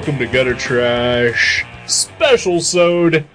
Welcome 0.00 0.18
to 0.20 0.26
Gutter 0.26 0.54
Trash 0.54 1.66
Special 1.86 2.62
Sode. 2.62 3.26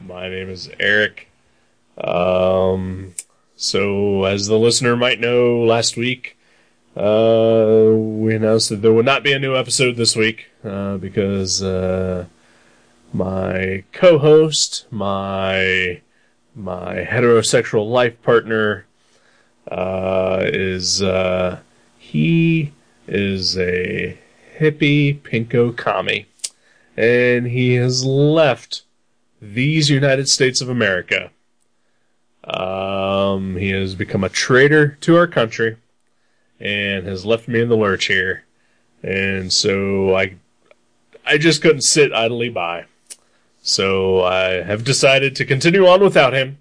My 0.00 0.30
name 0.30 0.48
is 0.48 0.70
Eric. 0.80 1.28
Um, 1.98 3.12
so 3.54 4.24
as 4.24 4.46
the 4.46 4.58
listener 4.58 4.96
might 4.96 5.20
know, 5.20 5.58
last 5.62 5.98
week 5.98 6.38
uh, 6.96 7.90
we 7.92 8.34
announced 8.34 8.70
that 8.70 8.80
there 8.80 8.94
would 8.94 9.04
not 9.04 9.22
be 9.22 9.34
a 9.34 9.38
new 9.38 9.54
episode 9.54 9.96
this 9.96 10.16
week 10.16 10.46
uh, 10.64 10.96
because 10.96 11.62
uh, 11.62 12.24
my 13.12 13.84
co-host, 13.92 14.86
my 14.90 16.00
my 16.56 17.04
heterosexual 17.04 17.86
life 17.90 18.22
partner, 18.22 18.86
uh, 19.70 20.40
is 20.46 21.02
uh, 21.02 21.60
he 21.98 22.72
is 23.06 23.58
a 23.58 24.18
hippie 24.60 25.20
pinko 25.20 25.76
commie, 25.76 26.26
and 26.96 27.46
he 27.46 27.74
has 27.74 28.04
left 28.04 28.82
these 29.40 29.88
United 29.88 30.28
States 30.28 30.60
of 30.60 30.68
America. 30.68 31.30
Um, 32.44 33.56
he 33.56 33.70
has 33.70 33.94
become 33.94 34.22
a 34.22 34.28
traitor 34.28 34.98
to 35.00 35.16
our 35.16 35.26
country, 35.26 35.76
and 36.58 37.06
has 37.06 37.24
left 37.24 37.48
me 37.48 37.60
in 37.60 37.68
the 37.68 37.76
lurch 37.76 38.06
here, 38.06 38.44
and 39.02 39.52
so 39.52 40.14
I, 40.14 40.36
I 41.24 41.38
just 41.38 41.62
couldn't 41.62 41.82
sit 41.82 42.12
idly 42.12 42.50
by. 42.50 42.84
So 43.62 44.22
I 44.22 44.62
have 44.62 44.84
decided 44.84 45.36
to 45.36 45.44
continue 45.44 45.86
on 45.86 46.02
without 46.02 46.32
him. 46.32 46.58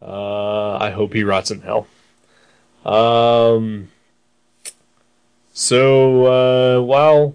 Uh, 0.00 0.76
I 0.76 0.90
hope 0.90 1.12
he 1.12 1.24
rots 1.24 1.50
in 1.50 1.62
hell. 1.62 1.88
Um, 2.84 3.90
so, 5.58 6.26
uh, 6.26 6.82
while 6.82 7.34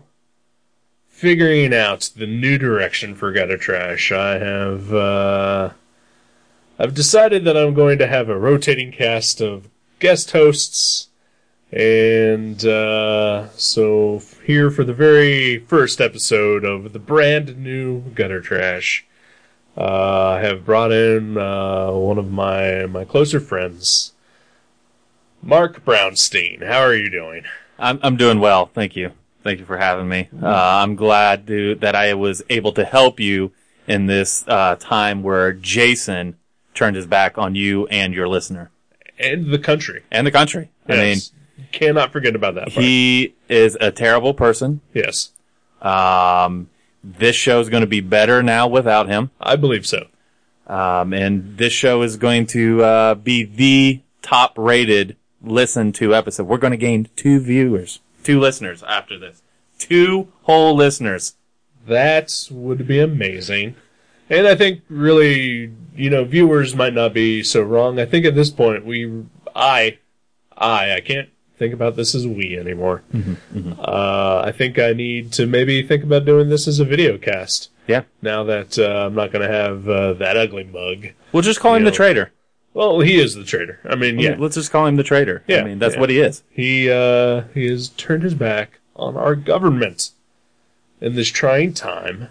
figuring 1.10 1.74
out 1.74 2.10
the 2.16 2.26
new 2.26 2.58
direction 2.58 3.16
for 3.16 3.34
Gutter 3.34 3.58
Trash, 3.58 4.14
I 4.14 4.38
have, 4.38 4.94
uh, 4.94 5.72
I've 6.80 6.94
decided 6.94 7.44
that 7.44 7.58
I'm 7.58 7.74
going 7.74 7.98
to 7.98 8.08
have 8.08 8.30
a 8.30 8.40
rotating 8.40 8.94
cast 8.94 9.42
of 9.42 9.68
guest 10.00 10.32
hosts. 10.32 11.10
And, 11.70 12.64
uh, 12.64 13.50
so 13.58 14.22
here 14.46 14.72
for 14.72 14.86
the 14.86 14.94
very 14.94 15.60
first 15.60 16.00
episode 16.00 16.64
of 16.64 16.94
the 16.94 17.00
brand 17.00 17.58
new 17.58 18.04
Gutter 18.12 18.40
Trash, 18.40 19.06
uh, 19.76 20.36
I 20.36 20.40
have 20.40 20.64
brought 20.64 20.94
in, 20.94 21.38
uh, 21.38 21.92
one 21.92 22.18
of 22.18 22.32
my, 22.32 22.86
my 22.86 23.04
closer 23.04 23.42
friends, 23.42 24.14
Mark 25.42 25.84
Brownstein. 25.84 26.66
How 26.66 26.80
are 26.80 26.96
you 26.96 27.10
doing? 27.10 27.44
I'm 27.80 28.00
I'm 28.04 28.18
doing 28.18 28.40
well, 28.40 28.68
thank 28.74 28.96
you. 28.96 29.12
Thank 29.44 29.60
you 29.60 29.66
for 29.66 29.78
having 29.78 30.08
me. 30.08 30.30
Uh, 30.42 30.48
I'm 30.48 30.96
glad 30.96 31.48
to, 31.48 31.76
that 31.76 31.96
I 31.96 32.14
was 32.14 32.42
able 32.50 32.72
to 32.74 32.86
help 32.86 33.20
you 33.20 33.52
in 33.88 34.06
this 34.06 34.46
uh, 34.48 34.78
time 34.80 35.22
where 35.22 35.52
Jason 35.52 36.38
turned 36.74 36.96
his 36.96 37.06
back 37.06 37.38
on 37.38 37.54
you 37.54 37.86
and 37.88 38.14
your 38.14 38.30
listener 38.30 38.72
And 39.20 39.52
the 39.52 39.60
country. 39.60 40.04
and 40.12 40.26
the 40.26 40.32
country. 40.32 40.72
I 40.88 40.94
mean, 40.94 41.02
Yes. 41.17 41.32
cannot 41.73 42.14
forget 42.14 42.36
about 42.36 42.56
that. 42.56 42.70
Part. 42.73 42.86
he 42.86 43.36
is 43.50 43.78
a 43.82 43.92
terrible 43.92 44.33
person. 44.33 44.80
yes, 44.94 45.32
Um, 45.82 46.70
this 47.04 47.36
show 47.36 47.60
is 47.60 47.67
going 47.67 47.82
to 47.82 47.88
be 47.88 48.00
better 48.00 48.42
now 48.42 48.67
without 48.67 49.10
him. 49.10 49.32
I 49.42 49.58
believe 49.58 49.86
so. 49.86 50.08
Um, 50.67 51.14
and 51.14 51.58
this 51.58 51.73
show 51.73 52.02
is 52.02 52.16
going 52.16 52.45
to 52.48 52.82
uh, 52.82 53.16
be 53.16 53.44
the 53.44 54.02
top 54.22 54.54
rated 54.58 55.17
listened 55.43 55.95
to 55.95 56.15
episode. 56.15 56.48
We're 56.48 56.58
going 56.58 56.71
to 56.71 56.77
gain 56.77 57.09
two 57.15 57.39
viewers, 57.39 57.99
two 58.23 58.39
listeners 58.39 58.81
after 58.83 59.20
this. 59.20 59.43
Two 59.77 60.31
whole 60.43 60.76
listeners. 60.76 61.36
That 61.86 62.48
would 62.49 62.87
be 62.87 62.99
amazing. 62.99 63.76
And 64.30 64.48
I 64.48 64.55
think 64.55 64.82
really, 64.87 65.73
you 65.95 66.09
know, 66.09 66.23
viewers 66.23 66.76
might 66.76 66.93
not 66.93 67.14
be 67.14 67.43
so 67.43 67.61
wrong. 67.61 67.99
I 67.99 68.05
think 68.05 68.26
at 68.26 68.36
this 68.36 68.49
point 68.49 68.86
we, 68.86 69.26
I, 69.53 69.98
I, 70.58 70.93
I 70.93 71.02
can't 71.02 71.30
think 71.58 71.73
about 71.73 71.95
this 71.98 72.15
as 72.15 72.26
we 72.26 72.58
anymore. 72.58 73.03
Uh, 73.77 74.42
I 74.45 74.52
think 74.52 74.80
I 74.80 74.93
need 74.93 75.33
to 75.33 75.45
maybe 75.45 75.86
think 75.86 76.03
about 76.03 76.26
doing 76.26 76.49
this 76.49 76.67
as 76.67 76.80
a 76.80 76.86
video 76.86 77.17
cast. 77.17 77.70
Yeah. 77.87 78.03
Now 78.21 78.43
that 78.45 78.80
uh, 78.80 79.08
I'm 79.08 79.15
not 79.15 79.32
going 79.32 79.45
to 79.45 79.53
have 79.53 79.89
uh, 79.89 80.14
that 80.14 80.37
ugly 80.37 80.64
mug. 80.64 81.09
We'll 81.33 81.43
just 81.43 81.59
call 81.59 81.76
him 81.76 81.83
You 81.83 81.92
the 81.92 81.95
traitor. 81.95 82.32
Well, 82.73 83.02
he 83.02 83.20
is 83.20 83.36
the 83.36 83.44
traitor. 83.44 83.80
I 83.86 83.95
mean, 83.95 84.17
yeah, 84.20 84.36
Let's 84.38 84.56
just 84.56 84.72
call 84.72 84.88
him 84.88 84.95
the 84.95 85.04
traitor. 85.04 85.44
Yeah, 85.48 85.60
I 85.60 85.64
mean, 85.64 85.80
that's 85.80 85.94
yeah. 85.95 86.00
what 86.02 86.10
he 86.10 86.20
is. 86.20 86.44
he 86.50 86.89
uh, 86.89 87.44
he 87.54 87.67
has 87.67 87.89
turned 87.89 88.23
his 88.23 88.34
back 88.34 88.80
on 88.95 89.16
our 89.16 89.36
government 89.36 90.11
in 91.02 91.16
this 91.16 91.28
trying 91.30 91.73
time. 91.73 92.30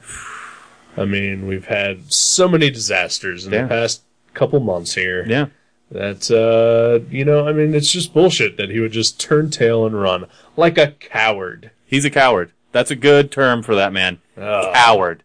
I 0.96 1.04
mean, 1.04 1.46
we've 1.46 1.66
had 1.66 2.12
so 2.12 2.48
many 2.48 2.70
disasters 2.70 3.46
in 3.46 3.52
Yeah. 3.52 3.62
the 3.62 3.68
past 3.68 4.02
couple 4.34 4.60
months 4.60 4.94
here 4.94 5.24
Yeah. 5.26 5.46
that 5.90 6.30
uh, 6.30 7.06
you 7.10 7.24
know, 7.24 7.46
I 7.48 7.52
mean, 7.52 7.74
it's 7.74 7.90
just 7.92 8.12
bullshit 8.12 8.56
that 8.56 8.68
he 8.70 8.80
would 8.80 8.92
just 8.92 9.20
turn 9.20 9.50
tail 9.50 9.86
and 9.86 10.00
run 10.00 10.26
like 10.56 10.76
a 10.76 10.92
coward. 10.92 11.70
He's 11.86 12.04
a 12.04 12.10
coward. 12.10 12.52
That's 12.72 12.90
a 12.90 12.96
good 12.96 13.30
term 13.30 13.62
for 13.62 13.74
that 13.74 13.92
man. 13.92 14.20
Oh, 14.36 14.70
Coward. 14.74 15.22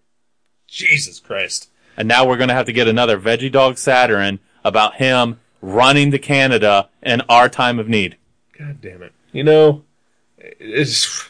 Jesus 0.68 1.20
Christ! 1.22 1.70
And 1.96 2.08
now 2.08 2.28
we're 2.28 2.36
going 2.38 2.50
to 2.50 2.54
have 2.54 2.66
to 2.66 2.74
get 2.74 2.90
another 2.90 3.18
Veggie 3.18 3.52
Dog 3.52 3.78
Saturn 3.78 4.40
about 4.68 4.96
him 4.96 5.40
running 5.62 6.12
to 6.12 6.20
Canada 6.20 6.90
in 7.02 7.22
our 7.30 7.50
time 7.50 7.80
of 7.80 7.88
need. 7.88 8.18
God 8.58 8.80
damn 8.82 9.02
it! 9.04 9.14
You 9.32 9.44
know, 9.44 9.84
it's 10.38 11.28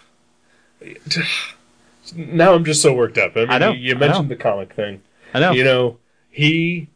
now 2.16 2.54
I'm 2.54 2.64
just 2.66 2.82
so 2.82 2.94
worked 2.94 3.18
up. 3.18 3.34
I, 3.36 3.40
mean, 3.42 3.50
I 3.50 3.58
know, 3.58 3.72
You 3.72 3.96
mentioned 3.96 4.30
know. 4.30 4.36
the 4.36 4.42
comic 4.42 4.74
thing. 4.74 5.02
I 5.34 5.40
know. 5.40 5.52
You 5.52 5.64
know, 5.64 5.98
he 6.30 6.88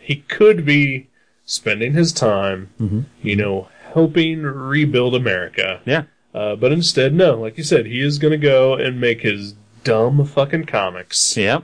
he 0.00 0.16
could 0.28 0.64
be 0.64 1.08
spending 1.44 1.94
his 1.94 2.12
time, 2.12 2.70
Mm-hmm. 2.80 3.00
you 3.22 3.36
know, 3.36 3.68
helping 3.92 4.42
rebuild 4.42 5.14
America. 5.14 5.80
yeah. 5.84 6.04
Uh, 6.34 6.54
but 6.54 6.70
instead, 6.70 7.14
no, 7.14 7.34
like 7.40 7.56
you 7.56 7.64
said, 7.64 7.86
he 7.86 8.00
is 8.00 8.18
going 8.18 8.30
to 8.30 8.36
go 8.38 8.74
and 8.74 9.00
make 9.00 9.22
his 9.22 9.54
dumb 9.82 10.24
fucking 10.26 10.64
comics 10.66 11.36
Yeah. 11.36 11.60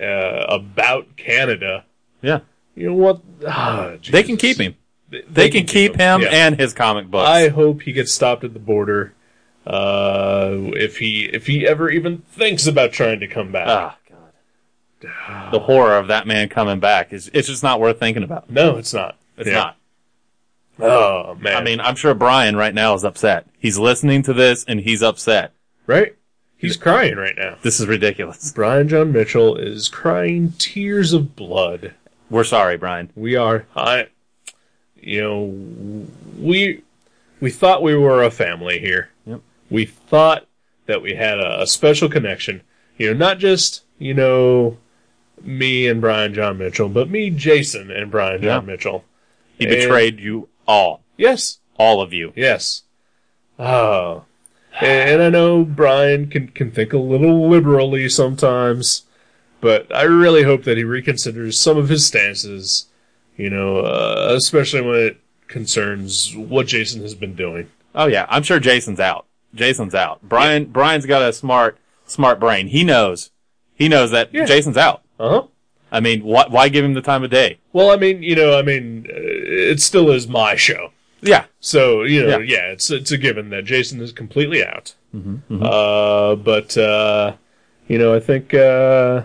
uh, 0.00 0.44
about 0.48 1.16
Canada. 1.16 1.84
Yeah. 2.22 2.40
You 2.74 2.88
know 2.88 2.94
what? 2.94 3.20
Ah, 3.46 3.92
They 4.10 4.22
can 4.22 4.36
keep 4.36 4.58
him. 4.58 4.74
They, 5.10 5.22
They 5.30 5.50
can 5.50 5.66
keep 5.66 5.96
him 5.96 6.22
Yeah. 6.22 6.28
and 6.28 6.58
his 6.58 6.72
comic 6.72 7.10
books. 7.10 7.28
I 7.28 7.48
hope 7.48 7.82
he 7.82 7.92
gets 7.92 8.12
stopped 8.12 8.42
at 8.44 8.52
the 8.54 8.58
border. 8.60 9.12
Uh, 9.66 10.70
if 10.74 10.98
he 10.98 11.24
if 11.32 11.46
he 11.46 11.66
ever 11.66 11.88
even 11.90 12.18
thinks 12.18 12.66
about 12.66 12.92
trying 12.92 13.20
to 13.20 13.26
come 13.26 13.50
back. 13.52 13.66
Ah, 13.68 13.96
God. 15.00 15.52
The 15.52 15.58
horror 15.60 15.96
of 15.98 16.08
that 16.08 16.26
man 16.26 16.48
coming 16.48 16.80
back 16.80 17.12
is 17.12 17.30
it's 17.32 17.48
just 17.48 17.62
not 17.62 17.80
worth 17.80 17.98
thinking 17.98 18.22
about. 18.22 18.50
No, 18.50 18.76
it's 18.76 18.92
not. 18.94 19.16
It's 19.38 19.48
Yeah. 19.48 19.54
not. 19.54 19.76
Oh 20.80 21.34
man. 21.40 21.56
I 21.56 21.62
mean, 21.62 21.80
I'm 21.80 21.94
sure 21.96 22.14
Brian 22.14 22.56
right 22.56 22.74
now 22.74 22.94
is 22.94 23.04
upset. 23.04 23.46
He's 23.58 23.78
listening 23.78 24.22
to 24.24 24.32
this 24.32 24.64
and 24.64 24.80
he's 24.80 25.02
upset. 25.02 25.52
right? 25.86 26.14
He's 26.56 26.76
crying 26.78 27.16
right 27.16 27.36
now. 27.36 27.56
This 27.62 27.78
is 27.78 27.86
ridiculous. 27.86 28.50
Brian 28.52 28.88
John 28.88 29.12
Mitchell 29.12 29.54
is 29.56 29.88
crying 29.88 30.54
tears 30.58 31.12
of 31.12 31.36
blood. 31.36 31.92
We're 32.30 32.44
sorry, 32.44 32.76
Brian. 32.76 33.10
We 33.14 33.36
are, 33.36 33.66
I, 33.76 34.08
you 35.00 35.20
know, 35.22 36.06
we 36.38 36.82
we 37.40 37.50
thought 37.50 37.82
we 37.82 37.94
were 37.96 38.22
a 38.22 38.30
family 38.30 38.78
here. 38.78 39.10
Yep. 39.26 39.40
We 39.70 39.84
thought 39.86 40.46
that 40.86 41.02
we 41.02 41.14
had 41.14 41.38
a, 41.38 41.62
a 41.62 41.66
special 41.66 42.08
connection. 42.08 42.62
You 42.98 43.08
know, 43.12 43.18
not 43.18 43.38
just 43.38 43.84
you 43.98 44.14
know 44.14 44.78
me 45.42 45.86
and 45.86 46.00
Brian 46.00 46.32
John 46.34 46.58
Mitchell, 46.58 46.88
but 46.88 47.10
me, 47.10 47.28
Jason, 47.30 47.90
and 47.90 48.10
Brian 48.10 48.40
John 48.42 48.62
Yeah. 48.62 48.72
Mitchell. 48.72 49.04
He 49.58 49.66
And- 49.66 49.74
betrayed 49.74 50.18
you 50.20 50.48
all. 50.66 51.02
Yes, 51.16 51.58
All 51.76 52.00
of 52.00 52.12
you. 52.12 52.32
Yes. 52.34 52.82
Oh. 53.58 54.24
And 54.80 55.22
I 55.22 55.28
know 55.28 55.64
Brian 55.64 56.28
can, 56.28 56.48
can 56.48 56.70
think 56.72 56.92
a 56.92 56.98
little 56.98 57.48
liberally 57.48 58.08
sometimes, 58.08 59.02
but 59.64 59.80
I 59.94 60.02
really 60.02 60.42
hope 60.42 60.64
that 60.64 60.76
he 60.76 60.84
reconsiders 60.84 61.54
some 61.54 61.78
of 61.78 61.88
his 61.88 62.04
stances, 62.06 62.86
you 63.38 63.48
know, 63.48 63.78
uh, 63.78 64.34
especially 64.36 64.82
when 64.82 64.96
it 65.00 65.16
concerns 65.48 66.34
what 66.36 66.66
Jason 66.66 67.00
has 67.00 67.14
been 67.14 67.34
doing. 67.34 67.70
Oh 67.94 68.06
yeah, 68.06 68.26
I'm 68.28 68.42
sure 68.42 68.60
Jason's 68.60 69.00
out. 69.00 69.24
Jason's 69.54 69.94
out. 69.94 70.20
Brian 70.22 70.66
Brian's 70.66 71.06
got 71.06 71.22
a 71.22 71.32
smart 71.32 71.78
smart 72.06 72.38
brain. 72.38 72.66
He 72.68 72.84
knows. 72.84 73.30
He 73.74 73.88
knows 73.88 74.10
that 74.10 74.34
Yeah. 74.34 74.44
Jason's 74.44 74.76
out. 74.76 75.02
Uh 75.18 75.28
huh. 75.30 75.42
I 75.90 76.00
mean, 76.00 76.24
why, 76.24 76.44
why 76.48 76.68
give 76.68 76.84
him 76.84 76.94
the 76.94 77.00
time 77.00 77.22
of 77.24 77.30
day? 77.30 77.58
Well, 77.72 77.90
I 77.90 77.96
mean, 77.96 78.22
you 78.22 78.34
know, 78.34 78.58
I 78.58 78.62
mean, 78.62 79.06
uh, 79.08 79.12
it 79.14 79.80
still 79.80 80.10
is 80.10 80.26
my 80.28 80.56
show. 80.56 80.90
Yeah. 81.22 81.44
So 81.60 82.02
you 82.02 82.22
know, 82.22 82.38
Yeah. 82.38 82.56
yeah, 82.56 82.72
it's 82.72 82.90
it's 82.90 83.12
a 83.12 83.16
given 83.18 83.48
that 83.50 83.64
Jason 83.64 84.00
is 84.02 84.12
completely 84.12 84.62
out. 84.64 84.94
Uh, 85.14 86.34
but 86.34 86.76
uh, 86.76 87.36
you 87.88 87.98
know, 87.98 88.12
I 88.14 88.20
think 88.20 88.52
uh, 88.52 89.22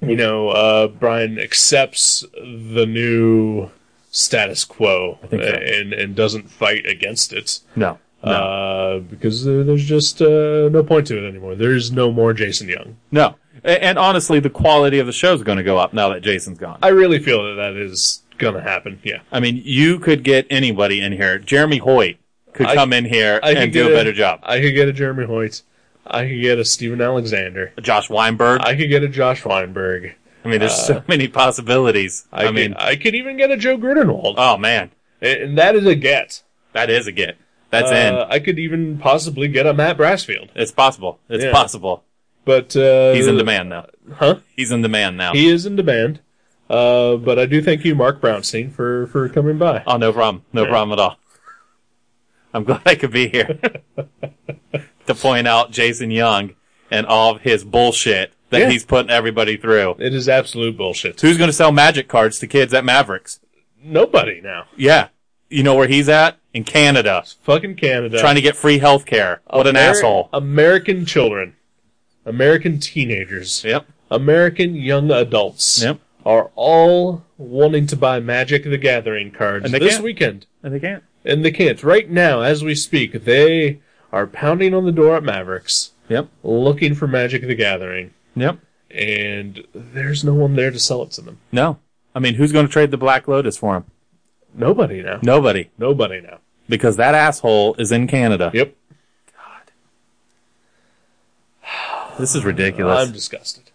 you 0.00 0.16
know 0.16 0.48
uh, 0.50 0.88
Brian 0.88 1.38
accepts 1.38 2.24
the 2.32 2.86
new 2.86 3.70
status 4.10 4.64
quo 4.64 5.18
so. 5.30 5.36
and 5.38 5.92
and 5.92 6.14
doesn't 6.14 6.50
fight 6.50 6.86
against 6.86 7.32
it. 7.32 7.60
No. 7.76 7.98
No. 8.24 8.30
Uh, 8.32 8.98
because 8.98 9.44
there's 9.44 9.84
just 9.84 10.20
uh, 10.20 10.68
no 10.70 10.82
point 10.82 11.06
to 11.06 11.16
it 11.24 11.28
anymore. 11.28 11.54
There's 11.54 11.92
no 11.92 12.10
more 12.10 12.32
Jason 12.32 12.68
Young. 12.68 12.96
no. 13.10 13.36
And 13.64 13.98
honestly, 13.98 14.38
the 14.38 14.50
quality 14.50 15.00
of 15.00 15.06
the 15.06 15.12
show 15.12 15.34
is 15.34 15.42
going 15.42 15.58
to 15.58 15.64
go 15.64 15.78
up 15.78 15.92
now 15.92 16.10
that 16.10 16.20
Jason's 16.20 16.58
gone. 16.58 16.78
I 16.80 16.88
really 16.88 17.18
feel 17.18 17.42
that 17.44 17.54
that 17.56 17.76
is 17.76 18.22
gonna 18.38 18.62
happen. 18.62 19.00
Yeah. 19.02 19.18
I 19.32 19.40
mean, 19.40 19.60
you 19.64 19.98
could 19.98 20.22
get 20.22 20.46
anybody 20.48 21.00
in 21.00 21.12
here. 21.12 21.38
Jeremy 21.40 21.78
Hoyt 21.78 22.18
could 22.52 22.66
I- 22.66 22.74
come 22.76 22.92
in 22.92 23.04
here 23.04 23.40
I 23.42 23.52
and 23.52 23.72
do 23.72 23.90
a 23.90 23.94
better 23.94 24.12
job. 24.12 24.40
I 24.44 24.60
could 24.60 24.74
get 24.74 24.88
a 24.88 24.92
Jeremy 24.92 25.26
Hoyt. 25.26 25.62
I 26.06 26.26
could 26.26 26.40
get 26.40 26.58
a 26.58 26.64
Steven 26.64 27.00
Alexander. 27.00 27.72
A 27.76 27.80
Josh 27.80 28.08
Weinberg. 28.08 28.60
I, 28.62 28.76
could 28.76 28.88
get 28.88 29.02
a 29.02 29.08
Josh 29.08 29.44
Weinberg. 29.44 30.14
I 30.44 30.48
mean, 30.48 30.60
there's 30.60 30.74
so 30.74 31.02
many 31.08 31.28
possibilities. 31.28 32.26
I, 32.32 32.42
I, 32.42 32.46
could, 32.46 32.54
mean, 32.54 32.74
I 32.74 32.96
could 32.96 33.14
even 33.14 33.36
get 33.36 33.50
a 33.50 33.56
Joe 33.56 33.76
Grudenwald. 33.76 34.34
oh 34.38 34.56
man, 34.56 34.90
and, 35.20 35.40
and 35.40 35.58
that 35.58 35.74
is 35.76 35.84
a 35.86 35.94
get. 35.94 36.42
that 36.72 36.88
is 36.88 37.06
a 37.06 37.12
get. 37.12 37.36
That's 37.70 37.90
Uh, 37.90 37.94
in. 37.94 38.14
I 38.32 38.38
could 38.38 38.58
even 38.58 38.96
possibly 38.98 39.48
get 39.48 39.66
a 39.66 39.74
Matt 39.74 39.98
Brassfield. 39.98 40.48
It's 40.54 40.72
possible. 40.72 41.18
It's 41.28 41.44
yeah. 41.44 41.52
possible. 41.52 42.04
But 42.46 42.74
uh, 42.74 43.12
He's 43.12 43.26
in 43.26 43.36
demand 43.36 43.68
now. 43.68 43.86
Huh? 44.14 44.36
He's 44.56 44.70
in 44.70 44.80
demand 44.80 45.18
now. 45.18 45.34
He 45.34 45.48
is 45.48 45.66
in 45.66 45.76
demand. 45.76 46.20
Uh, 46.70 47.16
but 47.16 47.38
I 47.38 47.44
do 47.44 47.60
thank 47.60 47.84
you, 47.84 47.94
Mark 47.94 48.22
Brownstein, 48.22 48.72
for, 48.72 49.06
for 49.08 49.28
coming 49.28 49.58
by. 49.58 49.82
Oh, 49.86 49.98
no 49.98 50.12
problem. 50.14 50.44
No 50.54 50.62
Yeah. 50.64 50.70
problem 50.70 50.98
at 50.98 51.02
all. 51.02 51.18
I'm 52.54 52.64
glad 52.64 52.80
I 52.86 52.94
could 52.94 53.10
be 53.10 53.28
here 53.28 53.58
to 55.08 55.14
point 55.14 55.46
out 55.48 55.70
Jason 55.72 56.10
Young 56.10 56.54
and 56.90 57.04
all 57.06 57.34
of 57.36 57.42
his 57.42 57.64
bullshit 57.64 58.32
that 58.50 58.60
Yeah. 58.60 58.70
he's 58.70 58.84
putting 58.84 59.10
everybody 59.10 59.56
through. 59.58 59.96
It 59.98 60.14
is 60.14 60.28
absolute 60.28 60.76
bullshit. 60.76 61.20
Who's 61.20 61.36
going 61.36 61.48
to 61.50 61.52
sell 61.52 61.72
magic 61.72 62.08
cards 62.08 62.38
to 62.38 62.46
kids 62.46 62.72
at 62.72 62.84
Mavericks? 62.84 63.40
Nobody 63.82 64.40
now. 64.40 64.64
Yeah. 64.76 65.08
You 65.50 65.62
know 65.62 65.74
where 65.74 65.88
he's 65.88 66.08
at? 66.08 66.38
In 66.54 66.64
Canada. 66.64 67.24
Fucking 67.42 67.76
Canada. 67.76 68.18
Trying 68.18 68.34
to 68.36 68.40
get 68.40 68.56
free 68.56 68.78
health 68.78 69.04
care. 69.06 69.40
What 69.50 69.66
an 69.66 69.76
asshole. 69.76 70.28
American 70.32 71.04
children, 71.04 71.54
American 72.24 72.80
teenagers, 72.80 73.62
Yep. 73.64 73.86
American 74.10 74.74
young 74.74 75.10
adults 75.10 75.82
Yep. 75.82 75.98
are 76.24 76.50
all 76.54 77.24
wanting 77.36 77.86
to 77.86 77.96
buy 77.96 78.20
Magic 78.20 78.64
the 78.64 78.78
Gathering 78.78 79.30
cards 79.30 79.70
this 79.70 79.92
can't. 79.94 80.04
weekend. 80.04 80.46
And 80.62 80.74
they 80.74 80.80
can't. 80.80 81.02
And 81.24 81.44
they 81.44 81.50
can't. 81.50 81.82
Right 81.82 82.10
now, 82.10 82.40
as 82.40 82.64
we 82.64 82.74
speak, 82.74 83.24
they 83.24 83.78
are 84.12 84.26
pounding 84.26 84.74
on 84.74 84.84
the 84.84 84.92
door 84.92 85.16
at 85.16 85.22
Mavericks 85.22 85.92
Yep. 86.08 86.28
looking 86.42 86.94
for 86.94 87.06
Magic 87.06 87.42
the 87.42 87.54
Gathering. 87.54 88.12
Yep. 88.34 88.58
And 88.90 89.66
there's 89.74 90.24
no 90.24 90.32
one 90.34 90.56
there 90.56 90.70
to 90.70 90.78
sell 90.78 91.02
it 91.02 91.10
to 91.12 91.20
them. 91.20 91.38
No. 91.52 91.78
I 92.14 92.20
mean, 92.20 92.34
who's 92.34 92.52
going 92.52 92.66
to 92.66 92.72
trade 92.72 92.90
the 92.90 92.96
Black 92.96 93.28
Lotus 93.28 93.58
for 93.58 93.76
him? 93.76 93.84
Nobody 94.54 95.02
now. 95.02 95.18
Nobody. 95.22 95.70
Nobody 95.76 96.20
now. 96.22 96.38
Because 96.68 96.96
that 96.96 97.14
asshole 97.14 97.74
is 97.74 97.92
in 97.92 98.06
Canada. 98.06 98.50
Yep. 98.54 98.74
God. 99.36 99.72
This 102.18 102.34
is 102.34 102.44
ridiculous. 102.44 102.98
I'm 103.06 103.12
disgusted. 103.12 103.70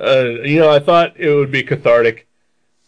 Uh, 0.00 0.24
you 0.44 0.58
know, 0.60 0.70
I 0.70 0.78
thought 0.78 1.18
it 1.18 1.32
would 1.34 1.50
be 1.50 1.62
cathartic 1.62 2.26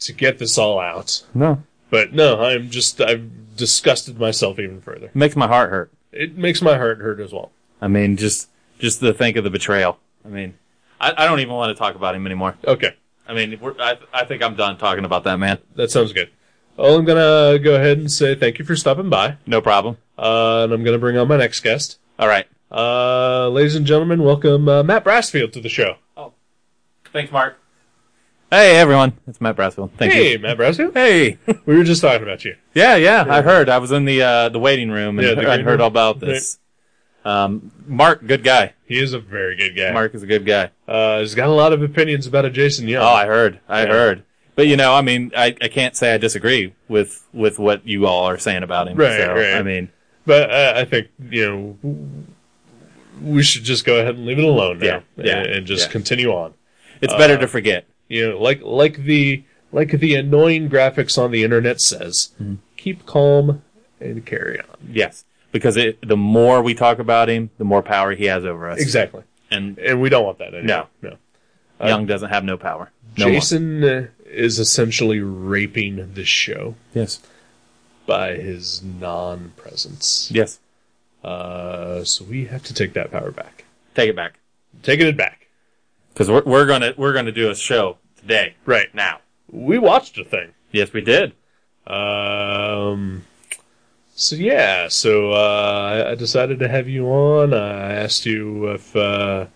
to 0.00 0.12
get 0.12 0.38
this 0.38 0.56
all 0.58 0.80
out. 0.80 1.22
no. 1.34 1.62
But 1.90 2.12
no, 2.12 2.40
I'm 2.40 2.70
just, 2.70 3.00
I've 3.00 3.56
disgusted 3.56 4.16
myself 4.20 4.60
even 4.60 4.80
further. 4.80 5.06
It 5.06 5.16
makes 5.16 5.34
my 5.34 5.48
heart 5.48 5.70
hurt. 5.70 5.92
It 6.12 6.36
makes 6.36 6.60
my 6.60 6.76
heart 6.76 6.98
hurt 6.98 7.20
as 7.20 7.32
well. 7.32 7.52
I 7.80 7.88
mean, 7.88 8.16
just 8.16 8.48
just 8.78 9.00
to 9.00 9.12
think 9.12 9.36
of 9.36 9.44
the 9.44 9.50
betrayal. 9.50 9.98
I 10.24 10.28
mean, 10.28 10.54
I, 11.00 11.12
I 11.16 11.26
don't 11.26 11.40
even 11.40 11.54
want 11.54 11.74
to 11.74 11.78
talk 11.78 11.94
about 11.94 12.14
him 12.14 12.26
anymore. 12.26 12.56
Okay. 12.66 12.94
I 13.28 13.34
mean, 13.34 13.58
we're, 13.60 13.74
I 13.78 13.96
I 14.12 14.24
think 14.24 14.42
I'm 14.42 14.56
done 14.56 14.76
talking 14.76 15.04
about 15.04 15.24
that 15.24 15.38
man. 15.38 15.58
That 15.76 15.90
sounds 15.90 16.12
good. 16.12 16.30
Well, 16.76 16.96
I'm 16.96 17.04
gonna 17.04 17.58
go 17.58 17.74
ahead 17.74 17.98
and 17.98 18.10
say 18.10 18.34
thank 18.34 18.58
you 18.58 18.64
for 18.64 18.74
stopping 18.74 19.08
by. 19.08 19.36
No 19.46 19.60
problem. 19.60 19.98
Uh, 20.18 20.64
and 20.64 20.72
I'm 20.72 20.82
gonna 20.82 20.98
bring 20.98 21.16
on 21.16 21.28
my 21.28 21.36
next 21.36 21.60
guest. 21.60 21.98
All 22.18 22.28
right. 22.28 22.46
Uh, 22.72 23.48
ladies 23.48 23.74
and 23.74 23.86
gentlemen, 23.86 24.22
welcome 24.22 24.68
uh, 24.68 24.82
Matt 24.82 25.04
Brassfield 25.04 25.52
to 25.52 25.60
the 25.60 25.68
show. 25.68 25.96
Oh, 26.16 26.32
thanks, 27.12 27.32
Mark. 27.32 27.59
Hey 28.50 28.76
everyone, 28.78 29.12
it's 29.28 29.40
Matt 29.40 29.54
Brassfield. 29.56 29.92
Thank 29.92 30.12
you. 30.12 30.20
hey, 30.22 30.32
you. 30.32 30.38
Matt 30.40 30.58
Brassfield. 30.58 30.92
Hey. 30.94 31.38
We 31.66 31.76
were 31.76 31.84
just 31.84 32.02
talking 32.02 32.22
about 32.24 32.44
you. 32.44 32.56
yeah, 32.74 32.96
yeah, 32.96 33.24
I 33.28 33.42
heard. 33.42 33.68
I 33.68 33.78
was 33.78 33.92
in 33.92 34.04
the 34.06 34.22
uh, 34.22 34.48
the 34.48 34.58
waiting 34.58 34.90
room 34.90 35.18
and 35.20 35.28
Yeah, 35.28 35.34
the 35.34 35.42
I 35.48 35.54
green 35.56 35.64
heard 35.64 35.72
room. 35.74 35.82
all 35.82 35.86
about 35.86 36.18
this. 36.18 36.58
Um, 37.24 37.70
Mark, 37.86 38.26
good 38.26 38.42
guy. 38.42 38.72
He 38.86 38.98
is 38.98 39.12
a 39.12 39.20
very 39.20 39.54
good 39.54 39.76
guy. 39.76 39.92
Mark 39.92 40.14
is 40.16 40.22
a 40.24 40.26
good 40.26 40.44
guy. 40.46 40.70
Uh, 40.88 41.20
he's 41.20 41.34
got 41.36 41.48
a 41.48 41.52
lot 41.52 41.72
of 41.72 41.80
opinions 41.82 42.26
about 42.26 42.44
a 42.44 42.50
Jason 42.50 42.88
Young. 42.88 43.04
Oh, 43.04 43.08
I 43.08 43.26
heard. 43.26 43.60
I 43.68 43.82
Yeah. 43.82 43.88
heard. 43.90 44.24
But 44.56 44.66
you 44.66 44.76
know, 44.76 44.94
I 44.94 45.02
mean, 45.02 45.30
I, 45.36 45.54
I 45.62 45.68
can't 45.68 45.94
say 45.96 46.12
I 46.12 46.18
disagree 46.18 46.74
with 46.88 47.28
with 47.32 47.60
what 47.60 47.86
you 47.86 48.06
all 48.06 48.24
are 48.24 48.38
saying 48.38 48.64
about 48.64 48.88
him. 48.88 48.96
Right, 48.96 49.16
so, 49.16 49.32
right. 49.34 49.54
I 49.54 49.62
mean, 49.62 49.90
But 50.26 50.50
uh, 50.50 50.72
I 50.76 50.84
think 50.86 51.08
you 51.30 51.76
know 51.84 52.24
we 53.22 53.44
should 53.44 53.62
just 53.62 53.84
go 53.84 54.00
ahead 54.00 54.16
and 54.16 54.26
leave 54.26 54.38
it 54.40 54.44
alone 54.44 54.78
now, 54.80 54.86
Yeah, 54.86 55.24
yeah, 55.24 55.36
and, 55.36 55.46
and 55.52 55.66
just 55.66 55.86
yeah. 55.86 55.92
continue 55.92 56.30
on. 56.32 56.54
it's 57.00 57.14
better 57.14 57.34
Uh, 57.34 57.38
to 57.38 57.46
forget. 57.46 57.86
You 58.10 58.30
know, 58.32 58.38
like 58.42 58.60
like 58.62 59.04
the 59.04 59.42
like 59.72 59.92
the 59.92 60.14
annoying 60.16 60.68
graphics 60.68 61.16
on 61.16 61.30
the 61.30 61.42
internet 61.44 61.80
says, 61.80 62.30
Mm-hmm. 62.42 62.54
keep 62.76 63.06
calm 63.06 63.62
and 64.00 64.26
carry 64.26 64.58
on. 64.60 64.66
Yes, 64.92 65.24
because 65.52 65.76
it, 65.78 66.06
the 66.06 66.16
more 66.16 66.60
we 66.60 66.74
talk 66.74 66.98
about 66.98 67.28
him, 67.30 67.50
the 67.56 67.64
more 67.64 67.80
power 67.82 68.12
he 68.14 68.24
has 68.26 68.44
over 68.44 68.68
us. 68.68 68.80
Exactly, 68.80 69.22
And 69.50 69.78
and 69.78 70.00
we 70.02 70.08
don't 70.10 70.24
want 70.24 70.38
that 70.38 70.52
anymore. 70.54 70.88
No, 71.02 71.16
Young 71.86 72.04
doesn't 72.06 72.28
have 72.30 72.44
no 72.44 72.56
power. 72.58 72.90
No. 73.16 73.26
Jason 73.26 73.82
uh, 73.84 74.06
is 74.26 74.58
essentially 74.58 75.20
raping 75.20 76.12
the 76.14 76.24
show 76.24 76.74
Yes. 76.94 77.20
by 78.06 78.34
his 78.34 78.82
non-presence. 78.82 80.30
Yes. 80.32 80.58
Uh, 81.24 82.04
so 82.04 82.24
we 82.24 82.46
have 82.46 82.62
to 82.64 82.74
take 82.74 82.92
that 82.94 83.10
power 83.10 83.30
back. 83.30 83.64
Take 83.94 84.10
it 84.10 84.16
back. 84.16 84.34
Taking 84.82 85.06
it 85.06 85.16
back. 85.16 85.48
Because 86.12 86.30
we're, 86.30 86.42
we're 86.44 86.66
gonna 86.66 86.92
we're 86.96 87.12
gonna 87.12 87.32
do 87.32 87.50
a 87.50 87.54
show 87.54 87.98
today. 88.20 88.54
Right. 88.66 88.94
Now. 88.94 89.20
We 89.50 89.78
watched 89.78 90.16
a 90.18 90.24
thing. 90.24 90.52
Yes, 90.70 90.92
we 90.92 91.00
did. 91.00 91.32
Um. 91.86 93.24
So 94.14 94.36
yeah, 94.36 94.88
so 94.88 95.32
uh, 95.32 96.08
I- 96.10 96.14
decided 96.14 96.58
to 96.58 96.68
have 96.68 96.88
you 96.88 97.06
on. 97.06 97.54
I 97.54 97.94
asked 97.94 98.26
you 98.26 98.68
if 98.68 98.94
uh, 98.94 99.46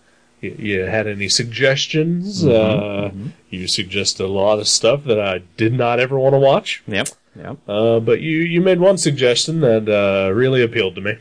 you, 0.41 0.55
you 0.57 0.79
had 0.81 1.05
any 1.07 1.29
suggestions. 1.29 2.43
uh, 2.43 3.11
You 3.51 3.67
suggested 3.67 4.23
a 4.23 4.27
lot 4.27 4.57
of 4.59 4.67
stuff 4.67 5.03
that 5.05 5.19
I 5.19 5.43
did 5.55 5.73
not 5.73 5.99
ever 5.99 6.17
want 6.17 6.33
to 6.33 6.39
watch. 6.39 6.83
Yep. 6.87 7.09
Yep. 7.37 7.57
Uh, 7.67 7.99
but 7.99 8.21
you, 8.21 8.39
you 8.39 8.59
made 8.59 8.79
one 8.79 8.97
suggestion 8.97 9.61
that 9.61 9.87
uh, 9.87 10.33
really 10.33 10.63
appealed 10.63 10.95
to 10.95 11.01
me. 11.01 11.19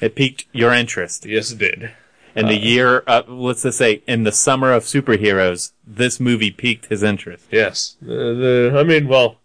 It 0.00 0.14
piqued 0.16 0.46
your 0.52 0.72
interest. 0.74 1.24
Yes, 1.24 1.52
it 1.52 1.58
did. 1.58 1.92
In 2.36 2.46
the 2.48 2.56
year, 2.58 3.02
uh, 3.06 3.22
let's 3.26 3.62
just 3.62 3.78
say, 3.78 4.02
in 4.06 4.24
the 4.24 4.32
summer 4.32 4.72
of 4.72 4.82
superheroes, 4.84 5.72
this 5.86 6.20
movie 6.20 6.50
piqued 6.50 6.86
his 6.86 7.02
interest. 7.02 7.46
Yes. 7.50 7.96
Uh, 8.02 8.06
the 8.06 8.74
I 8.78 8.82
mean, 8.84 9.08
well, 9.08 9.36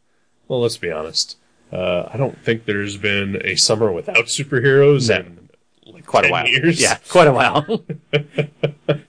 well, 0.47 0.59
let's 0.61 0.77
be 0.77 0.91
honest. 0.91 1.37
Uh, 1.71 2.09
I 2.13 2.17
don't 2.17 2.37
think 2.43 2.65
there's 2.65 2.97
been 2.97 3.41
a 3.45 3.55
summer 3.55 3.91
without 3.93 4.25
superheroes 4.25 5.09
No. 5.09 5.15
in 5.15 5.49
like 5.93 6.05
Quite 6.05 6.23
10 6.23 6.29
a 6.29 6.33
while. 6.33 6.47
years. 6.47 6.81
Yeah, 6.81 6.97
quite 7.09 7.27
a 7.27 7.31
while. 7.33 7.65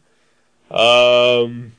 Um, 0.71 1.73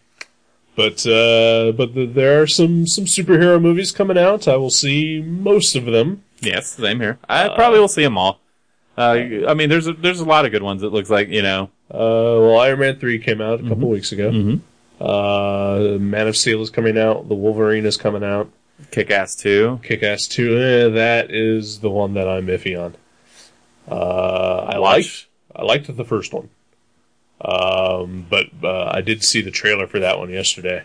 but 0.76 1.06
uh, 1.08 1.72
but 1.72 1.96
the, 1.96 2.06
there 2.14 2.42
are 2.44 2.48
some 2.48 2.86
some 2.86 3.06
superhero 3.06 3.60
movies 3.60 3.92
coming 3.92 4.18
out. 4.20 4.48
I 4.48 4.56
will 4.58 4.70
see 4.70 5.20
most 5.20 5.76
of 5.76 5.86
them. 5.86 6.24
yes, 6.42 6.74
same 6.74 7.00
here. 7.00 7.18
I 7.28 7.50
probably 7.50 7.80
will 7.80 7.88
see 7.88 8.04
them 8.04 8.18
all. 8.20 8.40
Uh, 8.98 9.48
I 9.48 9.54
mean, 9.56 9.70
there's 9.70 9.88
a, 9.88 9.94
there's 9.94 10.20
a 10.20 10.26
lot 10.26 10.46
of 10.46 10.52
good 10.52 10.62
ones. 10.64 10.84
It 10.84 10.92
looks 10.92 11.10
like 11.10 11.30
you 11.30 11.42
know. 11.42 11.70
Uh, 11.92 12.38
well, 12.42 12.60
Iron 12.60 12.80
Man 12.80 13.00
three 13.00 13.20
came 13.20 13.42
out 13.42 13.60
a 13.60 13.68
couple 13.68 13.90
weeks 13.90 14.12
ago. 14.12 14.32
Mhm. 14.32 14.62
Uh, 15.02 15.98
Man 16.00 16.28
of 16.28 16.38
Steel 16.38 16.62
is 16.62 16.70
coming 16.70 16.98
out. 16.98 17.28
The 17.28 17.36
Wolverine 17.36 17.86
is 17.86 17.98
coming 17.98 18.24
out. 18.24 18.50
Kick 18.92 19.12
Ass 19.12 19.36
2. 19.36 19.80
Kick 19.84 20.04
Ass 20.04 20.28
two. 20.28 20.58
Eh, 20.58 20.90
that 20.90 21.32
is 21.32 21.80
the 21.80 21.90
one 21.90 22.14
that 22.16 22.28
I'm 22.28 22.48
iffy 22.48 22.80
on. 22.80 22.96
Uh, 23.90 24.66
I 24.70 24.78
liked 24.78 25.28
I 25.56 25.64
liked 25.64 25.96
the 25.96 26.06
first 26.06 26.34
one. 26.34 26.50
Um, 27.42 28.26
but 28.30 28.48
uh, 28.64 28.86
I 28.94 29.02
did 29.02 29.24
see 29.24 29.42
the 29.42 29.52
trailer 29.52 29.86
for 29.88 30.00
that 30.00 30.18
one 30.18 30.30
yesterday, 30.30 30.84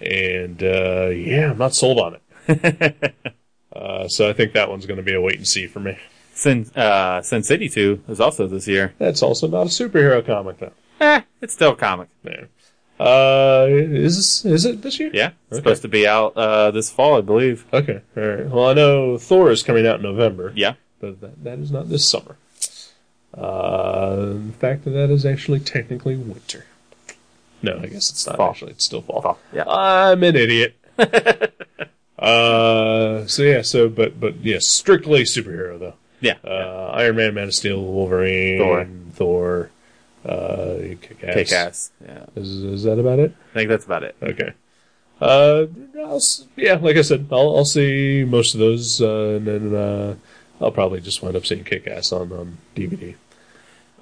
and 0.00 0.62
uh, 0.62 1.06
yeah, 1.08 1.50
I'm 1.50 1.58
not 1.58 1.74
sold 1.74 1.98
on 1.98 2.16
it. 2.48 3.14
Uh, 3.74 4.08
so 4.08 4.26
I 4.26 4.32
think 4.32 4.54
that 4.54 4.70
one's 4.70 4.86
going 4.86 4.96
to 4.96 5.02
be 5.02 5.12
a 5.12 5.20
wait 5.20 5.36
and 5.36 5.46
see 5.46 5.66
for 5.66 5.80
me. 5.80 5.98
Sin 6.36 6.70
uh, 6.76 7.22
Sin 7.22 7.42
City 7.42 7.68
Two 7.70 8.02
is 8.08 8.20
also 8.20 8.46
this 8.46 8.68
year. 8.68 8.92
That's 8.98 9.22
also 9.22 9.48
not 9.48 9.62
a 9.62 9.70
superhero 9.70 10.24
comic, 10.24 10.58
though. 10.58 10.72
Eh, 11.00 11.22
it's 11.40 11.54
still 11.54 11.72
a 11.72 11.76
comic. 11.76 12.08
Yeah. 12.24 12.44
Uh, 13.00 13.66
is 13.68 14.44
is 14.44 14.64
it 14.66 14.82
this 14.82 15.00
year? 15.00 15.10
Yeah, 15.14 15.28
it's 15.28 15.52
Okay. 15.52 15.56
supposed 15.60 15.82
to 15.82 15.88
be 15.88 16.06
out 16.06 16.36
uh, 16.36 16.70
this 16.70 16.90
fall, 16.90 17.16
I 17.16 17.22
believe. 17.22 17.64
Okay. 17.72 18.02
All 18.16 18.22
right. 18.22 18.46
Well, 18.46 18.68
I 18.68 18.74
know 18.74 19.16
Thor 19.18 19.50
is 19.50 19.62
coming 19.62 19.86
out 19.86 19.96
in 19.96 20.02
November. 20.02 20.52
Yeah, 20.54 20.74
but 21.00 21.20
that, 21.22 21.42
that 21.44 21.58
is 21.58 21.70
not 21.72 21.88
this 21.88 22.06
summer. 22.06 22.36
Uh, 23.36 24.28
in 24.32 24.52
fact, 24.52 24.84
that 24.84 24.90
that 24.90 25.10
is 25.10 25.24
actually 25.26 25.60
technically 25.60 26.16
winter. 26.16 26.66
No, 27.62 27.78
I 27.82 27.86
guess 27.86 28.10
it's 28.10 28.26
not 28.26 28.36
Fall. 28.36 28.50
actually. 28.50 28.72
It's 28.72 28.84
still 28.84 29.00
fall. 29.02 29.22
Fall, 29.22 29.38
yeah. 29.54 29.64
I'm 29.66 30.22
an 30.22 30.36
idiot. 30.36 30.76
uh, 32.18 33.26
so 33.26 33.42
yeah, 33.42 33.62
so 33.62 33.88
but 33.88 34.20
but 34.20 34.36
yes, 34.44 34.66
strictly 34.66 35.22
superhero 35.22 35.78
though. 35.78 35.94
Yeah. 36.20 36.36
Uh, 36.44 36.92
Iron 36.94 37.16
Man, 37.16 37.34
Man 37.34 37.44
of 37.48 37.54
Steel, 37.54 37.82
Wolverine, 37.82 38.58
Thor. 38.58 38.88
Thor, 39.12 39.70
uh, 40.24 40.96
Kick-Ass. 41.00 41.34
Kick 41.34 41.52
ass. 41.52 41.90
Yeah, 42.04 42.26
Is, 42.34 42.48
is 42.48 42.82
that 42.84 42.98
about 42.98 43.18
it? 43.18 43.34
I 43.52 43.54
think 43.54 43.68
that's 43.68 43.84
about 43.84 44.02
it. 44.02 44.16
Okay. 44.22 44.52
Uh, 45.20 45.66
I'll, 45.98 46.20
yeah, 46.56 46.74
like 46.74 46.96
I 46.96 47.02
said, 47.02 47.28
I'll, 47.32 47.56
I'll 47.56 47.64
see 47.64 48.24
most 48.28 48.54
of 48.54 48.60
those, 48.60 49.00
uh, 49.00 49.36
and 49.36 49.46
then 49.46 49.74
uh, 49.74 50.16
I'll 50.60 50.72
probably 50.72 51.00
just 51.00 51.22
wind 51.22 51.36
up 51.36 51.46
seeing 51.46 51.64
Kick 51.64 51.86
Ass 51.86 52.12
on, 52.12 52.32
on 52.32 52.58
DVD. 52.74 53.14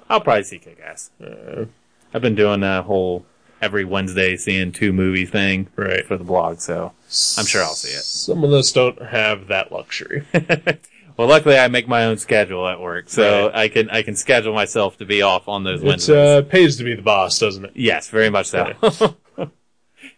I'll 0.09 0.21
probably 0.21 0.43
see 0.43 0.59
Kick 0.59 0.79
ass. 0.83 1.09
Uh, 1.23 1.65
I've 2.13 2.21
been 2.21 2.35
doing 2.35 2.59
that 2.61 2.85
whole 2.85 3.25
every 3.61 3.85
Wednesday 3.85 4.37
seeing 4.37 4.71
two 4.71 4.93
movie 4.93 5.25
thing 5.25 5.67
right. 5.75 6.05
for 6.05 6.17
the 6.17 6.23
blog, 6.23 6.59
so 6.59 6.91
I'm 7.37 7.45
sure 7.45 7.63
I'll 7.63 7.73
see 7.73 7.89
it. 7.89 8.03
Some 8.03 8.43
of 8.43 8.51
us 8.51 8.71
don't 8.71 9.01
have 9.01 9.47
that 9.47 9.71
luxury. 9.71 10.25
Well, 11.17 11.27
luckily 11.27 11.57
I 11.57 11.67
make 11.69 11.87
my 11.87 12.05
own 12.05 12.17
schedule 12.17 12.67
at 12.67 12.79
work, 12.79 13.09
so 13.09 13.45
Right. 13.47 13.55
I 13.55 13.67
can 13.69 13.89
I 13.89 14.01
can 14.01 14.15
schedule 14.15 14.53
myself 14.53 14.97
to 14.97 15.05
be 15.05 15.21
off 15.21 15.47
on 15.47 15.63
those 15.63 15.81
it 15.83 16.09
uh, 16.09 16.41
pays 16.41 16.77
to 16.77 16.83
be 16.83 16.93
the 16.95 17.01
boss, 17.01 17.39
doesn't 17.39 17.65
it? 17.65 17.71
yes, 17.75 18.09
very 18.09 18.29
much 18.29 18.47
so. 18.47 18.73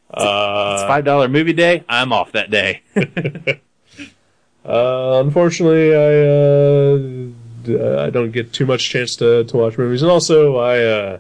Uh, 0.10 0.72
it's 0.74 0.84
five 0.88 1.04
dollar 1.04 1.28
movie 1.28 1.52
day. 1.52 1.84
I'm 1.90 2.14
off 2.14 2.32
that 2.32 2.50
day. 2.50 2.82
uh, 4.66 5.22
unfortunately, 5.26 5.94
I 5.94 6.14
uh, 6.24 6.98
d- 7.64 7.80
I 8.06 8.10
don't 8.10 8.32
get 8.32 8.54
too 8.54 8.66
much 8.66 8.90
chance 8.90 9.18
to, 9.18 9.44
to 9.44 9.58
watch 9.58 9.78
movies, 9.78 10.02
and 10.02 10.10
also 10.10 10.56
I 10.58 10.80
uh, 10.80 11.20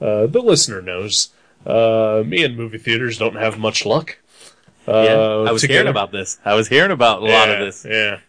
uh, 0.00 0.26
the 0.28 0.40
listener 0.40 0.80
knows 0.80 1.28
uh, 1.66 2.22
me 2.26 2.42
and 2.42 2.56
movie 2.56 2.78
theaters 2.78 3.18
don't 3.18 3.36
have 3.36 3.58
much 3.58 3.84
luck. 3.84 4.18
Uh, 4.88 5.02
yeah, 5.04 5.50
I 5.50 5.52
was 5.52 5.62
hearing 5.62 5.88
about 5.88 6.10
this. 6.10 6.38
I 6.44 6.54
was 6.54 6.68
hearing 6.68 6.92
about 6.92 7.20
a 7.22 7.26
lot 7.26 7.50
of 7.50 7.58
this. 7.58 7.84
Yeah. 7.88 8.20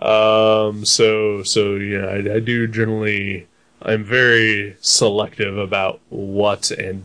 Um. 0.00 0.84
So 0.84 1.42
so 1.42 1.76
yeah, 1.76 2.06
I, 2.06 2.36
I 2.36 2.40
do 2.40 2.66
generally. 2.66 3.46
I'm 3.82 4.04
very 4.04 4.76
selective 4.82 5.56
about 5.56 6.00
what 6.10 6.70
and 6.70 7.04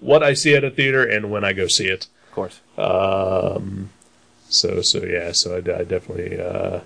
what 0.00 0.22
I 0.22 0.32
see 0.32 0.54
at 0.54 0.64
a 0.64 0.70
theater 0.70 1.04
and 1.04 1.30
when 1.30 1.44
I 1.44 1.52
go 1.52 1.66
see 1.68 1.86
it. 1.86 2.06
Of 2.28 2.32
course. 2.32 2.60
Um. 2.78 3.90
So 4.48 4.82
so 4.82 5.04
yeah. 5.04 5.32
So 5.32 5.54
I, 5.54 5.58
I 5.58 5.84
definitely. 5.84 6.40
Uh, 6.40 6.80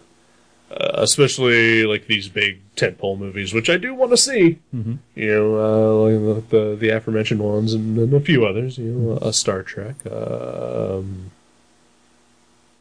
uh, 0.71 0.91
especially 0.97 1.85
like 1.85 2.07
these 2.09 2.29
big 2.29 2.61
tentpole 2.77 3.19
movies, 3.19 3.55
which 3.55 3.71
I 3.71 3.79
do 3.79 3.95
want 3.95 4.11
to 4.11 4.19
see. 4.19 4.59
Mm-hmm. 4.75 4.97
You 5.15 5.35
know, 5.35 5.57
uh, 5.57 6.35
like 6.35 6.51
the, 6.51 6.77
the 6.79 6.91
aforementioned 6.91 7.41
ones 7.41 7.73
and, 7.73 7.97
and 7.97 8.13
a 8.13 8.21
few 8.21 8.45
others. 8.45 8.77
You 8.77 8.93
know, 8.93 9.19
a 9.23 9.33
Star 9.33 9.63
Trek, 9.63 9.95
um, 10.13 11.31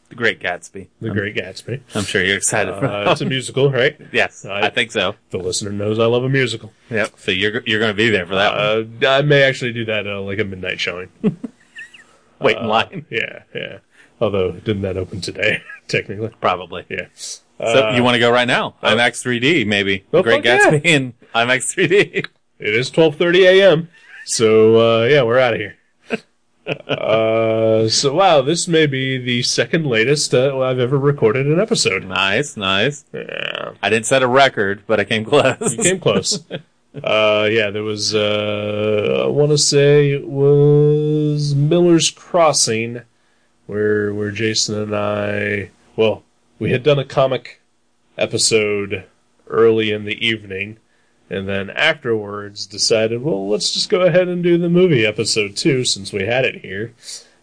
The 0.08 0.14
Great 0.14 0.40
Gatsby. 0.40 0.88
The 1.00 1.08
I'm, 1.08 1.14
Great 1.14 1.34
Gatsby. 1.36 1.80
I'm 1.94 2.04
sure 2.04 2.24
you're 2.24 2.36
excited 2.38 2.74
for 2.78 2.86
Uh, 2.86 3.12
it's 3.12 3.20
a 3.20 3.26
musical, 3.26 3.70
right? 3.70 3.96
Yes, 4.12 4.44
I- 4.46 4.62
I, 4.62 4.70
think 4.70 4.90
so. 4.90 5.14
The 5.30 5.38
listener 5.38 5.70
knows 5.70 5.98
I 5.98 6.06
love 6.06 6.24
a 6.24 6.28
musical. 6.30 6.72
Yep. 6.90 7.12
So 7.18 7.30
you're 7.30 7.62
you're 7.66 7.78
going 7.80 7.90
to 7.92 7.96
be 7.96 8.08
there 8.08 8.26
for 8.26 8.34
that 8.34 8.54
one. 8.56 8.98
Uh, 9.04 9.08
I 9.10 9.22
may 9.22 9.42
actually 9.42 9.72
do 9.74 9.84
that 9.86 10.06
uh, 10.06 10.20
like 10.22 10.38
a 10.38 10.44
midnight 10.44 10.80
showing. 10.80 11.10
Wait 12.40 12.56
in 12.56 12.64
uh, 12.64 12.68
line, 12.68 13.06
Yeah, 13.10 13.42
yeah. 13.54 13.78
Although, 14.20 14.52
didn't 14.52 14.82
that 14.82 14.96
open 14.96 15.20
today? 15.20 15.62
Technically, 15.88 16.30
probably. 16.40 16.84
yeah. 16.88 17.06
So 17.14 17.38
Uh, 17.60 17.92
you 17.94 18.02
want 18.02 18.14
to 18.14 18.18
go 18.20 18.30
right 18.30 18.46
now? 18.48 18.76
uh, 18.82 18.92
IMAX 18.94 19.22
3D, 19.24 19.66
maybe. 19.66 20.04
Oh, 20.12 20.22
Great 20.22 20.44
Gatsby 20.44 20.80
and 20.84 21.14
IMAX 21.34 21.74
3D. 21.74 22.26
It 22.60 22.74
is 22.74 22.90
twelve 22.90 23.14
thirty 23.16 23.44
a.m. 23.44 23.88
So 24.24 25.02
uh, 25.02 25.04
yeah, 25.06 25.22
we're 25.22 25.38
out 25.38 25.54
of 25.54 25.60
here. 25.60 25.76
Uh, 26.68 27.88
so 27.88 28.14
wow, 28.14 28.42
this 28.42 28.68
may 28.68 28.86
be 28.86 29.18
the 29.18 29.42
second 29.42 29.86
latest 29.86 30.34
uh, 30.34 30.58
I've 30.60 30.78
ever 30.78 30.98
recorded 30.98 31.46
an 31.46 31.60
episode. 31.60 32.04
nice, 32.04 32.56
nice. 32.56 33.04
Yeah, 33.12 33.72
I 33.82 33.88
didn't 33.90 34.06
set 34.06 34.22
a 34.22 34.28
record, 34.28 34.82
but 34.86 35.00
I 35.00 35.04
came 35.04 35.24
close. 35.24 35.56
you 35.72 35.82
came 35.82 36.00
close. 36.00 36.44
Uh, 37.04 37.48
yeah, 37.52 37.70
there 37.70 37.84
was, 37.84 38.14
uh, 38.14 39.22
I 39.24 39.28
want 39.28 39.50
to 39.50 39.58
say 39.58 40.10
it 40.10 40.26
was 40.26 41.54
Miller's 41.54 42.10
Crossing, 42.10 43.02
where, 43.66 44.12
where 44.14 44.30
Jason 44.30 44.74
and 44.80 44.96
I, 44.96 45.70
well, 45.96 46.24
we 46.58 46.72
had 46.72 46.82
done 46.82 46.98
a 46.98 47.04
comic 47.04 47.60
episode 48.16 49.04
early 49.48 49.92
in 49.92 50.06
the 50.06 50.26
evening, 50.26 50.78
and 51.30 51.48
then 51.48 51.70
afterwards 51.70 52.66
decided, 52.66 53.22
well, 53.22 53.48
let's 53.48 53.72
just 53.72 53.90
go 53.90 54.02
ahead 54.02 54.28
and 54.28 54.42
do 54.42 54.58
the 54.58 54.68
movie 54.68 55.04
episode 55.04 55.56
too, 55.56 55.84
since 55.84 56.12
we 56.12 56.24
had 56.24 56.44
it 56.44 56.62
here. 56.62 56.94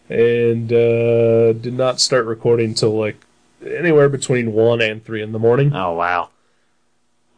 And, 0.08 0.72
uh, 0.72 1.52
did 1.52 1.74
not 1.74 2.00
start 2.00 2.26
recording 2.26 2.74
till 2.74 2.96
like 2.96 3.16
anywhere 3.64 4.08
between 4.08 4.52
1 4.52 4.80
and 4.80 5.04
3 5.04 5.22
in 5.22 5.32
the 5.32 5.38
morning. 5.38 5.74
oh 5.74 5.92
wow. 5.92 6.30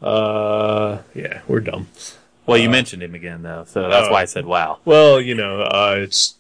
Uh, 0.01 0.99
yeah, 1.15 1.41
we're 1.49 1.61
dumb. 1.61 1.89
Well, 2.47 2.57
you 2.57 2.71
mentioned 2.71 3.03
him 3.03 3.15
again 3.15 3.43
though, 3.43 3.65
so 3.67 3.89
that's 3.91 4.09
oh. 4.09 4.13
why 4.13 4.23
I 4.23 4.25
said 4.25 4.47
wow. 4.47 4.79
Well, 4.85 5.21
you 5.21 5.35
know, 5.35 5.63
uh, 5.63 5.97
it's 5.99 6.35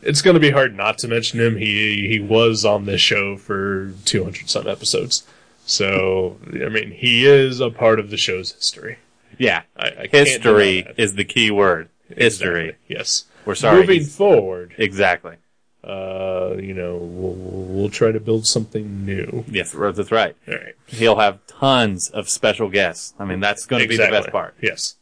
it's 0.00 0.22
going 0.22 0.34
to 0.34 0.40
be 0.40 0.50
hard 0.50 0.74
not 0.74 0.98
to 0.98 1.08
mention 1.08 1.40
him. 1.40 1.56
He 1.56 2.08
he 2.08 2.18
was 2.18 2.64
on 2.64 2.86
this 2.86 3.00
show 3.00 3.36
for 3.36 3.92
two 4.06 4.24
hundred 4.24 4.48
some 4.48 4.66
episodes, 4.66 5.26
so 5.64 6.38
I 6.52 6.68
mean, 6.68 6.90
he 6.92 7.26
is 7.26 7.60
a 7.60 7.70
part 7.70 7.98
of 7.98 8.10
the 8.10 8.16
show's 8.16 8.52
history. 8.52 8.98
Yeah. 9.38 9.62
I, 9.76 9.86
I 9.86 10.08
History 10.10 10.86
is 10.96 11.14
the 11.14 11.24
key 11.24 11.50
word. 11.50 11.88
History. 12.08 12.68
Exactly. 12.70 12.94
Yes. 12.96 13.24
We're 13.44 13.54
sorry. 13.54 13.80
Moving 13.80 14.04
forward, 14.04 14.74
Exactly. 14.78 15.36
uh, 15.82 16.54
you 16.58 16.74
know, 16.74 16.96
we'll, 16.96 17.34
we'll 17.34 17.88
try 17.88 18.12
to 18.12 18.20
build 18.20 18.46
something 18.46 19.04
new. 19.04 19.44
Yes, 19.48 19.72
that's 19.72 20.12
right. 20.12 20.36
All 20.46 20.54
right. 20.54 20.74
He'll 20.86 21.18
have 21.18 21.44
tons 21.46 22.08
of 22.10 22.28
special 22.28 22.68
guests. 22.68 23.14
I 23.18 23.24
mean, 23.24 23.40
that's 23.40 23.66
going 23.66 23.82
to 23.82 23.88
be 23.88 23.96
the 23.96 24.08
best 24.08 24.30
part. 24.30 24.54
Yes. 24.60 24.96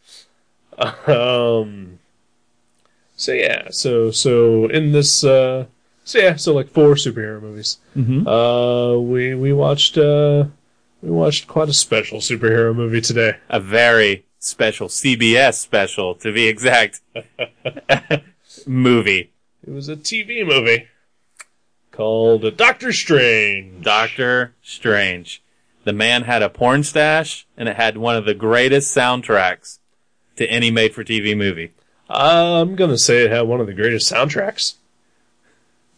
Um. 1.07 1.99
So 3.17 3.33
yeah, 3.33 3.69
so 3.71 4.11
so 4.11 4.67
in 4.69 4.93
this, 4.93 5.23
uh, 5.23 5.67
so 6.04 6.19
yeah, 6.19 6.37
so 6.37 6.54
like 6.54 6.69
four 6.69 6.95
superhero 6.95 7.40
movies. 7.40 7.78
Mm-hmm. 7.97 8.26
Uh, 8.26 8.99
we 8.99 9.35
we 9.35 9.52
watched 9.52 9.97
uh, 9.99 10.45
we 11.02 11.11
watched 11.11 11.47
quite 11.47 11.69
a 11.69 11.75
special 11.75 12.19
superhero 12.19 12.75
movie 12.75 13.00
today. 13.00 13.37
A 13.49 13.61
very 13.61 14.25
special 14.38 14.88
CBS 14.88 15.54
special, 15.54 16.14
to 16.16 16.33
be 16.33 16.49
exact, 16.49 17.00
movie. 18.66 19.33
It 19.66 19.71
was 19.71 19.88
a 19.88 19.97
TV 19.97 20.47
movie 20.47 20.88
called 21.92 22.57
Doctor 22.57 22.92
Strange. 22.92 23.85
Doctor 23.85 24.54
Strange. 24.62 25.42
The 25.85 25.92
man 25.92 26.23
had 26.25 26.42
a 26.42 26.49
porn 26.50 26.83
stash, 26.85 27.47
and 27.57 27.69
it 27.69 27.76
had 27.76 27.97
one 27.97 28.16
of 28.16 28.25
the 28.25 28.35
greatest 28.35 28.95
soundtracks 28.95 29.78
to 30.37 30.47
any 30.50 30.71
made-for-TV 30.71 31.37
movie. 31.37 31.73
I'm 32.09 32.75
gonna 32.75 32.99
say 32.99 33.25
it 33.25 33.30
had 33.30 33.42
one 33.42 33.61
of 33.61 33.66
the 33.66 33.75
greatest 33.75 34.11
soundtracks. 34.11 34.75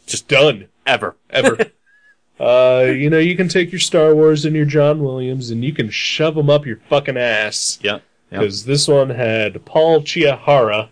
Just 0.07 0.29
done 0.29 0.69
Ever. 0.87 1.17
ever. 1.31 1.59
uh, 2.41 2.87
you 2.87 3.09
know, 3.09 3.19
you 3.19 3.37
can 3.37 3.49
take 3.49 3.71
your 3.73 3.81
Star 3.81 4.15
Wars 4.15 4.45
and 4.45 4.57
your 4.57 4.65
John 4.65 5.03
Williams, 5.03 5.51
and 5.51 5.65
you 5.65 5.73
can 5.73 5.91
shove 5.91 6.35
them 6.35 6.51
up 6.51 6.67
your 6.67 6.79
fucking 6.89 7.17
ass. 7.17 7.79
Yep. 7.83 8.03
Yep. 8.33 8.41
because 8.41 8.65
this 8.65 8.89
one 8.89 9.11
had 9.11 9.65
Paul 9.67 10.03
Chihara 10.03 10.89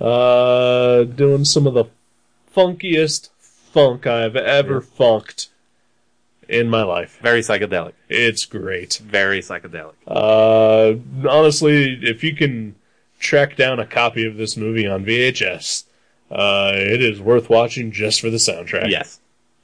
uh, 0.00 1.04
doing 1.04 1.44
some 1.44 1.68
of 1.68 1.74
the 1.74 1.84
funkiest 2.54 3.30
funk 3.38 4.06
I've 4.06 4.36
ever 4.36 4.80
funked 4.80 5.50
in 6.48 6.68
my 6.68 6.82
life. 6.82 7.18
Very 7.22 7.40
psychedelic. 7.40 7.92
It's 8.08 8.44
great. 8.44 8.96
Very 8.96 9.40
psychedelic. 9.40 9.94
Uh, 10.06 10.98
honestly, 11.28 11.98
if 12.02 12.24
you 12.24 12.34
can 12.34 12.74
track 13.18 13.56
down 13.56 13.78
a 13.78 13.86
copy 13.86 14.26
of 14.26 14.36
this 14.36 14.56
movie 14.56 14.86
on 14.86 15.04
VHS, 15.04 15.84
uh, 16.30 16.72
it 16.74 17.02
is 17.02 17.20
worth 17.20 17.48
watching 17.50 17.92
just 17.92 18.20
for 18.20 18.30
the 18.30 18.36
soundtrack. 18.38 18.90
Yes. 18.90 19.20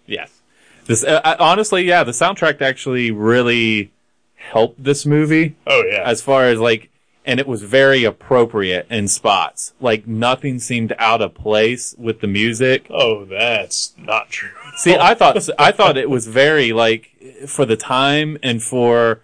Yes. 0.07 0.41
This 0.87 1.05
uh, 1.05 1.37
honestly, 1.39 1.83
yeah, 1.85 2.05
the 2.05 2.13
soundtrack 2.13 2.61
actually 2.61 3.11
really 3.11 3.93
helped 4.35 4.83
this 4.83 5.05
movie 5.07 5.55
Oh 5.67 5.83
yeah. 5.89 6.03
as 6.05 6.23
far 6.23 6.45
as 6.47 6.59
like 6.59 6.91
and 7.27 7.39
it 7.39 7.47
was 7.47 7.63
very 7.63 8.05
appropriate 8.05 8.87
in 8.91 9.07
spots. 9.07 9.75
Like 9.81 10.07
nothing 10.07 10.59
seemed 10.59 10.95
out 10.99 11.21
of 11.21 11.35
place 11.35 11.95
with 11.99 12.21
the 12.21 12.27
music. 12.27 12.87
Oh, 12.91 13.25
that's 13.25 13.95
not 13.99 14.31
true. 14.31 14.51
See, 14.77 14.97
I 14.97 15.15
thought 15.15 15.49
I 15.59 15.71
thought 15.73 15.97
it 15.97 16.11
was 16.11 16.27
very 16.27 16.73
like 16.73 17.11
for 17.47 17.65
the 17.67 17.77
time 17.77 18.39
and 18.43 18.63
for 18.63 19.21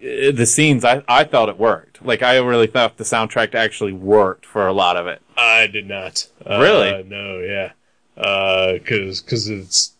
uh, 0.00 0.30
the 0.32 0.46
scenes. 0.46 0.84
I 0.84 1.02
I 1.08 1.24
thought 1.24 1.48
it 1.48 1.58
worked. 1.58 2.04
Like 2.04 2.22
I 2.22 2.36
really 2.38 2.66
thought 2.68 2.96
the 2.96 3.04
soundtrack 3.04 3.54
actually 3.54 3.92
worked 3.92 4.46
for 4.46 4.66
a 4.66 4.72
lot 4.72 4.96
of 4.96 5.06
it. 5.06 5.21
I 5.36 5.66
did 5.66 5.88
not. 5.88 6.26
Uh, 6.44 6.58
Really? 6.60 7.02
No, 7.04 7.38
yeah. 7.38 7.72
Uh, 8.16 8.78
cause, 8.84 9.20
cause 9.20 9.48
it's, 9.48 9.92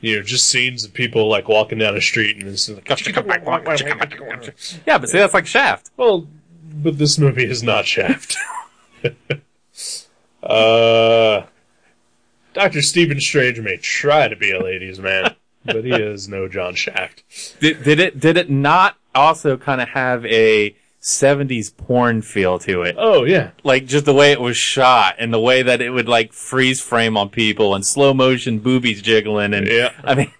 you 0.00 0.16
know, 0.16 0.22
just 0.22 0.46
scenes 0.48 0.84
of 0.84 0.94
people 0.94 1.28
like 1.28 1.48
walking 1.48 1.78
down 1.78 1.96
a 1.96 2.00
street 2.00 2.36
and 2.36 2.46
it's 2.48 2.68
like, 2.68 2.88
Yeah, 4.86 4.98
but 4.98 5.08
see, 5.08 5.18
that's 5.18 5.34
like 5.34 5.46
Shaft. 5.46 5.90
well, 5.96 6.26
but 6.72 6.96
this 6.98 7.18
movie 7.18 7.44
is 7.44 7.62
not 7.62 7.84
Shaft. 7.86 8.36
uh, 10.42 11.42
Dr. 12.52 12.82
Stephen 12.82 13.20
Strange 13.20 13.60
may 13.60 13.76
try 13.76 14.28
to 14.28 14.36
be 14.36 14.52
a 14.52 14.62
ladies 14.62 14.98
man, 14.98 15.34
but 15.64 15.84
he 15.84 15.92
is 15.92 16.28
no 16.28 16.48
John 16.48 16.74
Shaft. 16.74 17.22
Did, 17.60 17.82
did 17.82 18.00
it 18.00 18.20
did 18.20 18.36
it 18.36 18.50
not 18.50 18.96
also 19.14 19.56
kind 19.56 19.80
of 19.80 19.88
have 19.90 20.24
a 20.26 20.74
70s 21.00 21.76
porn 21.76 22.22
feel 22.22 22.58
to 22.60 22.82
it? 22.82 22.96
Oh, 22.98 23.24
yeah. 23.24 23.50
Like 23.64 23.86
just 23.86 24.04
the 24.04 24.14
way 24.14 24.32
it 24.32 24.40
was 24.40 24.56
shot 24.56 25.16
and 25.18 25.32
the 25.32 25.40
way 25.40 25.62
that 25.62 25.80
it 25.80 25.90
would 25.90 26.08
like 26.08 26.32
freeze 26.32 26.80
frame 26.80 27.16
on 27.16 27.30
people 27.30 27.74
and 27.74 27.86
slow 27.86 28.12
motion 28.12 28.58
boobies 28.58 29.00
jiggling 29.02 29.54
and 29.54 29.66
Yeah. 29.66 29.92
I 30.04 30.14
mean 30.14 30.32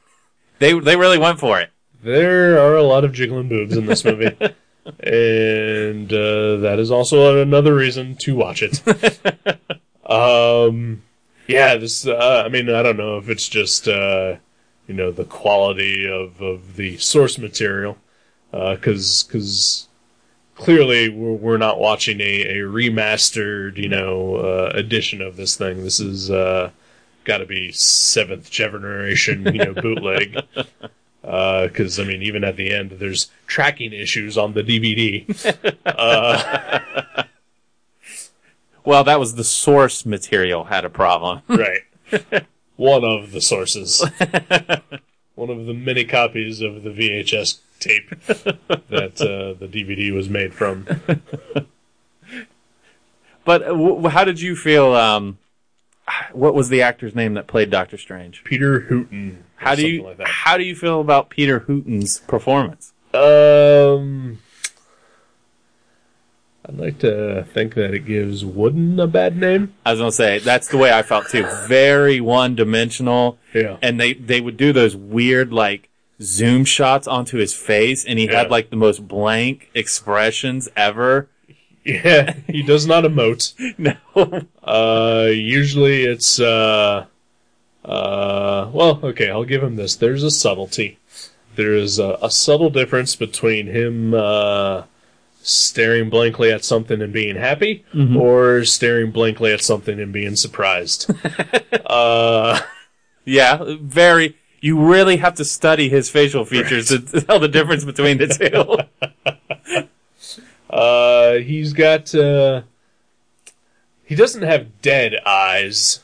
they 0.59 0.79
they 0.79 0.97
really 0.97 1.19
went 1.19 1.41
for 1.41 1.59
it. 1.61 1.71
There 2.03 2.59
are 2.59 2.77
a 2.77 2.83
lot 2.83 3.05
of 3.05 3.13
jiggling 3.13 3.49
boobs 3.49 3.77
in 3.77 3.87
this 3.87 4.05
movie. 4.05 4.37
and 5.01 6.13
uh, 6.13 6.57
that 6.57 6.77
is 6.79 6.91
also 6.91 7.43
another 7.43 7.75
reason 7.75 8.17
to 8.17 8.35
watch 8.35 8.63
it. 8.63 8.81
um, 10.11 11.03
yeah, 11.47 11.77
this. 11.77 12.07
Uh, 12.07 12.43
I 12.45 12.49
mean, 12.49 12.71
I 12.71 12.83
don't 12.83 12.97
know 12.97 13.19
if 13.19 13.29
it's 13.29 13.49
just 13.49 13.89
uh, 13.89 14.37
you 14.87 14.95
know 14.95 15.11
the 15.11 15.25
quality 15.25 16.07
of, 16.09 16.41
of 16.41 16.77
the 16.77 16.97
source 16.99 17.39
material, 17.39 17.99
because 18.51 19.25
because 19.25 19.89
clearly 20.61 21.09
we're, 21.09 21.33
we're 21.33 21.57
not 21.57 21.81
watching 21.81 22.21
a, 22.21 22.43
a 22.43 22.57
remastered 22.59 23.77
you 23.77 23.89
know 23.89 24.37
uh, 24.37 24.71
edition 24.75 25.21
of 25.21 25.37
this 25.37 25.57
thing. 25.57 25.83
This 25.83 25.99
is 25.99 26.31
uh, 26.31 26.71
got 27.25 27.39
to 27.39 27.47
be 27.47 27.73
seventh 27.73 28.51
generation 28.51 29.53
you 29.53 29.65
know 29.65 29.75
bootleg. 29.83 30.37
Because 31.23 31.99
I 31.99 32.05
mean, 32.05 32.23
even 32.23 32.45
at 32.45 32.57
the 32.57 32.73
end, 32.73 32.93
there's 32.93 33.31
tracking 33.47 33.93
issues 33.93 34.39
on 34.39 34.55
the 34.55 34.63
DVD. 34.63 35.27
Well, 38.85 39.05
that 39.05 39.21
was 39.21 39.35
the 39.35 39.45
source 39.45 40.07
material 40.07 40.65
had 40.65 40.85
a 40.85 40.91
problem. 40.91 41.43
right. 41.49 41.83
One 42.77 43.05
of 43.05 43.33
the 43.33 43.43
sources. 43.43 44.03
One 45.41 45.49
of 45.49 45.65
the 45.65 45.73
many 45.73 46.05
copies 46.05 46.61
of 46.61 46.83
the 46.83 46.91
VHS 46.91 47.61
tape 47.79 48.11
that 48.27 49.19
uh, 49.23 49.59
the 49.59 49.67
DVD 49.67 50.13
was 50.13 50.29
made 50.29 50.53
from. 50.53 50.87
But 53.43 53.63
uh, 53.63 53.67
w- 53.69 54.07
how 54.09 54.25
did 54.25 54.41
you 54.43 54.55
feel 54.55 54.95
um 54.95 55.39
what 56.33 56.55
was 56.55 56.69
the 56.69 56.83
actor's 56.83 57.15
name 57.15 57.33
that 57.35 57.47
played 57.47 57.71
Doctor 57.71 57.97
Strange? 57.97 58.45
Peter 58.45 58.81
Hooten. 58.83 59.39
How 59.57 59.75
do 59.75 59.89
you 59.89 60.03
like 60.03 60.19
that. 60.19 60.27
how 60.29 60.59
do 60.59 60.63
you 60.63 60.77
feel 60.77 61.01
about 61.01 61.31
Peter 61.31 61.61
Hooten's 61.61 62.21
performance? 62.21 62.93
Um, 63.15 64.41
I'd 66.71 66.79
like 66.79 66.99
to 67.01 67.45
think 67.53 67.75
that 67.75 67.93
it 67.95 68.07
gives 68.07 68.45
Wooden 68.45 69.01
a 69.01 69.09
bad 69.09 69.37
name. 69.37 69.75
I 69.85 69.91
was 69.91 69.99
gonna 69.99 70.13
say 70.13 70.39
that's 70.39 70.69
the 70.69 70.79
way 70.79 70.93
I 70.93 71.03
felt 71.03 71.29
too. 71.29 71.45
Very 71.67 72.21
one 72.21 72.55
dimensional, 72.55 73.39
Yeah. 73.53 73.77
and 73.83 73.99
they 74.01 74.13
they 74.15 74.41
would 74.41 74.57
do 74.57 74.73
those 74.73 74.95
weird 74.95 75.53
like 75.53 75.89
zoom 76.23 76.65
shots 76.65 77.09
onto 77.09 77.39
his 77.39 77.55
face, 77.55 78.05
and 78.05 78.21
he 78.21 78.27
Yeah. 78.27 78.39
had 78.43 78.51
like 78.53 78.71
the 78.71 78.77
most 78.77 79.09
blank 79.09 79.69
expressions 79.75 80.69
ever. 80.77 81.29
Yeah, 81.85 82.35
he 82.47 82.63
does 82.63 82.87
not 82.87 83.03
emote. 83.05 83.53
No, 83.79 84.45
Uh, 84.63 85.29
usually 85.33 86.05
it's, 86.05 86.39
uh, 86.39 87.07
uh, 87.85 88.69
well, 88.73 89.01
okay, 89.03 89.31
I'll 89.31 89.45
give 89.45 89.63
him 89.63 89.77
this. 89.77 89.97
There's 89.97 90.23
a 90.23 90.31
subtlety. 90.31 90.99
There's 91.57 91.99
a, 91.99 92.19
a 92.23 92.31
subtle 92.31 92.71
difference 92.71 93.17
between 93.17 93.67
him, 93.67 94.13
uh, 94.15 94.83
staring 95.43 96.11
blankly 96.11 96.51
at 96.53 96.65
something 96.65 97.01
and 97.01 97.13
being 97.13 97.37
happy, 97.37 97.85
or 98.17 98.65
staring 98.65 99.11
blankly 99.11 99.53
at 99.53 99.61
something 99.63 99.99
and 100.01 100.13
being 100.13 100.37
surprised. 100.37 101.11
uh, 101.87 102.61
yeah, 103.25 103.65
very. 103.81 104.37
You 104.61 104.79
really 104.79 105.17
have 105.17 105.37
to 105.37 105.45
study 105.45 105.89
his 105.89 106.11
facial 106.11 106.45
features 106.45 106.89
to 106.89 106.99
tell 107.01 107.39
the 107.39 107.49
difference 107.49 107.85
between 107.85 108.19
the 108.19 108.29
two. 108.29 109.89
uh, 110.71 111.35
he's 111.37 111.73
got, 111.73 112.15
uh, 112.15 112.63
he 114.05 114.15
doesn't 114.15 114.43
have 114.43 114.83
dead 114.83 115.15
eyes, 115.25 116.01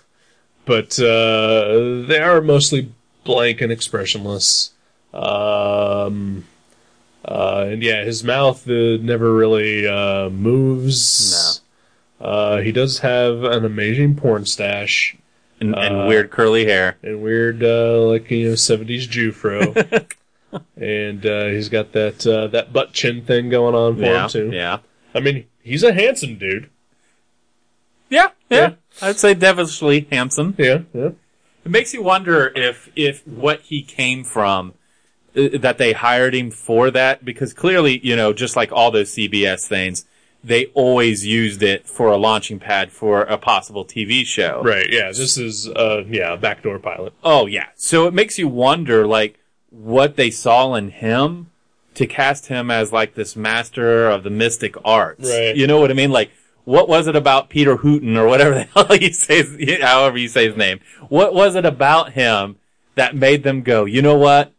but, 0.64 0.98
uh, 0.98 2.06
they 2.06 2.18
are 2.18 2.40
mostly 2.40 2.90
blank 3.24 3.60
and 3.60 3.70
expressionless. 3.70 4.70
Um, 5.12 6.44
uh, 7.26 7.66
and 7.68 7.82
yeah, 7.82 8.04
his 8.04 8.22
mouth 8.24 8.68
uh, 8.68 8.96
never 9.00 9.34
really, 9.34 9.86
uh, 9.86 10.30
moves. 10.30 11.60
No. 12.20 12.26
Uh, 12.26 12.60
he 12.62 12.72
does 12.72 13.00
have 13.00 13.44
an 13.44 13.64
amazing 13.64 14.16
porn 14.16 14.46
stash 14.46 15.16
and, 15.60 15.74
and 15.76 16.02
Uh, 16.02 16.06
weird 16.06 16.30
curly 16.30 16.64
hair. 16.64 16.96
and 17.02 17.22
weird, 17.22 17.62
uh, 17.62 18.00
like, 18.02 18.30
you 18.30 18.48
know, 18.48 18.54
70s 18.54 19.08
Jew 19.08 19.32
fro. 19.32 19.74
and, 20.76 21.26
uh, 21.26 21.46
he's 21.46 21.68
got 21.68 21.92
that, 21.92 22.26
uh, 22.26 22.46
that 22.48 22.72
butt 22.72 22.92
chin 22.92 23.22
thing 23.22 23.50
going 23.50 23.74
on 23.74 23.96
for 23.96 24.02
Yeah, 24.02 24.24
him 24.24 24.28
too. 24.30 24.50
yeah, 24.52 24.78
I 25.14 25.20
mean, 25.20 25.46
he's 25.62 25.82
a 25.82 25.92
handsome 25.92 26.36
dude. 26.38 26.70
yeah, 28.08 28.28
yeah. 28.50 28.58
Yeah. 28.58 28.70
I'd 29.02 29.18
say 29.18 29.34
devilishly 29.34 30.06
handsome. 30.10 30.54
Yeah, 30.56 30.80
yeah. 30.94 31.10
It 31.64 31.70
makes 31.70 31.92
you 31.92 32.02
wonder 32.02 32.52
if 32.54 32.88
if 32.96 33.26
what 33.26 33.60
he 33.62 33.82
came 33.82 34.22
from 34.24 34.72
that 35.36 35.76
they 35.78 35.92
hired 35.92 36.34
him 36.34 36.50
for 36.50 36.90
that 36.90 37.24
because 37.24 37.52
clearly, 37.52 38.00
you 38.02 38.16
know, 38.16 38.32
just 38.32 38.56
like 38.56 38.72
all 38.72 38.90
those 38.90 39.10
CBS 39.14 39.66
things, 39.66 40.06
they 40.42 40.66
always 40.74 41.26
used 41.26 41.62
it 41.62 41.86
for 41.86 42.08
a 42.10 42.16
launching 42.16 42.58
pad 42.58 42.90
for 42.90 43.22
a 43.22 43.36
possible 43.36 43.84
TV 43.84 44.24
show. 44.24 44.62
Right, 44.64 44.86
yeah. 44.90 45.08
This 45.08 45.36
is, 45.36 45.68
uh, 45.68 46.04
yeah, 46.08 46.32
a 46.32 46.36
backdoor 46.36 46.78
pilot. 46.78 47.12
Oh 47.22 47.46
yeah. 47.46 47.68
So 47.74 48.06
it 48.06 48.14
makes 48.14 48.38
you 48.38 48.48
wonder 48.48 49.06
like 49.06 49.38
what 49.70 50.16
they 50.16 50.30
saw 50.30 50.74
in 50.74 50.88
him 50.90 51.50
to 51.94 52.06
cast 52.06 52.46
him 52.46 52.70
as 52.70 52.92
like 52.92 53.14
this 53.14 53.36
master 53.36 54.08
of 54.08 54.22
the 54.22 54.30
mystic 54.30 54.74
arts. 54.84 55.28
Right. 55.28 55.56
You 55.56 55.66
know 55.66 55.80
what 55.80 55.90
I 55.90 55.94
mean? 55.94 56.10
Like 56.12 56.30
what 56.64 56.88
was 56.88 57.06
it 57.06 57.14
about 57.16 57.48
Peter 57.48 57.76
Hooten 57.76 58.16
or 58.16 58.26
whatever 58.26 58.54
the 58.54 58.62
hell 58.74 58.96
you 58.96 59.12
say, 59.12 59.42
his- 59.42 59.82
however 59.82 60.16
you 60.18 60.28
say 60.28 60.48
his 60.48 60.56
name? 60.56 60.80
What 61.08 61.34
was 61.34 61.56
it 61.56 61.64
about 61.64 62.12
him 62.12 62.56
that 62.94 63.14
made 63.14 63.42
them 63.42 63.62
go, 63.62 63.84
you 63.84 64.00
know 64.02 64.16
what? 64.16 64.52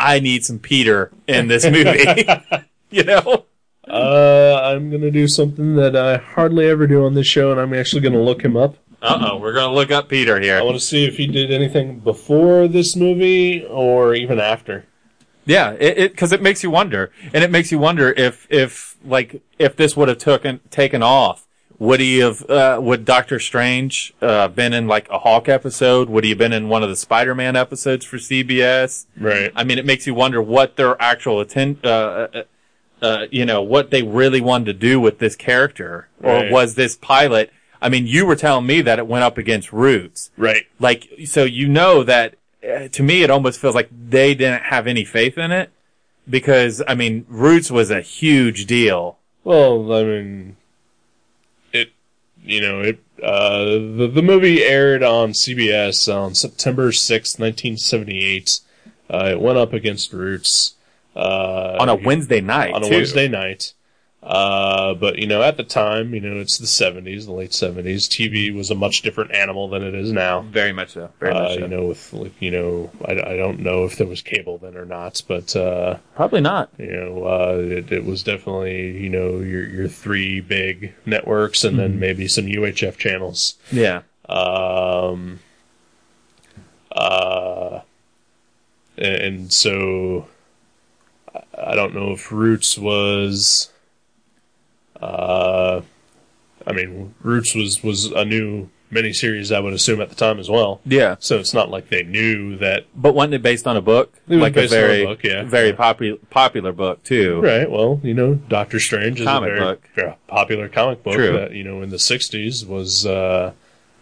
I 0.00 0.20
need 0.20 0.44
some 0.44 0.58
Peter 0.58 1.12
in 1.26 1.48
this 1.48 1.64
movie. 1.70 2.24
you 2.90 3.04
know? 3.04 3.44
Uh, 3.88 4.60
I'm 4.62 4.90
gonna 4.90 5.10
do 5.10 5.26
something 5.26 5.74
that 5.76 5.96
I 5.96 6.16
hardly 6.16 6.66
ever 6.68 6.86
do 6.86 7.04
on 7.04 7.14
this 7.14 7.26
show, 7.26 7.50
and 7.50 7.60
I'm 7.60 7.74
actually 7.74 8.02
gonna 8.02 8.22
look 8.22 8.42
him 8.42 8.56
up. 8.56 8.76
Uh 9.02 9.30
oh, 9.32 9.38
we're 9.38 9.54
gonna 9.54 9.74
look 9.74 9.90
up 9.90 10.08
Peter 10.08 10.38
here. 10.40 10.56
I 10.58 10.62
want 10.62 10.76
to 10.76 10.84
see 10.84 11.06
if 11.06 11.16
he 11.16 11.26
did 11.26 11.50
anything 11.50 12.00
before 12.00 12.68
this 12.68 12.94
movie 12.94 13.64
or 13.64 14.14
even 14.14 14.38
after. 14.38 14.84
Yeah, 15.46 15.72
it, 15.72 15.98
it, 15.98 16.16
cause 16.16 16.32
it 16.32 16.42
makes 16.42 16.62
you 16.62 16.70
wonder. 16.70 17.10
And 17.32 17.42
it 17.42 17.50
makes 17.50 17.72
you 17.72 17.78
wonder 17.78 18.12
if, 18.16 18.46
if, 18.50 18.96
like, 19.04 19.42
if 19.58 19.74
this 19.74 19.96
would 19.96 20.08
have 20.08 20.18
taken, 20.18 20.60
taken 20.70 21.02
off, 21.02 21.46
would 21.80 21.98
he 21.98 22.18
have, 22.18 22.48
uh, 22.48 22.78
would 22.80 23.04
Doctor 23.06 23.40
Strange, 23.40 24.12
uh, 24.20 24.46
been 24.48 24.72
in 24.74 24.86
like 24.86 25.08
a 25.08 25.18
Hulk 25.18 25.48
episode? 25.48 26.10
Would 26.10 26.22
he 26.24 26.30
have 26.30 26.38
been 26.38 26.52
in 26.52 26.68
one 26.68 26.82
of 26.82 26.90
the 26.90 26.94
Spider-Man 26.94 27.56
episodes 27.56 28.04
for 28.04 28.18
CBS? 28.18 29.06
Right. 29.18 29.50
I 29.56 29.64
mean, 29.64 29.78
it 29.78 29.86
makes 29.86 30.06
you 30.06 30.12
wonder 30.14 30.40
what 30.42 30.76
their 30.76 31.00
actual 31.02 31.40
atten- 31.40 31.78
uh, 31.82 31.88
uh, 31.88 32.42
uh, 33.02 33.26
you 33.30 33.46
know, 33.46 33.62
what 33.62 33.90
they 33.90 34.02
really 34.02 34.42
wanted 34.42 34.66
to 34.66 34.72
do 34.74 35.00
with 35.00 35.18
this 35.20 35.34
character. 35.34 36.08
Or 36.22 36.34
Right. 36.34 36.52
was 36.52 36.74
this 36.74 36.96
pilot, 36.96 37.50
I 37.80 37.88
mean, 37.88 38.06
you 38.06 38.26
were 38.26 38.36
telling 38.36 38.66
me 38.66 38.82
that 38.82 38.98
it 38.98 39.06
went 39.06 39.24
up 39.24 39.38
against 39.38 39.72
Roots. 39.72 40.30
Right. 40.36 40.66
Like, 40.78 41.08
so 41.24 41.44
you 41.44 41.66
know 41.66 42.02
that, 42.04 42.34
uh, 42.62 42.88
to 42.88 43.02
me, 43.02 43.22
it 43.22 43.30
almost 43.30 43.58
feels 43.58 43.74
like 43.74 43.88
they 43.90 44.34
didn't 44.34 44.64
have 44.64 44.86
any 44.86 45.04
faith 45.06 45.38
in 45.38 45.50
it. 45.50 45.70
Because, 46.28 46.82
I 46.86 46.94
mean, 46.94 47.24
Roots 47.26 47.70
was 47.70 47.90
a 47.90 48.02
huge 48.02 48.66
deal. 48.66 49.16
Well, 49.44 49.90
I 49.94 50.04
mean, 50.04 50.56
you 52.44 52.60
know, 52.60 52.80
it, 52.80 53.02
uh, 53.22 53.64
the, 53.64 54.10
the 54.12 54.22
movie 54.22 54.62
aired 54.62 55.02
on 55.02 55.32
CBS 55.32 56.12
on 56.12 56.34
September 56.34 56.92
sixth, 56.92 57.38
1978. 57.38 58.60
Uh, 59.08 59.28
it 59.32 59.40
went 59.40 59.58
up 59.58 59.72
against 59.72 60.12
Roots. 60.12 60.74
Uh, 61.16 61.76
On 61.80 61.88
a 61.88 61.96
Wednesday 61.96 62.40
night, 62.40 62.72
on 62.72 62.84
a 62.84 62.88
too. 62.88 62.94
Wednesday 62.94 63.28
night. 63.28 63.74
Uh, 64.22 64.92
but 64.94 65.18
you 65.18 65.26
know, 65.26 65.40
at 65.42 65.56
the 65.56 65.64
time, 65.64 66.12
you 66.14 66.20
know, 66.20 66.36
it's 66.38 66.58
the 66.58 66.66
'70s, 66.66 67.24
the 67.24 67.32
late 67.32 67.52
'70s. 67.52 68.06
TV 68.06 68.54
was 68.54 68.70
a 68.70 68.74
much 68.74 69.00
different 69.00 69.32
animal 69.32 69.66
than 69.68 69.82
it 69.82 69.94
is 69.94 70.12
now. 70.12 70.42
Very 70.42 70.74
much 70.74 70.90
so. 70.90 71.10
Very 71.20 71.32
Uh, 71.34 71.40
much 71.42 71.54
so. 71.54 71.58
you 71.60 71.68
know, 71.68 71.86
with 71.86 72.12
like, 72.12 72.32
you 72.42 72.50
know, 72.50 72.90
I, 73.06 73.12
I 73.12 73.36
don't 73.36 73.60
know 73.60 73.84
if 73.86 73.96
there 73.96 74.06
was 74.06 74.20
cable 74.20 74.58
then 74.58 74.76
or 74.76 74.84
not, 74.84 75.22
but 75.26 75.56
uh, 75.56 75.96
Probably 76.16 76.42
not. 76.42 76.68
you 76.76 76.92
know, 76.92 77.24
uh, 77.24 77.56
it, 77.62 77.90
it 77.90 78.04
was 78.04 78.22
definitely 78.22 78.98
you 78.98 79.08
know 79.08 79.38
your 79.38 79.66
your 79.66 79.88
three 79.88 80.40
big 80.40 80.92
networks 81.06 81.64
and 81.64 81.78
then 81.78 81.98
maybe 81.98 82.28
some 82.28 82.44
UHF 82.44 82.98
channels. 82.98 83.56
Yeah. 83.72 84.02
Um, 84.28 85.40
uh, 86.92 87.80
and, 88.98 89.14
and 89.22 89.52
so 89.52 90.28
I- 91.34 91.70
I 91.72 91.74
don't 91.74 91.94
know 91.94 92.12
if 92.12 92.30
Roots 92.30 92.76
was. 92.76 93.69
Uh, 95.00 95.82
I 96.66 96.72
mean, 96.72 97.14
Roots 97.22 97.54
was 97.54 97.82
was 97.82 98.06
a 98.06 98.24
new 98.24 98.68
miniseries, 98.92 99.54
I 99.54 99.60
would 99.60 99.72
assume 99.72 100.00
at 100.00 100.08
the 100.08 100.14
time 100.14 100.38
as 100.38 100.50
well. 100.50 100.80
Yeah. 100.84 101.16
So 101.20 101.38
it's 101.38 101.54
not 101.54 101.70
like 101.70 101.88
they 101.88 102.02
knew 102.02 102.56
that. 102.56 102.86
But 102.94 103.14
wasn't 103.14 103.34
it 103.34 103.42
based 103.42 103.66
on 103.66 103.76
a 103.76 103.80
book? 103.80 104.12
Like 104.26 104.56
a 104.56 104.60
on 104.60 104.64
a 104.64 104.68
very, 104.68 105.04
book, 105.04 105.22
yeah. 105.22 105.44
very 105.44 105.72
popular 105.72 106.18
popular 106.30 106.72
book 106.72 107.02
too. 107.04 107.40
Right. 107.40 107.70
Well, 107.70 108.00
you 108.02 108.14
know, 108.14 108.34
Doctor 108.34 108.80
Strange 108.80 109.20
is 109.20 109.26
Comic 109.26 109.50
a 109.50 109.54
very, 109.54 109.60
book. 109.64 109.88
very 109.94 110.14
popular 110.26 110.68
comic 110.68 111.02
book 111.02 111.14
True. 111.14 111.32
that 111.32 111.52
you 111.52 111.64
know 111.64 111.82
in 111.82 111.90
the 111.90 111.96
'60s 111.96 112.66
was 112.66 113.06
uh, 113.06 113.52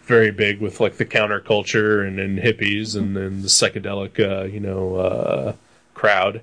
very 0.03 0.31
big 0.31 0.59
with 0.59 0.79
like 0.79 0.97
the 0.97 1.05
counterculture 1.05 2.05
and, 2.05 2.19
and 2.19 2.39
hippies 2.39 2.95
and 2.95 3.15
then 3.15 3.41
the 3.43 3.47
psychedelic, 3.47 4.19
uh, 4.19 4.45
you 4.45 4.59
know, 4.59 4.95
uh, 4.95 5.53
crowd. 5.93 6.41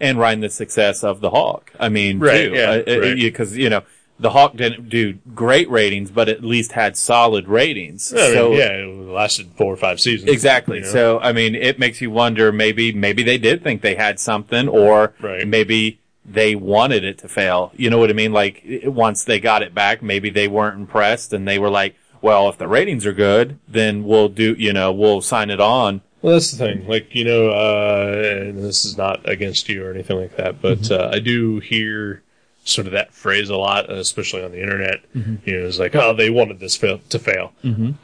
And 0.00 0.18
riding 0.18 0.40
the 0.40 0.50
success 0.50 1.04
of 1.04 1.20
the 1.20 1.30
Hulk. 1.30 1.72
I 1.78 1.88
mean, 1.88 2.18
Right, 2.18 2.48
too. 2.48 2.54
yeah, 2.54 2.98
right. 2.98 3.14
Because 3.16 3.56
you 3.56 3.70
know 3.70 3.82
the 4.18 4.30
Hulk 4.30 4.56
didn't 4.56 4.88
do 4.88 5.18
great 5.34 5.68
ratings, 5.70 6.10
but 6.10 6.28
at 6.28 6.42
least 6.42 6.72
had 6.72 6.96
solid 6.96 7.48
ratings. 7.48 8.12
Mean, 8.12 8.32
so 8.34 8.52
yeah, 8.52 8.72
it 8.72 8.86
lasted 8.86 9.50
four 9.56 9.72
or 9.72 9.76
five 9.76 10.00
seasons. 10.00 10.30
Exactly. 10.30 10.78
you 10.78 10.84
know? 10.84 10.90
So 10.90 11.18
I 11.20 11.32
mean, 11.32 11.54
it 11.54 11.78
makes 11.78 12.00
you 12.00 12.10
wonder. 12.10 12.50
Maybe 12.52 12.92
maybe 12.92 13.22
they 13.22 13.38
did 13.38 13.62
think 13.62 13.82
they 13.82 13.94
had 13.96 14.18
something, 14.18 14.68
or 14.68 15.14
Right. 15.20 15.46
maybe 15.46 16.00
they 16.24 16.54
wanted 16.56 17.04
it 17.04 17.18
to 17.18 17.28
fail. 17.28 17.72
You 17.76 17.90
know 17.90 17.98
what 17.98 18.10
I 18.10 18.14
mean? 18.14 18.32
Like 18.32 18.62
once 18.84 19.22
they 19.24 19.38
got 19.38 19.62
it 19.62 19.74
back, 19.74 20.02
maybe 20.02 20.30
they 20.30 20.48
weren't 20.48 20.78
impressed, 20.78 21.32
and 21.32 21.46
they 21.46 21.58
were 21.58 21.70
like, 21.70 21.94
"Well, 22.22 22.48
if 22.48 22.58
the 22.58 22.66
ratings 22.68 23.04
are 23.06 23.12
good, 23.12 23.58
then 23.68 24.02
we'll 24.04 24.28
do. 24.28 24.54
You 24.58 24.72
know, 24.72 24.92
we'll 24.92 25.20
sign 25.20 25.50
it 25.50 25.60
on." 25.60 26.00
Well, 26.22 26.32
that's 26.32 26.50
the 26.50 26.56
thing. 26.56 26.88
Like, 26.88 27.14
you 27.14 27.24
know, 27.24 27.50
uh, 27.50 28.40
and 28.40 28.58
this 28.64 28.84
is 28.84 28.96
not 28.96 29.28
against 29.28 29.68
you 29.68 29.84
or 29.84 29.92
anything 29.92 30.18
like 30.18 30.34
that, 30.36 30.60
but 30.60 30.78
Mm-hmm. 30.80 30.94
uh, 31.12 31.14
I 31.14 31.20
do 31.20 31.60
hear 31.60 32.22
sort 32.68 32.86
of 32.86 32.92
that 32.92 33.14
phrase 33.14 33.48
a 33.48 33.56
lot, 33.56 33.90
especially 33.90 34.42
on 34.44 34.50
the 34.50 34.60
internet. 34.60 35.00
Mm-hmm. 35.14 35.36
You 35.48 35.60
know, 35.60 35.66
it's 35.66 35.78
like, 35.78 35.94
oh, 35.94 36.12
they 36.14 36.30
wanted 36.30 36.60
this 36.60 36.76
fail- 36.76 37.00
to 37.08 37.18
fail. 37.18 37.52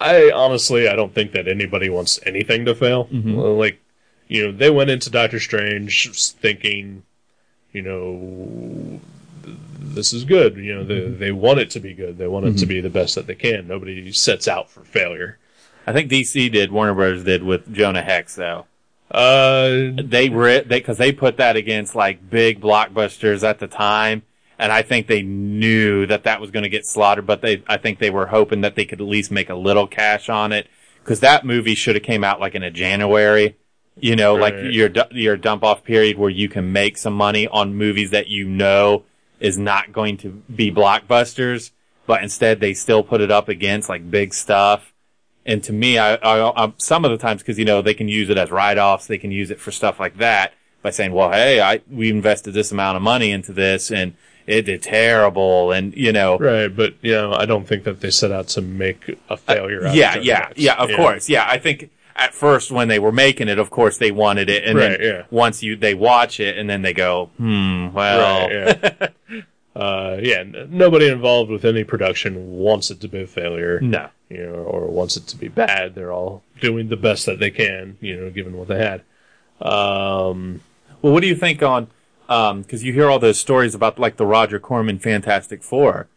I 0.00 0.30
honestly, 0.34 0.88
I 0.88 0.94
don't 0.96 1.14
think 1.14 1.32
that 1.32 1.48
anybody 1.48 1.90
wants 1.90 2.18
anything 2.24 2.64
to 2.66 2.74
fail. 2.74 3.06
Mm-hmm. 3.06 3.36
Like, 3.38 3.80
you 4.28 4.46
know, 4.46 4.52
they 4.56 4.70
went 4.70 4.88
into 4.90 5.10
Doctor 5.10 5.38
Strange 5.40 6.08
thinking, 6.32 7.02
you 7.72 7.82
know, 7.82 9.00
this 9.44 10.12
is 10.12 10.24
good. 10.24 10.56
You 10.56 10.76
know, 10.76 10.84
Mm-hmm. 10.84 11.12
they, 11.18 11.26
they 11.26 11.32
want 11.32 11.58
it 11.58 11.70
to 11.70 11.80
be 11.80 11.92
good. 11.94 12.16
They 12.18 12.28
want 12.28 12.46
it 12.46 12.56
to 12.58 12.66
be 12.66 12.80
the 12.80 12.88
best 12.90 13.14
that 13.16 13.26
they 13.26 13.34
can. 13.34 13.66
Nobody 13.66 14.12
sets 14.12 14.46
out 14.48 14.70
for 14.70 14.80
failure. 14.84 15.38
I 15.86 15.92
think 15.92 16.10
DC 16.10 16.52
did, 16.52 16.70
Warner 16.70 16.94
Brothers 16.94 17.24
did 17.24 17.42
with 17.42 17.72
Jonah 17.74 18.02
Hex 18.02 18.36
though. 18.36 18.66
Uh, 19.10 19.90
They 20.02 20.28
were 20.30 20.60
they 20.60 20.78
because 20.78 20.96
they 20.98 21.12
put 21.12 21.36
that 21.38 21.56
against 21.56 21.94
like 21.94 22.30
big 22.30 22.60
blockbusters 22.60 23.42
at 23.42 23.58
the 23.58 23.66
time, 23.66 24.22
and 24.62 24.70
I 24.70 24.82
think 24.82 25.08
they 25.08 25.22
knew 25.22 26.06
that 26.06 26.22
that 26.22 26.40
was 26.40 26.52
going 26.52 26.62
to 26.62 26.68
get 26.68 26.86
slaughtered. 26.86 27.26
But 27.26 27.42
they, 27.42 27.64
I 27.66 27.78
think 27.78 27.98
they 27.98 28.10
were 28.10 28.26
hoping 28.26 28.60
that 28.60 28.76
they 28.76 28.84
could 28.84 29.00
at 29.00 29.06
least 29.06 29.32
make 29.32 29.50
a 29.50 29.56
little 29.56 29.88
cash 29.88 30.28
on 30.28 30.52
it 30.52 30.68
because 31.02 31.18
that 31.20 31.44
movie 31.44 31.74
should 31.74 31.96
have 31.96 32.04
came 32.04 32.22
out 32.22 32.38
like 32.38 32.54
in 32.54 32.62
a 32.62 32.70
January. 32.70 33.56
You 33.98 34.16
know, 34.16 34.36
like 34.36 34.54
your 34.56 34.90
your 35.10 35.36
dump 35.36 35.64
off 35.64 35.84
period 35.84 36.16
where 36.16 36.30
you 36.30 36.48
can 36.48 36.72
make 36.72 36.96
some 36.96 37.12
money 37.12 37.46
on 37.48 37.74
movies 37.74 38.10
that 38.10 38.28
you 38.28 38.48
know 38.48 39.02
is 39.38 39.58
not 39.58 39.92
going 39.92 40.16
to 40.18 40.42
be 40.54 40.70
blockbusters, 40.70 41.72
but 42.06 42.22
instead 42.22 42.60
they 42.60 42.72
still 42.72 43.02
put 43.02 43.20
it 43.20 43.30
up 43.30 43.48
against 43.48 43.88
like 43.88 44.10
big 44.10 44.32
stuff. 44.32 44.94
And 45.44 45.62
to 45.64 45.72
me, 45.72 45.98
I, 45.98 46.14
I, 46.14 46.64
I 46.64 46.72
some 46.78 47.04
of 47.04 47.10
the 47.10 47.18
times 47.18 47.42
because 47.42 47.58
you 47.58 47.64
know 47.64 47.82
they 47.82 47.94
can 47.94 48.08
use 48.08 48.30
it 48.30 48.38
as 48.38 48.50
write-offs, 48.50 49.08
they 49.08 49.18
can 49.18 49.32
use 49.32 49.50
it 49.50 49.60
for 49.60 49.72
stuff 49.72 49.98
like 50.00 50.18
that 50.18 50.54
by 50.82 50.90
saying, 50.90 51.12
"Well, 51.12 51.32
hey, 51.32 51.60
I 51.60 51.82
we 51.90 52.08
invested 52.08 52.54
this 52.54 52.72
amount 52.72 52.96
of 52.96 53.02
money 53.02 53.30
into 53.30 53.52
this, 53.52 53.90
and 53.90 54.14
it 54.46 54.62
did 54.62 54.82
terrible," 54.82 55.72
and 55.72 55.94
you 55.96 56.12
know, 56.12 56.38
Right, 56.38 56.68
but 56.68 56.94
you 57.02 57.12
know, 57.12 57.32
I 57.32 57.46
don't 57.46 57.66
think 57.66 57.84
that 57.84 58.00
they 58.00 58.10
set 58.10 58.30
out 58.32 58.48
to 58.48 58.60
make 58.62 59.18
a 59.28 59.36
failure. 59.36 59.86
out 59.86 59.94
yeah, 59.94 60.16
yeah, 60.18 60.50
yeah, 60.56 60.74
of 60.74 60.90
course, 60.96 61.28
yeah. 61.28 61.46
I 61.48 61.58
think 61.58 61.90
at 62.14 62.34
first 62.34 62.70
when 62.70 62.88
they 62.88 62.98
were 62.98 63.12
making 63.12 63.48
it, 63.48 63.58
of 63.58 63.70
course 63.70 63.98
they 63.98 64.10
wanted 64.10 64.48
it, 64.50 64.64
and 64.64 64.78
Right, 64.78 64.98
then 64.98 65.00
yeah. 65.00 65.22
once 65.30 65.62
you 65.62 65.76
they 65.76 65.94
watch 65.94 66.40
it, 66.40 66.58
and 66.58 66.68
then 66.68 66.82
they 66.82 66.92
go, 66.92 67.30
"Hmm, 67.38 67.92
well, 67.92 68.48
Right, 68.48 68.92
yeah. 69.30 69.40
uh, 69.76 70.16
yeah, 70.20 70.42
nobody 70.68 71.08
involved 71.08 71.50
with 71.50 71.64
any 71.64 71.84
production 71.84 72.52
wants 72.58 72.90
it 72.90 73.00
to 73.00 73.08
be 73.08 73.22
a 73.22 73.26
failure, 73.26 73.80
no." 73.80 74.08
you 74.28 74.38
know, 74.46 74.54
or 74.54 74.86
wants 74.86 75.16
it 75.18 75.26
to 75.26 75.36
be 75.36 75.48
bad. 75.48 75.94
They're 75.94 76.12
all 76.12 76.42
doing 76.60 76.88
the 76.88 76.96
best 76.96 77.26
that 77.26 77.38
they 77.38 77.50
can, 77.50 77.98
you 78.00 78.16
know, 78.18 78.30
given 78.30 78.56
what 78.56 78.68
they 78.68 78.78
had. 78.78 79.02
Um, 79.60 80.60
Well, 81.02 81.12
what 81.12 81.20
do 81.20 81.26
you 81.26 81.34
think 81.34 81.62
on? 81.62 81.88
Because 82.62 82.82
you 82.82 82.92
hear 82.92 83.10
all 83.10 83.18
those 83.18 83.38
stories 83.38 83.74
about 83.74 83.98
like 83.98 84.16
the 84.16 84.26
Roger 84.26 84.58
Corman 84.58 84.98
Fantastic 84.98 85.62
Four, 85.62 86.08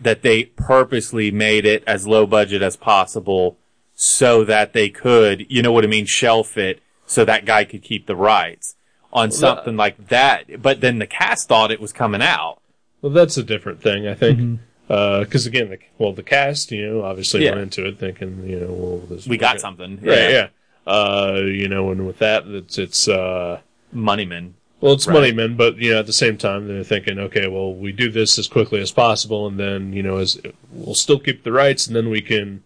that 0.00 0.22
they 0.22 0.44
purposely 0.44 1.30
made 1.30 1.64
it 1.64 1.82
as 1.86 2.06
low 2.06 2.26
budget 2.26 2.60
as 2.62 2.76
possible 2.76 3.56
so 3.94 4.42
that 4.44 4.72
they 4.72 4.88
could, 4.88 5.46
you 5.48 5.62
know 5.62 5.72
what 5.72 5.84
I 5.84 5.86
mean, 5.86 6.06
shelf 6.06 6.56
it 6.56 6.82
so 7.06 7.24
that 7.24 7.44
guy 7.44 7.64
could 7.64 7.82
keep 7.82 8.06
the 8.06 8.16
rights 8.16 8.74
on 9.12 9.30
something 9.30 9.76
like 9.76 10.08
that. 10.08 10.60
But 10.62 10.80
then 10.80 10.98
the 10.98 11.06
cast 11.06 11.48
thought 11.48 11.70
it 11.70 11.80
was 11.80 11.92
coming 11.92 12.22
out. 12.22 12.58
well, 13.00 13.12
that's 13.12 13.36
a 13.36 13.42
different 13.42 13.82
thing, 13.82 14.08
I 14.08 14.14
think. 14.14 14.60
Because 14.88 15.46
again, 15.46 15.70
the, 15.70 15.78
well, 15.98 16.12
the 16.12 16.22
cast, 16.22 16.70
you 16.72 16.86
know, 16.86 17.02
obviously 17.02 17.44
Yeah. 17.44 17.50
went 17.50 17.62
into 17.62 17.86
it 17.86 17.98
thinking, 17.98 18.48
you 18.48 18.60
know, 18.60 18.72
well, 18.72 18.98
this 18.98 19.26
We 19.26 19.36
got 19.38 19.60
something, 19.60 20.00
right? 20.02 20.30
Yeah. 20.30 20.48
Uh, 20.86 21.40
you 21.44 21.68
know, 21.68 21.90
and 21.92 22.06
with 22.06 22.18
that, 22.18 22.44
it's 22.46 22.76
it's 22.78 23.06
uh, 23.08 23.60
Moneyman. 23.94 24.54
Well, 24.82 24.92
it's 24.94 25.06
Right. 25.06 25.14
money 25.14 25.32
men, 25.32 25.54
but 25.56 25.78
you 25.78 25.92
know, 25.92 26.00
at 26.00 26.06
the 26.06 26.12
same 26.12 26.36
time, 26.36 26.66
they're 26.68 26.82
thinking, 26.84 27.18
okay, 27.18 27.46
well, 27.46 27.72
we 27.72 27.92
do 27.92 28.10
this 28.10 28.38
as 28.38 28.48
quickly 28.48 28.80
as 28.80 28.90
possible, 28.92 29.46
and 29.46 29.58
then 29.58 29.92
you 29.94 30.02
know, 30.02 30.18
as 30.18 30.38
we'll 30.72 30.94
still 30.96 31.18
keep 31.20 31.44
the 31.44 31.52
rights, 31.52 31.86
and 31.86 31.94
then 31.96 32.10
we 32.10 32.20
can 32.20 32.64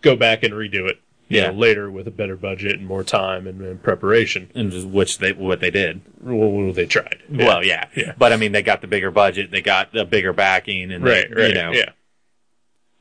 go 0.00 0.14
back 0.14 0.44
and 0.44 0.54
redo 0.54 0.88
it, 0.88 1.00
you 1.28 1.38
Yeah. 1.40 1.48
know, 1.50 1.54
later 1.58 1.90
with 1.90 2.06
a 2.06 2.12
better 2.12 2.36
budget 2.36 2.78
and 2.78 2.86
more 2.86 3.02
time 3.02 3.48
and, 3.48 3.60
and 3.60 3.82
preparation. 3.82 4.48
And 4.54 4.70
just 4.70 4.86
which 4.86 5.18
they 5.18 5.32
what 5.32 5.58
they 5.58 5.72
did. 5.72 6.00
Well, 6.22 6.72
they 6.72 6.86
tried. 6.86 7.18
Well, 7.28 7.64
yeah. 7.64 7.86
Yeah. 7.96 8.12
But 8.16 8.32
I 8.32 8.36
mean, 8.36 8.52
they 8.52 8.62
got 8.62 8.80
the 8.80 8.86
bigger 8.86 9.10
budget, 9.10 9.50
they 9.50 9.60
got 9.60 9.92
the 9.92 10.04
bigger 10.04 10.32
backing, 10.32 10.92
and 10.92 11.04
right, 11.04 11.28
they, 11.28 11.34
right, 11.42 11.48
you 11.48 11.54
know, 11.54 11.72
yeah. 11.72 11.90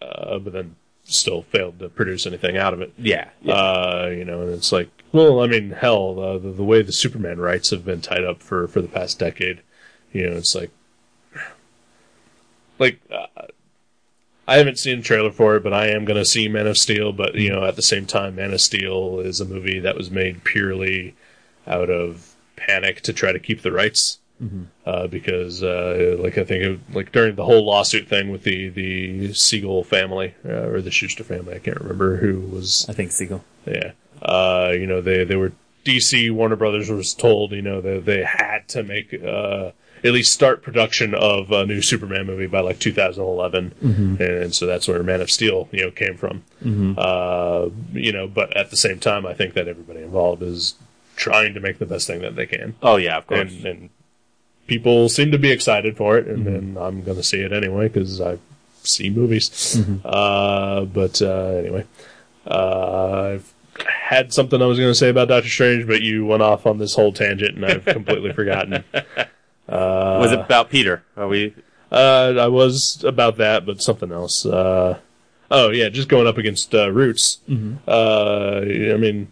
Uh, 0.01 0.39
but 0.39 0.53
then 0.53 0.75
still 1.03 1.43
failed 1.43 1.77
to 1.79 1.89
produce 1.89 2.25
anything 2.25 2.57
out 2.57 2.73
of 2.73 2.81
it. 2.81 2.91
yeah, 2.97 3.29
yeah. 3.43 3.53
Uh, 3.53 4.07
you 4.17 4.25
know, 4.25 4.41
and 4.41 4.51
it's 4.51 4.71
like, 4.71 4.89
well, 5.11 5.41
I 5.41 5.47
mean, 5.47 5.71
hell, 5.71 6.19
uh, 6.19 6.37
the, 6.37 6.51
the 6.51 6.63
way 6.63 6.81
the 6.81 6.91
Superman 6.91 7.39
rights 7.39 7.71
have 7.71 7.85
been 7.85 8.01
tied 8.01 8.23
up 8.23 8.41
for, 8.41 8.67
for 8.67 8.81
the 8.81 8.87
past 8.87 9.19
decade, 9.19 9.61
you 10.11 10.29
know, 10.29 10.37
it's 10.37 10.55
like, 10.55 10.71
like, 12.79 12.99
uh, 13.11 13.47
I 14.47 14.57
haven't 14.57 14.79
seen 14.79 14.99
a 14.99 15.01
trailer 15.01 15.31
for 15.31 15.57
it, 15.57 15.63
but 15.63 15.73
I 15.73 15.87
am 15.87 16.05
going 16.05 16.17
to 16.17 16.25
see 16.25 16.47
Man 16.47 16.67
of 16.67 16.77
Steel. 16.77 17.11
But, 17.11 17.35
you 17.35 17.49
know, 17.49 17.65
at 17.65 17.75
the 17.75 17.81
same 17.81 18.05
time, 18.05 18.35
Man 18.35 18.53
of 18.53 18.61
Steel 18.61 19.19
is 19.19 19.41
a 19.41 19.45
movie 19.45 19.79
that 19.79 19.97
was 19.97 20.09
made 20.09 20.43
purely 20.43 21.15
out 21.65 21.89
of 21.89 22.33
panic 22.55 23.01
to 23.01 23.13
try 23.13 23.31
to 23.31 23.39
keep 23.39 23.61
the 23.61 23.71
rights. 23.71 24.19
Uh, 24.85 25.07
because, 25.07 25.63
uh, 25.63 26.15
like 26.19 26.37
I 26.37 26.43
think, 26.43 26.63
it, 26.63 26.79
like 26.93 27.11
during 27.11 27.35
the 27.35 27.43
whole 27.43 27.65
lawsuit 27.65 28.07
thing 28.07 28.29
with 28.29 28.43
the 28.43 28.69
the 28.69 29.33
Siegel 29.33 29.83
family 29.83 30.35
uh, 30.45 30.69
or 30.69 30.79
the 30.79 30.91
Shuster 30.91 31.23
family, 31.23 31.55
I 31.55 31.59
can't 31.59 31.81
remember 31.81 32.17
who 32.17 32.41
was 32.41 32.85
I 32.87 32.93
think 32.93 33.11
Siegel. 33.11 33.43
yeah. 33.65 33.93
Uh, 34.21 34.71
you 34.73 34.87
know, 34.87 35.01
they, 35.01 35.23
they 35.23 35.35
were, 35.35 35.53
DC, 35.85 36.31
Warner 36.31 36.55
Brothers 36.55 36.89
was 36.89 37.13
told, 37.13 37.51
you 37.51 37.61
know, 37.61 37.79
that 37.81 38.05
they 38.05 38.23
had 38.23 38.67
to 38.69 38.83
make, 38.83 39.13
uh, 39.13 39.71
at 40.03 40.11
least 40.11 40.31
start 40.33 40.61
production 40.61 41.15
of 41.15 41.51
a 41.51 41.65
new 41.65 41.81
Superman 41.81 42.25
movie 42.27 42.45
by 42.45 42.59
like 42.59 42.77
2011. 42.79 43.73
And 44.21 44.53
so 44.53 44.65
that's 44.65 44.87
where 44.87 45.01
Man 45.01 45.21
of 45.21 45.31
Steel, 45.31 45.69
you 45.71 45.85
know, 45.85 45.91
came 45.91 46.17
from. 46.17 46.43
Uh, 46.99 47.69
you 47.93 48.11
know, 48.11 48.27
but 48.27 48.55
at 48.55 48.69
the 48.69 48.77
same 48.77 48.99
time, 48.99 49.25
I 49.25 49.33
think 49.33 49.53
that 49.55 49.67
everybody 49.67 50.01
involved 50.01 50.43
is 50.43 50.75
trying 51.15 51.53
to 51.55 51.59
make 51.59 51.79
the 51.79 51.85
best 51.85 52.05
thing 52.05 52.21
that 52.21 52.35
they 52.35 52.45
can. 52.45 52.75
Oh 52.83 52.97
yeah, 52.97 53.17
of 53.17 53.25
course. 53.27 53.51
And, 53.51 53.65
and 53.65 53.89
people 54.67 55.09
seem 55.09 55.31
to 55.31 55.39
be 55.39 55.49
excited 55.51 55.97
for 55.97 56.17
it, 56.17 56.27
and 56.27 56.45
then 56.45 56.77
I'm 56.79 57.01
going 57.03 57.17
to 57.17 57.23
see 57.23 57.39
it 57.39 57.51
anyway 57.53 57.87
because 57.87 58.21
I 58.21 58.37
see 58.83 59.09
movies. 59.09 59.81
Uh, 60.05 60.85
but 60.85 61.21
uh, 61.23 61.55
anyway, 61.55 61.85
uh, 62.45 63.31
I've 63.33 63.53
had 64.07 64.33
something 64.33 64.61
I 64.61 64.65
was 64.65 64.79
going 64.79 64.91
to 64.91 64.95
say 64.95 65.09
about 65.09 65.27
Doctor 65.27 65.49
Strange, 65.49 65.85
but 65.85 66.01
you 66.01 66.25
went 66.25 66.41
off 66.41 66.65
on 66.65 66.77
this 66.77 66.95
whole 66.95 67.11
tangent, 67.11 67.55
and 67.55 67.65
I've 67.65 67.85
completely 67.85 68.31
forgotten. 68.41 68.83
was 69.67 70.31
it 70.31 70.39
about 70.39 70.69
Peter? 70.69 71.03
Are 71.17 71.27
we? 71.27 71.53
Uh, 71.91 72.33
I 72.39 72.47
was 72.47 73.03
about 73.03 73.37
that, 73.37 73.65
but 73.65 73.81
something 73.81 74.11
else. 74.11 74.45
Uh, 74.45 74.99
oh 75.51 75.71
yeah, 75.71 75.89
just 75.89 76.07
going 76.07 76.27
up 76.27 76.37
against 76.37 76.73
uh, 76.73 76.89
Roots. 76.91 77.39
Uh, 77.87 78.59
I 78.61 78.97
mean, 78.97 79.31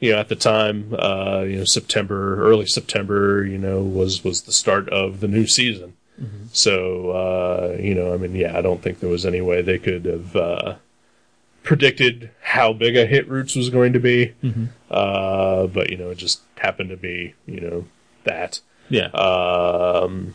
you 0.00 0.12
know, 0.12 0.18
at 0.18 0.28
the 0.28 0.36
time, 0.36 0.94
uh, 0.96 1.40
you 1.40 1.58
know, 1.58 1.64
September, 1.64 2.44
early 2.44 2.66
September, 2.66 3.44
you 3.44 3.58
know, 3.58 3.82
was 3.82 4.22
was 4.22 4.42
the 4.42 4.52
start 4.52 4.88
of 4.90 5.20
the 5.20 5.28
new 5.28 5.46
season. 5.46 5.94
So, 6.52 7.10
uh, 7.10 7.76
you 7.78 7.94
know, 7.94 8.14
I 8.14 8.16
mean, 8.16 8.34
yeah, 8.34 8.56
I 8.56 8.62
don't 8.62 8.80
think 8.80 9.00
there 9.00 9.10
was 9.10 9.26
any 9.26 9.40
way 9.42 9.60
they 9.62 9.78
could 9.78 10.06
have 10.06 10.34
uh, 10.34 10.74
predicted 11.66 12.30
how 12.40 12.72
big 12.72 12.96
a 12.96 13.04
hit 13.04 13.28
Roots 13.28 13.54
was 13.54 13.68
going 13.68 13.92
to 13.92 14.00
be. 14.00 14.32
Uh, 14.90 15.66
but 15.66 15.90
you 15.90 15.96
know, 15.98 16.08
it 16.10 16.18
just 16.18 16.40
happened 16.56 16.88
to 16.90 16.96
be, 16.96 17.34
you 17.46 17.60
know, 17.60 17.84
that. 18.24 18.60
Yeah. 18.88 19.06
Um, 19.08 20.34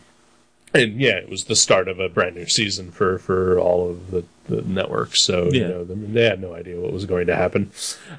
and 0.74 0.98
yeah, 1.00 1.16
it 1.16 1.28
was 1.28 1.44
the 1.44 1.56
start 1.56 1.88
of 1.88 2.00
a 2.00 2.08
brand 2.08 2.34
new 2.36 2.46
season 2.46 2.90
for, 2.90 3.18
for 3.18 3.58
all 3.58 3.90
of 3.90 4.10
the, 4.10 4.24
the 4.48 4.62
networks. 4.62 5.20
So, 5.20 5.50
you 5.52 5.66
know, 5.68 5.84
they 5.84 6.24
had 6.24 6.40
no 6.40 6.54
idea 6.54 6.80
what 6.80 6.92
was 6.94 7.04
going 7.04 7.26
to 7.26 7.36
happen. 7.36 7.70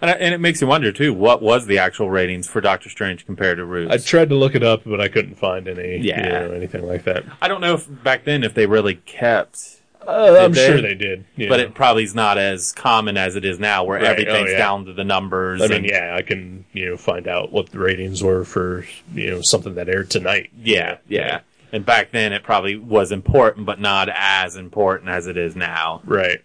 and, 0.02 0.12
I- 0.12 0.16
and 0.16 0.34
it 0.36 0.40
makes 0.40 0.62
you 0.62 0.68
wonder 0.68 0.92
too. 0.92 1.14
What 1.14 1.42
was 1.42 1.66
the 1.66 1.80
actual 1.80 2.12
ratings 2.12 2.48
for 2.48 2.62
Doctor 2.62 2.90
Strange 2.90 3.26
compared 3.26 3.58
to 3.58 3.66
Roots? 3.66 3.92
I 3.92 3.98
tried 3.98 4.30
to 4.30 4.36
look 4.36 4.54
it 4.54 4.62
up, 4.64 4.84
but 4.86 5.02
I 5.02 5.08
couldn't 5.08 5.36
find 5.36 5.68
any, 5.68 5.98
Yeah. 5.98 6.24
you 6.44 6.48
know, 6.50 6.54
anything 6.54 6.86
like 6.86 7.04
that. 7.06 7.24
I 7.42 7.48
don't 7.48 7.62
know 7.62 7.74
if 7.76 7.88
back 8.04 8.24
then 8.26 8.44
if 8.44 8.54
they 8.54 8.68
really 8.68 8.96
kept, 8.96 9.82
Uh, 10.08 10.38
I'm 10.42 10.52
they? 10.52 10.68
sure 10.68 10.82
they 10.82 10.96
did. 10.96 11.26
you 11.36 11.48
but 11.50 11.60
it 11.60 11.74
probably 11.74 12.04
is 12.04 12.14
not 12.16 12.38
as 12.38 12.72
common 12.72 13.18
as 13.18 13.36
it 13.36 13.46
is 13.46 13.60
now, 13.60 13.84
where 13.84 13.98
Right. 14.00 14.08
everything's 14.08 14.50
Oh, 14.50 14.52
yeah. 14.54 14.58
down 14.58 14.86
to 14.86 14.94
the 14.94 15.04
numbers. 15.04 15.62
I 15.62 15.68
mean, 15.68 15.78
and- 15.78 15.86
yeah, 15.86 16.16
I 16.18 16.22
can, 16.22 16.66
you 16.74 16.90
know, 16.90 16.98
find 16.98 17.28
out 17.28 17.52
what 17.52 17.70
the 17.70 17.80
ratings 17.80 18.22
were 18.24 18.44
for, 18.44 18.86
you 19.14 19.30
know, 19.32 19.40
something 19.42 19.76
that 19.76 19.88
aired 19.90 20.10
tonight. 20.10 20.50
yeah, 20.62 20.98
yeah. 21.08 21.40
And 21.72 21.86
back 21.86 22.12
then, 22.12 22.34
it 22.34 22.44
probably 22.44 22.76
was 22.76 23.12
important, 23.12 23.66
but 23.66 23.80
not 23.80 24.08
as 24.14 24.56
important 24.56 25.10
as 25.10 25.26
it 25.26 25.38
is 25.38 25.56
now. 25.56 26.02
Right. 26.06 26.40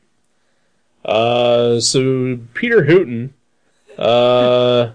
Uh, 1.04 1.80
so 1.80 2.38
Peter 2.54 2.84
Hooten, 2.84 3.30
uh, 3.98 4.90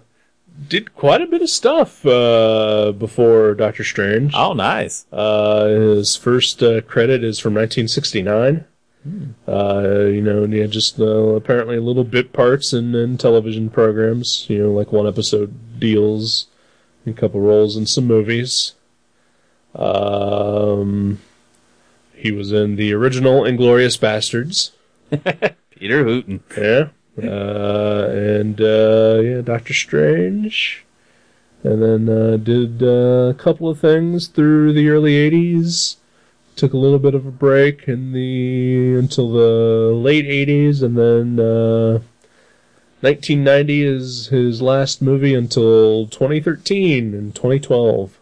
did 0.68 0.96
quite 0.96 1.22
a 1.22 1.28
bit 1.28 1.42
of 1.42 1.50
stuff, 1.50 2.06
uh, 2.06 2.92
before 2.92 3.54
Doctor 3.54 3.84
Strange. 3.84 4.34
Oh, 4.36 4.54
nice. 4.54 5.06
Uh, 5.12 5.66
his 5.68 6.16
first 6.16 6.62
uh, 6.64 6.82
credit 6.82 7.24
is 7.24 7.40
from 7.40 7.54
1969. 7.54 8.66
Uh, 9.48 10.06
you 10.06 10.22
know, 10.22 10.44
and 10.44 10.54
he 10.54 10.60
had 10.60 10.72
just 10.72 10.98
uh, 11.00 11.06
apparently 11.06 11.78
little 11.78 12.06
bit 12.06 12.32
parts 12.32 12.72
in, 12.72 12.96
in 12.96 13.18
television 13.18 13.70
programs. 13.70 14.50
You 14.50 14.60
know, 14.60 14.72
like 14.72 14.94
one 14.94 15.08
episode 15.08 15.80
deals, 15.80 16.48
a 17.06 17.12
couple 17.12 17.42
roles 17.42 17.76
in 17.76 17.86
some 17.86 18.06
movies. 18.06 18.74
Um, 19.76 21.20
he 22.16 22.32
was 22.32 22.54
in 22.54 22.78
the 22.78 22.94
original 22.94 23.44
Inglorious 23.44 23.98
Bastards. 23.98 24.72
Peter 25.12 26.06
Hooten. 26.06 26.40
Yeah. 26.56 26.90
Uh, 27.18 28.08
and 28.10 28.60
uh, 28.60 29.20
yeah, 29.22 29.42
Doctor 29.42 29.74
Strange. 29.74 30.86
And 31.64 31.82
then 31.82 32.10
uh, 32.10 32.38
did 32.38 32.84
uh, 32.84 33.30
a 33.30 33.36
couple 33.38 33.70
of 33.70 33.80
things 33.80 34.28
through 34.28 34.74
the 34.74 34.90
early 34.90 35.14
'80s. 35.14 35.98
Took 36.56 36.74
a 36.74 36.78
little 36.78 37.00
bit 37.00 37.16
of 37.16 37.26
a 37.26 37.32
break 37.32 37.88
in 37.88 38.12
the 38.12 38.96
until 38.98 39.32
the 39.32 39.94
late 39.96 40.26
'80s, 40.26 40.84
and 40.84 40.98
then 40.98 41.40
uh, 41.40 42.00
1990 43.04 43.84
is 43.84 44.28
his 44.28 44.62
last 44.62 45.02
movie 45.02 45.34
until 45.36 46.08
2013 46.08 47.14
and 47.14 47.36
2012. 47.36 48.18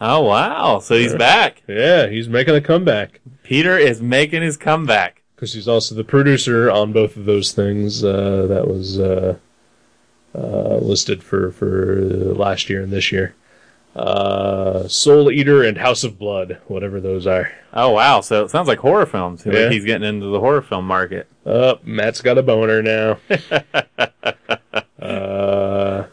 Oh, 0.00 0.22
wow. 0.22 0.78
So 0.78 0.96
he's 0.96 1.14
back. 1.14 1.62
Yeah, 1.66 2.08
he's 2.08 2.26
making 2.26 2.54
a 2.54 2.62
comeback. 2.62 3.20
Peter 3.42 3.76
is 3.76 4.00
making 4.00 4.40
his 4.40 4.56
comeback. 4.56 5.22
Because 5.36 5.52
he's 5.52 5.68
also 5.68 5.94
the 5.94 6.02
producer 6.02 6.70
on 6.70 6.92
both 6.92 7.16
of 7.16 7.26
those 7.26 7.52
things. 7.52 8.02
Uh, 8.02 8.46
that 8.48 8.66
was 8.66 8.98
uh, 8.98 9.36
uh, 10.34 10.76
listed 10.78 11.22
for 11.22 11.52
for 11.52 12.02
last 12.34 12.68
year 12.68 12.82
and 12.82 12.92
this 12.92 13.12
year. 13.12 13.34
Uh, 13.94 14.86
Soul 14.88 15.30
Eater 15.30 15.62
and 15.62 15.78
House 15.78 16.04
of 16.04 16.18
Blood, 16.18 16.58
whatever 16.66 17.00
those 17.00 17.26
are. 17.26 17.50
Oh, 17.72 17.92
wow. 17.92 18.20
So 18.20 18.44
it 18.44 18.50
sounds 18.50 18.68
like 18.68 18.80
horror 18.80 19.06
films. 19.06 19.46
Like 19.46 19.54
Yeah. 19.54 19.70
He's 19.70 19.86
getting 19.86 20.06
into 20.06 20.26
the 20.26 20.40
horror 20.40 20.60
film 20.60 20.86
market. 20.86 21.28
Uh, 21.46 21.76
Matt's 21.82 22.20
got 22.20 22.36
a 22.36 22.42
boner 22.42 22.82
now. 22.82 23.18
uh, 25.00 26.04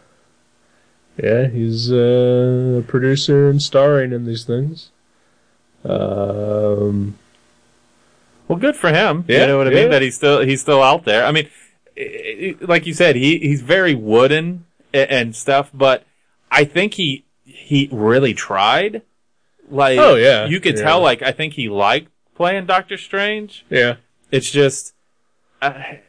yeah, 1.21 1.47
he's 1.47 1.91
uh, 1.91 2.79
a 2.79 2.83
producer 2.83 3.49
and 3.49 3.61
starring 3.61 4.13
in 4.13 4.25
these 4.25 4.45
things. 4.45 4.91
Um, 5.83 7.19
Well, 8.47 8.59
good 8.59 8.75
for 8.75 8.89
him. 8.89 9.25
Yeah, 9.27 9.41
you 9.41 9.47
know 9.47 9.57
what 9.57 9.67
I 9.67 9.71
yeah. 9.71 9.81
mean? 9.81 9.91
That 9.91 10.01
he's 10.01 10.15
still 10.15 10.41
he's 10.41 10.61
still 10.61 10.81
out 10.83 11.05
there. 11.05 11.25
I 11.25 11.31
mean, 11.31 11.47
like 12.61 12.85
you 12.85 12.93
said, 12.93 13.15
he 13.15 13.39
he's 13.39 13.61
very 13.61 13.95
wooden 13.95 14.65
a- 14.93 15.11
and 15.11 15.35
stuff, 15.35 15.69
but 15.73 16.03
I 16.51 16.65
think 16.65 16.95
he 16.95 17.25
he 17.45 17.89
really 17.91 18.33
tried. 18.33 19.01
Like, 19.69 19.97
Oh, 19.97 20.15
yeah, 20.15 20.45
you 20.45 20.59
could 20.59 20.77
yeah. 20.77 20.83
tell. 20.83 21.01
Like, 21.01 21.21
I 21.21 21.31
think 21.31 21.53
he 21.53 21.69
liked 21.69 22.09
playing 22.35 22.65
Doctor 22.65 22.97
Strange. 22.97 23.65
yeah, 23.69 23.95
It's 24.29 24.51
just, 24.51 24.93
I, 25.61 26.01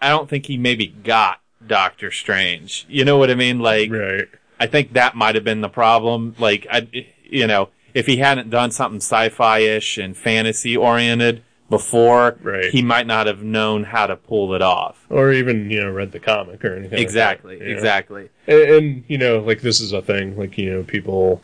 I 0.00 0.10
don't 0.10 0.28
think 0.28 0.46
he 0.46 0.56
maybe 0.58 0.86
got 0.88 1.40
Doctor 1.66 2.10
Strange. 2.12 2.84
You 2.88 3.04
know 3.04 3.16
what 3.16 3.30
I 3.30 3.34
mean? 3.34 3.58
Like, 3.60 3.90
right. 3.90 4.28
I 4.60 4.66
think 4.66 4.92
that 4.92 5.16
might 5.16 5.34
have 5.34 5.42
been 5.44 5.62
the 5.62 5.68
problem. 5.70 6.36
Like, 6.38 6.66
I, 6.70 6.86
you 7.24 7.46
know, 7.46 7.70
if 7.94 8.06
he 8.06 8.18
hadn't 8.18 8.50
done 8.50 8.70
something 8.70 9.00
sci-fi-ish 9.00 9.98
and 9.98 10.16
fantasy 10.16 10.76
oriented 10.76 11.42
before, 11.70 12.36
Right. 12.42 12.70
he 12.70 12.82
might 12.82 13.06
not 13.06 13.26
have 13.26 13.42
known 13.42 13.84
how 13.84 14.06
to 14.06 14.16
pull 14.16 14.54
it 14.54 14.62
off. 14.62 15.04
Or 15.10 15.32
even 15.32 15.70
you 15.70 15.80
know 15.80 15.90
read 15.90 16.12
the 16.12 16.20
comic 16.20 16.64
or 16.64 16.74
anything. 16.74 16.98
like 16.98 17.08
that, 17.08 17.34
Exactly, 17.36 17.60
exactly. 17.60 18.28
and, 18.46 18.60
and 18.60 19.04
you 19.08 19.18
know 19.18 19.40
like 19.40 19.60
this 19.60 19.80
is 19.80 19.92
a 19.92 20.00
thing 20.02 20.36
like 20.38 20.56
you 20.58 20.70
know 20.72 20.82
people 20.82 21.42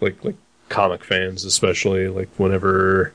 like 0.00 0.22
like 0.24 0.36
comic 0.68 1.04
fans 1.04 1.44
especially 1.44 2.08
like 2.08 2.28
whenever 2.38 3.12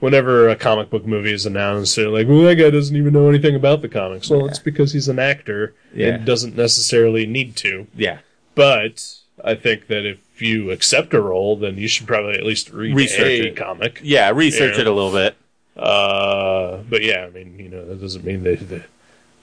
whenever 0.00 0.48
a 0.48 0.56
comic 0.56 0.90
book 0.90 1.06
movie 1.06 1.32
is 1.32 1.46
announced 1.46 1.94
they're 1.96 2.08
like 2.08 2.26
well 2.28 2.42
that 2.42 2.56
guy 2.56 2.70
doesn't 2.70 2.96
even 2.96 3.12
know 3.12 3.28
anything 3.28 3.54
about 3.54 3.82
the 3.82 3.88
comics 3.88 4.28
well 4.28 4.46
it's 4.46 4.58
because 4.58 4.92
he's 4.92 5.08
an 5.08 5.18
actor 5.18 5.74
Yeah. 5.94 6.08
and 6.14 6.26
doesn't 6.26 6.56
necessarily 6.56 7.24
need 7.26 7.54
to 7.56 7.86
Yeah, 7.96 8.18
but 8.56 9.14
i 9.44 9.54
think 9.54 9.86
that 9.86 10.04
if 10.06 10.42
you 10.42 10.70
accept 10.72 11.14
a 11.14 11.20
role 11.20 11.56
then 11.56 11.78
you 11.78 11.86
should 11.88 12.06
probably 12.06 12.34
at 12.34 12.44
least 12.44 12.70
read 12.70 12.94
Research 12.96 13.20
a 13.26 13.46
it. 13.48 13.56
comic 13.56 14.00
yeah. 14.02 14.30
Research 14.30 14.74
Yeah. 14.74 14.82
it 14.82 14.86
a 14.88 14.92
little 14.92 15.12
bit. 15.12 15.36
Uh 15.78 16.78
but 16.88 17.02
yeah 17.02 17.24
i 17.24 17.30
mean 17.30 17.58
you 17.58 17.68
know 17.68 17.84
that 17.86 18.00
doesn't 18.00 18.24
mean 18.24 18.42
that, 18.42 18.68
that 18.68 18.82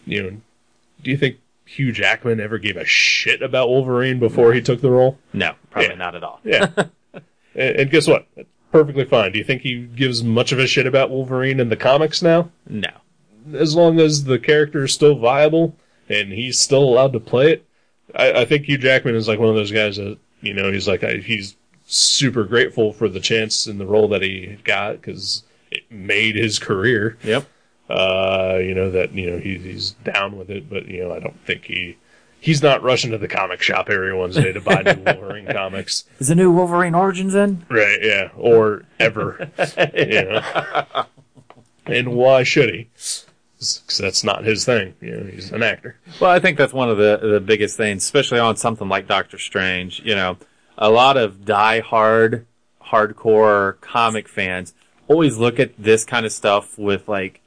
you 0.06 0.22
know 0.24 0.30
do 1.04 1.12
you 1.12 1.18
think 1.18 1.38
Hugh 1.66 1.92
Jackman 1.92 2.40
ever 2.40 2.58
gave 2.58 2.78
a 2.78 2.86
shit 2.86 3.42
about 3.42 3.70
Wolverine 3.70 4.20
before 4.20 4.54
he 4.54 4.62
took 4.62 4.82
the 4.82 4.90
role? 4.92 5.18
No, 5.34 5.54
probably 5.72 5.90
Yeah. 5.90 5.96
not 5.96 6.16
at 6.16 6.24
all. 6.24 6.40
Yeah. 6.44 6.68
and, 7.14 7.76
and 7.76 7.90
guess 7.92 8.08
what? 8.08 8.28
That's 8.36 8.48
perfectly 8.72 9.04
fine. 9.04 9.32
Do 9.32 9.40
you 9.40 9.44
think 9.44 9.62
he 9.64 9.82
gives 9.84 10.24
much 10.24 10.52
of 10.52 10.60
a 10.60 10.68
shit 10.68 10.86
about 10.88 11.10
Wolverine 11.10 11.60
in 11.60 11.70
the 11.70 11.76
comics 11.76 12.22
now? 12.22 12.50
No. 12.70 12.90
As 13.54 13.76
long 13.76 14.00
as 14.00 14.24
the 14.26 14.38
character 14.40 14.84
is 14.86 14.94
still 14.94 15.16
viable 15.16 15.76
and 16.08 16.32
he's 16.32 16.60
still 16.62 16.84
allowed 16.84 17.14
to 17.14 17.20
play 17.20 17.52
it, 17.54 17.66
I, 18.16 18.32
I 18.42 18.46
think 18.46 18.66
Hugh 18.66 18.78
Jackman 18.78 19.16
is 19.16 19.28
like 19.28 19.40
one 19.40 19.50
of 19.50 19.56
those 19.56 19.72
guys 19.72 19.98
that 19.98 20.18
you 20.42 20.54
know 20.54 20.72
he's 20.72 20.88
like 20.88 21.04
I, 21.04 21.16
he's 21.18 21.56
super 21.88 22.44
grateful 22.46 22.94
for 22.94 23.10
the 23.10 23.20
chance 23.20 23.66
and 23.68 23.80
the 23.80 23.86
role 23.88 24.08
that 24.10 24.22
he 24.22 24.58
got 24.64 24.94
because 25.02 25.44
made 25.90 26.36
his 26.36 26.60
career. 26.60 27.18
Yep. 27.24 27.46
Uh, 27.90 28.58
you 28.60 28.74
know 28.74 28.90
that 28.90 29.14
you 29.14 29.30
know 29.30 29.38
he, 29.38 29.58
he's 29.58 29.92
down 29.92 30.38
with 30.38 30.50
it, 30.50 30.70
but 30.70 30.88
you 30.88 31.04
know 31.04 31.14
I 31.14 31.20
don't 31.20 31.40
think 31.46 31.66
he. 31.66 31.98
He's 32.40 32.62
not 32.62 32.84
rushing 32.84 33.10
to 33.10 33.18
the 33.18 33.28
comic 33.28 33.62
shop 33.62 33.90
every 33.90 34.16
Wednesday 34.16 34.54
to 34.54 34.62
buy 34.62 34.84
new 34.84 35.02
Wolverine 35.06 35.48
comics. 35.48 36.04
Is 36.20 36.28
the 36.28 36.36
new 36.36 36.52
Wolverine 36.52 36.94
Origins 36.94 37.34
in? 37.34 37.66
Right, 37.70 37.98
yeah. 38.04 38.30
Or 38.38 38.84
ever. 39.00 39.50
you 39.96 40.26
know. 40.26 41.06
And 41.88 42.14
why 42.14 42.44
should 42.44 42.70
he? 42.70 42.90
Because 43.58 43.98
that's 44.00 44.24
not 44.24 44.44
his 44.44 44.64
thing. 44.64 44.94
You 45.02 45.18
know, 45.18 45.24
he's 45.26 45.52
an 45.52 45.64
actor. 45.64 45.98
Well, 46.20 46.30
I 46.30 46.40
think 46.40 46.58
that's 46.58 46.74
one 46.74 46.90
of 46.90 46.98
the 46.98 47.18
the 47.18 47.40
biggest 47.40 47.78
things, 47.78 48.04
especially 48.04 48.40
on 48.40 48.58
something 48.58 48.90
like 48.90 49.08
Doctor 49.08 49.40
Strange. 49.40 50.02
You 50.04 50.16
know, 50.16 50.38
a 50.78 50.90
lot 50.90 51.18
of 51.18 51.46
die-hard, 51.46 52.46
hardcore 52.84 53.80
comic 53.82 54.28
fans 54.28 54.74
always 55.08 55.38
look 55.38 55.60
at 55.60 55.72
this 55.78 56.04
kind 56.06 56.26
of 56.26 56.32
stuff 56.32 56.78
with 56.78 57.08
like, 57.08 57.42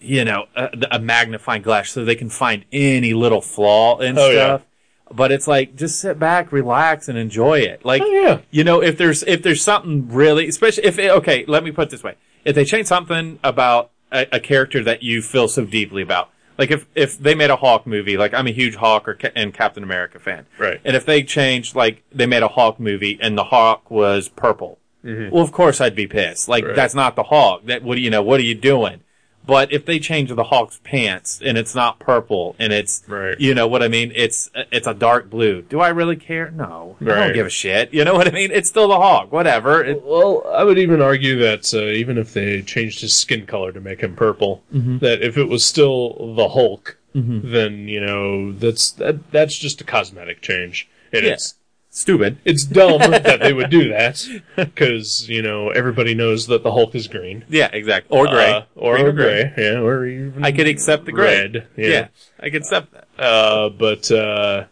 you 0.00 0.24
know, 0.24 0.46
a, 0.56 0.70
a 0.92 0.98
magnifying 0.98 1.62
glass 1.62 1.90
so 1.90 2.04
they 2.04 2.14
can 2.16 2.28
find 2.30 2.64
any 2.72 3.14
little 3.14 3.40
flaw 3.40 3.98
and 3.98 4.18
Oh, 4.18 4.30
yeah. 4.30 4.32
stuff. 4.56 4.62
But 5.10 5.30
it's 5.30 5.46
like 5.46 5.76
just 5.76 6.00
sit 6.00 6.18
back, 6.18 6.52
relax, 6.52 7.08
and 7.08 7.18
enjoy 7.18 7.60
it. 7.60 7.84
Like, 7.84 8.02
Oh, 8.02 8.10
yeah. 8.10 8.38
you 8.50 8.64
know, 8.64 8.82
if 8.82 8.96
there's 8.96 9.22
if 9.24 9.42
there's 9.42 9.62
something 9.62 10.08
really, 10.08 10.48
especially 10.48 10.84
if 10.84 10.98
okay, 10.98 11.44
let 11.46 11.62
me 11.62 11.70
put 11.70 11.88
it 11.88 11.90
this 11.90 12.02
way: 12.02 12.14
if 12.46 12.54
they 12.54 12.64
change 12.64 12.86
something 12.86 13.38
about 13.44 13.90
a, 14.10 14.26
a 14.32 14.40
character 14.40 14.82
that 14.84 15.02
you 15.02 15.20
feel 15.20 15.48
so 15.48 15.66
deeply 15.66 16.00
about, 16.00 16.30
like 16.56 16.70
if 16.70 16.86
if 16.94 17.18
they 17.18 17.34
made 17.34 17.50
a 17.50 17.56
Hulk 17.56 17.86
movie, 17.86 18.16
like 18.16 18.32
I'm 18.32 18.46
a 18.46 18.52
huge 18.52 18.76
Hulk 18.76 19.06
or 19.06 19.14
Ca- 19.14 19.32
and 19.36 19.52
Captain 19.52 19.82
America 19.82 20.18
fan, 20.18 20.46
Right. 20.58 20.80
And 20.82 20.96
if 20.96 21.04
they 21.04 21.22
changed, 21.22 21.76
like 21.76 22.02
they 22.10 22.24
made 22.24 22.42
a 22.42 22.48
Hulk 22.48 22.80
movie 22.80 23.18
and 23.20 23.36
the 23.36 23.44
Hulk 23.44 23.90
was 23.90 24.30
purple, 24.30 24.78
well, 25.04 25.42
of 25.42 25.52
course 25.52 25.80
I'd 25.80 25.94
be 25.96 26.06
pissed. 26.06 26.48
Like 26.48 26.64
Right. 26.64 26.76
that's 26.76 26.94
not 26.94 27.16
the 27.16 27.24
Hulk. 27.24 27.66
That 27.66 27.82
what 27.82 27.96
do 27.96 28.00
you 28.00 28.10
know? 28.10 28.22
What 28.22 28.40
are 28.40 28.44
you 28.44 28.54
doing? 28.54 29.00
But 29.44 29.72
if 29.72 29.84
they 29.84 29.98
change 29.98 30.30
the 30.32 30.44
Hulk's 30.44 30.78
pants 30.84 31.40
and 31.44 31.58
it's 31.58 31.74
not 31.74 31.98
purple 31.98 32.54
and 32.60 32.72
it's 32.72 33.02
Right. 33.08 33.34
you 33.40 33.54
know 33.54 33.66
what 33.66 33.82
I 33.82 33.88
mean? 33.88 34.12
It's 34.14 34.48
it's 34.70 34.86
a 34.86 34.94
dark 34.94 35.28
blue. 35.30 35.62
Do 35.62 35.80
I 35.80 35.88
really 35.88 36.14
care? 36.14 36.52
No, 36.52 36.94
I 37.00 37.04
don't 37.06 37.34
give 37.34 37.46
a 37.46 37.50
shit. 37.50 37.92
You 37.92 38.04
know 38.04 38.14
what 38.14 38.28
I 38.28 38.30
mean? 38.30 38.52
It's 38.52 38.68
still 38.68 38.86
the 38.86 39.00
Hulk. 39.00 39.32
Whatever. 39.32 39.82
It, 39.84 40.02
Well, 40.04 40.44
I 40.54 40.62
would 40.62 40.78
even 40.78 41.02
argue 41.02 41.40
that 41.40 41.74
uh, 41.74 41.78
even 41.86 42.18
if 42.18 42.32
they 42.34 42.62
changed 42.62 43.00
his 43.00 43.14
skin 43.14 43.44
color 43.46 43.72
to 43.72 43.80
make 43.80 44.00
him 44.00 44.14
purple, 44.14 44.62
Mm-hmm. 44.72 44.98
that 44.98 45.22
if 45.22 45.36
it 45.36 45.48
was 45.48 45.64
still 45.64 46.34
the 46.36 46.50
Hulk, 46.50 46.98
then 47.12 47.88
you 47.88 48.00
know 48.00 48.52
that's 48.52 48.92
that, 48.92 49.32
that's 49.32 49.58
just 49.58 49.80
a 49.80 49.84
cosmetic 49.84 50.40
change, 50.40 50.88
and 51.12 51.24
Yeah. 51.24 51.32
it's 51.32 51.54
stupid. 51.94 52.38
it's 52.44 52.64
dumb 52.64 52.98
that 52.98 53.38
they 53.40 53.52
would 53.52 53.70
do 53.70 53.90
that 53.90 54.26
because 54.56 55.28
you 55.28 55.42
know 55.42 55.68
everybody 55.70 56.14
knows 56.14 56.46
that 56.48 56.62
the 56.64 56.72
Hulk 56.72 56.94
is 56.94 57.06
green 57.06 57.44
Yeah, 57.48 57.68
exactly. 57.72 58.18
Or 58.18 58.26
gray. 58.26 58.50
Uh, 58.50 58.62
or, 58.74 58.96
Green 58.96 59.14
gray, 59.14 59.54
yeah, 59.56 59.78
or 59.80 60.04
even 60.06 60.44
I 60.44 60.50
could 60.52 60.66
accept 60.66 61.04
the 61.04 61.12
gray. 61.12 61.42
red, 61.42 61.68
Yeah. 61.76 61.88
yeah. 61.88 62.08
I 62.40 62.50
could 62.50 62.62
accept 62.62 62.92
that. 62.92 63.06
Uh, 63.18 63.68
but 63.68 64.10
uh, 64.10 64.64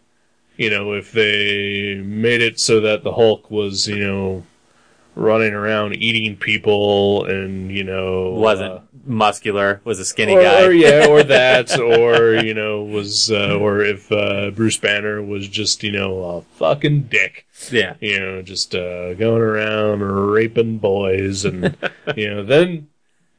you 0.57 0.69
know, 0.69 0.93
if 0.93 1.11
they 1.11 1.95
made 2.03 2.41
it 2.41 2.59
so 2.59 2.81
that 2.81 3.03
the 3.03 3.13
Hulk 3.13 3.49
was, 3.49 3.87
you 3.87 3.99
know, 4.05 4.43
running 5.15 5.53
around 5.53 5.95
eating 5.95 6.35
people, 6.37 7.25
and 7.25 7.71
you 7.71 7.83
know, 7.83 8.31
Wasn't 8.31 8.71
uh, 8.73 8.79
muscular. 9.05 9.81
Was 9.83 9.99
a 9.99 10.05
skinny 10.05 10.35
or, 10.35 10.41
guy. 10.41 10.63
or 10.65 10.71
yeah, 10.71 11.07
or 11.07 11.23
that, 11.37 11.77
or 11.79 12.35
you 12.35 12.53
know, 12.53 12.83
was, 12.83 13.31
uh, 13.31 13.57
or 13.57 13.81
if 13.81 14.11
uh, 14.11 14.51
Bruce 14.51 14.77
Banner 14.77 15.21
was 15.21 15.47
just, 15.47 15.83
you 15.83 15.91
know, 15.91 16.23
a 16.23 16.41
fucking 16.57 17.03
dick, 17.03 17.45
yeah. 17.71 17.95
you 17.99 18.19
know, 18.19 18.41
just 18.41 18.73
uh, 18.75 19.13
going 19.15 19.41
around 19.41 20.01
raping 20.01 20.77
boys, 20.77 21.45
and 21.45 21.75
you 22.15 22.29
know, 22.29 22.43
then. 22.43 22.87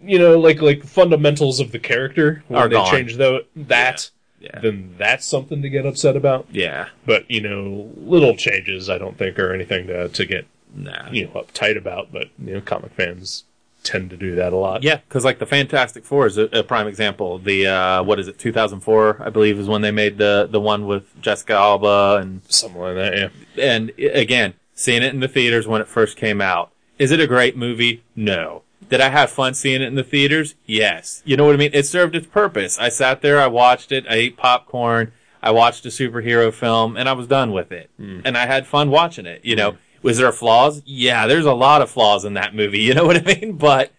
You 0.04 0.18
know, 0.18 0.36
like 0.36 0.60
like 0.60 0.82
fundamentals 0.82 1.60
of 1.60 1.70
the 1.70 1.78
character 1.78 2.42
when 2.48 2.60
Are 2.60 2.68
they 2.68 2.74
gone. 2.74 2.90
change 2.90 3.14
tho- 3.18 3.44
that, 3.54 4.10
Yeah. 4.40 4.58
then 4.58 4.96
that's 4.98 5.24
something 5.24 5.62
to 5.62 5.68
get 5.68 5.86
upset 5.86 6.16
about. 6.16 6.48
Yeah. 6.50 6.88
But 7.06 7.30
you 7.30 7.40
know, 7.40 7.88
little 7.96 8.34
changes 8.36 8.90
I 8.90 8.98
don't 8.98 9.16
think 9.16 9.38
are 9.38 9.54
anything 9.54 9.86
to 9.86 10.08
to 10.08 10.26
get 10.26 10.48
Nah. 10.74 11.08
you 11.12 11.26
know 11.26 11.30
uptight 11.40 11.78
about. 11.78 12.10
But 12.10 12.30
you 12.44 12.54
know, 12.54 12.60
comic 12.60 12.90
fans 12.94 13.44
tend 13.82 14.10
to 14.10 14.16
do 14.16 14.34
that 14.36 14.52
a 14.52 14.56
lot. 14.56 14.82
Yeah, 14.82 14.96
because 14.96 15.24
like 15.24 15.38
the 15.38 15.46
Fantastic 15.46 16.04
Four 16.04 16.26
is 16.26 16.38
a, 16.38 16.44
a 16.44 16.62
prime 16.62 16.86
example. 16.86 17.38
The 17.38 17.66
uh, 17.66 18.02
what 18.02 18.18
is 18.18 18.28
it, 18.28 18.38
2004, 18.38 19.22
I 19.22 19.30
believe, 19.30 19.58
is 19.58 19.68
when 19.68 19.82
they 19.82 19.90
made 19.90 20.18
the 20.18 20.48
the 20.50 20.60
one 20.60 20.86
with 20.86 21.20
Jessica 21.20 21.54
Alba 21.54 22.18
and 22.20 22.42
something 22.48 22.80
like 22.80 22.94
that. 22.94 23.16
Yeah, 23.16 23.28
and 23.62 23.92
again, 23.98 24.54
seeing 24.74 25.02
it 25.02 25.14
in 25.14 25.20
the 25.20 25.28
theaters 25.28 25.66
when 25.66 25.80
it 25.80 25.88
first 25.88 26.16
came 26.16 26.40
out. 26.40 26.70
Is 26.98 27.10
it 27.10 27.20
a 27.20 27.26
great 27.26 27.56
movie? 27.56 28.02
No. 28.14 28.62
Did 28.88 29.00
I 29.00 29.08
have 29.08 29.30
fun 29.30 29.54
seeing 29.54 29.80
it 29.80 29.86
in 29.86 29.94
the 29.94 30.04
theaters? 30.04 30.54
Yes. 30.66 31.22
You 31.24 31.36
know 31.36 31.46
what 31.46 31.54
I 31.54 31.58
mean? 31.58 31.70
It 31.72 31.86
served 31.86 32.14
its 32.14 32.26
purpose. 32.26 32.78
I 32.78 32.90
sat 32.90 33.22
there, 33.22 33.40
I 33.40 33.46
watched 33.46 33.90
it, 33.90 34.04
I 34.08 34.14
ate 34.14 34.36
popcorn, 34.36 35.12
I 35.42 35.50
watched 35.50 35.86
a 35.86 35.88
superhero 35.88 36.52
film, 36.52 36.96
and 36.96 37.08
I 37.08 37.12
was 37.12 37.26
done 37.26 37.52
with 37.52 37.72
it. 37.72 37.90
And 38.26 38.36
I 38.36 38.46
had 38.46 38.66
fun 38.66 38.90
watching 38.90 39.24
it. 39.26 39.44
You 39.44 39.56
know, 39.56 39.76
was 40.02 40.18
there 40.18 40.32
flaws? 40.32 40.82
Yeah, 40.84 41.26
there's 41.26 41.46
a 41.46 41.52
lot 41.54 41.82
of 41.82 41.90
flaws 41.90 42.24
in 42.24 42.34
that 42.34 42.54
movie. 42.54 42.78
You 42.82 42.94
know 42.94 43.04
what 43.04 43.16
I 43.16 43.34
mean? 43.40 43.56
But 43.56 43.92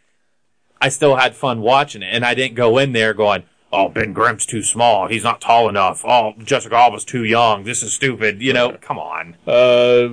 I 0.82 0.89
still 0.89 1.16
had 1.16 1.36
fun 1.36 1.62
watching 1.62 2.02
it, 2.04 2.10
and 2.13 2.26
I 2.26 2.34
didn't 2.34 2.56
go 2.56 2.78
in 2.78 2.92
there 2.92 3.13
going, 3.13 3.44
"Oh, 3.72 3.88
Ben 3.89 4.12
Grimm's 4.13 4.46
too 4.46 4.62
small. 4.63 5.08
He's 5.08 5.24
not 5.24 5.39
tall 5.42 5.70
enough. 5.70 6.04
Oh, 6.06 6.34
Jessica 6.39 6.76
Alba's 6.76 7.06
too 7.06 7.24
young. 7.24 7.63
This 7.63 7.82
is 7.84 7.94
stupid." 7.94 8.42
You 8.42 8.54
know, 8.54 8.78
come 8.82 9.00
on. 9.00 9.36
uh, 9.48 10.10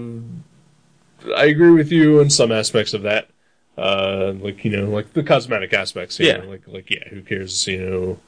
I 1.37 1.44
agree 1.46 1.72
with 1.72 1.92
you 1.92 2.20
in 2.20 2.31
some 2.31 2.50
aspects 2.53 2.94
of 2.94 3.03
that. 3.03 3.29
Uh, 3.76 4.33
like 4.40 4.64
you 4.64 4.70
know, 4.70 4.85
like 4.90 5.12
the 5.14 5.22
cosmetic 5.22 5.72
aspects. 5.72 6.18
you 6.20 6.26
Yeah. 6.26 6.38
know, 6.38 6.48
like 6.50 6.62
like 6.66 6.90
yeah, 6.90 7.09
who 7.09 7.22
cares? 7.22 7.66
You 7.66 7.79
know, 7.90 8.18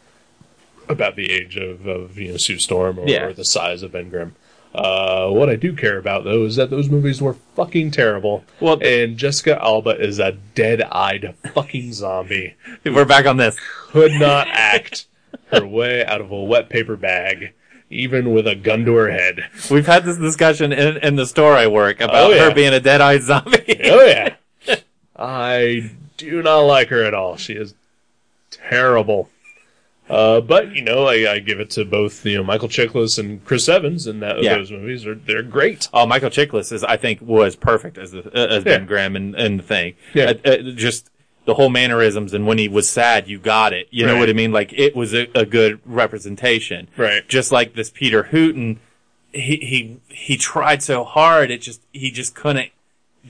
about 0.88 1.14
the 1.16 1.31
age 1.31 1.57
of 1.57 1.87
of 1.87 2.18
you 2.18 2.33
know 2.33 2.37
Sue 2.38 2.59
Storm 2.59 2.98
or, 2.98 3.07
Yeah. 3.09 3.25
or 3.25 3.33
the 3.33 3.44
size 3.44 3.83
of 3.83 3.92
Ben 3.92 4.09
Grimm. 4.09 4.35
Uh, 4.74 5.28
what 5.28 5.50
I 5.50 5.56
do 5.56 5.74
care 5.76 5.98
about 5.98 6.24
though 6.24 6.44
is 6.44 6.56
that 6.56 6.70
those 6.70 6.88
movies 6.88 7.20
were 7.20 7.35
fucking 7.56 7.90
terrible. 7.90 8.44
Well, 8.61 8.78
and 8.82 9.18
Jessica 9.18 9.62
Alba 9.62 9.90
is 10.02 10.18
a 10.18 10.32
dead-eyed 10.54 11.35
fucking 11.52 11.92
zombie. 11.92 12.54
We're 12.85 13.04
back 13.04 13.26
on 13.26 13.37
this. 13.37 13.56
Could 13.88 14.12
not 14.12 14.48
act 14.48 15.06
her 15.50 15.66
way 15.66 16.04
out 16.06 16.22
of 16.22 16.30
a 16.30 16.42
wet 16.42 16.70
paper 16.70 16.96
bag, 16.96 17.52
even 17.90 18.32
with 18.32 18.46
a 18.46 18.54
gun 18.54 18.87
to 18.87 18.94
her 18.94 19.11
head. 19.11 19.44
We've 19.70 19.87
had 19.87 20.04
this 20.06 20.16
discussion 20.16 20.72
in, 20.72 20.96
in 20.98 21.16
the 21.16 21.26
store 21.26 21.52
I 21.54 21.66
work 21.66 22.00
about 22.00 22.14
Oh, 22.16 22.30
yeah. 22.30 22.48
her 22.48 22.54
being 22.54 22.72
a 22.72 22.80
dead-eyed 22.80 23.22
zombie. 23.22 23.78
Oh 23.85 24.02
yeah, 24.06 24.37
I 25.16 25.90
do 26.16 26.40
not 26.42 26.61
like 26.61 26.88
her 26.88 27.02
at 27.04 27.12
all. 27.12 27.37
She 27.37 27.52
is 27.52 27.74
terrible. 28.50 29.28
Uh, 30.12 30.40
but 30.42 30.72
you 30.77 30.83
know, 30.83 31.07
I, 31.07 31.33
I 31.33 31.38
give 31.38 31.59
it 31.59 31.70
to 31.70 31.85
both 31.85 32.25
you 32.27 32.37
know 32.37 32.44
Michael 32.44 32.68
Chiklis 32.68 33.18
and 33.18 33.42
Chris 33.44 33.68
Evans 33.68 34.07
in 34.07 34.20
that 34.20 34.42
Yeah. 34.42 34.57
those 34.57 34.70
movies 34.70 35.07
are 35.07 35.14
they're 35.14 35.42
great. 35.42 35.88
Oh, 35.94 36.07
Michael 36.07 36.29
Chiklis 36.31 36.70
is, 36.72 36.85
I 36.85 36.96
think, 36.98 37.20
was 37.22 37.57
perfect 37.57 37.96
as 37.96 38.11
the 38.12 38.20
uh, 38.27 38.57
as 38.57 38.64
Ben 38.64 38.83
Yeah. 38.83 38.87
Grimm 38.87 39.16
and, 39.16 39.35
and 39.35 39.59
the 39.59 39.62
thing. 39.62 39.94
Yeah. 40.14 40.33
Uh, 40.44 40.48
uh, 40.51 40.57
just 40.75 41.09
the 41.44 41.55
whole 41.55 41.70
mannerisms 41.70 42.35
and 42.35 42.46
when 42.46 42.59
he 42.59 42.68
was 42.68 42.88
sad, 42.90 43.27
you 43.27 43.38
got 43.38 43.72
it. 43.72 43.88
You 43.90 44.07
know 44.07 44.16
what 44.18 44.29
I 44.29 44.33
mean? 44.33 44.53
Like 44.53 44.72
it 44.75 44.94
was 44.94 45.12
a, 45.14 45.27
a 45.35 45.44
good 45.46 45.81
representation. 45.85 46.88
Right. 46.96 47.27
Just 47.29 47.51
like 47.51 47.75
this 47.75 47.90
Peter 47.90 48.25
Hooten, 48.25 48.79
he 49.33 49.57
he 49.57 50.01
he 50.09 50.37
tried 50.37 50.83
so 50.83 51.05
hard, 51.05 51.51
it 51.51 51.62
just 51.62 51.81
he 51.92 52.11
just 52.11 52.35
couldn't 52.35 52.70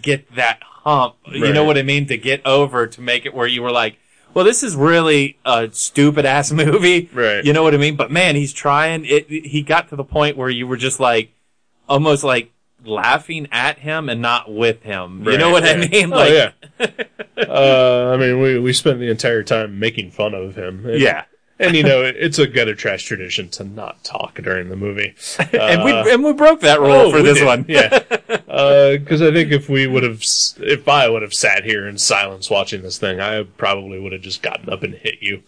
get 0.01 0.35
that 0.35 0.59
hump. 0.63 1.15
You 1.31 1.53
know 1.53 1.63
what 1.65 1.79
I 1.79 1.83
mean? 1.83 2.07
To 2.07 2.17
get 2.19 2.45
over 2.45 2.87
to 2.89 3.01
make 3.01 3.25
it 3.25 3.33
where 3.35 3.47
you 3.47 3.63
were 3.63 3.71
like. 3.71 3.99
Well, 4.35 4.45
this 4.45 4.63
is 4.63 4.75
really 4.77 5.39
a 5.45 5.69
stupid 5.73 6.25
ass 6.25 6.51
movie. 6.53 7.11
Right. 7.13 7.45
You 7.45 7.53
know 7.53 7.63
what 7.63 7.75
I 7.75 7.77
mean? 7.79 7.97
But 7.97 8.11
man, 8.11 8.35
he's 8.37 8.53
trying. 8.53 9.05
It, 9.05 9.29
he 9.29 9.63
got 9.63 9.89
to 9.91 9.97
the 9.97 10.05
point 10.05 10.37
where 10.37 10.49
you 10.51 10.67
were 10.67 10.77
just 10.77 11.01
like, 11.01 11.33
almost 11.89 12.25
like 12.25 12.51
laughing 12.85 13.47
at 13.53 13.79
him 13.79 14.09
and 14.09 14.21
not 14.23 14.53
with 14.53 14.83
him. 14.83 15.25
You 15.25 15.39
know 15.39 15.53
Right, 15.53 15.63
what 15.63 15.65
I 15.65 15.77
mean? 15.89 16.13
Oh, 16.13 16.25
yeah. 16.25 16.53
uh, 17.37 18.13
I 18.15 18.17
mean, 18.17 18.41
we 18.41 18.59
we 18.59 18.73
spent 18.73 18.99
the 18.99 19.11
entire 19.11 19.43
time 19.43 19.79
making 19.79 20.11
fun 20.11 20.35
of 20.35 20.57
him. 20.57 20.87
Yeah. 20.89 21.25
And 21.63 21.77
you 21.77 21.83
know, 21.83 22.03
it's 22.03 22.39
a 22.39 22.47
gutter 22.47 22.75
trash 22.75 23.05
tradition 23.05 23.49
to 23.51 23.65
not 23.65 24.03
talk 24.05 24.35
during 24.43 24.69
the 24.69 24.77
movie. 24.77 25.15
and 25.53 25.85
we 25.85 25.93
Uh, 25.93 26.05
and 26.09 26.25
we 26.25 26.33
broke 26.33 26.61
that 26.61 26.81
rule 26.81 26.93
oh, 26.93 27.11
for 27.11 27.23
this 27.23 27.39
did, 27.39 27.47
one. 27.47 27.65
yeah. 27.69 28.01
Because 28.53 29.23
I 29.23 29.33
think 29.33 29.51
if 29.51 29.71
we 29.71 29.87
would 29.87 30.03
have, 30.03 30.23
if 30.59 30.87
I 30.87 31.09
would 31.09 31.23
have 31.23 31.33
sat 31.33 31.65
here 31.65 31.89
in 31.89 31.97
silence 31.97 32.51
watching 32.51 32.83
this 32.83 32.99
thing, 32.99 33.19
I 33.19 33.45
probably 33.45 33.99
would 33.99 34.13
have 34.13 34.21
just 34.21 34.43
gotten 34.43 34.69
up 34.69 34.83
and 34.83 34.95
hit 34.95 35.17
you. 35.23 35.43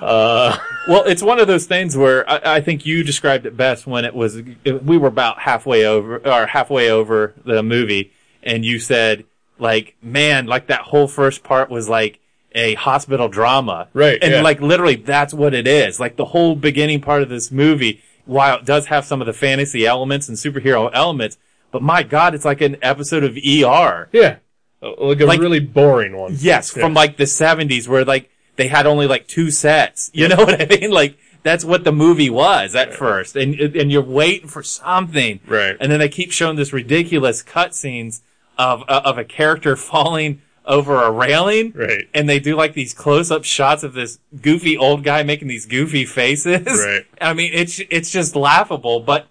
Uh, 0.00 0.58
Well, 0.88 1.04
it's 1.04 1.22
one 1.22 1.38
of 1.38 1.46
those 1.46 1.66
things 1.66 1.96
where 1.96 2.28
I, 2.28 2.56
I 2.56 2.60
think 2.60 2.84
you 2.84 3.02
described 3.02 3.46
it 3.46 3.56
best 3.56 3.86
when 3.86 4.04
it 4.04 4.14
was 4.14 4.42
we 4.64 4.98
were 4.98 5.08
about 5.08 5.38
halfway 5.40 5.86
over 5.86 6.18
or 6.18 6.46
halfway 6.46 6.90
over 6.90 7.34
the 7.44 7.62
movie, 7.62 8.12
and 8.42 8.64
you 8.64 8.78
said 8.78 9.24
like, 9.58 9.96
man, 10.02 10.46
like 10.46 10.66
that 10.68 10.80
whole 10.82 11.08
first 11.08 11.42
part 11.42 11.70
was 11.70 11.88
like 11.88 12.19
a 12.52 12.74
hospital 12.74 13.28
drama, 13.28 13.88
Right, 13.94 14.18
And 14.22 14.32
yeah. 14.32 14.42
like 14.42 14.60
literally, 14.60 14.96
that's 14.96 15.32
what 15.32 15.54
it 15.54 15.66
is. 15.68 16.00
Like 16.00 16.16
the 16.16 16.24
whole 16.26 16.56
beginning 16.56 17.00
part 17.00 17.22
of 17.22 17.28
this 17.28 17.50
movie, 17.52 18.02
while 18.24 18.58
it 18.58 18.64
does 18.64 18.86
have 18.86 19.04
some 19.04 19.20
of 19.20 19.26
the 19.26 19.32
fantasy 19.32 19.86
elements 19.86 20.28
and 20.28 20.36
superhero 20.36 20.90
elements, 20.92 21.38
but 21.70 21.82
my 21.82 22.02
God, 22.02 22.34
it's 22.34 22.44
like 22.44 22.60
an 22.60 22.76
episode 22.82 23.22
of 23.24 23.36
ER. 23.36 24.08
yeah, 24.12 24.36
like 24.82 25.20
a 25.20 25.26
Like- 25.26 25.40
really 25.40 25.60
boring 25.60 26.16
one. 26.16 26.34
Yes, 26.38 26.74
Yeah. 26.76 26.82
from 26.82 26.94
like 26.94 27.16
the 27.16 27.26
seventies 27.26 27.88
where 27.88 28.04
like 28.04 28.30
they 28.56 28.66
had 28.68 28.86
only 28.86 29.06
like 29.06 29.26
two 29.28 29.50
sets. 29.50 30.10
You 30.12 30.28
know 30.28 30.36
what 30.44 30.60
I 30.60 30.66
mean? 30.66 30.90
Like 30.90 31.18
that's 31.42 31.64
what 31.64 31.84
the 31.84 31.92
movie 31.92 32.28
was 32.30 32.74
at 32.74 32.92
first, 32.94 33.36
and 33.36 33.54
and 33.60 33.90
you're 33.92 34.02
waiting 34.02 34.48
for 34.48 34.62
something, 34.62 35.40
Right. 35.46 35.76
And 35.80 35.90
then 35.90 35.98
they 36.00 36.08
keep 36.08 36.32
showing 36.32 36.56
this 36.56 36.72
ridiculous 36.72 37.42
cutscenes 37.42 38.20
of 38.58 38.82
uh, 38.88 39.02
of 39.04 39.16
a 39.18 39.24
character 39.24 39.76
falling 39.90 40.42
over 40.70 41.02
a 41.02 41.10
railing, 41.10 41.72
Right. 41.72 42.08
And 42.14 42.28
they 42.28 42.38
do 42.38 42.54
like 42.56 42.74
these 42.74 42.94
close 42.94 43.30
up 43.30 43.44
shots 43.44 43.82
of 43.82 43.92
this 43.92 44.20
goofy 44.40 44.78
old 44.78 45.02
guy 45.02 45.22
making 45.24 45.48
these 45.48 45.66
goofy 45.66 46.04
faces. 46.06 46.64
Right. 46.66 47.04
I 47.20 47.34
mean, 47.34 47.50
it's 47.52 47.80
it's 47.90 48.10
just 48.10 48.36
laughable, 48.36 49.00
but 49.00 49.26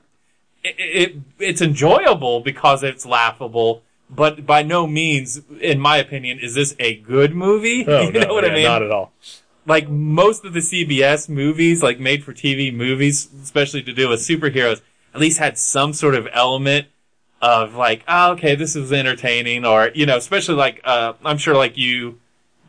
it, 0.64 0.76
it 0.78 1.16
it's 1.40 1.62
enjoyable 1.62 2.42
because 2.42 2.84
it's 2.84 3.06
laughable. 3.06 3.84
But 4.10 4.46
by 4.46 4.64
no 4.64 4.86
means, 4.86 5.42
in 5.62 5.80
my 5.80 5.98
opinion, 5.98 6.40
is 6.40 6.56
this 6.56 6.76
a 6.80 6.98
good 6.98 7.34
movie. 7.34 7.86
Oh, 7.88 8.02
you 8.06 8.12
know 8.12 8.22
no, 8.28 8.34
what 8.34 8.44
yeah, 8.44 8.52
I 8.52 8.56
mean? 8.56 8.64
Not 8.66 8.84
at 8.84 8.92
all. 8.92 9.14
like 9.66 9.88
most 9.88 10.44
of 10.44 10.54
the 10.54 10.60
CBS 10.60 11.30
movies, 11.30 11.82
like 11.82 12.00
made 12.00 12.24
for 12.24 12.34
TV 12.34 12.74
movies, 12.74 13.30
especially 13.42 13.82
to 13.84 13.94
do 13.94 14.10
with 14.10 14.20
superheroes, 14.20 14.82
at 15.14 15.22
least 15.22 15.40
had 15.40 15.58
some 15.58 15.94
sort 15.94 16.16
of 16.16 16.28
element 16.34 16.88
of 17.42 17.76
like, 17.76 18.04
oh, 18.08 18.32
okay, 18.34 18.56
this 18.56 18.76
is 18.76 18.92
entertaining, 18.92 19.66
or 19.66 19.92
you 19.94 20.06
know, 20.06 20.18
especially 20.18 20.56
like 20.56 20.82
uh, 20.84 21.14
I'm 21.24 21.38
sure 21.38 21.56
like 21.56 21.78
you 21.78 22.20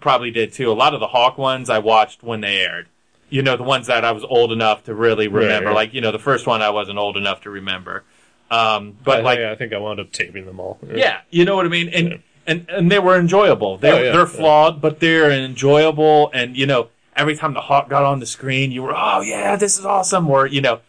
probably 0.00 0.30
did 0.30 0.52
too. 0.52 0.70
A 0.70 0.74
lot 0.74 0.94
of 0.94 1.00
the 1.00 1.08
Hulk 1.08 1.36
ones 1.38 1.68
I 1.68 1.78
watched 1.78 2.22
when 2.22 2.40
they 2.40 2.58
aired. 2.58 2.86
You 3.28 3.42
know, 3.42 3.56
the 3.56 3.62
ones 3.62 3.86
that 3.86 4.04
I 4.04 4.12
was 4.12 4.24
old 4.24 4.50
enough 4.50 4.84
to 4.84 4.94
really 4.94 5.28
remember. 5.28 5.68
right. 5.68 5.74
Like, 5.74 5.94
you 5.94 6.00
know, 6.00 6.10
the 6.10 6.18
first 6.18 6.46
one 6.48 6.62
I 6.62 6.70
wasn't 6.70 6.98
old 6.98 7.16
enough 7.16 7.42
to 7.42 7.50
remember. 7.50 8.02
Um, 8.50 8.96
but 9.04 9.20
I, 9.20 9.22
like, 9.22 9.38
yeah, 9.38 9.52
I 9.52 9.54
think 9.54 9.72
I 9.72 9.78
wound 9.78 10.00
up 10.00 10.10
taping 10.10 10.46
them 10.46 10.58
all. 10.58 10.78
yeah, 10.92 11.20
you 11.30 11.44
know 11.44 11.54
what 11.54 11.64
I 11.66 11.68
mean? 11.68 11.88
And 11.90 12.08
Yeah. 12.08 12.16
and 12.46 12.66
and 12.68 12.90
they 12.90 12.98
were 12.98 13.16
enjoyable. 13.16 13.76
They 13.78 13.92
Oh, 13.92 14.02
yeah, 14.02 14.12
they're 14.12 14.26
flawed, 14.26 14.80
but 14.80 14.98
they're 14.98 15.30
enjoyable. 15.30 16.30
And 16.34 16.56
you 16.56 16.66
know, 16.66 16.88
every 17.14 17.36
time 17.36 17.54
the 17.54 17.60
Hulk 17.60 17.88
got 17.88 18.02
on 18.04 18.18
the 18.18 18.26
screen, 18.26 18.72
you 18.72 18.82
were, 18.82 18.94
oh 18.96 19.20
yeah, 19.20 19.54
this 19.54 19.78
is 19.78 19.84
awesome. 19.84 20.28
Or 20.28 20.46
you 20.46 20.60
know, 20.60 20.80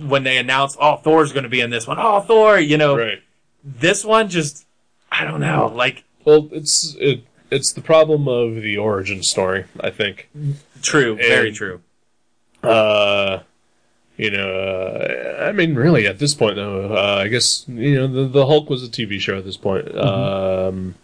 when 0.00 0.24
they 0.24 0.38
announced, 0.38 0.76
oh 0.80 0.96
Thor's 0.96 1.32
going 1.32 1.44
to 1.44 1.48
be 1.50 1.60
in 1.60 1.70
this 1.70 1.86
one, 1.86 1.98
oh 2.00 2.20
Thor, 2.20 2.58
you 2.58 2.76
know, 2.76 2.96
Right. 2.96 3.22
this 3.64 4.04
one 4.04 4.28
just, 4.28 4.66
I 5.10 5.24
don't 5.24 5.40
know, 5.40 5.72
like 5.74 6.04
Well, 6.24 6.48
it's 6.52 6.96
it, 6.98 7.24
it's 7.50 7.72
the 7.72 7.80
problem 7.80 8.28
of 8.28 8.62
the 8.62 8.78
origin 8.78 9.22
story. 9.22 9.64
I 9.80 9.90
think. 9.90 10.28
true, 10.82 11.16
very 11.16 11.52
true. 11.52 11.80
Uh, 12.62 13.40
you 14.16 14.30
know, 14.30 14.50
uh, 14.54 15.44
I 15.48 15.52
mean, 15.52 15.74
really, 15.74 16.06
at 16.06 16.18
this 16.18 16.34
point, 16.34 16.56
though, 16.56 16.94
uh, 16.94 17.22
I 17.24 17.28
guess 17.28 17.64
you 17.68 17.94
know 17.94 18.06
the 18.06 18.28
the 18.28 18.46
Hulk 18.46 18.68
was 18.68 18.84
a 18.84 18.88
TV 18.88 19.18
show 19.18 19.38
at 19.38 19.44
this 19.44 19.56
point. 19.56 19.86
Mm-hmm. 19.86 19.98
Um, 19.98 20.94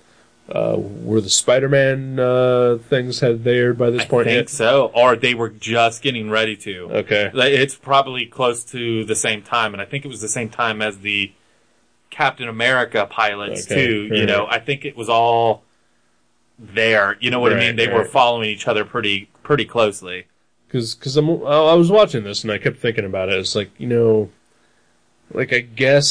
uh, 0.49 0.77
were 0.79 1.21
the 1.21 1.31
Spider-Man 1.31 2.21
uh, 2.21 2.79
things 2.89 3.21
had 3.21 3.43
they 3.45 3.59
aired 3.59 3.79
by 3.79 3.91
this 3.91 4.03
I 4.03 4.07
point 4.07 4.29
I 4.29 4.31
think 4.31 4.49
yet? 4.49 4.51
so, 4.51 4.93
or 4.95 5.17
they 5.17 5.35
were 5.35 5.49
just 5.49 6.03
getting 6.03 6.31
ready 6.31 6.57
to. 6.59 6.89
Okay. 6.91 7.31
It's 7.35 7.75
probably 7.75 8.27
close 8.27 8.65
to 8.67 9.05
the 9.05 9.17
same 9.17 9.43
time, 9.43 9.73
and 9.73 9.83
I 9.83 9.85
think 9.85 10.05
it 10.05 10.09
was 10.09 10.21
the 10.21 10.29
same 10.29 10.49
time 10.49 10.81
as 10.81 10.99
the 10.99 11.33
Captain 12.11 12.49
America 12.49 13.07
pilots 13.11 13.71
Okay, 13.71 13.87
too. 13.87 14.09
You 14.15 14.25
know, 14.25 14.47
I 14.49 14.59
think 14.59 14.85
it 14.85 14.97
was 14.97 15.09
all 15.09 15.65
there. 16.59 17.17
You 17.21 17.31
know 17.31 17.41
what 17.41 17.53
I 17.53 17.57
mean? 17.59 17.77
They 17.77 17.89
were 17.89 18.05
following 18.05 18.49
each 18.49 18.67
other 18.69 18.85
pretty 18.85 19.29
pretty 19.43 19.65
closely. 19.65 20.27
Because 20.67 20.95
cause 20.95 21.17
I'm 21.17 21.29
I 21.29 21.75
was 21.75 21.91
watching 21.91 22.25
this 22.25 22.43
and 22.43 22.53
I 22.53 22.59
kept 22.59 22.79
thinking 22.79 23.05
about 23.05 23.29
it. 23.29 23.39
It's 23.39 23.55
like 23.55 23.71
you 23.79 23.87
know, 23.87 24.31
like 25.33 25.53
I 25.53 25.61
guess, 25.61 26.07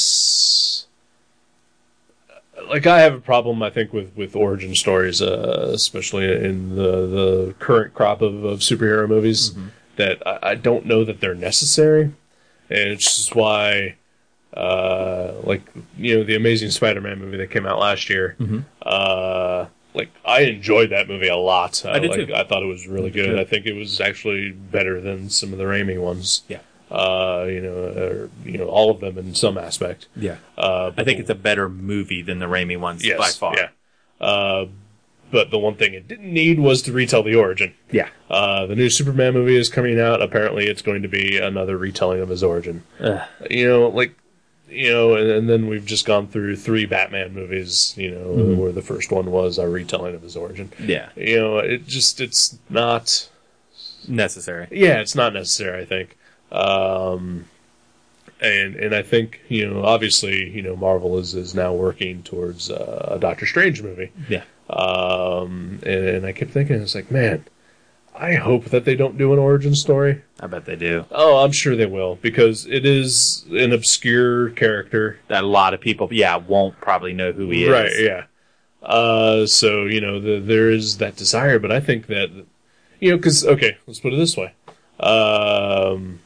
like 2.68 2.86
I 2.86 3.00
have 3.00 3.14
a 3.14 3.20
problem. 3.20 3.62
I 3.62 3.70
think 3.70 3.92
with 3.92 4.16
with 4.16 4.36
origin 4.36 4.74
stories, 4.74 5.22
uh, 5.22 5.70
especially 5.72 6.24
in 6.32 6.76
the 6.76 7.06
the 7.06 7.54
current 7.58 7.94
crop 7.94 8.22
of, 8.22 8.44
of 8.44 8.60
superhero 8.60 9.08
movies, 9.08 9.54
that 9.96 10.24
I, 10.26 10.50
I 10.50 10.54
don't 10.54 10.86
know 10.86 11.04
that 11.04 11.20
they're 11.20 11.34
necessary, 11.34 12.04
and 12.04 12.14
it's 12.90 13.16
just 13.16 13.34
why. 13.34 13.96
Uh, 14.54 15.34
like 15.42 15.60
you 15.98 16.16
know, 16.16 16.24
the 16.24 16.34
Amazing 16.34 16.70
Spider-Man 16.70 17.18
movie 17.18 17.36
that 17.36 17.50
came 17.50 17.66
out 17.66 17.78
last 17.78 18.08
year. 18.08 18.36
Uh, 18.80 19.66
like 19.92 20.10
I 20.24 20.42
enjoyed 20.42 20.90
that 20.90 21.08
movie 21.08 21.28
a 21.28 21.36
lot. 21.36 21.84
Uh, 21.84 21.90
I 21.90 21.98
did 21.98 22.10
like, 22.10 22.28
too. 22.28 22.34
I 22.34 22.44
thought 22.44 22.62
it 22.62 22.66
was 22.66 22.86
really 22.86 23.08
I 23.08 23.12
good. 23.12 23.26
too. 23.32 23.38
I 23.38 23.44
think 23.44 23.66
it 23.66 23.74
was 23.74 24.00
actually 24.00 24.52
better 24.52 25.00
than 25.00 25.28
some 25.28 25.52
of 25.52 25.58
the 25.58 25.64
Raimi 25.64 26.00
ones. 26.00 26.42
Yeah. 26.48 26.60
Uh, 26.90 27.46
you 27.48 27.60
know, 27.60 27.74
or, 27.74 28.30
you 28.44 28.58
know, 28.58 28.66
all 28.68 28.90
of 28.92 29.00
them 29.00 29.18
in 29.18 29.34
some 29.34 29.58
aspect. 29.58 30.06
Yeah, 30.14 30.36
Uh, 30.56 30.92
I 30.96 31.02
think 31.02 31.18
it's 31.18 31.30
a 31.30 31.34
better 31.34 31.68
movie 31.68 32.22
than 32.22 32.38
the 32.38 32.46
Raimi 32.46 32.78
ones 32.78 33.04
yes, 33.04 33.18
by 33.18 33.30
far. 33.30 33.56
Yeah. 33.56 33.68
Uh, 34.24 34.66
but 35.32 35.50
the 35.50 35.58
one 35.58 35.74
thing 35.74 35.94
it 35.94 36.06
didn't 36.06 36.32
need 36.32 36.60
was 36.60 36.82
to 36.82 36.92
retell 36.92 37.24
the 37.24 37.34
origin. 37.34 37.74
Yeah. 37.90 38.08
Uh, 38.30 38.66
the 38.66 38.76
new 38.76 38.88
Superman 38.88 39.34
movie 39.34 39.56
is 39.56 39.68
coming 39.68 39.98
out. 40.00 40.22
Apparently, 40.22 40.66
it's 40.66 40.82
going 40.82 41.02
to 41.02 41.08
be 41.08 41.38
another 41.38 41.76
retelling 41.76 42.20
of 42.20 42.28
his 42.28 42.44
origin. 42.44 42.84
Ugh. 43.00 43.20
You 43.50 43.68
know, 43.68 43.88
like, 43.88 44.14
you 44.68 44.88
know, 44.92 45.16
and, 45.16 45.28
and 45.28 45.48
then 45.48 45.66
we've 45.66 45.84
just 45.86 46.06
gone 46.06 46.28
through 46.28 46.54
three 46.54 46.86
Batman 46.86 47.34
movies. 47.34 47.94
You 47.96 48.12
know, 48.12 48.26
Mm-hmm. 48.28 48.60
where 48.60 48.70
the 48.70 48.82
first 48.82 49.10
one 49.10 49.32
was 49.32 49.58
a 49.58 49.68
retelling 49.68 50.14
of 50.14 50.22
his 50.22 50.36
origin. 50.36 50.72
Yeah, 50.78 51.08
You 51.16 51.36
know, 51.40 51.58
it 51.58 51.88
just 51.88 52.20
it's 52.20 52.56
not. 52.70 53.28
necessary. 54.08 54.68
Yeah, 54.70 55.00
it's 55.00 55.16
not 55.16 55.32
necessary. 55.34 55.82
I 55.82 55.84
think. 55.84 56.15
Um, 56.52 57.46
and 58.40 58.76
and 58.76 58.94
I 58.94 59.02
think 59.02 59.40
you 59.48 59.68
know, 59.68 59.84
obviously, 59.84 60.50
you 60.50 60.62
know, 60.62 60.76
Marvel 60.76 61.18
is 61.18 61.34
is 61.34 61.54
now 61.54 61.72
working 61.72 62.22
towards 62.22 62.70
uh, 62.70 63.08
a 63.12 63.18
Doctor 63.18 63.46
Strange 63.46 63.82
movie. 63.82 64.12
Yeah, 64.28 64.44
Um, 64.68 65.80
and, 65.82 66.04
and 66.06 66.26
I 66.26 66.32
kept 66.32 66.50
thinking, 66.50 66.80
it's 66.80 66.94
like, 66.94 67.10
man, 67.10 67.44
I 68.14 68.34
hope 68.34 68.66
that 68.66 68.84
they 68.84 68.96
don't 68.96 69.16
do 69.16 69.32
an 69.32 69.38
origin 69.38 69.74
story. 69.74 70.22
I 70.40 70.46
bet 70.48 70.64
they 70.64 70.76
do. 70.76 71.04
Oh, 71.10 71.44
I'm 71.44 71.52
sure 71.52 71.76
they 71.76 71.86
will 71.86 72.16
because 72.16 72.66
it 72.66 72.84
is 72.84 73.44
an 73.50 73.72
obscure 73.72 74.50
character. 74.50 75.18
That 75.28 75.44
a 75.44 75.46
lot 75.46 75.74
of 75.74 75.80
people, 75.80 76.08
yeah, 76.10 76.36
won't 76.36 76.78
probably 76.80 77.12
know 77.12 77.32
who 77.32 77.50
he 77.50 77.64
is. 77.64 77.70
Right, 77.70 77.92
yeah. 77.98 78.24
Uh, 78.82 79.46
so, 79.46 79.84
you 79.84 80.00
know, 80.00 80.20
the, 80.20 80.38
there 80.40 80.70
is 80.70 80.98
that 80.98 81.16
desire, 81.16 81.58
but 81.58 81.72
I 81.72 81.80
think 81.80 82.06
that, 82.06 82.30
you 83.00 83.10
know, 83.10 83.16
because, 83.16 83.44
okay, 83.44 83.78
let's 83.86 83.98
put 84.00 84.12
it 84.12 84.16
this 84.16 84.36
way. 84.36 84.52
Um, 85.00 86.20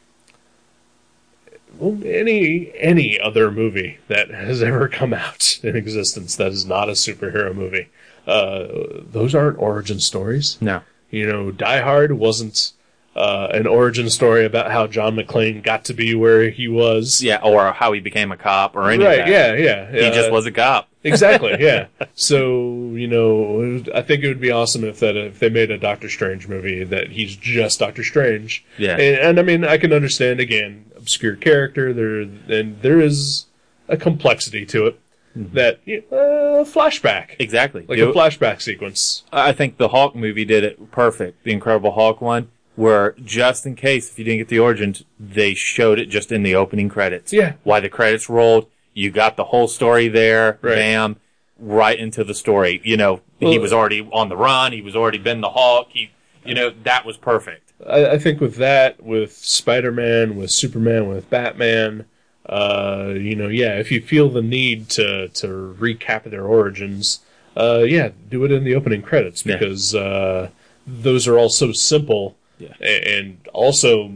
well, 1.81 1.99
any 2.05 2.73
any 2.77 3.19
other 3.19 3.51
movie 3.51 3.99
that 4.09 4.31
has 4.31 4.63
ever 4.63 4.89
come 4.89 5.13
out 5.13 5.59
in 5.63 5.75
existence 5.77 6.37
that 6.37 6.53
is 6.53 6.67
not 6.67 6.89
a 6.89 6.93
superhero 6.93 7.55
movie, 7.55 7.89
uh, 8.27 8.67
those 9.11 9.35
aren't 9.35 9.59
origin 9.59 9.99
stories. 10.01 10.59
No. 10.61 10.83
You 11.11 11.27
know, 11.27 11.51
Die 11.51 11.81
Hard 11.81 12.13
wasn't 12.13 12.73
uh, 13.17 13.49
an 13.53 13.67
origin 13.67 14.09
story 14.09 14.45
about 14.45 14.71
how 14.71 14.87
John 14.87 15.17
McClane 15.17 15.63
got 15.63 15.85
to 15.87 15.95
be 15.95 16.15
where 16.15 16.51
he 16.51 16.69
was. 16.69 17.23
Yeah, 17.23 17.41
or 17.43 17.73
how 17.73 17.93
he 17.93 18.01
became 18.01 18.31
a 18.31 18.37
cop 18.37 18.77
or 18.77 18.89
anything. 18.89 19.07
right? 19.07 19.29
Yeah, 19.29 19.55
yeah. 19.55 19.91
He 19.91 20.11
just 20.15 20.31
was 20.31 20.47
a 20.47 20.53
cop. 20.53 20.89
exactly. 21.05 21.57
Yeah. 21.59 21.87
So 22.15 22.91
you 22.95 23.09
know, 23.09 23.83
I 23.95 24.03
think 24.03 24.23
it 24.23 24.29
would 24.29 24.41
be 24.41 24.51
awesome 24.51 24.85
if 24.85 25.01
that 25.01 25.17
if 25.17 25.39
they 25.39 25.49
made 25.49 25.71
a 25.71 25.79
Doctor 25.79 26.11
Strange 26.11 26.49
movie 26.49 26.85
that 26.85 27.09
he's 27.11 27.35
just 27.35 27.79
Doctor 27.79 28.05
Strange. 28.05 28.63
Yeah. 28.77 28.93
And, 28.93 29.17
and 29.17 29.41
I 29.41 29.43
mean, 29.43 29.65
I 29.65 29.79
can 29.79 29.93
understand 29.95 30.39
again 30.39 30.90
obscure 31.01 31.37
character 31.37 31.93
there, 31.93 32.21
and 32.21 32.81
there 32.83 33.01
is 33.01 33.47
a 33.89 33.97
complexity 33.97 34.65
to 34.67 34.87
it 34.87 35.01
that 35.35 35.79
you 35.85 36.03
know, 36.11 36.61
uh, 36.61 36.65
flashback, 36.65 37.37
Exactly. 37.39 37.85
like 37.89 37.99
a 37.99 38.13
flashback 38.13 38.61
sequence. 38.61 39.23
I 39.33 39.53
think 39.53 39.77
the 39.79 39.89
Hulk 39.89 40.15
movie 40.15 40.45
did 40.45 40.65
it 40.65 40.91
perfect. 40.91 41.45
The 41.45 41.53
Incredible 41.53 41.93
Hulk 41.93 42.21
one, 42.21 42.51
where 42.77 43.15
just 43.25 43.65
in 43.67 43.77
case 43.77 44.11
if 44.11 44.19
you 44.19 44.25
didn't 44.25 44.39
get 44.39 44.49
the 44.49 44.59
origins, 44.59 45.05
they 45.19 45.55
showed 45.55 45.99
it 45.99 46.07
just 46.07 46.33
in 46.33 46.43
the 46.43 46.55
opening 46.55 46.89
credits. 46.89 47.33
Yeah. 47.33 47.55
Why 47.63 47.81
the 47.81 47.89
credits 47.89 48.29
rolled, 48.29 48.67
you 48.93 49.11
got 49.11 49.37
the 49.37 49.45
whole 49.45 49.69
story 49.69 50.09
there, 50.09 50.59
Right. 50.63 50.75
bam, 50.75 51.17
right 51.59 51.99
into 51.99 52.25
the 52.25 52.35
story. 52.35 52.81
You 52.85 52.97
know, 52.97 53.21
he 53.39 53.59
was 53.59 53.73
already 53.73 54.07
on 54.13 54.29
the 54.29 54.37
run. 54.37 54.73
He 54.73 54.83
was 54.83 54.97
already 54.97 55.19
been 55.19 55.41
the 55.41 55.51
Hulk. 55.51 55.89
He, 55.93 56.11
you 56.45 56.55
know, 56.55 56.71
that 56.85 57.07
was 57.07 57.17
perfect. 57.17 57.70
I, 57.89 58.13
I 58.13 58.19
think 58.19 58.41
with 58.41 58.57
that, 58.57 59.03
with 59.03 59.33
Spider 59.33 59.93
Man, 59.93 60.37
with 60.37 60.51
Superman, 60.51 61.09
with 61.09 61.29
Batman, 61.31 62.05
uh, 62.47 63.13
you 63.17 63.37
know, 63.37 63.49
yeah, 63.49 63.79
if 63.79 63.91
you 63.93 64.01
feel 64.01 64.29
the 64.29 64.43
need 64.43 64.89
to 64.91 65.29
to 65.29 65.77
recap 65.79 66.25
their 66.25 66.45
origins, 66.45 67.21
uh, 67.57 67.85
yeah, 67.87 68.11
do 68.29 68.45
it 68.45 68.53
in 68.53 68.65
the 68.65 68.75
opening 68.75 69.03
credits 69.03 69.45
Yeah. 69.45 69.57
because 69.57 69.95
uh, 69.95 70.51
those 70.87 71.29
are 71.29 71.39
all 71.39 71.49
so 71.51 71.73
simple 71.73 72.37
Yeah. 72.59 72.75
and 72.81 73.39
also 73.53 74.15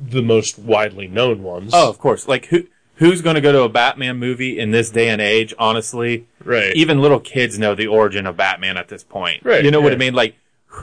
the 0.00 0.22
most 0.22 0.58
widely 0.58 1.06
known 1.06 1.42
ones. 1.42 1.70
Oh, 1.74 1.88
of 1.88 1.98
course. 1.98 2.26
Like 2.28 2.46
who, 2.46 2.66
who's 2.96 3.22
going 3.22 3.34
to 3.36 3.40
go 3.40 3.52
to 3.52 3.62
a 3.62 3.68
Batman 3.68 4.18
movie 4.18 4.58
in 4.58 4.70
this 4.72 4.90
day 4.90 5.08
and 5.08 5.20
age? 5.20 5.54
Honestly, 5.58 6.26
right. 6.44 6.74
even 6.74 7.00
little 7.00 7.20
kids 7.20 7.58
know 7.58 7.74
the 7.74 7.86
origin 7.86 8.26
of 8.26 8.36
Batman 8.36 8.76
at 8.76 8.88
this 8.88 9.04
point. 9.04 9.44
Right, 9.44 9.64
You 9.64 9.70
know 9.70 9.80
what 9.80 9.92
I 9.92 9.96
mean? 9.96 10.14
Like, 10.14 10.34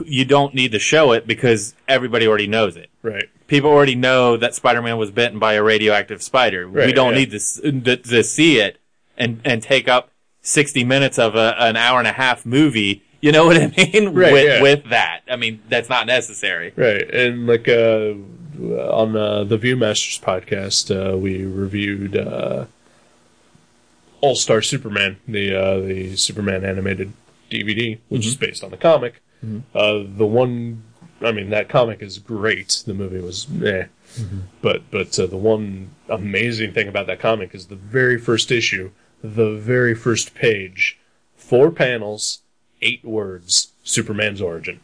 you 0.04 0.24
don't 0.24 0.54
need 0.54 0.72
to 0.72 0.78
show 0.78 1.12
it 1.12 1.26
because 1.26 1.74
everybody 1.88 2.26
already 2.26 2.46
knows 2.46 2.76
it. 2.76 2.90
right. 3.02 3.28
People 3.46 3.70
already 3.70 3.96
know 3.96 4.36
that 4.36 4.54
Spider-Man 4.54 4.96
was 4.96 5.10
bitten 5.10 5.40
by 5.40 5.54
a 5.54 5.62
radioactive 5.62 6.22
spider. 6.22 6.68
Right, 6.68 6.86
we 6.86 6.92
don't 6.92 7.14
yeah. 7.14 7.18
need 7.18 7.30
to, 7.32 7.72
to 7.80 7.96
to 7.96 8.22
see 8.22 8.60
it 8.60 8.78
and 9.18 9.40
and 9.44 9.60
take 9.60 9.88
up 9.88 10.12
sixty 10.40 10.84
minutes 10.84 11.18
of 11.18 11.34
a, 11.34 11.56
an 11.58 11.76
hour 11.76 11.98
and 11.98 12.06
a 12.06 12.12
half 12.12 12.46
movie. 12.46 13.02
You 13.20 13.32
know 13.32 13.46
what 13.46 13.56
I 13.56 13.66
mean? 13.76 14.14
Right, 14.14 14.32
with 14.32 14.44
yeah. 14.46 14.62
with 14.62 14.90
that, 14.90 15.22
I 15.28 15.34
mean 15.34 15.60
that's 15.68 15.88
not 15.88 16.06
necessary. 16.06 16.72
Right, 16.76 17.02
and 17.12 17.48
like 17.48 17.68
uh, 17.68 18.14
on 18.60 19.16
uh, 19.16 19.42
the 19.42 19.58
Viewmasters 19.58 20.20
podcast, 20.20 20.90
uh, 20.94 21.18
we 21.18 21.44
reviewed 21.44 22.16
uh, 22.16 22.66
All 24.20 24.36
Star 24.36 24.62
Superman, 24.62 25.16
the 25.26 25.54
uh, 25.54 25.80
the 25.80 26.14
Superman 26.14 26.64
animated 26.64 27.12
DVD, 27.50 27.98
which 28.08 28.26
is 28.26 28.36
based 28.36 28.62
on 28.62 28.70
the 28.70 28.76
comic. 28.76 29.20
Uh, 29.74 30.02
the 30.04 30.26
one, 30.26 30.82
I 31.20 31.32
mean, 31.32 31.50
that 31.50 31.68
comic 31.68 32.02
is 32.02 32.18
great. 32.18 32.82
The 32.86 32.94
movie 32.94 33.20
was, 33.20 33.46
eh. 33.62 33.86
But 34.60 34.82
but 34.90 35.18
uh, 35.18 35.26
the 35.26 35.36
one 35.36 35.90
amazing 36.08 36.72
thing 36.72 36.88
about 36.88 37.06
that 37.06 37.20
comic 37.20 37.54
is 37.54 37.66
the 37.66 37.76
very 37.76 38.18
first 38.18 38.50
issue, 38.50 38.90
the 39.22 39.54
very 39.54 39.94
first 39.94 40.34
page, 40.34 40.98
four 41.36 41.70
panels, 41.70 42.42
eight 42.82 43.04
words, 43.04 43.72
Superman's 43.84 44.42
origin. 44.42 44.80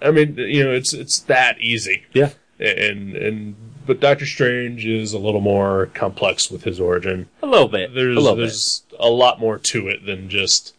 I 0.00 0.10
mean, 0.10 0.36
you 0.36 0.64
know, 0.64 0.72
it's 0.72 0.92
it's 0.92 1.18
that 1.20 1.60
easy. 1.60 2.04
Yeah. 2.12 2.30
And 2.58 3.16
and 3.16 3.56
but 3.86 4.00
Doctor 4.00 4.26
Strange 4.26 4.86
is 4.86 5.12
a 5.12 5.18
little 5.18 5.40
more 5.40 5.86
complex 5.94 6.50
with 6.50 6.64
his 6.64 6.78
origin. 6.78 7.28
A 7.42 7.46
little 7.46 7.68
bit. 7.68 7.94
There's 7.94 8.16
a 8.16 8.20
little 8.20 8.36
there's 8.36 8.84
a 8.98 9.08
lot 9.08 9.40
more 9.40 9.58
to 9.58 9.88
it 9.88 10.06
than 10.06 10.28
just 10.28 10.74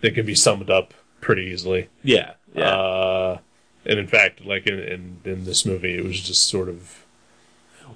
that 0.00 0.14
can 0.14 0.26
be 0.26 0.34
summed 0.34 0.70
up 0.70 0.92
pretty 1.20 1.42
easily. 1.42 1.88
Yeah. 2.02 2.32
Yeah. 2.54 2.68
Uh, 2.70 3.38
and 3.84 3.98
in 3.98 4.06
fact, 4.06 4.44
like 4.44 4.66
in, 4.66 4.78
in 4.78 5.20
in 5.24 5.44
this 5.44 5.64
movie, 5.64 5.96
it 5.96 6.04
was 6.04 6.20
just 6.20 6.46
sort 6.48 6.68
of 6.68 7.04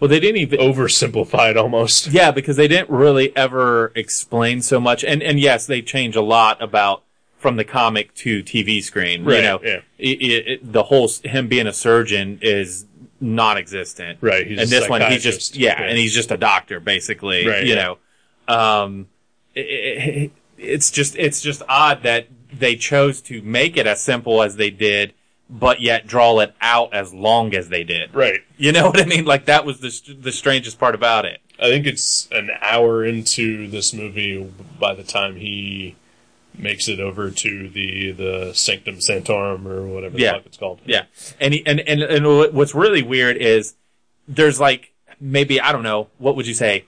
Well, 0.01 0.09
they 0.09 0.21
didn't 0.21 0.39
even 0.41 0.59
oversimplified 0.61 1.57
almost. 1.57 2.07
Yeah, 2.09 2.31
because 2.31 2.57
they 2.57 2.69
didn't 2.69 2.91
really 2.91 3.37
ever 3.37 3.93
explain 3.95 4.63
so 4.63 4.81
much. 4.81 5.05
And 5.05 5.23
and 5.23 5.39
yes, 5.41 5.67
they 5.67 5.83
change 5.83 6.17
a 6.17 6.23
lot 6.23 6.63
about 6.63 7.03
from 7.39 7.57
the 7.57 7.65
comic 7.65 8.15
to 8.15 8.43
TV 8.43 8.83
screen. 8.83 9.25
Right, 9.25 9.37
You 9.37 9.43
know, 9.43 9.61
yeah. 9.63 9.81
it, 9.99 10.21
it, 10.23 10.49
it- 10.49 10.73
the 10.73 10.85
whole 10.85 11.11
him 11.23 11.49
being 11.49 11.67
a 11.67 11.73
surgeon 11.75 12.39
is 12.41 12.87
non-existent. 13.21 14.19
Right, 14.23 14.47
and 14.47 14.59
this 14.69 14.89
one, 14.89 15.01
he's 15.03 15.23
just 15.23 15.57
yeah, 15.57 15.81
Yeah. 15.81 15.89
and 15.89 15.99
he's 15.99 16.15
just 16.15 16.31
a 16.31 16.37
doctor 16.39 16.81
basically. 16.81 17.47
Right, 17.47 17.65
you 17.67 17.75
yeah. 17.75 17.95
know, 18.49 18.55
um, 18.55 19.09
it, 19.55 19.61
it, 19.61 20.31
it's 20.57 20.91
just 20.91 21.17
it's 21.17 21.41
just 21.43 21.63
odd 21.69 22.03
that 22.05 22.29
they 22.59 22.77
chose 22.77 23.21
to 23.23 23.43
make 23.43 23.77
it 23.77 23.87
as 23.87 24.03
simple 24.03 24.43
as 24.43 24.57
they 24.57 24.71
did, 24.71 25.13
but 25.51 25.81
yet 25.81 26.07
draw 26.07 26.39
it 26.41 26.55
out 26.61 26.93
as 26.95 27.13
long 27.15 27.55
as 27.55 27.69
they 27.69 27.85
did. 27.85 28.15
Right. 28.15 28.41
You 28.57 28.73
know 28.73 28.87
what 28.87 29.01
I 29.01 29.05
mean? 29.05 29.25
Like 29.25 29.45
that 29.47 29.65
was 29.65 29.81
the 29.81 30.15
the 30.15 30.33
strangest 30.33 30.79
part 30.79 30.95
about 30.95 31.25
it. 31.25 31.41
I 31.59 31.69
think 31.69 31.87
it's 31.87 32.29
an 32.33 32.51
hour 32.61 33.05
into 33.05 33.69
this 33.69 33.93
movie 33.95 34.43
by 34.81 34.95
the 34.95 35.05
time 35.05 35.37
he 35.37 35.95
makes 36.57 36.89
it 36.89 37.01
over 37.01 37.31
to 37.31 37.69
the 37.69 38.13
the 38.13 38.53
Sanctum 38.55 39.01
Sanctorum 39.01 39.67
or 39.67 39.87
whatever 39.87 40.19
Yeah. 40.19 40.33
the 40.33 40.39
fuck 40.39 40.47
it's 40.47 40.57
called. 40.57 40.81
Yeah, 40.85 41.05
and 41.41 41.55
he, 41.55 41.65
and 41.67 41.81
and 41.81 42.03
and 42.03 42.27
what's 42.55 42.75
really 42.75 43.03
weird 43.03 43.37
is 43.37 43.75
there's 44.27 44.59
like 44.61 44.93
maybe 45.21 45.61
I 45.61 45.71
don't 45.73 45.83
know 45.83 46.09
what 46.19 46.35
would 46.37 46.47
you 46.47 46.55
say, 46.55 46.85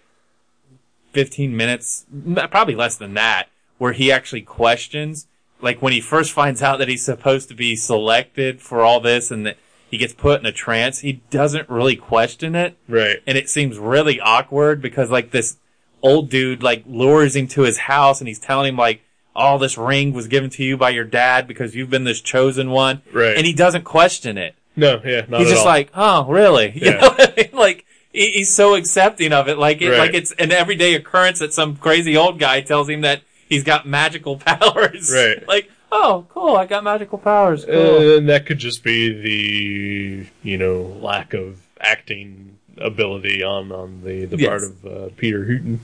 fifteen 1.13 1.57
minutes, 1.57 2.07
probably 2.51 2.75
less 2.75 2.97
than 2.97 3.15
that, 3.15 3.49
where 3.79 3.93
he 3.93 4.11
actually 4.13 4.43
questions, 4.43 5.27
like 5.61 5.81
when 5.83 5.93
he 5.93 6.01
first 6.01 6.33
finds 6.33 6.63
out 6.63 6.79
that 6.79 6.89
he's 6.89 7.05
supposed 7.05 7.49
to 7.49 7.55
be 7.55 7.77
selected 7.77 8.61
for 8.61 8.83
all 8.83 9.01
this 9.01 9.31
and 9.31 9.47
that 9.47 9.57
he 9.91 9.97
gets 9.99 10.13
put 10.13 10.41
in 10.41 10.47
a 10.47 10.53
trance, 10.53 11.01
he 11.01 11.21
doesn't 11.31 11.69
really 11.69 11.97
question 11.97 12.55
it, 12.55 12.77
Right. 12.89 13.19
and 13.27 13.39
it 13.39 13.49
seems 13.49 13.79
really 13.79 14.21
awkward 14.21 14.83
because 14.83 15.11
like 15.11 15.31
this 15.31 15.57
old 16.03 16.29
dude 16.29 16.63
like 16.63 16.83
lures 16.87 17.35
him 17.37 17.47
to 17.49 17.63
his 17.63 17.79
house 17.79 18.21
and 18.21 18.29
he's 18.29 18.39
telling 18.39 18.71
him 18.71 18.77
like. 18.77 19.03
Oh, 19.39 19.59
this 19.59 19.77
ring 19.77 20.15
was 20.15 20.29
given 20.29 20.49
to 20.49 20.65
you 20.65 20.79
by 20.79 20.89
your 20.89 21.05
dad 21.05 21.47
because 21.47 21.75
you've 21.75 21.91
been 21.91 22.05
this 22.05 22.23
chosen 22.23 22.71
one. 22.71 23.03
Right. 23.13 23.37
And 23.37 23.45
he 23.47 23.53
doesn't 23.53 23.85
question 23.85 24.39
it. 24.39 24.55
No, 24.77 24.99
yeah, 25.05 25.27
not 25.29 25.41
He's 25.41 25.51
just 25.51 25.61
all. 25.61 25.67
like, 25.67 25.91
oh, 25.95 26.25
really? 26.25 26.71
You 26.75 26.81
Yeah. 26.87 26.91
know 26.93 27.09
what 27.11 27.39
I 27.39 27.43
mean? 27.43 27.51
Like, 27.53 27.85
he's 28.13 28.51
so 28.51 28.75
accepting 28.77 29.35
of 29.35 29.47
it. 29.47 29.59
Like, 29.59 29.83
it, 29.83 29.91
Right. 29.91 29.99
like 29.99 30.15
it's 30.15 30.33
an 30.39 30.53
everyday 30.53 30.95
occurrence 30.95 31.41
that 31.41 31.53
some 31.53 31.77
crazy 31.77 32.17
old 32.17 32.39
guy 32.39 32.63
tells 32.63 32.89
him 32.89 33.03
that 33.03 33.21
he's 33.49 33.65
got 33.65 33.87
magical 33.87 34.37
powers. 34.39 35.11
Right. 35.13 35.47
Like, 35.49 35.71
oh, 35.93 36.27
cool, 36.31 36.57
I 36.57 36.67
got 36.67 36.85
magical 36.85 37.19
powers. 37.19 37.65
Cool. 37.65 38.17
And 38.19 38.29
that 38.29 38.47
could 38.47 38.59
just 38.59 38.83
be 38.85 39.13
the 39.13 40.27
you 40.43 40.59
know 40.59 40.83
lack 41.01 41.35
of 41.35 41.61
acting 41.81 42.59
ability 42.79 43.43
on 43.43 43.73
on 43.73 44.03
the 44.05 44.25
the 44.27 44.37
Yes. 44.37 44.49
part 44.49 44.63
of 44.63 44.87
uh, 44.87 45.09
Peter 45.17 45.45
Hooten. 45.45 45.79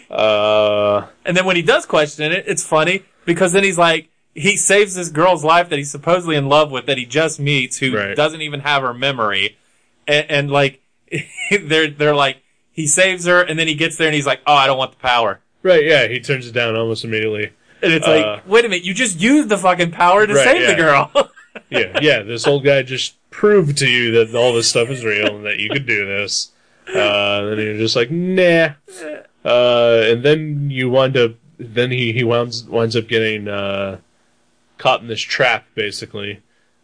uh, 0.10 1.06
and 1.24 1.36
then 1.36 1.44
when 1.44 1.56
he 1.56 1.62
does 1.62 1.86
question 1.86 2.32
it, 2.32 2.44
it's 2.46 2.64
funny 2.64 3.02
because 3.24 3.52
then 3.52 3.64
he's 3.64 3.78
like, 3.78 4.08
he 4.34 4.56
saves 4.56 4.94
this 4.94 5.10
girl's 5.10 5.44
life 5.44 5.68
that 5.68 5.78
he's 5.78 5.90
supposedly 5.90 6.36
in 6.36 6.48
love 6.48 6.70
with 6.70 6.86
that 6.86 6.96
he 6.98 7.04
just 7.04 7.38
meets 7.40 7.78
who 7.78 7.94
Right. 7.96 8.16
doesn't 8.16 8.40
even 8.40 8.60
have 8.60 8.82
her 8.82 8.94
memory. 8.94 9.56
And, 10.08 10.30
and 10.30 10.50
like, 10.50 10.80
they're, 11.50 11.90
they're 11.90 12.14
like, 12.14 12.38
he 12.72 12.86
saves 12.86 13.26
her 13.26 13.42
and 13.42 13.58
then 13.58 13.68
he 13.68 13.74
gets 13.74 13.96
there 13.96 14.06
and 14.08 14.14
he's 14.14 14.26
like, 14.26 14.40
oh, 14.46 14.54
I 14.54 14.66
don't 14.66 14.78
want 14.78 14.92
the 14.92 14.96
power. 14.98 15.40
Right, 15.62 15.84
yeah, 15.84 16.06
he 16.08 16.20
turns 16.20 16.46
it 16.46 16.52
down 16.52 16.76
almost 16.76 17.04
immediately. 17.04 17.52
And 17.82 17.92
it's 17.92 18.06
Uh, 18.06 18.10
like, 18.16 18.48
wait 18.48 18.64
a 18.64 18.68
minute, 18.68 18.84
you 18.84 18.94
just 18.94 19.20
used 19.20 19.48
the 19.48 19.58
fucking 19.58 19.90
power 19.90 20.26
to 20.26 20.34
Right, 20.34 20.44
save 20.44 20.62
the 20.66 20.72
yeah. 20.72 20.76
girl. 20.76 21.30
Yeah, 21.68 21.98
yeah, 22.00 22.22
this 22.22 22.46
old 22.46 22.64
guy 22.64 22.82
just 22.82 23.14
proved 23.30 23.76
to 23.78 23.86
you 23.88 24.10
that 24.12 24.34
all 24.34 24.54
this 24.54 24.68
stuff 24.68 24.88
is 24.88 25.04
real 25.04 25.36
and 25.36 25.44
that 25.44 25.58
you 25.58 25.68
could 25.68 25.86
do 25.86 26.06
this. 26.06 26.50
Uh, 26.88 27.48
and 27.50 27.60
you're 27.60 27.76
just 27.76 27.94
like, 27.94 28.10
nah. 28.10 28.70
Uh, 29.44 30.00
and 30.04 30.22
then 30.22 30.70
you 30.70 30.88
wind 30.88 31.14
up, 31.16 31.32
then 31.58 31.90
he, 31.90 32.12
he 32.14 32.24
winds, 32.24 32.64
winds 32.64 32.96
up 32.96 33.06
getting, 33.06 33.48
uh, 33.48 33.98
caught 34.78 35.02
in 35.02 35.08
this 35.08 35.20
trap, 35.20 35.66
basically, 35.74 36.40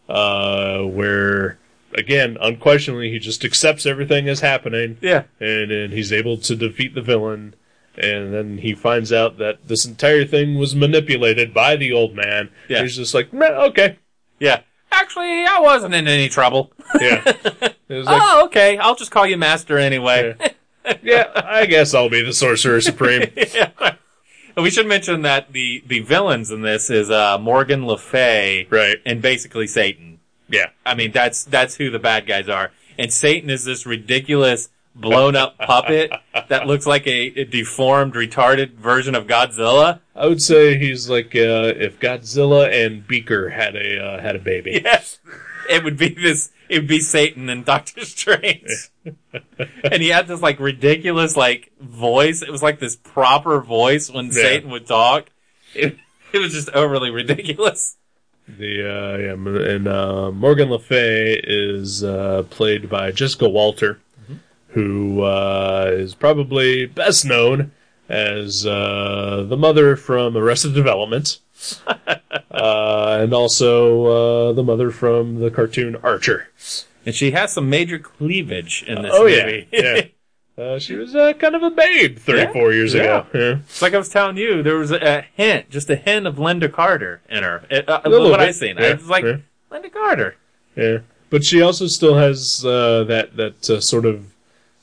uh, 0.09 0.81
where, 0.83 1.59
again, 1.95 2.37
unquestionably, 2.41 3.11
he 3.11 3.19
just 3.19 3.45
accepts 3.45 3.87
everything 3.87 4.29
as 4.29 4.41
happening, 4.41 4.99
yeah. 5.01 5.25
and, 5.41 5.71
and 5.71 5.93
he's 5.95 6.13
able 6.13 6.37
to 6.37 6.55
defeat 6.57 6.95
the 6.95 7.03
villain, 7.03 7.55
and 7.99 8.33
then 8.33 8.59
he 8.59 8.75
finds 8.75 9.13
out 9.13 9.39
that 9.39 9.67
this 9.67 9.85
entire 9.85 10.25
thing 10.25 10.57
was 10.59 10.75
manipulated 10.75 11.53
by 11.53 11.77
the 11.77 11.93
old 11.93 12.15
man. 12.15 12.51
Yeah. 12.69 12.83
He's 12.83 12.97
just 12.97 13.15
like, 13.15 13.33
"Meh, 13.33 13.47
okay. 13.69 13.99
Yeah. 14.41 14.61
Actually, 14.91 15.45
I 15.45 15.59
wasn't 15.61 15.95
in 15.95 16.09
any 16.09 16.29
trouble. 16.29 16.73
Yeah. 17.01 17.23
Was 17.89 18.07
like, 18.07 18.23
oh, 18.23 18.45
okay. 18.47 18.79
I'll 18.79 18.95
just 18.95 19.11
call 19.11 19.27
you 19.27 19.37
master 19.37 19.79
anyway. 19.79 20.35
yeah, 21.03 21.31
I 21.35 21.67
guess 21.67 21.93
I'll 21.95 22.09
be 22.09 22.23
the 22.23 22.33
Sorcerer 22.33 22.81
Supreme. 22.81 23.31
Yeah. 23.55 23.71
We 24.57 24.71
should 24.71 24.87
mention 24.87 25.23
that 25.23 25.53
the, 25.53 25.83
the 25.87 26.01
villains 26.01 26.51
in 26.51 26.63
this 26.63 26.91
is, 26.91 27.11
uh, 27.11 27.39
Morgan 27.39 27.87
Le 27.87 27.97
Fay 27.97 28.67
Right. 28.71 28.97
and 29.07 29.23
basically 29.23 29.67
Satan. 29.67 30.19
Yeah. 30.49 30.71
I 30.85 30.95
mean, 30.95 31.13
that's, 31.13 31.45
that's 31.45 31.77
who 31.77 31.91
the 31.91 31.99
bad 31.99 32.27
guys 32.27 32.49
are. 32.49 32.73
And 32.99 33.13
Satan 33.13 33.51
is 33.51 33.65
this 33.65 33.87
ridiculous, 33.87 34.69
blown 34.99 35.37
up 35.37 35.59
puppet 35.59 36.13
that 36.49 36.67
looks 36.67 36.87
like 36.87 37.07
a, 37.07 37.41
a 37.41 37.45
deformed, 37.45 38.15
retarded 38.15 38.75
version 38.75 39.15
of 39.15 39.27
Godzilla. 39.27 40.01
I 40.15 40.27
would 40.27 40.43
say 40.43 40.79
he's 40.79 41.09
like 41.09 41.35
uh, 41.37 41.73
if 41.77 41.99
Godzilla 42.01 42.71
and 42.71 43.07
Beaker 43.07 43.51
had 43.51 43.77
a 43.77 44.05
uh, 44.05 44.21
had 44.21 44.37
a 44.37 44.41
baby. 44.41 44.81
Yes. 44.85 45.19
It 45.69 45.85
would 45.85 45.99
be 45.99 46.09
this, 46.09 46.51
it 46.69 46.79
would 46.79 46.89
be 46.89 47.01
Satan 47.01 47.51
and 47.51 47.65
Doctor 47.65 48.05
Strange. 48.05 48.91
and 49.05 50.03
he 50.03 50.09
had 50.09 50.27
this 50.27 50.41
like 50.41 50.59
ridiculous 50.59 51.37
like 51.37 51.73
voice. 51.81 52.43
It 52.43 52.51
was 52.51 52.63
like 52.63 52.81
this 52.81 52.97
proper 52.97 53.61
voice 53.61 54.11
when 54.11 54.33
Satan 54.33 54.71
would 54.71 54.87
talk. 54.87 55.27
It, 55.75 55.99
it 56.33 56.39
was 56.39 56.53
just 56.53 56.71
overly 56.71 57.11
ridiculous. 57.11 57.97
The 58.49 58.81
uh, 58.81 59.17
yeah, 59.19 59.73
and 59.75 59.87
uh, 59.87 60.31
Morgan 60.31 60.71
Le 60.71 60.79
Fay 60.79 61.39
is 61.45 62.03
uh, 62.03 62.45
played 62.49 62.89
by 62.89 63.13
Jessica 63.13 63.47
Walter, 63.47 64.01
who 64.69 65.23
uh, 65.23 65.91
is 65.93 66.15
probably 66.15 66.87
best 66.87 67.25
known 67.25 67.73
as 68.09 68.67
uh, 68.67 69.45
the 69.49 69.57
mother 69.57 69.97
from 69.97 70.37
Arrested 70.37 70.75
Development, 70.75 71.39
uh, 71.87 73.19
and 73.21 73.33
also 73.33 74.07
uh, 74.49 74.53
the 74.53 74.63
mother 74.63 74.91
from 74.91 75.41
the 75.41 75.51
cartoon 75.51 75.97
Archer. 75.97 76.49
And 77.05 77.15
she 77.15 77.31
has 77.33 77.53
some 77.53 77.71
major 77.71 77.99
cleavage 77.99 78.83
in 78.87 79.03
this 79.03 79.13
oh 79.15 79.27
yeah, 79.27 79.45
movie. 79.45 79.69
yeah. 79.73 80.01
Uh, 80.59 80.77
she 80.77 80.97
was 80.97 81.15
uh, 81.15 81.33
kind 81.35 81.55
of 81.55 81.63
a 81.63 81.71
babe 81.71 82.19
34 82.19 82.73
years 82.73 82.93
yeah. 82.93 83.03
ago. 83.03 83.27
Yeah. 83.33 83.59
It's 83.61 83.81
like 83.81 83.95
I 83.95 83.99
was 83.99 84.09
telling 84.09 84.37
you, 84.37 84.61
there 84.61 84.75
was 84.75 84.91
a, 84.91 84.97
a 84.97 85.25
hint, 85.37 85.71
just 85.71 85.89
a 85.89 85.95
hint 85.95 86.27
of 86.27 86.35
Lynda 86.35 86.73
Carter 86.73 87.21
in 87.29 87.45
her. 87.45 87.65
It, 87.71 87.89
uh, 87.89 88.01
little 88.05 88.29
what 88.29 88.41
I 88.41 88.47
bit, 88.47 88.57
seen, 88.57 88.77
yeah, 88.77 88.87
I 88.87 88.95
was 88.95 89.09
like, 89.09 89.23
yeah. 89.23 89.37
Lynda 89.71 89.93
Carter. 89.93 90.35
Yeah, 90.75 90.99
but 91.31 91.45
she 91.45 91.63
also 91.63 91.87
still 91.87 92.17
has 92.17 92.65
uh, 92.65 93.05
that 93.05 93.37
that 93.37 93.71
uh, 93.71 93.81
sort 93.81 94.05
of 94.05 94.35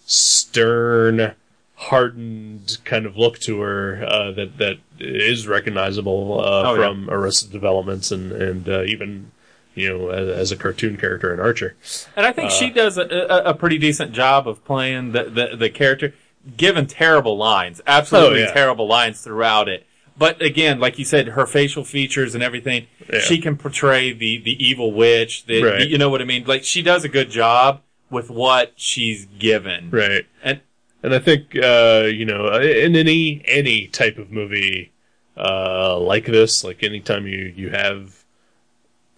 stern, 0.05 1.33
hardened 1.75 2.77
kind 2.85 3.05
of 3.05 3.17
look 3.17 3.37
to 3.39 3.59
her 3.61 4.03
uh, 4.05 4.31
that 4.31 4.57
that 4.57 4.77
is 4.99 5.47
recognizable 5.47 6.39
uh, 6.39 6.63
Oh, 6.69 6.75
yeah. 6.75 6.87
from 6.87 7.09
Arrested 7.09 7.51
Developments 7.51 8.11
and 8.11 8.31
and 8.31 8.67
uh, 8.69 8.83
even 8.83 9.31
you 9.73 9.89
know 9.89 10.09
as, 10.09 10.29
as 10.29 10.51
a 10.51 10.55
cartoon 10.57 10.97
character 10.97 11.33
in 11.33 11.39
Archer. 11.39 11.75
And 12.15 12.25
I 12.25 12.31
think 12.31 12.51
she 12.51 12.69
does 12.69 12.97
a, 12.97 13.03
a, 13.03 13.49
a 13.49 13.53
pretty 13.53 13.77
decent 13.77 14.13
job 14.13 14.47
of 14.47 14.63
playing 14.63 15.11
the, 15.11 15.23
the, 15.25 15.57
the 15.57 15.69
character, 15.69 16.13
given 16.55 16.87
terrible 16.87 17.35
lines, 17.37 17.81
absolutely 17.85 18.43
Oh, 18.43 18.47
yeah. 18.47 18.53
terrible 18.53 18.87
lines 18.87 19.21
throughout 19.21 19.67
it. 19.67 19.85
But 20.17 20.41
again, 20.41 20.79
like 20.79 20.97
you 20.97 21.03
said, 21.03 21.27
her 21.29 21.45
facial 21.45 21.83
features 21.83 22.35
and 22.35 22.41
everything, 22.41 22.87
Yeah. 23.11 23.19
she 23.19 23.37
can 23.39 23.57
portray 23.57 24.13
the, 24.13 24.37
the 24.37 24.65
evil 24.65 24.93
witch. 24.93 25.45
The, 25.45 25.61
Right. 25.61 25.79
the- 25.79 25.87
you 25.89 25.97
know 25.97 26.09
what 26.09 26.21
I 26.21 26.23
mean? 26.25 26.45
Like 26.45 26.63
she 26.63 26.81
does 26.81 27.03
a 27.03 27.09
good 27.09 27.29
job 27.29 27.81
with 28.09 28.29
what 28.29 28.73
she's 28.75 29.25
given. 29.25 29.89
Right. 29.89 30.25
And 30.43 30.61
And 31.03 31.13
I 31.13 31.19
think 31.19 31.55
uh, 31.55 32.03
you 32.11 32.25
know 32.25 32.59
in 32.59 32.95
any 32.95 33.43
any 33.45 33.87
type 33.87 34.17
of 34.17 34.31
movie 34.31 34.91
uh, 35.37 35.99
like 35.99 36.25
this, 36.25 36.63
like 36.63 36.83
anytime 36.83 37.27
you 37.27 37.53
you 37.55 37.69
have 37.69 38.23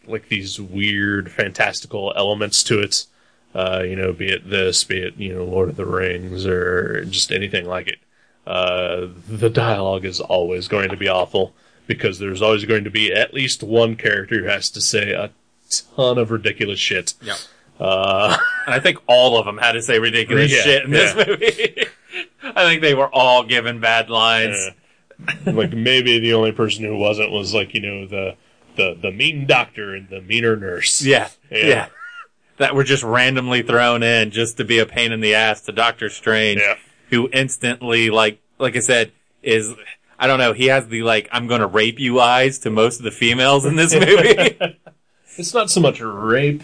like 0.06 0.30
these 0.30 0.60
weird 0.60 1.32
fantastical 1.32 2.14
elements 2.16 2.64
to 2.64 2.80
it, 2.80 3.06
uh, 3.54 3.84
you 3.86 3.96
know, 3.96 4.14
be 4.14 4.30
it 4.30 4.50
this, 4.50 4.84
be 4.84 5.00
it 5.00 5.18
you 5.18 5.34
know 5.34 5.44
Lord 5.44 5.70
of 5.70 5.76
the 5.76 5.86
Rings 5.86 6.46
or 6.46 7.06
just 7.06 7.32
anything 7.32 7.66
like 7.66 7.88
it, 7.88 8.00
uh, 8.46 9.08
the 9.28 9.50
dialogue 9.50 10.06
is 10.06 10.20
always 10.20 10.68
going 10.68 10.90
to 10.90 10.98
be 10.98 11.08
awful 11.08 11.54
because 11.86 12.20
there's 12.20 12.42
always 12.42 12.66
going 12.66 12.84
to 12.84 12.90
be 12.90 13.14
at 13.14 13.34
least 13.34 13.64
one 13.64 13.96
character 13.96 14.40
who 14.40 14.48
has 14.48 14.70
to 14.72 14.82
say 14.82 15.12
a 15.12 15.32
ton 15.70 16.18
of 16.18 16.32
ridiculous 16.32 16.80
shit. 16.80 17.14
yeah. 17.22 17.36
Uh, 17.80 18.38
I 18.66 18.80
think 18.80 18.98
all 19.08 19.38
of 19.38 19.46
them 19.46 19.58
had 19.58 19.74
to 19.74 19.82
say 19.82 20.00
ridiculous 20.00 20.52
Yeah, 20.52 20.62
shit 20.64 20.86
in 20.86 20.92
this 20.92 21.16
yeah. 21.16 21.26
movie. 21.28 21.86
I 22.44 22.64
think 22.66 22.82
they 22.82 22.94
were 22.96 23.14
all 23.14 23.44
given 23.44 23.80
bad 23.80 24.10
lines. 24.10 24.58
like 25.46 25.74
maybe 25.74 26.20
the 26.20 26.34
only 26.34 26.52
person 26.52 26.84
who 26.86 26.96
wasn't 26.98 27.32
was 27.32 27.54
like 27.54 27.74
you 27.74 27.82
know 27.82 28.06
the 28.08 28.36
the 28.76 28.98
the 29.02 29.12
mean 29.12 29.48
doctor 29.48 29.96
and 29.96 30.08
the 30.10 30.22
meaner 30.22 30.56
nurse. 30.56 31.02
Yeah, 31.04 31.30
Yeah. 31.52 31.66
yeah. 31.68 31.88
that 32.58 32.76
were 32.76 32.84
just 32.84 33.04
randomly 33.04 33.62
thrown 33.64 34.04
in 34.04 34.32
just 34.32 34.58
to 34.58 34.64
be 34.66 34.80
a 34.80 34.86
pain 34.86 35.12
in 35.12 35.20
the 35.22 35.34
ass 35.36 35.62
to 35.62 35.72
Doctor 35.72 36.10
Strange, 36.10 36.60
Yeah. 36.62 36.76
who 37.10 37.30
instantly, 37.34 38.10
like, 38.10 38.40
like 38.60 38.76
I 38.76 38.80
said, 38.80 39.12
is, 39.44 39.74
I 40.20 40.26
don't 40.28 40.40
know, 40.40 40.54
he 40.54 40.66
has 40.68 40.88
the, 40.88 41.04
like, 41.04 41.30
I'm 41.32 41.46
gonna 41.48 41.68
rape 41.68 42.00
you 42.00 42.20
eyes 42.20 42.58
to 42.60 42.70
most 42.72 42.98
of 42.98 43.04
the 43.04 43.12
females 43.12 43.66
in 43.66 43.76
this 43.76 43.94
movie. 43.96 44.58
It's 45.38 45.54
not 45.54 45.70
so 45.70 45.80
much 45.82 46.00
rape 46.02 46.64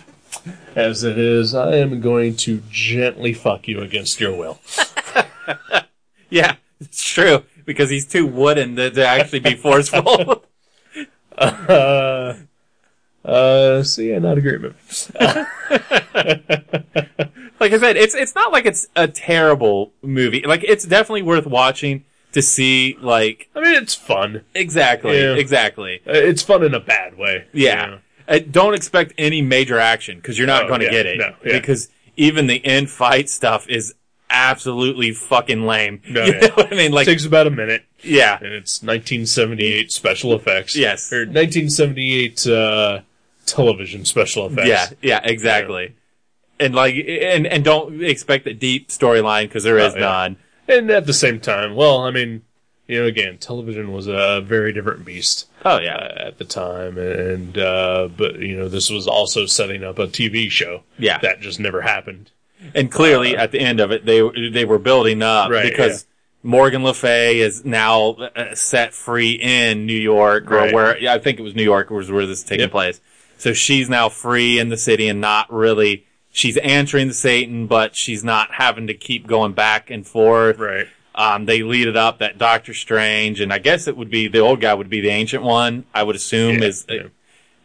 as 0.75 1.03
it 1.03 1.17
is, 1.17 1.53
I 1.55 1.75
am 1.77 2.01
going 2.01 2.35
to 2.37 2.61
gently 2.69 3.33
fuck 3.33 3.67
you 3.67 3.81
against 3.81 4.19
your 4.19 4.35
will. 4.35 4.59
yeah, 6.29 6.55
it's 6.79 7.03
true, 7.03 7.43
because 7.65 7.89
he's 7.89 8.05
too 8.07 8.25
wooden 8.27 8.75
to, 8.77 8.89
to 8.91 9.05
actually 9.05 9.39
be 9.39 9.55
forceful. 9.55 10.43
Uh, 11.35 12.35
uh, 13.25 13.81
so 13.83 14.01
yeah, 14.03 14.19
not 14.19 14.37
a 14.37 14.41
great 14.41 14.61
movie. 14.61 14.75
like 17.59 17.73
I 17.73 17.79
said, 17.79 17.97
it's 17.97 18.13
it's 18.13 18.35
not 18.35 18.51
like 18.51 18.65
it's 18.65 18.87
a 18.95 19.07
terrible 19.07 19.93
movie. 20.01 20.43
Like 20.45 20.63
it's 20.63 20.85
definitely 20.85 21.23
worth 21.23 21.47
watching 21.47 22.03
to 22.33 22.41
see. 22.41 22.97
Like 23.01 23.49
I 23.55 23.61
mean, 23.61 23.75
it's 23.75 23.95
fun. 23.95 24.43
exactly, 24.53 25.19
Yeah. 25.21 25.33
exactly. 25.35 26.01
Uh, 26.07 26.11
It's 26.13 26.41
fun 26.43 26.63
in 26.63 26.73
a 26.73 26.79
bad 26.79 27.17
way. 27.17 27.45
Yeah. 27.53 27.85
you 27.85 27.91
know? 27.93 27.99
Uh, 28.27 28.39
don't 28.39 28.73
expect 28.73 29.13
any 29.17 29.41
major 29.41 29.77
action 29.79 30.17
because 30.17 30.37
you're 30.37 30.47
not 30.47 30.63
Oh, 30.63 30.67
going 30.69 30.79
to 30.81 30.85
yeah, 30.87 30.91
get 30.91 31.05
it. 31.05 31.17
no, 31.17 31.33
yeah. 31.45 31.59
Because 31.59 31.89
even 32.17 32.47
the 32.47 32.63
end 32.65 32.89
fight 32.89 33.29
stuff 33.29 33.67
is 33.69 33.93
absolutely 34.29 35.11
fucking 35.11 35.65
lame. 35.65 36.01
No, 36.09 36.23
you 36.25 36.33
yeah. 36.33 36.39
know 36.41 36.47
what 36.55 36.67
I 36.73 36.75
mean? 36.75 36.91
It 36.91 36.93
Like, 36.93 37.05
takes 37.05 37.25
about 37.25 37.47
a 37.47 37.51
minute, 37.51 37.83
yeah, 38.01 38.37
and 38.37 38.47
it's 38.53 38.81
1978 38.81 39.91
special 39.91 40.33
effects. 40.33 40.75
Yes. 40.75 41.11
or 41.13 41.25
1978 41.25 42.47
uh, 42.47 42.99
television 43.45 44.05
special 44.05 44.47
effects. 44.47 44.67
yeah, 44.67 44.87
yeah, 45.01 45.19
exactly. 45.23 45.95
And 46.59 46.73
like, 46.75 46.95
and 46.95 47.45
and 47.47 47.63
don't 47.63 48.03
expect 48.03 48.47
a 48.47 48.53
deep 48.53 48.89
storyline 48.89 49.43
because 49.43 49.63
there 49.63 49.77
is 49.77 49.93
Oh, 49.93 49.97
yeah. 49.97 50.01
none. 50.05 50.37
and 50.67 50.89
at 50.91 51.05
the 51.05 51.13
same 51.13 51.39
time, 51.39 51.75
well, 51.75 51.99
I 51.99 52.11
mean, 52.11 52.43
you 52.87 53.01
know, 53.01 53.05
again, 53.05 53.37
television 53.37 53.91
was 53.91 54.07
a 54.07 54.39
very 54.41 54.71
different 54.71 55.03
beast. 55.03 55.47
Oh 55.65 55.75
uh, 55.75 55.79
yeah, 55.79 56.13
at 56.17 56.37
the 56.37 56.45
time, 56.45 56.97
and 56.97 57.57
uh, 57.57 58.09
but 58.15 58.39
you 58.39 58.57
know 58.57 58.67
this 58.67 58.89
was 58.89 59.07
also 59.07 59.45
setting 59.45 59.83
up 59.83 59.99
a 59.99 60.07
TV 60.07 60.49
show. 60.49 60.83
Yeah. 60.97 61.19
that 61.19 61.39
just 61.41 61.59
never 61.59 61.81
happened. 61.81 62.31
and 62.75 62.91
clearly 62.91 63.35
at 63.37 63.51
the 63.51 63.59
end 63.59 63.79
of 63.79 63.91
it, 63.91 64.05
they 64.05 64.21
they 64.49 64.65
were 64.65 64.79
building 64.79 65.21
up 65.21 65.49
Right, 65.49 65.69
because. 65.69 66.05
Morgan 66.45 66.83
Le 66.83 66.93
Fay 66.93 67.39
is 67.39 67.63
now 67.63 68.15
uh, 68.35 68.53
set 68.53 68.93
free 68.93 69.31
in 69.31 69.85
New 69.85 69.95
York, 69.95 70.51
or 70.51 70.55
Right. 70.57 70.73
where 70.73 70.97
yeah, 70.97 71.13
I 71.13 71.19
think 71.19 71.39
it 71.39 71.41
was 71.41 71.55
New 71.55 71.63
York 71.63 71.89
was 71.89 72.11
where 72.11 72.25
this 72.25 72.39
is 72.39 72.43
taking 72.43 72.63
Yep. 72.63 72.71
place. 72.71 73.01
So 73.37 73.53
she's 73.53 73.89
now 73.89 74.09
free 74.09 74.59
in 74.59 74.67
the 74.67 74.75
city 74.75 75.07
and 75.07 75.21
not 75.21 75.49
really. 75.53 76.05
She's 76.33 76.57
answering 76.57 77.07
to 77.07 77.13
Satan, 77.13 77.67
but 77.67 77.95
she's 77.95 78.25
not 78.25 78.51
having 78.55 78.87
to 78.87 78.93
keep 78.93 79.25
going 79.25 79.53
back 79.53 79.89
and 79.89 80.05
forth. 80.05 80.59
Right. 80.59 80.87
Um, 81.15 81.45
they 81.45 81.61
lead 81.61 81.87
it 81.87 81.95
up 81.95 82.19
that 82.19 82.37
Doctor 82.37 82.73
Strange, 82.73 83.39
and 83.39 83.53
I 83.53 83.59
guess 83.59 83.87
it 83.87 83.95
would 83.95 84.09
be 84.09 84.27
the 84.27 84.39
old 84.39 84.61
guy 84.61 84.73
would 84.73 84.89
be 84.89 85.01
the 85.01 85.09
ancient 85.09 85.43
one. 85.43 85.85
I 85.93 86.03
would 86.03 86.15
assume 86.15 86.59
Yeah, 86.59 86.67
is, 86.69 86.85
yeah. 86.89 87.03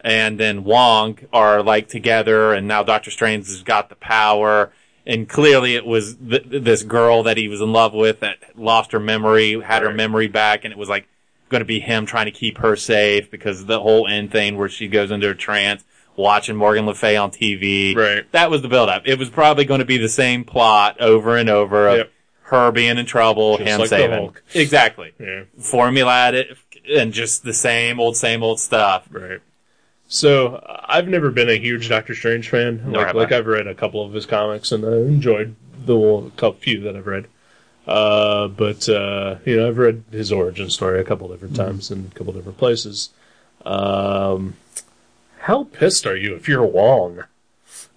and 0.01 0.39
then 0.39 0.63
Wong 0.63 1.17
are 1.33 1.63
like 1.63 1.87
together, 1.87 2.53
and 2.53 2.67
now 2.67 2.83
Doctor 2.83 3.09
Strange 3.11 3.47
has 3.47 3.63
got 3.63 3.89
the 3.89 3.95
power. 3.95 4.71
And 5.05 5.27
clearly, 5.27 5.73
it 5.75 5.85
was 5.87 6.15
th- 6.17 6.43
this 6.47 6.83
girl 6.83 7.23
that 7.23 7.37
he 7.37 7.47
was 7.47 7.61
in 7.61 7.73
love 7.73 7.93
with 7.95 8.19
that 8.19 8.37
lost 8.55 8.91
her 8.91 8.99
memory, 8.99 9.59
had 9.59 9.81
her 9.81 9.91
memory 9.91 10.27
back, 10.27 10.63
and 10.63 10.71
it 10.71 10.77
was 10.77 10.89
like 10.89 11.07
going 11.49 11.61
to 11.61 11.65
be 11.65 11.79
him 11.79 12.05
trying 12.05 12.25
to 12.25 12.31
keep 12.31 12.59
her 12.59 12.75
safe 12.75 13.31
because 13.31 13.65
the 13.65 13.79
whole 13.79 14.07
end 14.07 14.31
thing 14.31 14.55
where 14.55 14.69
she 14.69 14.87
goes 14.87 15.09
into 15.09 15.27
a 15.27 15.33
trance 15.33 15.83
watching 16.15 16.55
Morgan 16.55 16.85
Le 16.85 16.93
Fay 16.93 17.15
on 17.17 17.31
TV. 17.31 17.95
Right. 17.95 18.31
That 18.33 18.51
was 18.51 18.61
the 18.61 18.67
build-up. 18.67 19.03
It 19.05 19.17
was 19.17 19.29
probably 19.31 19.65
going 19.65 19.79
to 19.79 19.85
be 19.85 19.97
the 19.97 20.09
same 20.09 20.43
plot 20.43 21.01
over 21.01 21.37
and 21.37 21.49
over 21.49 21.87
of 21.87 21.97
Yep. 21.97 22.11
Her 22.49 22.71
being 22.71 22.97
in 22.97 23.05
trouble, 23.05 23.57
Just 23.57 23.69
him 23.69 23.79
like 23.79 23.89
saving. 23.89 24.35
Exactly. 24.53 25.13
Yeah. 25.19 25.43
Formulate 25.59 26.33
it 26.35 26.57
and 26.89 27.13
just 27.13 27.43
the 27.43 27.53
same 27.53 27.99
old, 27.99 28.17
same 28.17 28.41
old 28.43 28.59
stuff. 28.59 29.07
Right. 29.11 29.39
So 30.07 30.63
I've 30.85 31.07
never 31.07 31.29
been 31.29 31.49
a 31.49 31.57
huge 31.59 31.89
Doctor 31.89 32.15
Strange 32.15 32.49
fan. 32.49 32.81
Nor 32.85 32.93
like, 32.93 33.07
have 33.07 33.15
like 33.15 33.31
I. 33.31 33.37
I've 33.37 33.47
read 33.47 33.67
a 33.67 33.75
couple 33.75 34.03
of 34.03 34.13
his 34.13 34.25
comics 34.25 34.71
and 34.71 34.83
I 34.83 34.97
enjoyed 34.97 35.55
the 35.85 36.31
couple 36.35 36.59
few 36.59 36.81
that 36.81 36.95
I've 36.95 37.07
read. 37.07 37.27
Uh, 37.87 38.47
but 38.47 38.87
uh, 38.89 39.35
you 39.45 39.57
know, 39.57 39.67
I've 39.67 39.77
read 39.77 40.03
his 40.11 40.31
origin 40.31 40.69
story 40.69 40.99
a 40.99 41.03
couple 41.03 41.27
different 41.27 41.53
Mm-hmm. 41.53 41.63
times 41.65 41.91
in 41.91 42.09
a 42.11 42.15
couple 42.17 42.33
different 42.33 42.57
places. 42.57 43.09
Um, 43.65 44.55
how 45.41 45.65
pissed 45.65 46.05
are 46.05 46.15
you 46.15 46.35
if 46.35 46.47
you're 46.47 46.65
Wong? 46.65 47.23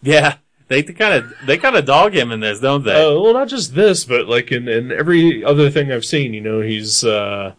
Yeah. 0.03 0.37
They 0.73 0.83
kind 0.83 1.15
of, 1.15 1.35
they 1.47 1.59
kind 1.59 1.77
of 1.77 1.85
dog 1.85 2.15
him 2.15 2.33
in 2.33 2.41
this, 2.41 2.61
don't 2.61 2.83
they? 2.83 2.95
Uh, 2.95 3.21
well, 3.21 3.35
not 3.35 3.49
just 3.49 3.75
this, 3.75 4.05
but 4.05 4.27
like 4.27 4.51
in, 4.51 4.69
in 4.69 4.91
every 4.91 5.45
other 5.45 5.71
thing 5.71 5.93
I've 5.93 6.05
seen, 6.05 6.33
you 6.33 6.41
know, 6.41 6.63
he's, 6.63 7.05
uh, 7.05 7.55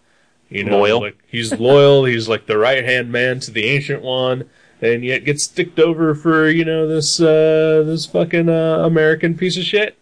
you 0.49 0.63
know, 0.63 0.79
Loyal. 0.79 1.01
like 1.01 1.17
he's 1.27 1.53
loyal. 1.53 2.05
he's 2.11 2.27
like 2.27 2.47
the 2.47 2.57
right 2.57 2.83
hand 2.83 3.11
man 3.11 3.39
to 3.41 3.51
the 3.51 3.65
ancient 3.65 4.01
one, 4.01 4.49
and 4.81 5.03
yet 5.03 5.25
gets 5.25 5.43
sticked 5.43 5.79
over 5.79 6.13
for 6.13 6.49
you 6.49 6.65
know 6.65 6.87
this 6.87 7.19
uh, 7.19 7.83
this 7.85 8.05
fucking 8.05 8.49
uh, 8.49 8.83
American 8.85 9.35
piece 9.35 9.57
of 9.57 9.63
shit. 9.63 9.97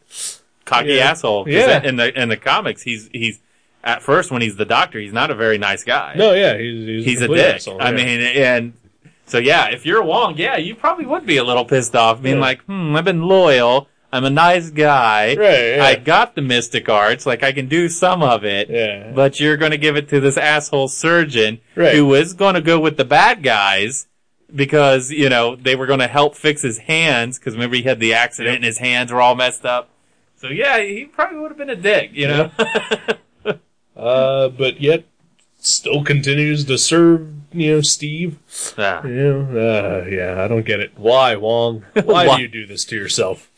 Cocky 0.66 0.94
yeah. 0.94 1.12
asshole. 1.12 1.50
Yeah. 1.50 1.84
In 1.84 1.98
the, 1.98 2.22
in 2.22 2.30
the 2.30 2.38
comics, 2.38 2.84
he's, 2.84 3.10
he's, 3.12 3.40
at 3.84 4.02
first 4.02 4.32
when 4.32 4.42
he's 4.42 4.56
the 4.56 4.66
doctor, 4.66 5.00
he's 5.00 5.12
not 5.12 5.32
a 5.32 5.36
very 5.36 5.58
nice 5.58 5.84
guy. 5.84 6.14
No, 6.16 6.34
yeah, 6.34 6.58
he's 6.58 6.86
he's, 6.86 7.06
he's 7.06 7.22
a 7.22 7.28
dick. 7.28 7.56
asshole, 7.56 7.82
I 7.82 7.92
mean, 7.92 8.22
and 8.22 8.74
so 9.32 9.38
yeah, 9.38 9.70
if 9.70 9.86
you're 9.86 10.04
Wong, 10.04 10.36
yeah, 10.38 10.58
you 10.58 10.76
probably 10.76 11.06
would 11.06 11.26
be 11.26 11.38
a 11.38 11.44
little 11.46 11.64
pissed 11.64 11.96
off, 11.96 12.22
being 12.22 12.36
Yeah. 12.36 12.42
like, 12.42 12.62
hmm, 12.66 12.98
I've 12.98 13.06
been 13.06 13.22
loyal. 13.24 13.88
I'm 14.12 14.26
a 14.26 14.30
nice 14.30 14.72
guy. 14.72 15.36
Right, 15.38 15.76
yeah. 15.78 15.86
I 15.86 15.96
got 15.96 16.36
the 16.36 16.42
mystic 16.42 16.90
arts, 16.90 17.26
like 17.26 17.42
I 17.42 17.54
can 17.54 17.70
do 17.70 17.88
some 17.88 18.22
of 18.22 18.44
it. 18.44 18.70
Yeah. 18.70 19.14
But 19.16 19.40
you're 19.40 19.56
going 19.56 19.72
to 19.72 19.78
give 19.78 19.96
it 19.96 20.10
to 20.10 20.20
this 20.20 20.36
asshole 20.38 20.90
surgeon 20.90 21.62
Right. 21.78 21.96
who 21.96 22.14
is 22.14 22.34
going 22.34 22.56
to 22.56 22.62
go 22.62 22.78
with 22.78 22.98
the 22.98 23.06
bad 23.06 23.42
guys 23.42 24.08
because, 24.54 25.12
you 25.12 25.30
know, 25.30 25.56
they 25.56 25.78
were 25.78 25.86
going 25.88 26.00
to 26.02 26.08
help 26.10 26.36
fix 26.36 26.62
his 26.62 26.80
hands 26.80 27.40
because 27.40 27.54
remember 27.54 27.78
he 27.78 27.84
had 27.84 28.02
the 28.02 28.14
accident 28.14 28.58
and 28.58 28.66
his 28.66 28.80
hands 28.80 29.14
were 29.14 29.22
all 29.22 29.36
messed 29.36 29.66
up. 29.66 29.88
So 30.36 30.48
yeah, 30.50 30.82
he 30.82 31.06
probably 31.06 31.40
would 31.40 31.52
have 31.52 31.58
been 31.58 31.70
a 31.70 31.76
dick, 31.78 32.10
you 32.14 32.28
know? 32.28 32.52
uh, 33.96 34.50
but 34.50 34.82
yet 34.82 35.06
still 35.58 36.04
continues 36.04 36.66
to 36.66 36.78
serve 36.78 37.30
you 37.54 37.76
know 37.76 37.82
Steve. 37.82 38.40
Ah. 38.78 39.06
You 39.06 39.44
know, 39.44 39.60
uh, 39.60 40.06
yeah, 40.08 40.44
I 40.44 40.48
don't 40.48 40.66
get 40.66 40.80
it. 40.80 40.92
Why 40.98 41.36
Wong? 41.36 41.84
Why, 41.94 42.28
Why? 42.28 42.36
do 42.38 42.42
you 42.42 42.48
do 42.48 42.66
this 42.66 42.86
to 42.86 42.96
yourself? 42.96 43.50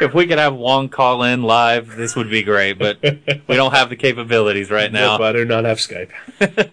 if 0.00 0.14
we 0.14 0.26
could 0.26 0.38
have 0.38 0.54
Wong 0.54 0.88
call 0.88 1.22
in 1.22 1.42
live, 1.42 1.96
this 1.96 2.14
would 2.14 2.30
be 2.30 2.42
great, 2.42 2.74
but 2.74 2.98
we 3.02 3.56
don't 3.56 3.72
have 3.72 3.90
the 3.90 3.96
capabilities 3.96 4.70
right 4.70 4.92
now. 4.92 5.16
Nope, 5.16 5.22
I 5.22 5.32
do 5.32 5.44
not 5.44 5.64
have 5.64 5.78
Skype. 5.78 6.10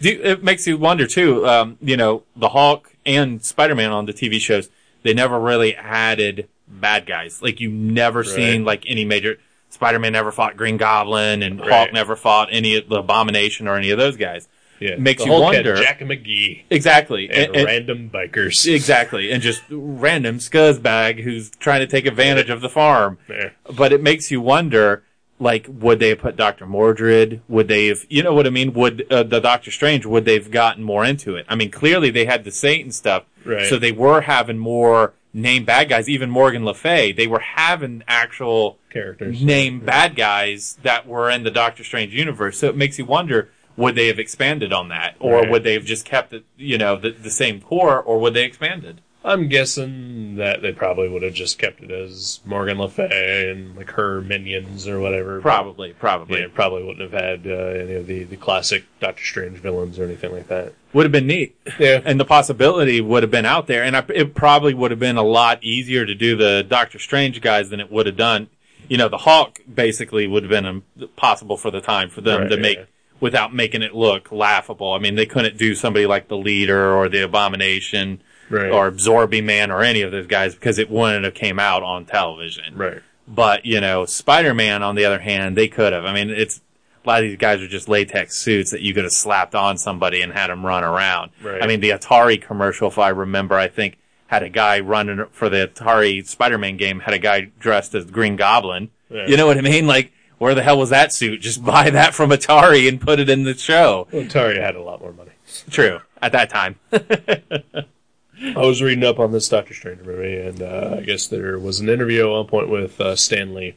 Do, 0.00 0.20
it 0.22 0.42
makes 0.42 0.66
you 0.66 0.76
wonder 0.76 1.06
too. 1.06 1.46
Um, 1.46 1.78
you 1.80 1.96
know, 1.96 2.24
the 2.36 2.50
Hulk 2.50 2.94
and 3.06 3.42
Spider-Man 3.42 3.90
on 3.90 4.06
the 4.06 4.12
TV 4.12 4.40
shows, 4.40 4.68
they 5.02 5.14
never 5.14 5.38
really 5.38 5.74
added 5.76 6.48
bad 6.68 7.06
guys. 7.06 7.40
Like 7.40 7.60
you 7.60 7.70
never 7.70 8.24
seen 8.24 8.64
like 8.64 8.84
any 8.86 9.04
major. 9.04 9.38
Spider-Man 9.70 10.12
never 10.12 10.30
fought 10.30 10.56
Green 10.56 10.76
Goblin, 10.76 11.42
and 11.42 11.60
Hulk 11.60 11.92
never 11.92 12.16
fought 12.16 12.48
any 12.52 12.76
of 12.76 12.88
the 12.88 12.96
Abomination 12.96 13.66
or 13.66 13.76
any 13.76 13.90
of 13.90 13.98
those 13.98 14.16
guys. 14.16 14.48
Yeah, 14.80 14.96
Makes 14.96 15.24
you 15.24 15.32
wonder- 15.32 15.76
Jack 15.76 16.00
McGee 16.00 16.62
Exactly, 16.70 17.28
and, 17.30 17.46
And- 17.46 17.56
and- 17.56 17.64
random 17.66 18.10
bikers. 18.12 18.66
exactly, 18.72 19.30
and 19.30 19.42
just 19.42 19.62
random 19.70 20.38
scuzzbag 20.38 21.20
who's 21.22 21.50
trying 21.50 21.80
to 21.80 21.86
take 21.86 22.06
advantage 22.06 22.50
of 22.50 22.60
the 22.60 22.68
farm. 22.68 23.18
Yeah. 23.28 23.50
but 23.76 23.92
it 23.92 24.02
makes 24.02 24.30
you 24.30 24.40
wonder 24.40 25.02
like 25.40 25.66
would 25.68 25.98
they 25.98 26.10
have 26.10 26.18
put 26.20 26.36
dr 26.36 26.64
mordred 26.64 27.40
would 27.48 27.66
they 27.66 27.88
have 27.88 28.04
you 28.08 28.22
know 28.22 28.32
what 28.32 28.46
i 28.46 28.50
mean 28.50 28.72
would 28.72 29.04
uh, 29.10 29.24
the 29.24 29.40
doctor 29.40 29.68
strange 29.72 30.06
would 30.06 30.24
they've 30.24 30.48
gotten 30.50 30.84
more 30.84 31.04
into 31.04 31.34
it 31.34 31.44
i 31.48 31.56
mean 31.56 31.72
clearly 31.72 32.08
they 32.08 32.24
had 32.24 32.44
the 32.44 32.52
satan 32.52 32.92
stuff 32.92 33.24
Right. 33.44 33.66
so 33.66 33.76
they 33.76 33.90
were 33.90 34.20
having 34.22 34.58
more 34.58 35.14
name 35.32 35.64
bad 35.64 35.88
guys 35.88 36.08
even 36.08 36.30
morgan 36.30 36.64
le 36.64 36.72
fay 36.72 37.10
they 37.10 37.26
were 37.26 37.40
having 37.40 38.04
actual 38.06 38.78
Characters. 38.90 39.42
name 39.42 39.80
bad 39.80 40.14
guys 40.14 40.78
that 40.84 41.04
were 41.08 41.28
in 41.28 41.42
the 41.42 41.50
doctor 41.50 41.82
strange 41.82 42.14
universe 42.14 42.56
so 42.58 42.68
it 42.68 42.76
makes 42.76 42.96
you 43.00 43.04
wonder 43.04 43.50
would 43.76 43.94
they 43.94 44.06
have 44.06 44.18
expanded 44.18 44.72
on 44.72 44.88
that 44.88 45.14
or 45.18 45.40
Right. 45.40 45.50
would 45.50 45.64
they 45.64 45.72
have 45.74 45.84
just 45.84 46.04
kept 46.04 46.32
it 46.32 46.44
you 46.56 46.78
know 46.78 46.96
the, 46.96 47.10
the 47.10 47.30
same 47.30 47.60
core 47.60 48.00
or 48.00 48.18
would 48.20 48.34
they 48.34 48.44
expanded 48.44 49.00
I'm 49.26 49.48
guessing 49.48 50.36
that 50.36 50.60
they 50.60 50.72
probably 50.72 51.08
would 51.08 51.22
have 51.22 51.32
just 51.32 51.58
kept 51.58 51.82
it 51.82 51.90
as 51.90 52.40
Morgan 52.44 52.78
Le 52.78 52.90
Fay 52.90 53.50
and 53.50 53.74
like 53.74 53.90
her 53.92 54.20
minions 54.20 54.86
or 54.86 55.00
whatever. 55.00 55.40
probably 55.40 55.94
probably 55.94 56.40
Yeah, 56.42 56.48
probably 56.52 56.84
wouldn't 56.84 57.10
have 57.10 57.18
had 57.22 57.46
uh, 57.46 57.54
any 57.54 57.94
of 57.94 58.06
the, 58.06 58.24
the 58.24 58.36
classic 58.36 58.84
Doctor 59.00 59.24
Strange 59.24 59.56
villains 59.60 59.98
or 59.98 60.04
anything 60.04 60.30
like 60.30 60.48
that. 60.48 60.74
would 60.92 61.06
have 61.06 61.12
been 61.12 61.26
neat 61.26 61.56
Yeah. 61.78 62.02
and 62.04 62.20
the 62.20 62.26
possibility 62.26 63.00
would 63.00 63.22
have 63.22 63.30
been 63.30 63.46
out 63.46 63.66
there, 63.66 63.82
and 63.82 63.96
I, 63.96 64.04
it 64.14 64.34
probably 64.34 64.74
would 64.74 64.90
have 64.90 65.00
been 65.00 65.16
a 65.16 65.22
lot 65.22 65.64
easier 65.64 66.04
to 66.04 66.14
do 66.14 66.36
the 66.36 66.62
Doctor 66.62 66.98
Strange 66.98 67.40
guys 67.40 67.70
than 67.70 67.80
it 67.80 67.90
would 67.90 68.04
have 68.04 68.18
done. 68.18 68.48
You 68.88 68.98
know, 68.98 69.08
the 69.08 69.16
Hulk 69.16 69.60
basically 69.74 70.26
would 70.26 70.42
have 70.42 70.50
been 70.50 70.66
um, 70.66 70.82
possible 71.16 71.56
for 71.56 71.70
the 71.70 71.80
time 71.80 72.10
for 72.10 72.20
them 72.20 72.42
Right, 72.42 72.50
to 72.50 72.56
make 72.58 72.76
yeah. 72.76 72.84
Without 73.20 73.54
making 73.54 73.82
it 73.82 73.94
look 73.94 74.30
laughable. 74.32 74.92
I 74.92 74.98
mean, 74.98 75.14
they 75.14 75.26
couldn't 75.26 75.56
do 75.56 75.74
somebody 75.74 76.06
like 76.06 76.28
the 76.28 76.36
Leader 76.36 76.94
or 76.94 77.08
the 77.08 77.22
Abomination 77.24 78.22
Right. 78.50 78.70
or 78.70 78.86
Absorbing 78.86 79.46
Man 79.46 79.70
or 79.70 79.82
any 79.82 80.02
of 80.02 80.12
those 80.12 80.26
guys 80.26 80.54
because 80.54 80.78
it 80.78 80.90
wouldn't 80.90 81.24
have 81.24 81.32
came 81.34 81.58
out 81.58 81.82
on 81.82 82.04
television. 82.04 82.76
Right. 82.76 83.00
But, 83.26 83.64
you 83.64 83.80
know, 83.80 84.04
Spider-Man, 84.04 84.82
on 84.82 84.96
the 84.96 85.06
other 85.06 85.18
hand, 85.20 85.56
they 85.56 85.66
could 85.66 85.94
have. 85.94 86.04
I 86.04 86.12
mean, 86.12 86.28
it's, 86.28 86.60
a 87.04 87.08
lot 87.08 87.22
of 87.22 87.28
these 87.28 87.38
guys 87.38 87.62
are 87.62 87.68
just 87.68 87.88
latex 87.88 88.36
suits 88.36 88.70
that 88.70 88.82
you 88.82 88.92
could 88.92 89.04
have 89.04 89.12
slapped 89.14 89.54
on 89.54 89.78
somebody 89.78 90.20
and 90.20 90.32
had 90.32 90.50
them 90.50 90.64
run 90.64 90.84
around. 90.84 91.30
Right. 91.42 91.62
I 91.62 91.66
mean, 91.66 91.80
the 91.80 91.90
Atari 91.90 92.40
commercial, 92.40 92.88
if 92.88 92.98
I 92.98 93.08
remember, 93.08 93.54
I 93.56 93.68
think 93.68 93.96
had 94.26 94.42
a 94.42 94.50
guy 94.50 94.80
running 94.80 95.24
for 95.32 95.48
the 95.48 95.68
Atari 95.68 96.26
Spider-Man 96.26 96.76
game, 96.76 97.00
had 97.00 97.14
a 97.14 97.18
guy 97.18 97.50
dressed 97.58 97.94
as 97.94 98.04
Green 98.10 98.36
Goblin. 98.36 98.90
Yeah. 99.08 99.26
You 99.26 99.36
know 99.38 99.46
what 99.46 99.56
I 99.58 99.62
mean? 99.62 99.86
Like, 99.86 100.12
where 100.38 100.54
the 100.54 100.62
hell 100.62 100.78
was 100.78 100.90
that 100.90 101.12
suit? 101.12 101.40
Just 101.40 101.64
buy 101.64 101.90
that 101.90 102.14
from 102.14 102.30
Atari 102.30 102.88
and 102.88 103.00
put 103.00 103.20
it 103.20 103.28
in 103.28 103.44
the 103.44 103.54
show. 103.54 104.08
Well, 104.12 104.22
Atari 104.22 104.60
had 104.60 104.74
a 104.76 104.82
lot 104.82 105.00
more 105.00 105.12
money. 105.12 105.32
True. 105.70 106.00
At 106.22 106.32
that 106.32 106.50
time. 106.50 106.76
I 106.92 108.58
was 108.60 108.82
reading 108.82 109.04
up 109.04 109.18
on 109.18 109.32
this 109.32 109.48
Doctor 109.48 109.74
Strange 109.74 110.02
movie, 110.02 110.36
and 110.38 110.60
uh, 110.60 110.96
I 110.98 111.02
guess 111.02 111.26
there 111.28 111.58
was 111.58 111.80
an 111.80 111.88
interview 111.88 112.24
at 112.24 112.30
one 112.30 112.46
point 112.46 112.68
with 112.68 113.00
uh, 113.00 113.16
Stan 113.16 113.54
Lee, 113.54 113.76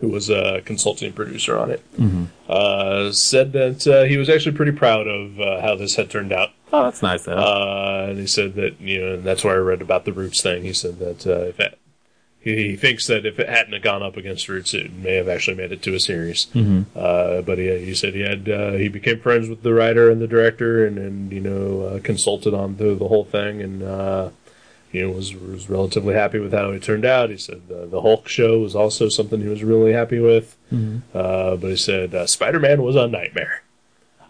who 0.00 0.08
was 0.08 0.28
a 0.28 0.60
consulting 0.64 1.12
producer 1.12 1.56
on 1.56 1.70
it. 1.70 1.82
Mm-hmm. 1.96 2.24
Uh, 2.48 3.12
said 3.12 3.52
that 3.52 3.86
uh, 3.86 4.04
he 4.04 4.16
was 4.16 4.28
actually 4.28 4.56
pretty 4.56 4.72
proud 4.72 5.06
of 5.06 5.40
uh, 5.40 5.60
how 5.60 5.76
this 5.76 5.94
had 5.96 6.10
turned 6.10 6.32
out. 6.32 6.50
oh, 6.72 6.84
that's 6.84 7.02
nice 7.02 7.24
though. 7.24 7.36
Uh, 7.36 8.06
and 8.10 8.18
he 8.18 8.26
said 8.26 8.54
that 8.54 8.80
you 8.80 9.00
know, 9.00 9.14
and 9.14 9.24
that's 9.24 9.44
where 9.44 9.54
I 9.54 9.58
read 9.58 9.82
about 9.82 10.04
the 10.04 10.12
Roots 10.12 10.42
thing. 10.42 10.62
He 10.62 10.72
said 10.72 10.98
that 10.98 11.26
uh, 11.26 11.46
if 11.46 11.60
it, 11.60 11.78
he, 12.40 12.56
he 12.56 12.76
thinks 12.76 13.06
that 13.06 13.26
if 13.26 13.38
it 13.38 13.48
hadn't 13.48 13.72
have 13.72 13.82
gone 13.82 14.02
up 14.02 14.16
against 14.16 14.48
Roots, 14.48 14.74
it 14.74 14.92
may 14.92 15.14
have 15.14 15.28
actually 15.28 15.56
made 15.56 15.72
it 15.72 15.82
to 15.82 15.94
a 15.94 16.00
series. 16.00 16.46
Mm-hmm. 16.54 16.82
Uh, 16.96 17.42
but 17.42 17.58
he, 17.58 17.84
he 17.84 17.94
said 17.94 18.14
he 18.14 18.20
had 18.20 18.48
uh, 18.48 18.72
he 18.72 18.88
became 18.88 19.20
friends 19.20 19.48
with 19.48 19.62
the 19.62 19.74
writer 19.74 20.10
and 20.10 20.20
the 20.20 20.26
director, 20.26 20.86
and, 20.86 20.98
and 20.98 21.32
you 21.32 21.40
know 21.40 21.82
uh, 21.82 22.00
consulted 22.00 22.54
on 22.54 22.76
the, 22.76 22.94
the 22.94 23.08
whole 23.08 23.24
thing, 23.24 23.60
and 23.60 23.82
uh, 23.82 24.30
you 24.92 25.02
know 25.02 25.12
was 25.12 25.34
was 25.34 25.68
relatively 25.68 26.14
happy 26.14 26.38
with 26.38 26.52
how 26.52 26.70
it 26.70 26.82
turned 26.82 27.04
out. 27.04 27.30
He 27.30 27.36
said 27.36 27.68
the, 27.68 27.86
the 27.86 28.00
Hulk 28.00 28.28
show 28.28 28.60
was 28.60 28.74
also 28.74 29.08
something 29.08 29.40
he 29.40 29.48
was 29.48 29.62
really 29.62 29.92
happy 29.92 30.18
with. 30.18 30.56
Uh, 31.14 31.56
but 31.56 31.68
he 31.68 31.76
said 31.76 32.14
uh, 32.14 32.26
Spider 32.26 32.58
Man 32.58 32.82
was 32.82 32.96
a 32.96 33.06
nightmare. 33.06 33.62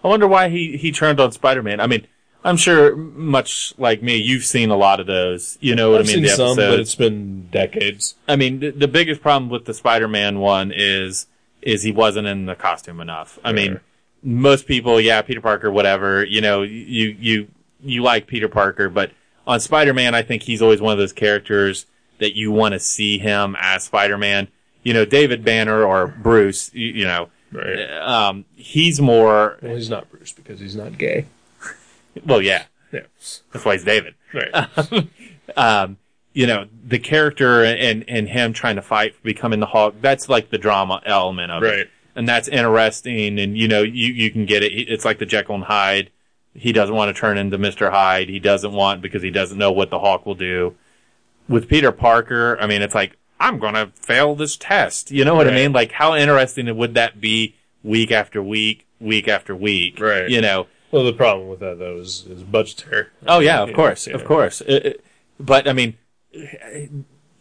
I 0.02 0.08
wonder 0.08 0.26
why 0.26 0.48
he, 0.48 0.76
he 0.76 0.92
turned 0.92 1.20
on 1.20 1.32
Spider-Man. 1.32 1.80
I 1.80 1.86
mean, 1.86 2.06
I'm 2.44 2.56
sure 2.56 2.96
much 2.96 3.74
like 3.76 4.02
me, 4.02 4.16
you've 4.16 4.44
seen 4.44 4.70
a 4.70 4.76
lot 4.76 4.98
of 5.00 5.06
those. 5.06 5.58
You 5.60 5.74
know 5.74 5.90
what 5.90 6.00
I've 6.00 6.06
I 6.06 6.08
mean? 6.08 6.14
seen 6.16 6.22
the 6.24 6.28
some, 6.30 6.56
but 6.56 6.80
it's 6.80 6.94
been 6.94 7.48
decades. 7.50 8.14
I 8.26 8.36
mean, 8.36 8.60
the, 8.60 8.70
the 8.70 8.88
biggest 8.88 9.20
problem 9.20 9.50
with 9.50 9.66
the 9.66 9.74
Spider-Man 9.74 10.38
one 10.38 10.72
is 10.74 11.26
is 11.62 11.82
he 11.82 11.92
wasn't 11.92 12.26
in 12.26 12.46
the 12.46 12.54
costume 12.54 13.00
enough. 13.00 13.38
I 13.44 13.52
mean, 13.52 13.80
most 14.22 14.66
people, 14.66 14.98
yeah, 15.00 15.20
Peter 15.22 15.42
Parker, 15.42 15.70
whatever. 15.70 16.24
You 16.24 16.40
know, 16.40 16.62
you 16.62 17.14
you 17.18 17.48
you 17.82 18.02
like 18.02 18.26
Peter 18.26 18.48
Parker, 18.48 18.88
but 18.88 19.10
on 19.46 19.60
Spider-Man, 19.60 20.14
I 20.14 20.22
think 20.22 20.42
he's 20.44 20.62
always 20.62 20.80
one 20.80 20.92
of 20.92 20.98
those 20.98 21.12
characters 21.12 21.84
that 22.18 22.36
you 22.36 22.52
want 22.52 22.72
to 22.72 22.78
see 22.80 23.18
him 23.18 23.56
as 23.60 23.84
Spider-Man. 23.84 24.48
You 24.82 24.94
know, 24.94 25.04
David 25.04 25.44
Banner 25.44 25.82
or 25.84 26.06
Bruce. 26.06 26.72
You, 26.72 26.88
you 26.88 27.04
know, 27.04 27.28
Right. 27.52 27.90
um, 28.00 28.44
he's 28.54 29.00
more. 29.00 29.58
Well, 29.60 29.74
he's 29.74 29.90
not 29.90 30.10
Bruce 30.10 30.32
because 30.32 30.60
he's 30.60 30.76
not 30.76 30.96
gay. 30.96 31.26
Well, 32.24 32.42
yeah, 32.42 32.64
Yeah. 32.92 33.00
that's 33.52 33.64
why 33.64 33.74
he's 33.74 33.84
David. 33.84 34.14
Right. 34.32 34.52
um, 35.56 35.96
you 36.32 36.46
know, 36.46 36.66
the 36.86 36.98
character 36.98 37.64
and, 37.64 38.04
and 38.08 38.28
him 38.28 38.52
trying 38.52 38.76
to 38.76 38.82
fight 38.82 39.14
for 39.16 39.22
becoming 39.22 39.60
the 39.60 39.66
Hulk, 39.66 39.96
that's 40.00 40.28
like 40.28 40.50
the 40.50 40.58
drama 40.58 41.02
element 41.04 41.50
of 41.50 41.62
Right. 41.62 41.78
it. 41.80 41.90
And 42.14 42.28
that's 42.28 42.48
interesting. 42.48 43.38
And, 43.38 43.56
you 43.56 43.68
know, 43.68 43.82
you, 43.82 44.12
you 44.12 44.30
can 44.30 44.44
get 44.46 44.62
it. 44.62 44.72
It's 44.72 45.04
like 45.04 45.18
the 45.18 45.26
Jekyll 45.26 45.54
and 45.56 45.64
Hyde. 45.64 46.10
He 46.54 46.72
doesn't 46.72 46.94
want 46.94 47.14
to 47.14 47.18
turn 47.20 47.38
into 47.38 47.56
Mr. 47.58 47.90
Hyde. 47.90 48.28
He 48.28 48.38
doesn't 48.40 48.72
want 48.72 49.00
because 49.02 49.22
he 49.22 49.30
doesn't 49.30 49.56
know 49.58 49.70
what 49.72 49.90
the 49.90 50.00
Hulk 50.00 50.26
will 50.26 50.34
do. 50.34 50.74
With 51.48 51.68
Peter 51.68 51.92
Parker, 51.92 52.56
I 52.60 52.66
mean, 52.66 52.82
it's 52.82 52.94
like, 52.94 53.16
I'm 53.38 53.58
going 53.58 53.74
to 53.74 53.90
fail 53.94 54.34
this 54.34 54.56
test. 54.56 55.10
You 55.10 55.24
know 55.24 55.34
what 55.34 55.48
I 55.48 55.52
mean? 55.52 55.72
Like, 55.72 55.92
how 55.92 56.14
interesting 56.14 56.76
would 56.76 56.94
that 56.94 57.20
be 57.20 57.54
week 57.82 58.10
after 58.12 58.42
week, 58.42 58.86
week 59.00 59.26
after 59.28 59.56
week? 59.56 59.98
Right. 59.98 60.28
You 60.28 60.40
know, 60.40 60.66
well, 60.92 61.04
the 61.04 61.12
problem 61.12 61.48
with 61.48 61.60
that 61.60 61.78
though 61.78 61.96
is, 61.98 62.26
is 62.26 62.42
budgetary. 62.42 63.06
Oh 63.26 63.38
yeah, 63.40 63.62
of 63.62 63.70
Yeah, 63.70 63.74
course, 63.74 64.06
yeah. 64.06 64.14
of 64.14 64.24
course. 64.24 64.60
It- 64.62 64.86
it- 64.86 65.04
but 65.38 65.66
I 65.66 65.72
mean, 65.72 65.96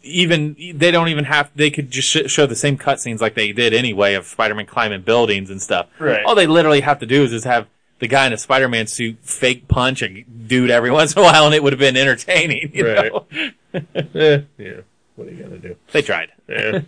even 0.02 0.56
they 0.74 0.90
don't 0.90 1.08
even 1.08 1.24
have. 1.24 1.50
They 1.54 1.70
could 1.70 1.90
just 1.90 2.08
sh- 2.08 2.30
show 2.30 2.46
the 2.46 2.56
same 2.56 2.78
cutscenes 2.78 3.20
like 3.20 3.34
they 3.34 3.52
did 3.52 3.74
anyway 3.74 4.14
of 4.14 4.26
Spider-Man 4.26 4.66
climbing 4.66 5.02
buildings 5.02 5.50
and 5.50 5.60
stuff. 5.60 5.88
Right. 5.98 6.24
All 6.24 6.34
they 6.34 6.46
literally 6.46 6.80
have 6.80 6.98
to 7.00 7.06
do 7.06 7.24
is 7.24 7.30
just 7.30 7.44
have 7.44 7.66
the 7.98 8.08
guy 8.08 8.26
in 8.26 8.32
a 8.32 8.38
Spider-Man 8.38 8.86
suit 8.86 9.18
fake 9.22 9.68
punch 9.68 10.00
a 10.00 10.22
dude 10.22 10.70
every 10.70 10.90
once 11.00 11.12
in 11.12 11.18
a 11.18 11.22
while, 11.22 11.44
and 11.44 11.54
it 11.54 11.62
would 11.62 11.74
have 11.74 11.80
been 11.80 11.96
entertaining. 11.98 12.70
You 12.74 12.88
Right. 12.94 13.12
know? 13.12 13.26
Eh, 14.14 14.40
yeah. 14.58 14.80
What 15.16 15.28
are 15.28 15.30
you 15.32 15.42
gonna 15.44 15.58
do? 15.58 15.76
They 15.92 16.00
tried. 16.02 16.30
Yeah. 16.48 16.80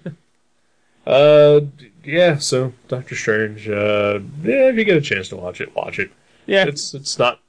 uh, 1.07 1.61
yeah. 2.05 2.39
So 2.39 2.73
Doctor 2.89 3.15
Strange. 3.15 3.69
Uh, 3.69 4.21
yeah. 4.43 4.69
If 4.69 4.77
you 4.77 4.85
get 4.85 4.97
a 4.97 5.01
chance 5.03 5.29
to 5.29 5.37
watch 5.37 5.61
it, 5.61 5.75
watch 5.77 5.99
it. 5.99 6.11
Yeah. 6.47 6.65
It's 6.67 6.95
it's 6.95 7.19
not 7.19 7.41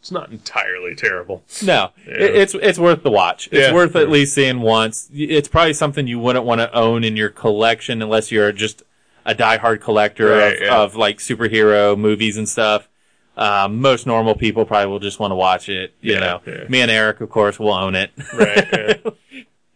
it's 0.00 0.10
not 0.10 0.30
entirely 0.30 0.94
terrible. 0.94 1.42
No, 1.62 1.90
Yeah. 2.06 2.12
it, 2.14 2.34
it's 2.36 2.54
it's 2.54 2.78
worth 2.78 3.02
the 3.02 3.10
watch. 3.10 3.48
It's 3.50 3.68
Yeah. 3.68 3.72
worth 3.74 3.96
at 3.96 4.10
least 4.10 4.34
seeing 4.34 4.60
once. 4.60 5.08
It's 5.14 5.48
probably 5.48 5.72
something 5.72 6.06
you 6.06 6.18
wouldn't 6.18 6.44
want 6.44 6.60
to 6.60 6.72
own 6.74 7.04
in 7.04 7.16
your 7.16 7.30
collection 7.30 8.02
unless 8.02 8.30
you're 8.30 8.52
just 8.52 8.82
a 9.24 9.34
diehard 9.34 9.80
collector 9.80 10.28
Right, 10.28 10.56
of, 10.56 10.60
yeah. 10.62 10.76
of 10.82 10.96
like 10.96 11.18
superhero 11.18 11.96
movies 11.98 12.36
and 12.36 12.46
stuff. 12.48 12.88
Um, 13.36 13.80
most 13.80 14.06
normal 14.06 14.34
people 14.36 14.64
probably 14.66 14.92
will 14.92 15.00
just 15.00 15.18
want 15.18 15.32
to 15.32 15.34
watch 15.36 15.68
it. 15.68 15.94
You 16.02 16.20
know, 16.20 16.40
me 16.68 16.82
and 16.82 16.90
Eric, 16.90 17.20
of 17.22 17.30
course, 17.30 17.58
will 17.58 17.72
own 17.72 17.94
it. 17.96 18.10
Right. 18.32 19.00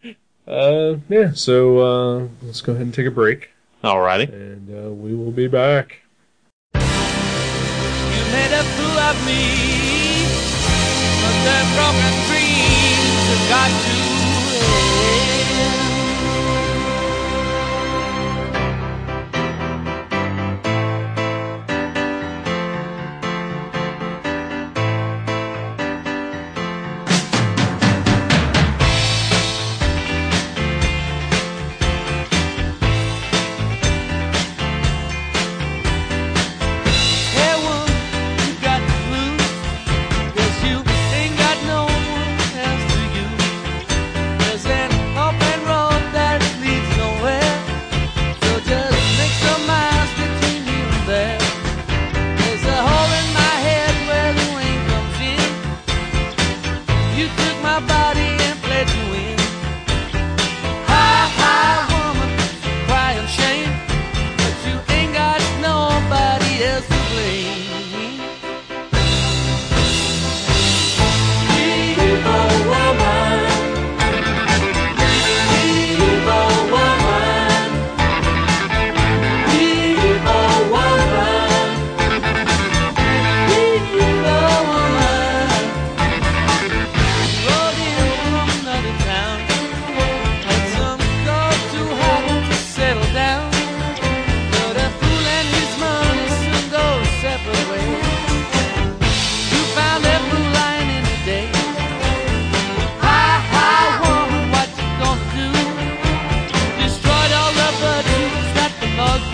Yeah. 0.03 0.13
uh, 0.47 0.97
yeah. 1.09 1.31
So 1.33 1.79
uh, 1.79 2.27
let's 2.43 2.61
go 2.61 2.71
ahead 2.73 2.83
and 2.85 2.93
take 2.93 3.07
a 3.07 3.11
break, 3.11 3.49
Alrighty. 3.83 4.31
and 4.31 4.69
uh, 4.87 4.91
we 4.91 5.13
will 5.15 5.31
be 5.31 5.47
back. 5.47 6.01
Made 8.31 8.51
a 8.53 8.63
fool 8.77 8.99
of 9.09 9.25
me, 9.25 10.23
but 11.21 11.35
the 11.47 11.59
broken 11.73 12.13
dreams 12.29 13.23
have 13.31 13.49
got 13.49 13.71
to 13.85 13.97
end. 15.33 15.38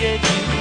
get 0.06 0.22
you. 0.22 0.55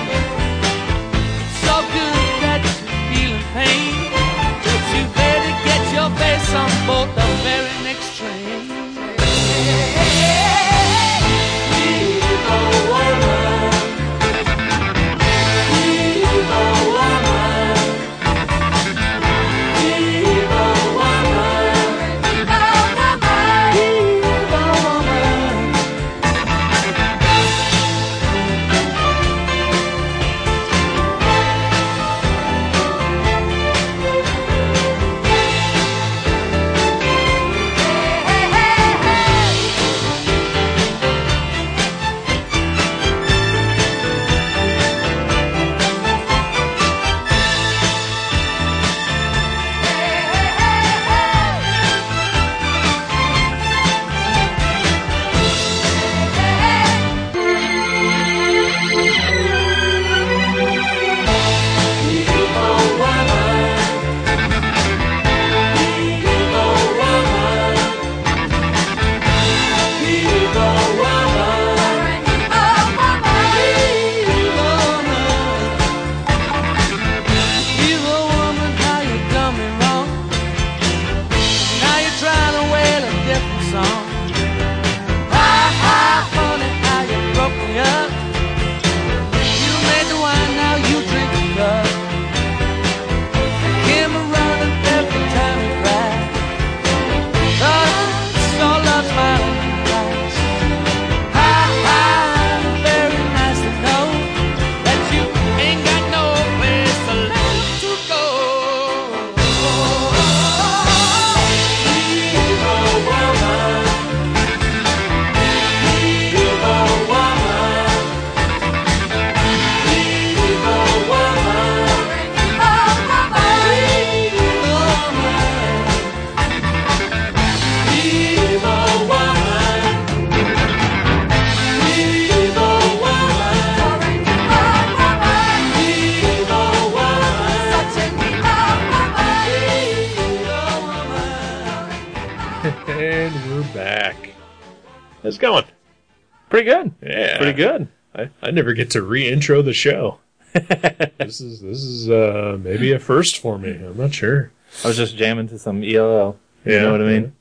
Never 148.56 148.74
get 148.74 148.90
to 148.92 149.02
re-intro 149.02 149.62
the 149.62 149.74
show. 149.74 150.20
this 150.54 151.42
is 151.42 151.62
this 151.62 151.84
is 151.84 152.10
uh, 152.10 152.58
maybe 152.62 152.92
a 152.94 153.00
first 153.00 153.38
for 153.40 153.58
me. 153.60 153.72
I'm 153.72 153.98
not 153.98 154.14
sure. 154.14 154.52
I 154.84 154.88
was 154.88 154.98
just 154.98 155.16
jamming 155.18 155.48
to 155.50 155.60
some 155.60 155.84
ELO. 155.84 156.38
You 156.66 156.74
Yeah. 156.74 156.82
know 156.84 156.92
what 156.94 157.02
I 157.02 157.06
mean? 157.06 157.34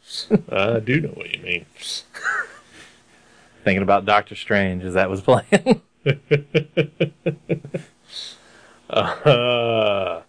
I 0.51 0.81
do 0.81 1.01
know 1.01 1.09
what 1.11 1.33
you 1.35 1.43
mean. 1.43 1.67
Thinking 3.65 3.83
about 3.83 4.05
Doctor 4.05 4.35
Strange 4.35 4.85
as 4.85 4.95
that 4.95 5.09
was 5.09 5.21
playing. 5.23 5.81
Uh, 8.91 10.23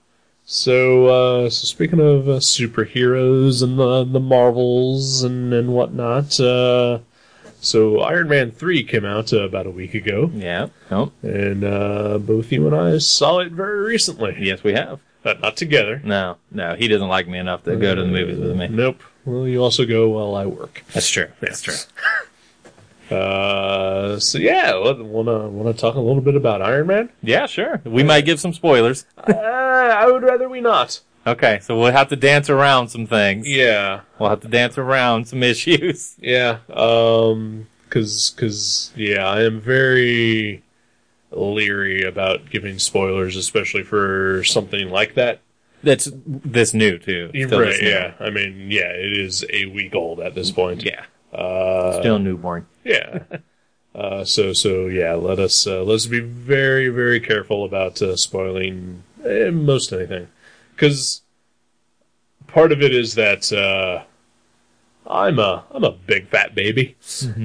so 0.46 1.06
uh, 1.08 1.50
so 1.50 1.66
speaking 1.66 2.00
of 2.00 2.28
uh, 2.28 2.34
superheroes 2.40 3.62
and 3.62 3.78
the 3.78 4.04
the 4.06 4.20
Marvels 4.20 5.24
and 5.24 5.54
and 5.54 5.74
whatnot, 5.74 6.40
uh, 6.40 7.00
so 7.66 8.00
Iron 8.02 8.28
Man 8.30 8.52
three 8.52 8.84
came 8.84 9.06
out 9.06 9.34
uh, 9.34 9.42
about 9.42 9.66
a 9.66 9.72
week 9.72 9.94
ago, 9.94 10.30
yeah. 10.34 10.68
Nope. 10.92 11.14
and 11.24 11.64
uh, 11.64 12.18
both 12.20 12.52
you 12.52 12.68
and 12.68 12.76
I 12.76 12.98
saw 13.00 13.40
it 13.40 13.52
very 13.52 13.80
recently. 13.80 14.36
Yes, 14.40 14.64
we 14.64 14.74
have. 14.74 15.00
Uh, 15.24 15.34
not 15.42 15.58
together. 15.58 16.00
No, 16.04 16.38
no, 16.52 16.76
he 16.76 16.88
doesn't 16.88 17.08
like 17.08 17.28
me 17.28 17.40
enough 17.40 17.64
to 17.64 17.76
go 17.76 17.96
to 17.96 18.02
the 18.02 18.08
movies 18.08 18.38
with 18.38 18.56
me. 18.56 18.68
Nope. 18.68 19.02
Well, 19.26 19.48
you 19.48 19.64
also 19.64 19.86
go 19.86 20.10
while 20.10 20.36
I 20.36 20.46
work. 20.46 20.84
That's 20.94 21.10
true. 21.10 21.28
That's 21.42 21.62
true. 21.62 21.76
Uh, 23.12 24.18
so 24.20 24.40
yeah, 24.40 24.74
wanna 24.76 25.48
wanna 25.48 25.74
talk 25.74 25.94
a 25.94 26.00
little 26.00 26.24
bit 26.24 26.36
about 26.36 26.62
Iron 26.64 26.88
Man? 26.88 27.10
Yeah, 27.22 27.46
sure. 27.46 27.80
We 27.86 28.02
might 28.02 28.26
give 28.26 28.40
some 28.40 28.52
spoilers. 28.52 29.06
uh, 29.18 29.32
I 29.32 30.08
would 30.08 30.24
rather 30.24 30.50
we 30.50 30.60
not. 30.60 31.02
Okay, 31.28 31.60
so 31.62 31.78
we'll 31.78 31.92
have 31.92 32.10
to 32.10 32.16
dance 32.16 32.50
around 32.50 32.90
some 32.90 33.08
things. 33.08 33.48
Yeah, 33.48 34.02
We'll 34.20 34.30
have 34.30 34.42
to 34.42 34.48
dance 34.48 34.78
around 34.78 35.26
some 35.26 35.42
issues. 35.42 36.16
yeah. 36.22 36.60
Um, 36.70 37.68
cause 37.90 38.34
cause 38.38 38.92
yeah, 38.96 39.28
I 39.28 39.44
am 39.44 39.60
very 39.60 40.64
leery 41.32 42.04
about 42.04 42.50
giving 42.50 42.80
spoilers, 42.80 43.36
especially 43.36 43.84
for 43.84 44.44
something 44.44 44.90
like 44.90 45.16
that. 45.16 45.42
That's 45.84 46.10
this 46.16 46.74
new 46.74 46.98
too. 46.98 47.30
Still 47.30 47.62
right? 47.62 47.82
new. 47.82 47.90
Yeah. 47.90 48.14
I 48.20 48.30
mean, 48.30 48.68
yeah, 48.70 48.92
it 48.92 49.18
is 49.18 49.46
a 49.52 49.66
week 49.66 49.94
old 49.96 50.20
at 50.20 50.36
this 50.36 50.52
point. 50.52 50.84
Yeah. 50.84 51.06
Uh, 51.34 52.00
Still 52.00 52.20
newborn. 52.20 52.68
Yeah. 52.84 53.20
Uh, 53.96 54.26
so 54.26 54.52
so 54.52 54.88
yeah, 54.88 55.14
let 55.14 55.40
us 55.40 55.66
uh, 55.66 55.82
let's 55.82 56.06
be 56.06 56.20
very 56.20 56.90
very 56.90 57.18
careful 57.22 57.64
about 57.64 58.02
uh, 58.02 58.18
spoiling 58.18 59.04
eh, 59.24 59.50
most 59.50 59.94
anything, 59.94 60.28
because 60.76 61.22
part 62.48 62.72
of 62.72 62.82
it 62.82 62.94
is 62.94 63.16
that 63.16 63.52
uh, 63.52 64.04
I'm 65.08 65.40
a 65.40 65.64
I'm 65.72 65.84
a 65.84 65.92
big 65.92 66.28
fat 66.30 66.56
baby, 66.56 66.96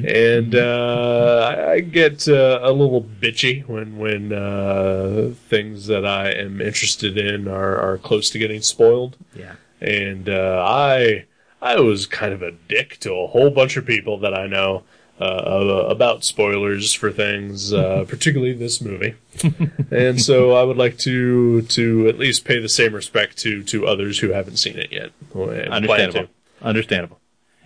and 0.07 0.55
uh, 0.55 1.55
I, 1.57 1.72
I 1.72 1.81
get 1.81 2.26
uh, 2.28 2.61
a 2.62 2.72
little 2.72 3.03
bitchy 3.03 3.66
when 3.66 3.99
when 3.99 4.33
uh, 4.33 5.33
things 5.49 5.87
that 5.87 6.07
I 6.07 6.31
am 6.31 6.61
interested 6.61 7.18
in 7.18 7.49
are 7.49 7.76
are 7.76 7.99
close 7.99 8.31
to 8.31 8.39
getting 8.39 8.62
spoiled. 8.62 9.16
Yeah. 9.35 9.55
and 9.81 10.28
uh, 10.28 10.64
I 10.66 11.26
I 11.61 11.81
was 11.81 12.07
kind 12.07 12.33
of 12.33 12.43
a 12.43 12.53
dick 12.68 12.99
to 13.01 13.12
a 13.14 13.26
whole 13.26 13.51
bunch 13.51 13.76
of 13.76 13.85
people 13.85 14.18
that 14.20 14.35
I 14.35 14.47
know 14.47 14.85
uh, 15.20 15.86
about 15.88 16.24
spoilers 16.24 16.94
for 16.94 17.10
things, 17.12 17.72
uh, 17.72 18.04
particularly 18.08 18.54
this 18.54 18.80
movie. 18.80 19.14
and 19.90 20.20
so 20.20 20.52
I 20.52 20.62
would 20.62 20.78
like 20.78 20.98
to 20.98 21.62
to 21.62 22.08
at 22.08 22.18
least 22.18 22.44
pay 22.44 22.58
the 22.58 22.68
same 22.68 22.94
respect 22.94 23.36
to 23.38 23.62
to 23.64 23.86
others 23.86 24.20
who 24.20 24.30
haven't 24.30 24.56
seen 24.56 24.78
it 24.78 24.90
yet. 24.90 25.10
Understandable. 25.34 26.30
Understandable. 26.62 27.20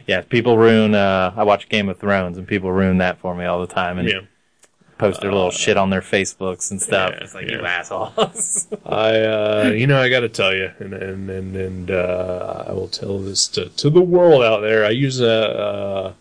Yeah, 0.06 0.22
people 0.22 0.58
ruin. 0.58 0.94
Uh, 0.94 1.32
I 1.34 1.44
watch 1.44 1.68
Game 1.68 1.88
of 1.88 1.98
Thrones, 1.98 2.36
and 2.36 2.46
people 2.46 2.70
ruin 2.72 2.98
that 2.98 3.18
for 3.18 3.34
me 3.34 3.44
all 3.44 3.60
the 3.60 3.72
time, 3.72 3.98
and 3.98 4.08
Yeah, 4.08 4.20
post 4.98 5.20
their 5.22 5.32
little 5.32 5.50
shit 5.50 5.76
on 5.76 5.90
their 5.90 6.02
Facebooks 6.02 6.70
and 6.70 6.80
stuff. 6.80 7.12
yeah, 7.14 7.22
it's 7.22 7.34
like 7.34 7.46
yeah. 7.48 7.58
you 7.58 7.64
assholes. 7.64 8.68
I 8.84 9.20
uh, 9.20 9.72
you 9.74 9.86
know 9.86 10.00
I 10.00 10.08
got 10.10 10.20
to 10.20 10.28
tell 10.28 10.54
you, 10.54 10.72
and 10.78 10.92
and 10.92 11.30
and, 11.30 11.56
and 11.56 11.90
uh, 11.90 12.64
I 12.66 12.72
will 12.72 12.88
tell 12.88 13.18
this 13.18 13.46
to 13.48 13.68
to 13.70 13.90
the 13.90 14.02
world 14.02 14.42
out 14.42 14.60
there. 14.60 14.84
I 14.84 14.90
use 14.90 15.20
a. 15.20 16.14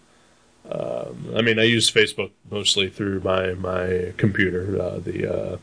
Uh, 0.70 1.06
um, 1.10 1.34
I 1.36 1.42
mean, 1.42 1.60
I 1.60 1.64
use 1.64 1.92
Facebook 1.92 2.32
mostly 2.50 2.90
through 2.90 3.22
my 3.22 3.54
my 3.54 4.14
computer, 4.18 4.82
uh, 4.82 5.00
the 5.00 5.34
uh, 5.34 5.58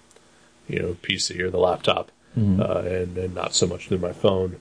you 0.69 0.79
know 0.81 0.97
PC 1.03 1.41
or 1.41 1.51
the 1.51 1.59
laptop, 1.59 2.11
uh, 2.37 2.81
and 2.81 3.17
and 3.17 3.35
not 3.35 3.55
so 3.55 3.67
much 3.67 3.89
through 3.89 3.99
my 3.99 4.13
phone. 4.13 4.61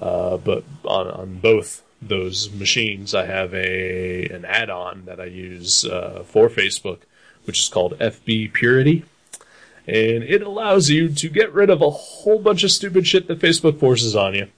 Uh, 0.00 0.36
but 0.36 0.64
on 0.84 1.08
on 1.08 1.38
both 1.38 1.82
those 2.00 2.50
machines, 2.52 3.14
I 3.14 3.26
have 3.26 3.54
a 3.54 4.28
an 4.28 4.44
add-on 4.44 5.04
that 5.06 5.20
I 5.20 5.26
use 5.26 5.84
uh, 5.84 6.24
for 6.26 6.48
Facebook, 6.48 7.00
which 7.44 7.58
is 7.58 7.68
called 7.68 7.98
FB 7.98 8.52
Purity 8.52 9.04
and 9.88 10.24
it 10.24 10.42
allows 10.42 10.90
you 10.90 11.08
to 11.08 11.28
get 11.28 11.52
rid 11.52 11.70
of 11.70 11.80
a 11.80 11.90
whole 11.90 12.40
bunch 12.40 12.64
of 12.64 12.72
stupid 12.72 13.06
shit 13.06 13.28
that 13.28 13.38
Facebook 13.38 13.78
forces 13.78 14.16
on 14.16 14.34
you. 14.34 14.48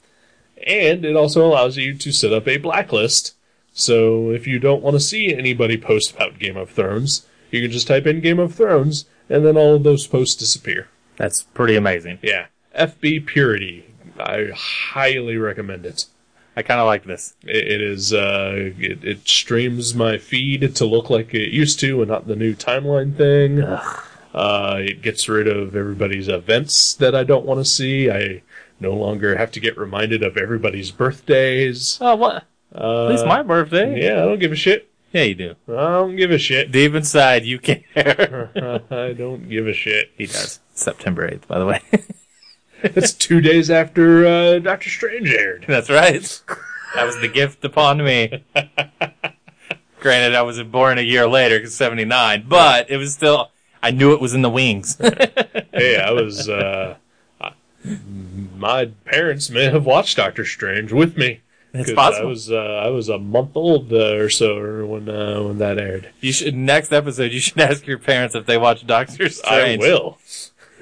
And 0.66 1.05
it 1.05 1.16
also 1.16 1.47
allows 1.47 1.77
you 1.77 1.95
to 1.95 2.12
set 2.12 2.33
up 2.33 2.49
a 2.49 2.57
blacklist. 2.57 3.35
So 3.79 4.31
if 4.33 4.45
you 4.49 4.59
don't 4.59 4.83
want 4.83 4.95
to 4.95 5.01
see 5.01 5.33
anybody 5.33 5.76
post 5.76 6.12
about 6.12 6.41
Game 6.41 6.57
of 6.57 6.68
Thrones, 6.68 7.24
you 7.53 7.62
can 7.62 7.70
just 7.70 7.87
type 7.87 8.09
in 8.09 8.20
Game 8.20 8.41
of 8.41 8.53
Thrones, 8.53 9.05
and 9.31 9.47
then 9.47 9.57
all 9.57 9.76
of 9.76 9.85
those 9.85 10.05
posts 10.05 10.35
disappear. 10.35 10.89
That's 11.16 11.45
pretty 11.45 11.76
amazing. 11.76 12.18
Yeah. 12.20 12.47
FB 12.76 13.26
Purity. 13.26 13.95
I 14.18 14.49
highly 14.53 15.37
recommend 15.37 15.87
it. 15.87 16.07
I 16.57 16.62
kind 16.62 16.81
of 16.81 16.87
like 16.87 17.05
this. 17.05 17.37
It, 17.45 17.68
it 17.68 17.81
is, 17.81 18.12
uh, 18.12 18.72
it, 18.79 19.05
it 19.05 19.29
streams 19.29 19.95
my 19.95 20.18
feed 20.18 20.74
to 20.74 20.85
look 20.85 21.09
like 21.09 21.33
it 21.33 21.51
used 21.53 21.79
to 21.79 22.03
and 22.03 22.11
not 22.11 22.26
the 22.26 22.35
new 22.35 22.57
timeline 22.57 23.16
thing. 23.16 23.62
Uh, 24.35 24.79
it 24.81 25.03
gets 25.03 25.29
rid 25.29 25.47
of 25.47 25.76
everybody's 25.76 26.26
events 26.26 26.95
that 26.95 27.14
I 27.14 27.22
don't 27.22 27.47
want 27.47 27.61
to 27.61 27.64
see. 27.64 28.11
I 28.11 28.43
no 28.81 28.93
longer 28.93 29.37
have 29.37 29.53
to 29.53 29.61
get 29.61 29.79
reminded 29.79 30.24
of 30.24 30.37
everybody's 30.37 30.91
birthdays. 30.91 31.97
Oh, 32.01 32.16
what? 32.16 32.45
Uh, 32.75 33.05
At 33.07 33.11
least 33.12 33.27
my 33.27 33.43
birthday. 33.43 34.01
Yeah, 34.03 34.23
I 34.23 34.27
don't 34.27 34.39
give 34.39 34.53
a 34.53 34.57
shit. 34.57 34.91
Yeah, 35.12 35.23
you 35.23 35.35
do. 35.35 35.55
I 35.69 35.73
don't 35.73 36.16
give 36.16 36.31
a 36.31 36.39
shit. 36.39 36.71
Deep 36.71 36.95
inside, 36.95 37.45
you 37.45 37.59
care. 37.59 38.51
I 38.91 39.12
don't 39.14 39.49
give 39.49 39.66
a 39.66 39.73
shit. 39.73 40.11
he 40.19 40.27
does. 40.27 40.61
September 40.75 41.29
8th, 41.31 41.47
by 41.47 41.59
the 41.59 41.66
way. 41.66 41.83
It's 42.81 43.12
two 43.12 43.41
days 43.41 43.73
after 43.73 44.25
uh, 44.25 44.59
Doctor 44.61 44.89
Strange 44.89 45.29
aired. 45.33 45.64
That's 45.66 45.91
right. 45.91 46.23
That 46.95 47.07
was 47.07 47.19
the 47.21 47.27
gift 47.27 47.64
upon 47.64 47.99
me. 48.05 48.45
Granted, 49.99 50.37
I 50.37 50.43
was 50.43 50.62
born 50.62 50.97
a 50.97 51.03
year 51.03 51.27
later, 51.27 51.59
because 51.59 51.75
79, 51.75 52.45
but 52.47 52.89
it 52.89 52.97
was 52.97 53.12
still, 53.12 53.51
I 53.83 53.91
knew 53.91 54.12
it 54.12 54.21
was 54.21 54.33
in 54.33 54.43
the 54.43 54.49
wings. 54.51 54.97
Hey, 55.73 55.97
I 56.01 56.12
was. 56.12 56.49
Uh, 56.49 56.99
my 58.57 58.87
parents 59.05 59.51
may 59.51 59.64
have 59.64 59.85
watched 59.85 60.16
Doctor 60.16 60.45
Strange 60.45 60.93
with 60.93 61.16
me. 61.16 61.41
It's 61.75 61.93
possible. 61.93 62.27
I 62.27 62.31
was 62.31 62.51
uh, 62.51 62.57
I 62.57 62.89
was 62.89 63.09
a 63.09 63.19
month 63.19 63.51
old 63.55 63.93
uh, 63.93 64.14
or 64.16 64.31
so 64.31 64.87
when 64.87 65.09
uh, 65.09 65.43
when 65.43 65.59
that 65.59 65.79
aired. 65.79 66.11
You 66.21 66.33
should, 66.33 66.55
next 66.55 66.93
episode, 66.93 67.33
you 67.33 67.41
should 67.41 67.61
ask 67.71 67.87
your 67.87 67.99
parents 67.99 68.35
if 68.35 68.47
they 68.47 68.57
watch 68.57 68.87
Doctor 68.87 69.29
Strange. 69.29 69.83
I 69.83 69.87
will, 69.87 70.19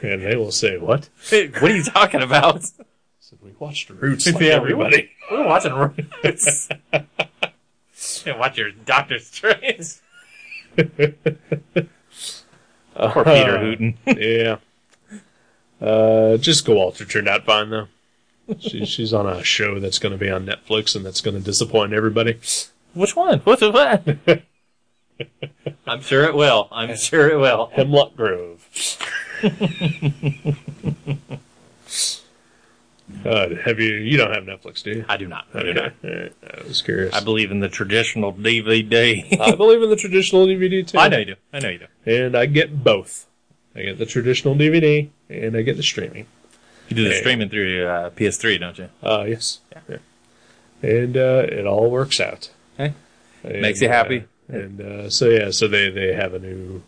and 0.02 0.22
they 0.22 0.36
will 0.36 0.52
say 0.52 0.78
what? 0.78 1.08
What 1.30 1.62
are 1.62 1.76
you 1.76 1.82
talking 1.84 2.22
about? 2.22 2.64
So 3.18 3.36
we 3.42 3.50
watched 3.58 3.90
Roots 3.90 4.24
like 4.24 4.34
Yeah, 4.40 4.60
we 4.60 4.70
everybody. 4.70 5.10
We're 5.32 5.44
watching 5.44 5.72
Roots. 5.74 6.68
and 6.92 8.38
watch 8.38 8.56
your 8.56 8.70
Doctor 8.70 9.18
Strange. 9.18 9.94
Poor 10.76 10.84
Peter 13.24 13.58
Hooten. 13.58 13.96
yeah. 14.06 14.58
Uh, 15.80 16.36
just 16.36 16.64
go 16.64 16.76
Walter 16.76 17.04
turned 17.04 17.28
out 17.28 17.44
fine 17.44 17.70
though. 17.70 17.88
She, 18.58 18.84
she's 18.84 19.12
on 19.12 19.26
a 19.26 19.42
show 19.42 19.80
that's 19.80 19.98
going 19.98 20.12
to 20.12 20.18
be 20.18 20.30
on 20.30 20.46
Netflix 20.46 20.94
and 20.94 21.04
that's 21.04 21.20
going 21.20 21.36
to 21.36 21.42
disappoint 21.42 21.92
everybody. 21.92 22.38
Which 22.94 23.16
one? 23.16 23.40
What's 23.40 23.62
what? 23.62 24.06
I'm 25.86 26.00
sure 26.00 26.24
it 26.24 26.34
will. 26.34 26.68
I'm 26.70 26.96
sure 26.96 27.28
it 27.28 27.36
will. 27.38 27.70
Hemlock 27.72 28.16
Grove. 28.16 28.68
uh, 33.24 33.48
have 33.64 33.80
you? 33.80 33.94
You 33.94 34.16
don't 34.16 34.32
have 34.32 34.44
Netflix, 34.44 34.82
do 34.82 34.90
you? 34.90 35.04
I 35.08 35.16
do 35.16 35.26
not. 35.26 35.46
I 35.54 35.62
do 35.62 35.74
not. 35.74 35.92
Okay. 36.04 36.30
I 36.42 36.66
was 36.66 36.82
curious. 36.82 37.14
I 37.14 37.20
believe 37.22 37.50
in 37.50 37.60
the 37.60 37.68
traditional 37.68 38.32
DVD. 38.32 39.40
I 39.40 39.54
believe 39.54 39.82
in 39.82 39.90
the 39.90 39.96
traditional 39.96 40.46
DVD 40.46 40.86
too. 40.86 40.98
I 40.98 41.08
know 41.08 41.18
you 41.18 41.24
do. 41.26 41.34
I 41.52 41.58
know 41.58 41.68
you 41.68 41.78
do. 41.78 41.86
And 42.06 42.36
I 42.36 42.46
get 42.46 42.82
both. 42.84 43.26
I 43.74 43.82
get 43.82 43.98
the 43.98 44.06
traditional 44.06 44.54
DVD 44.54 45.10
and 45.28 45.56
I 45.56 45.62
get 45.62 45.76
the 45.76 45.82
streaming. 45.82 46.26
You 46.88 46.96
do 46.96 47.08
the 47.08 47.14
streaming 47.14 47.48
through 47.48 47.86
uh, 47.86 48.10
PS3, 48.10 48.60
don't 48.60 48.78
you? 48.78 48.88
Uh, 49.02 49.24
yes. 49.26 49.60
Yeah. 49.88 49.96
And 50.82 51.16
uh, 51.16 51.46
it 51.48 51.66
all 51.66 51.90
works 51.90 52.20
out. 52.20 52.50
Hey. 52.76 52.94
And, 53.42 53.62
Makes 53.62 53.80
you 53.80 53.88
happy. 53.88 54.24
uh, 54.50 54.56
and 54.56 54.80
uh, 54.80 55.10
so 55.10 55.28
yeah, 55.28 55.50
so 55.50 55.66
they, 55.68 55.90
they 55.90 56.12
have 56.14 56.34
a 56.34 56.38
new 56.38 56.82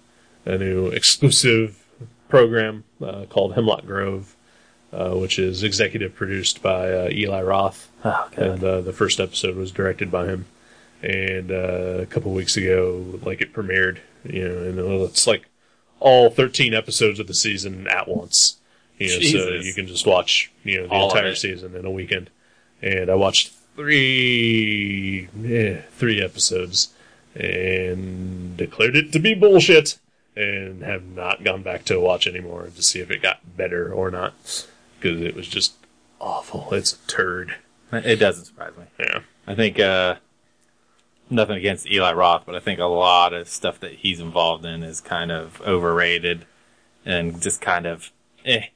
a 0.44 0.56
new 0.58 0.86
exclusive 1.00 1.84
program 2.28 2.84
uh, 3.04 3.24
called 3.28 3.54
Hemlock 3.54 3.84
Grove, 3.86 4.36
uh, 4.92 5.10
which 5.14 5.38
is 5.38 5.62
executive 5.62 6.14
produced 6.14 6.62
by 6.62 6.92
uh, 6.92 7.08
Eli 7.10 7.42
Roth, 7.42 7.90
Oh, 8.04 8.28
and 8.36 8.62
uh, 8.62 8.80
the 8.82 8.92
first 8.92 9.18
episode 9.18 9.56
was 9.56 9.72
directed 9.72 10.10
by 10.10 10.26
him. 10.26 10.46
and 11.02 11.50
uh, 11.50 11.98
a 12.02 12.06
couple 12.06 12.32
weeks 12.32 12.56
ago, 12.56 13.18
like 13.24 13.40
it 13.40 13.52
premiered. 13.52 13.98
You 14.24 14.48
know, 14.48 14.58
and 14.84 15.02
it's 15.02 15.26
like 15.26 15.46
all 16.00 16.28
13 16.30 16.74
episodes 16.74 17.18
of 17.18 17.26
the 17.26 17.34
season 17.34 17.86
at 17.88 18.06
once. 18.08 18.57
You 18.98 19.08
know, 19.08 19.26
so 19.26 19.48
you 19.54 19.74
can 19.74 19.86
just 19.86 20.06
watch 20.06 20.50
you 20.64 20.78
know 20.78 20.86
the 20.88 20.92
All 20.92 21.10
entire 21.10 21.34
season 21.34 21.74
in 21.74 21.84
a 21.84 21.90
weekend. 21.90 22.30
And 22.82 23.10
I 23.10 23.14
watched 23.14 23.52
three 23.76 25.28
yeah, 25.40 25.82
three 25.92 26.20
episodes 26.22 26.92
and 27.34 28.56
declared 28.56 28.96
it 28.96 29.12
to 29.12 29.18
be 29.18 29.34
bullshit 29.34 29.98
and 30.34 30.82
have 30.82 31.04
not 31.04 31.44
gone 31.44 31.62
back 31.62 31.84
to 31.84 32.00
watch 32.00 32.26
anymore 32.26 32.70
to 32.74 32.82
see 32.82 33.00
if 33.00 33.10
it 33.10 33.22
got 33.22 33.56
better 33.56 33.92
or 33.92 34.10
not 34.10 34.66
because 34.98 35.20
it 35.20 35.34
was 35.34 35.48
just 35.48 35.74
awful. 36.20 36.68
It's 36.72 36.92
a 36.92 37.06
turd. 37.06 37.56
It 37.92 38.16
doesn't 38.16 38.44
surprise 38.44 38.72
me. 38.76 38.84
Yeah. 38.98 39.20
I 39.46 39.54
think 39.54 39.80
uh, 39.80 40.16
nothing 41.30 41.56
against 41.56 41.90
Eli 41.90 42.12
Roth, 42.12 42.44
but 42.46 42.54
I 42.54 42.60
think 42.60 42.80
a 42.80 42.84
lot 42.84 43.32
of 43.32 43.48
stuff 43.48 43.80
that 43.80 43.94
he's 43.94 44.20
involved 44.20 44.64
in 44.64 44.82
is 44.82 45.00
kind 45.00 45.32
of 45.32 45.60
overrated 45.62 46.46
and 47.04 47.40
just 47.40 47.60
kind 47.60 47.86
of 47.86 48.12
eh 48.44 48.66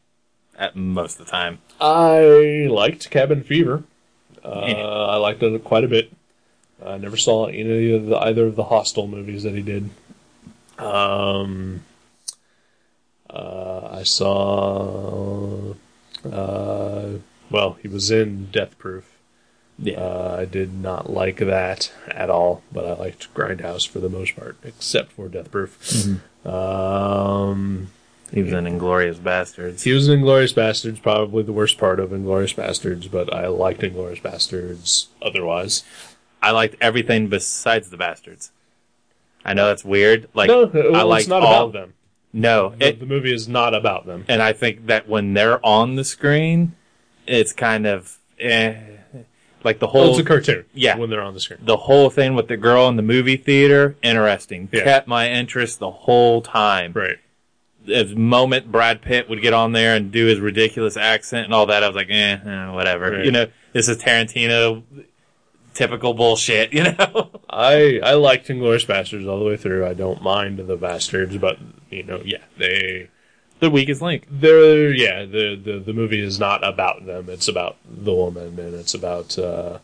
at 0.62 0.76
most 0.76 1.18
of 1.18 1.26
the 1.26 1.30
time. 1.32 1.58
I 1.80 2.68
liked 2.70 3.10
Cabin 3.10 3.42
Fever. 3.42 3.82
Uh, 4.44 4.64
Yeah. 4.68 4.74
I 4.86 5.16
liked 5.16 5.42
it 5.42 5.64
quite 5.64 5.84
a 5.84 5.88
bit. 5.88 6.12
I 6.84 6.98
never 6.98 7.16
saw 7.16 7.46
any 7.46 7.92
of 7.92 8.06
the, 8.06 8.16
either 8.18 8.46
of 8.46 8.56
the 8.56 8.64
Hostel 8.64 9.06
movies 9.06 9.42
that 9.42 9.54
he 9.54 9.62
did. 9.62 9.90
Um, 10.78 11.82
uh, 13.30 13.88
I 13.92 14.02
saw. 14.02 15.74
Uh, 16.24 17.08
well, 17.50 17.76
he 17.82 17.88
was 17.88 18.10
in 18.10 18.46
Death 18.50 18.78
Proof. 18.78 19.08
Yeah, 19.78 19.98
Uh, 20.00 20.36
I 20.40 20.44
did 20.44 20.74
not 20.74 21.10
like 21.10 21.38
that 21.38 21.90
at 22.08 22.30
all, 22.30 22.62
but 22.72 22.84
I 22.86 22.92
liked 22.94 23.32
Grindhouse 23.34 23.86
for 23.88 23.98
the 24.00 24.08
most 24.08 24.36
part, 24.36 24.56
except 24.62 25.12
for 25.12 25.28
Death 25.28 25.50
Proof. 25.50 26.06
Um, 26.46 27.88
he 28.32 28.42
was 28.42 28.52
in 28.52 28.64
Inglourious 28.64 29.16
Basterds. 29.16 29.82
he 29.82 29.92
was 29.92 30.08
in 30.08 30.20
Inglourious 30.20 30.54
Basterds, 30.54 31.00
probably 31.02 31.42
the 31.42 31.52
worst 31.52 31.78
part 31.78 32.00
of 32.00 32.10
Inglourious 32.10 32.54
Basterds, 32.54 33.10
but 33.10 33.32
I 33.32 33.46
liked 33.48 33.80
Inglourious 33.82 34.22
Basterds 34.22 35.06
otherwise. 35.20 35.84
I 36.40 36.50
liked 36.50 36.76
everything 36.80 37.28
besides 37.28 37.90
the 37.90 37.96
Bastards. 37.96 38.50
I 39.44 39.54
know 39.54 39.66
that's 39.66 39.84
weird. 39.84 40.28
Like 40.34 40.48
no, 40.48 40.70
I 40.94 41.02
liked 41.02 41.22
it's 41.22 41.28
not 41.28 41.42
all, 41.42 41.68
about 41.68 41.72
them. 41.72 41.94
No, 42.32 42.70
The, 42.78 42.88
it, 42.88 43.00
the 43.00 43.06
movie 43.06 43.32
is 43.34 43.46
not 43.48 43.74
about 43.74 44.06
them. 44.06 44.24
and 44.28 44.40
I 44.42 44.52
think 44.52 44.86
that 44.86 45.08
when 45.08 45.34
they're 45.34 45.64
on 45.64 45.96
the 45.96 46.04
screen, 46.04 46.74
it's 47.26 47.52
kind 47.52 47.86
of 47.86 48.18
eh. 48.38 48.74
Like 49.64 49.78
the 49.78 49.86
Well, 49.86 49.92
whole 50.04 50.10
it's 50.10 50.18
a 50.18 50.24
cartoon. 50.24 50.64
Yeah. 50.74 50.96
when 50.96 51.08
they're 51.10 51.22
on 51.22 51.34
the 51.34 51.40
screen. 51.40 51.60
the 51.62 51.76
whole 51.76 52.10
thing 52.10 52.34
with 52.34 52.48
the 52.48 52.56
girl 52.56 52.88
in 52.88 52.96
the 52.96 53.02
movie 53.02 53.36
theater, 53.36 53.94
interesting. 54.02 54.68
Yeah. 54.72 54.82
Kept 54.82 55.06
my 55.06 55.30
interest 55.30 55.78
the 55.78 55.90
whole 55.90 56.42
time. 56.42 56.92
Right. 56.94 57.18
The 57.84 58.14
moment 58.16 58.70
Brad 58.70 59.02
Pitt 59.02 59.28
would 59.28 59.42
get 59.42 59.52
on 59.52 59.72
there 59.72 59.96
and 59.96 60.12
do 60.12 60.26
his 60.26 60.40
ridiculous 60.40 60.96
accent 60.96 61.46
and 61.46 61.54
all 61.54 61.66
that, 61.66 61.82
I 61.82 61.88
was 61.88 61.96
like, 61.96 62.10
eh, 62.10 62.38
eh, 62.44 62.70
whatever. 62.70 63.10
Right. 63.10 63.24
You 63.24 63.32
know, 63.32 63.46
this 63.72 63.88
is 63.88 63.98
Tarantino 63.98 64.82
typical 65.74 66.14
bullshit, 66.14 66.72
you 66.74 66.84
know? 66.84 67.30
I 67.50 68.00
I 68.02 68.14
liked 68.14 68.48
Inglourious 68.48 68.86
Basterds 68.86 69.28
all 69.28 69.38
the 69.38 69.44
way 69.44 69.56
through. 69.56 69.86
I 69.86 69.94
don't 69.94 70.22
mind 70.22 70.58
the 70.58 70.76
Bastards, 70.76 71.36
but 71.38 71.58
you 71.90 72.02
know, 72.02 72.22
yeah, 72.24 72.42
they 72.56 73.08
the 73.62 73.70
weakest 73.70 74.02
link. 74.02 74.26
they're 74.28 74.92
yeah 74.92 75.24
the, 75.24 75.54
the 75.54 75.78
the 75.78 75.92
movie 75.92 76.20
is 76.20 76.36
not 76.40 76.66
about 76.66 77.06
them 77.06 77.30
it's 77.30 77.46
about 77.46 77.76
the 77.88 78.12
woman 78.12 78.58
and 78.58 78.74
it's 78.74 78.92
about 78.92 79.38
uh 79.38 79.78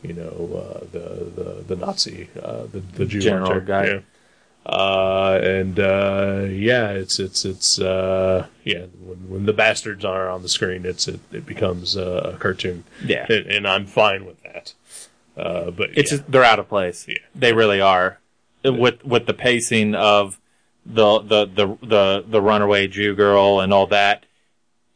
you 0.00 0.12
know 0.12 0.30
uh 0.54 0.84
the 0.92 1.24
the 1.34 1.64
the 1.66 1.76
nazi 1.76 2.28
uh 2.40 2.66
the 2.70 2.78
the 2.78 3.06
Jew 3.06 3.20
General 3.20 3.46
hunter. 3.46 3.60
guy. 3.62 3.86
yeah. 3.86 3.98
Uh 4.66 5.40
and 5.42 5.80
uh 5.80 6.44
yeah 6.50 6.90
it's 6.90 7.18
it's 7.18 7.44
it's 7.46 7.78
uh 7.80 8.46
yeah 8.62 8.84
when 9.00 9.16
when 9.30 9.46
the 9.46 9.52
bastards 9.54 10.04
are 10.04 10.28
on 10.28 10.42
the 10.42 10.48
screen 10.48 10.84
it's 10.84 11.08
it, 11.08 11.18
it 11.32 11.46
becomes 11.46 11.96
uh, 11.96 12.32
a 12.34 12.36
cartoon 12.38 12.84
Yeah. 13.04 13.24
and, 13.30 13.46
and 13.46 13.66
i'm 13.66 13.86
fine 13.86 14.26
with 14.26 14.42
that 14.42 14.74
uh 15.36 15.70
but 15.70 15.90
It's 15.96 16.12
yeah. 16.12 16.18
just, 16.18 16.30
they're 16.30 16.44
out 16.44 16.58
of 16.58 16.68
place. 16.68 17.06
Yeah. 17.08 17.14
They 17.34 17.52
really 17.54 17.80
are. 17.80 18.18
With, 18.62 19.02
with 19.04 19.24
the 19.26 19.32
pacing 19.32 19.94
of 19.94 20.38
the, 20.84 21.20
the, 21.20 21.46
the, 21.46 21.78
the, 21.86 22.24
the 22.28 22.42
runaway 22.42 22.88
Jew 22.88 23.14
girl 23.14 23.60
and 23.60 23.72
all 23.72 23.86
that, 23.86 24.26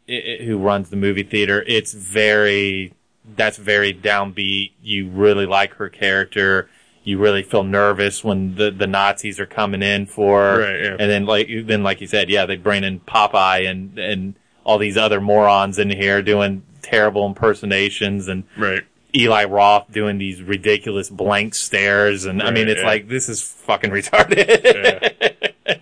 i 0.09 0.12
i 0.41 0.45
who 0.45 0.59
runs 0.59 0.91
the 0.91 0.97
movie 0.97 1.23
theater, 1.23 1.65
it's 1.67 1.95
very, 1.95 2.93
that's 3.37 3.57
very 3.57 3.95
downbeat. 3.95 4.73
You 4.83 5.09
really 5.09 5.47
like 5.47 5.75
her 5.77 5.89
character. 5.89 6.69
You 7.05 7.19
really 7.19 7.43
feel 7.43 7.65
nervous 7.65 8.25
when 8.25 8.57
the, 8.57 8.71
the 8.71 8.87
Nazis 8.87 9.39
are 9.39 9.47
coming 9.47 9.83
in 9.83 10.07
for. 10.07 10.59
Right, 10.59 10.81
yeah. 10.81 10.97
and 10.99 11.11
then 11.11 11.27
like, 11.27 11.49
then 11.65 11.83
like 11.83 12.01
you 12.01 12.07
said, 12.07 12.31
yeah, 12.31 12.47
they 12.47 12.57
bring 12.57 12.83
in 12.83 13.01
Popeye 13.01 13.69
and, 13.69 13.99
and 13.99 14.35
all 14.65 14.79
these 14.79 14.97
other 14.97 15.21
morons 15.21 15.79
in 15.79 15.91
here 15.91 16.23
doing 16.23 16.65
terrible 16.83 17.27
impersonations 17.27 18.29
and 18.29 18.45
right 18.57 18.83
Eli 19.15 19.45
Roth 19.45 19.91
doing 19.93 20.19
these 20.19 20.43
ridiculous 20.43 21.09
blank 21.09 21.55
stares, 21.55 22.25
and 22.25 22.43
I 22.43 22.51
mean, 22.51 22.69
it's 22.69 22.81
yeah. 22.81 22.87
like 22.87 23.09
this 23.09 23.29
is 23.29 23.43
fucking 23.43 23.91
retarded. 23.93 25.34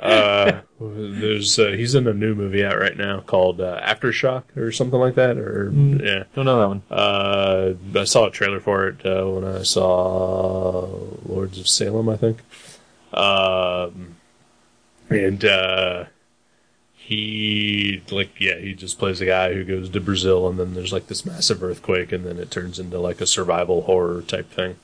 Uh, 0.03 0.61
there's 0.80 1.59
uh, 1.59 1.68
he's 1.68 1.94
in 1.94 2.07
a 2.09 2.12
new 2.14 2.34
movie 2.34 2.64
out 2.64 2.78
right 2.78 2.96
now 2.96 3.20
called 3.20 3.61
uh, 3.61 3.80
Aftershock 3.80 4.57
or 4.57 4.72
something 4.72 4.98
like 4.98 5.14
that. 5.14 5.36
Or 5.38 5.70
yeah, 5.72 6.24
Don't 6.34 6.44
know 6.46 6.61
that 6.61 6.68
one. 6.68 6.82
uh, 6.90 7.74
I 7.94 8.05
saw 8.05 8.26
a 8.26 8.30
trailer 8.30 8.61
for 8.61 8.88
it 8.88 9.07
uh, 9.07 9.24
when 9.28 9.44
I 9.44 9.62
saw 9.62 10.86
Lords 11.26 11.59
of 11.59 11.68
Salem, 11.68 12.09
I 12.09 12.16
think. 12.16 12.38
Um, 13.12 14.16
and 15.11 15.44
uh, 15.44 16.05
he 16.94 18.03
like 18.11 18.40
yeah, 18.40 18.57
he 18.59 18.74
just 18.74 18.98
plays 18.98 19.20
a 19.20 19.26
guy 19.26 19.53
who 19.53 19.64
goes 19.64 19.90
to 19.90 20.00
Brazil, 20.00 20.48
and 20.48 20.59
then 20.59 20.74
there's 20.74 20.92
like 20.92 21.09
this 21.09 21.26
massive 21.26 21.62
earthquake, 21.62 22.12
and 22.12 22.24
then 22.24 22.38
it 22.38 22.50
turns 22.50 22.78
into 22.78 22.98
like 22.98 23.20
a 23.20 23.26
survival 23.26 23.82
horror 23.82 24.22
type 24.22 24.50
thing. 24.50 24.76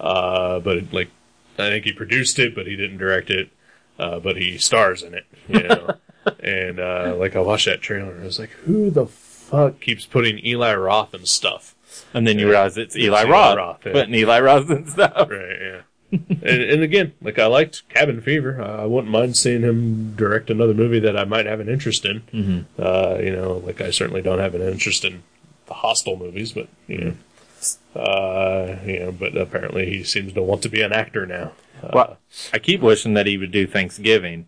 Uh, 0.00 0.58
but 0.60 0.76
it, 0.78 0.92
like 0.92 1.10
I 1.58 1.68
think 1.70 1.84
he 1.84 1.92
produced 1.92 2.38
it, 2.38 2.54
but 2.54 2.66
he 2.66 2.76
didn't 2.76 2.98
direct 2.98 3.30
it. 3.30 3.50
Uh, 3.98 4.18
but 4.20 4.36
he 4.36 4.58
stars 4.58 5.02
in 5.02 5.14
it, 5.14 5.26
you 5.48 5.62
know. 5.62 5.94
and 6.40 6.78
uh, 6.78 7.14
like 7.18 7.34
I 7.36 7.40
watched 7.40 7.66
that 7.66 7.80
trailer, 7.80 8.12
and 8.12 8.22
I 8.22 8.24
was 8.26 8.38
like, 8.38 8.50
"Who 8.50 8.90
the 8.90 9.06
fuck 9.06 9.80
keeps 9.80 10.06
putting 10.06 10.44
Eli 10.44 10.74
Roth 10.74 11.14
and 11.14 11.26
stuff?" 11.26 11.74
And 12.14 12.26
then 12.26 12.38
you 12.38 12.46
Yeah. 12.46 12.52
realize 12.52 12.76
it's 12.78 12.96
Eli 12.96 13.22
Eli 13.22 13.30
Roth, 13.30 13.56
Roth, 13.56 13.80
yeah. 13.86 13.92
putting 13.92 14.14
Eli 14.14 14.40
Roth 14.40 14.70
and 14.70 14.88
stuff. 14.88 15.28
Right, 15.30 15.58
yeah. 15.60 15.80
and, 16.10 16.42
and 16.42 16.82
again, 16.82 17.12
like 17.20 17.38
I 17.38 17.46
liked 17.46 17.86
Cabin 17.88 18.20
Fever. 18.20 18.62
Uh, 18.62 18.82
I 18.82 18.86
wouldn't 18.86 19.12
mind 19.12 19.36
seeing 19.36 19.62
him 19.62 20.14
direct 20.14 20.48
another 20.48 20.74
movie 20.74 21.00
that 21.00 21.16
I 21.18 21.24
might 21.24 21.44
have 21.46 21.60
an 21.60 21.68
interest 21.68 22.04
in. 22.04 22.20
Mm-hmm. 22.32 22.80
Uh, 22.82 23.18
you 23.22 23.30
know, 23.34 23.54
like 23.58 23.80
I 23.80 23.90
certainly 23.90 24.22
don't 24.22 24.38
have 24.38 24.54
an 24.54 24.62
interest 24.62 25.04
in 25.04 25.22
the 25.66 25.74
Hostel 25.74 26.16
movies, 26.16 26.52
but 26.52 26.68
you 26.86 26.98
know, 27.94 28.00
uh, 28.00 28.76
you 28.86 29.00
know, 29.00 29.12
but 29.12 29.36
apparently 29.36 29.86
he 29.90 30.04
seems 30.04 30.32
to 30.34 30.42
want 30.42 30.62
to 30.62 30.68
be 30.68 30.82
an 30.82 30.92
actor 30.92 31.26
now. 31.26 31.52
Uh, 31.82 31.90
Well, 31.92 32.18
I 32.52 32.58
keep 32.58 32.80
wishing 32.80 33.14
that 33.14 33.26
he 33.26 33.38
would 33.38 33.52
do 33.52 33.66
Thanksgiving, 33.66 34.46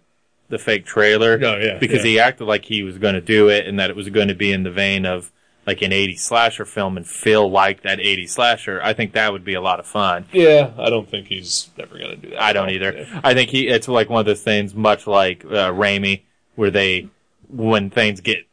the 0.48 0.58
fake 0.58 0.84
trailer. 0.84 1.38
Oh, 1.42 1.56
yeah, 1.58 1.78
because 1.78 2.04
yeah. 2.04 2.10
he 2.10 2.20
acted 2.20 2.46
like 2.46 2.64
he 2.64 2.82
was 2.82 2.98
going 2.98 3.14
to 3.14 3.20
do 3.20 3.48
it, 3.48 3.66
and 3.66 3.78
that 3.78 3.90
it 3.90 3.96
was 3.96 4.08
going 4.08 4.28
to 4.28 4.34
be 4.34 4.52
in 4.52 4.62
the 4.62 4.70
vein 4.70 5.06
of 5.06 5.32
like 5.66 5.82
an 5.82 5.90
'80s 5.90 6.20
slasher 6.20 6.64
film, 6.64 6.96
and 6.96 7.06
feel 7.06 7.50
like 7.50 7.82
that 7.82 7.98
'80s 7.98 8.30
slasher. 8.30 8.80
I 8.82 8.92
think 8.92 9.12
that 9.12 9.32
would 9.32 9.44
be 9.44 9.54
a 9.54 9.60
lot 9.60 9.78
of 9.80 9.86
fun. 9.86 10.26
yeah, 10.32 10.70
I 10.78 10.90
don't 10.90 11.08
think 11.08 11.28
he's 11.28 11.70
ever 11.78 11.98
going 11.98 12.10
to 12.10 12.16
do 12.16 12.30
that. 12.30 12.42
I 12.42 12.52
don't 12.52 12.70
either. 12.70 13.06
I 13.22 13.34
think 13.34 13.50
he 13.50 13.68
it's 13.68 13.88
like 13.88 14.08
one 14.10 14.20
of 14.20 14.26
those 14.26 14.42
things, 14.42 14.74
much 14.74 15.06
like 15.06 15.44
uh, 15.44 15.70
Raimi, 15.72 16.22
where 16.56 16.70
they 16.70 17.08
when 17.48 17.90
things 17.90 18.20
get 18.20 18.46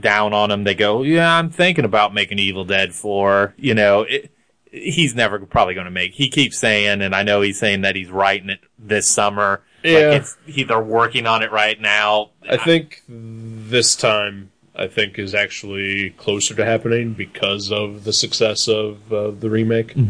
down 0.00 0.32
on 0.32 0.50
him, 0.50 0.64
they 0.64 0.74
go, 0.74 1.02
"Yeah, 1.02 1.36
I'm 1.36 1.50
thinking 1.50 1.84
about 1.84 2.14
making 2.14 2.38
Evil 2.38 2.64
Dead 2.64 2.94
4." 2.94 3.54
You 3.56 3.74
know, 3.74 4.02
it, 4.02 4.30
he's 4.72 5.14
never 5.14 5.38
probably 5.40 5.74
going 5.74 5.84
to 5.84 5.90
make. 5.90 6.14
He 6.14 6.28
keeps 6.30 6.58
saying, 6.58 7.02
and 7.02 7.14
I 7.14 7.22
know 7.22 7.42
he's 7.42 7.58
saying 7.58 7.82
that 7.82 7.94
he's 7.94 8.10
writing 8.10 8.50
it 8.50 8.60
this 8.78 9.06
summer. 9.06 9.62
Yeah. 9.84 9.92
like 9.92 10.20
it's, 10.22 10.36
he, 10.46 10.64
they're 10.64 10.80
working 10.80 11.26
on 11.26 11.42
it 11.42 11.52
right 11.52 11.80
now. 11.80 12.30
I 12.48 12.56
think 12.56 13.02
this 13.08 13.94
time, 13.94 14.50
I 14.74 14.86
think 14.86 15.18
is 15.18 15.34
actually 15.34 16.10
closer 16.10 16.54
to 16.54 16.64
happening 16.64 17.12
because 17.12 17.70
of 17.70 18.04
the 18.04 18.12
success 18.12 18.68
of 18.68 19.12
uh, 19.12 19.30
the 19.32 19.50
remake. 19.50 19.94
Uh, 19.96 20.00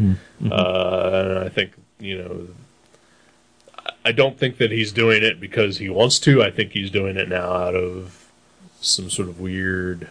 and 0.50 1.38
I 1.38 1.48
think 1.48 1.72
you 1.98 2.18
know, 2.18 2.48
I 4.04 4.12
don't 4.12 4.38
think 4.38 4.58
that 4.58 4.70
he's 4.70 4.92
doing 4.92 5.22
it 5.22 5.40
because 5.40 5.78
he 5.78 5.88
wants 5.88 6.18
to. 6.20 6.42
I 6.42 6.50
think 6.50 6.72
he's 6.72 6.90
doing 6.90 7.16
it 7.16 7.28
now 7.28 7.52
out 7.52 7.74
of 7.74 8.30
some 8.80 9.08
sort 9.08 9.28
of 9.28 9.40
weird 9.40 10.10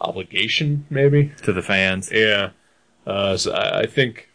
obligation, 0.00 0.86
maybe. 0.88 1.32
to 1.42 1.52
the 1.52 1.62
fans. 1.62 2.10
Yeah. 2.12 2.50
Uh, 3.08 3.36
so 3.36 3.52
I, 3.52 3.80
I 3.80 3.86
think, 3.86 4.28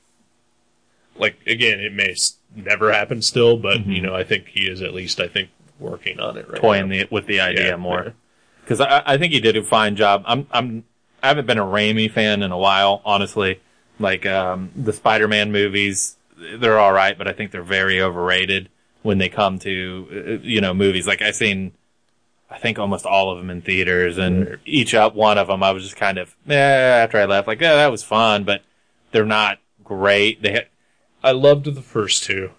like 1.15 1.37
again, 1.47 1.79
it 1.79 1.93
may 1.93 2.11
s- 2.11 2.37
never 2.55 2.91
happen 2.91 3.21
still, 3.21 3.57
but 3.57 3.85
you 3.85 4.01
know, 4.01 4.15
I 4.15 4.23
think 4.23 4.47
he 4.47 4.61
is 4.67 4.81
at 4.81 4.93
least, 4.93 5.19
I 5.19 5.27
think, 5.27 5.49
working 5.79 6.19
on 6.19 6.37
it 6.37 6.49
right 6.49 6.59
toying 6.61 6.89
now. 6.89 7.03
the, 7.03 7.07
with 7.11 7.27
the 7.27 7.39
idea 7.39 7.69
Yeah, 7.69 7.75
more 7.77 8.03
yeah. 8.05 8.11
because 8.63 8.81
I, 8.81 9.03
I 9.05 9.17
think 9.17 9.33
he 9.33 9.39
did 9.39 9.55
a 9.57 9.63
fine 9.63 9.95
job. 9.95 10.23
I'm 10.25 10.47
I'm 10.51 10.85
I 11.21 11.27
haven't 11.27 11.45
been 11.45 11.57
a 11.59 11.65
Raimi 11.65 12.11
fan 12.11 12.41
in 12.43 12.51
a 12.51 12.57
while, 12.57 13.01
honestly. 13.05 13.61
Like 13.99 14.25
um, 14.25 14.71
the 14.75 14.91
Spider-Man 14.91 15.51
movies, 15.51 16.17
they're 16.57 16.79
all 16.79 16.93
right, 16.93 17.17
but 17.17 17.27
I 17.27 17.33
think 17.33 17.51
they're 17.51 17.61
very 17.63 18.01
overrated 18.01 18.69
when 19.03 19.19
they 19.19 19.29
come 19.29 19.59
to 19.59 20.07
uh, 20.11 20.45
you 20.45 20.61
know 20.61 20.73
movies. 20.73 21.05
Like 21.07 21.21
I've 21.21 21.35
seen, 21.35 21.73
I 22.53 22.59
think 22.59 22.77
almost 22.77 23.05
all 23.05 23.31
of 23.31 23.39
them 23.39 23.49
in 23.49 23.61
theaters, 23.61 24.17
and 24.17 24.59
each 24.65 24.93
up 24.93 25.15
one 25.15 25.37
of 25.39 25.47
them, 25.47 25.63
I 25.63 25.71
was 25.71 25.83
just 25.83 25.95
kind 25.97 26.17
of 26.19 26.35
eh, 26.47 26.53
after 26.55 27.17
I 27.17 27.25
left, 27.25 27.47
like 27.47 27.59
yeah, 27.59 27.73
that 27.75 27.91
was 27.91 28.03
fun, 28.03 28.43
but 28.43 28.61
they're 29.11 29.25
not 29.25 29.57
great. 29.83 30.41
They 30.43 30.53
ha- 30.53 30.69
I 31.23 31.31
loved 31.31 31.65
the 31.65 31.81
first 31.81 32.23
two. 32.23 32.51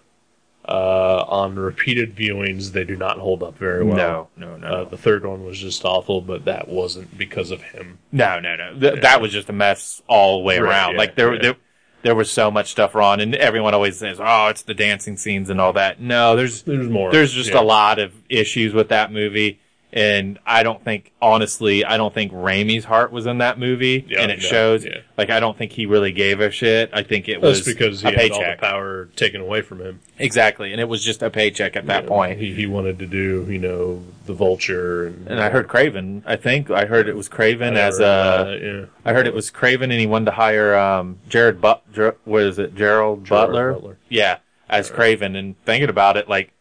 Uh, 0.67 1.23
on 1.27 1.55
repeated 1.55 2.15
viewings, 2.15 2.71
they 2.71 2.83
do 2.83 2.95
not 2.95 3.19
hold 3.19 3.43
up 3.43 3.55
very 3.55 3.83
well. 3.83 3.95
no, 3.95 4.27
no, 4.35 4.57
no, 4.57 4.67
Uh, 4.67 4.83
the 4.83 4.97
third 4.97 5.23
one 5.23 5.45
was 5.45 5.59
just 5.59 5.85
awful, 5.85 6.21
but 6.21 6.45
that 6.45 6.67
wasn't 6.67 7.15
because 7.19 7.51
of 7.51 7.61
him. 7.61 7.99
no, 8.11 8.39
no, 8.39 8.55
no. 8.55 8.73
Th- 8.79 9.01
That 9.01 9.21
was 9.21 9.31
just 9.31 9.47
a 9.47 9.53
mess 9.53 10.01
all 10.07 10.39
the 10.39 10.43
way 10.43 10.57
Right, 10.57 10.67
around. 10.71 10.91
yeah, 10.93 10.97
like 10.97 11.15
there, 11.15 11.35
yeah. 11.35 11.41
there, 11.43 11.55
there 12.01 12.15
was 12.15 12.31
so 12.31 12.49
much 12.49 12.71
stuff 12.71 12.95
wrong, 12.95 13.21
and 13.21 13.35
everyone 13.35 13.75
always 13.75 13.99
says, 13.99 14.17
"Oh, 14.19 14.47
it's 14.47 14.63
the 14.63 14.73
dancing 14.73 15.17
scenes 15.17 15.51
and 15.51 15.61
all 15.61 15.73
that." 15.73 16.01
No, 16.01 16.35
there's 16.35 16.63
There's 16.63 16.89
more. 16.89 17.11
there's 17.11 17.31
just 17.31 17.51
Yeah. 17.51 17.61
a 17.61 17.63
lot 17.63 17.99
of 17.99 18.13
issues 18.27 18.73
with 18.73 18.89
that 18.89 19.11
movie. 19.13 19.59
And 19.95 20.37
I 20.45 20.63
don't 20.63 20.83
think, 20.83 21.13
honestly, 21.21 21.85
I 21.85 21.95
don't 21.95 22.13
think 22.13 22.33
Raimi's 22.33 22.83
heart 22.83 23.13
was 23.13 23.25
in 23.25 23.37
that 23.37 23.57
movie, 23.57 24.05
Yeah, 24.09 24.23
and 24.23 24.29
it 24.29 24.39
no, 24.41 24.45
shows. 24.47 24.83
yeah. 24.85 24.97
Like, 25.17 25.29
I 25.29 25.39
don't 25.39 25.57
think 25.57 25.71
he 25.71 25.85
really 25.85 26.11
gave 26.11 26.41
a 26.41 26.51
shit. 26.51 26.89
I 26.91 27.01
think 27.01 27.29
it 27.29 27.39
That's 27.39 27.59
was 27.59 27.73
because 27.73 28.01
he 28.01 28.09
a 28.09 28.11
had 28.11 28.31
all 28.31 28.39
the 28.39 28.43
paycheck. 28.43 28.59
power 28.59 29.05
taken 29.15 29.39
away 29.39 29.61
from 29.61 29.79
him. 29.79 30.01
Exactly, 30.19 30.73
and 30.73 30.81
it 30.81 30.89
was 30.89 31.01
just 31.01 31.23
a 31.23 31.29
paycheck 31.29 31.77
at 31.77 31.85
that 31.87 32.03
know, 32.03 32.09
point. 32.09 32.39
he 32.41 32.53
he 32.53 32.65
wanted 32.65 32.99
to 32.99 33.05
do 33.05 33.45
you 33.49 33.57
know 33.57 34.03
the 34.25 34.33
Vulture 34.33 35.07
and 35.07 35.27
And 35.29 35.39
I 35.39 35.49
heard 35.49 35.67
Kraven. 35.69 36.23
I 36.25 36.35
think 36.35 36.69
I 36.69 36.85
heard 36.85 37.07
it 37.07 37.15
was 37.15 37.29
Kraven 37.29 37.77
as 37.77 37.99
uh, 38.01 38.45
a. 38.47 38.65
yeah. 38.81 38.85
I 39.05 39.13
heard 39.13 39.27
it 39.27 39.33
was 39.33 39.49
Kraven, 39.49 39.83
and 39.83 39.93
he 39.93 40.07
wanted 40.07 40.25
to 40.25 40.31
hire 40.31 40.75
um, 40.75 41.19
Jared 41.29 41.61
but 41.61 41.89
Ger- 41.93 42.17
what 42.25 42.41
is 42.43 42.59
it, 42.59 42.75
Gerald, 42.75 43.23
Gerard 43.23 43.47
Butler? 43.47 43.73
Butler. 43.73 43.97
Yeah, 44.09 44.39
as 44.69 44.89
Kraven. 44.91 45.37
And 45.37 45.55
thinking 45.63 45.89
about 45.89 46.17
it, 46.17 46.27
like 46.27 46.51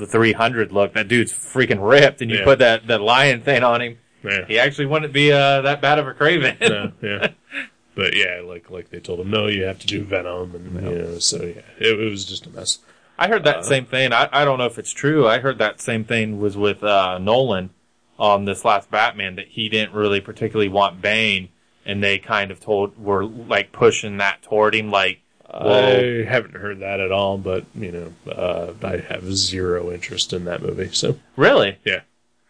the 0.00 0.06
300 0.06 0.72
look, 0.72 0.94
that 0.94 1.06
dude's 1.06 1.32
freaking 1.32 1.78
ripped, 1.88 2.20
and 2.20 2.30
you 2.30 2.38
Yeah. 2.38 2.44
put 2.44 2.58
that 2.58 2.86
that 2.88 3.00
lion 3.00 3.42
thing 3.42 3.62
on 3.62 3.80
him. 3.80 3.98
yeah. 4.24 4.44
He 4.48 4.58
actually 4.58 4.86
wouldn't 4.86 5.12
be 5.12 5.30
uh, 5.32 5.60
that 5.62 5.80
bad 5.80 5.98
of 6.00 6.06
a 6.08 6.14
Kraven. 6.14 6.58
no, 6.60 6.92
yeah. 7.00 7.28
But 7.94 8.16
yeah, 8.16 8.40
like 8.44 8.70
like 8.70 8.90
they 8.90 9.00
told 9.00 9.20
him, 9.20 9.30
no, 9.30 9.46
you 9.46 9.64
have 9.64 9.78
to 9.80 9.86
do 9.86 10.04
Venom, 10.04 10.54
and 10.54 10.74
you 10.74 10.80
know, 10.80 11.18
so 11.18 11.42
yeah, 11.42 11.62
it, 11.78 12.00
it 12.00 12.10
was 12.10 12.24
just 12.24 12.46
a 12.46 12.50
mess. 12.50 12.78
I 13.18 13.28
heard 13.28 13.44
that 13.44 13.58
Uh, 13.58 13.62
same 13.62 13.84
thing. 13.84 14.12
I, 14.12 14.28
I 14.32 14.44
don't 14.44 14.58
know 14.58 14.64
if 14.66 14.78
it's 14.78 14.92
true. 14.92 15.28
I 15.28 15.40
heard 15.40 15.58
that 15.58 15.80
same 15.80 16.04
thing 16.04 16.40
was 16.40 16.56
with 16.56 16.82
uh, 16.82 17.18
Nolan 17.18 17.70
on 18.18 18.44
this 18.46 18.64
last 18.64 18.90
Batman 18.90 19.34
that 19.36 19.48
he 19.48 19.68
didn't 19.68 19.92
really 19.92 20.20
particularly 20.20 20.68
want 20.68 21.02
Bane, 21.02 21.48
and 21.84 22.02
they 22.02 22.16
kind 22.18 22.50
of 22.50 22.60
told 22.60 22.96
were 22.96 23.24
like 23.24 23.72
pushing 23.72 24.16
that 24.18 24.40
toward 24.42 24.74
him, 24.74 24.90
like, 24.90 25.20
I 25.52 26.24
haven't 26.28 26.54
heard 26.54 26.80
that 26.80 27.00
at 27.00 27.10
all, 27.12 27.36
but 27.38 27.64
you 27.74 27.90
know, 27.92 28.32
uh, 28.32 28.72
I 28.82 28.98
have 28.98 29.24
zero 29.34 29.90
interest 29.90 30.32
in 30.32 30.44
that 30.44 30.62
movie. 30.62 30.90
So 30.92 31.18
really? 31.36 31.78
yeah, 31.84 32.00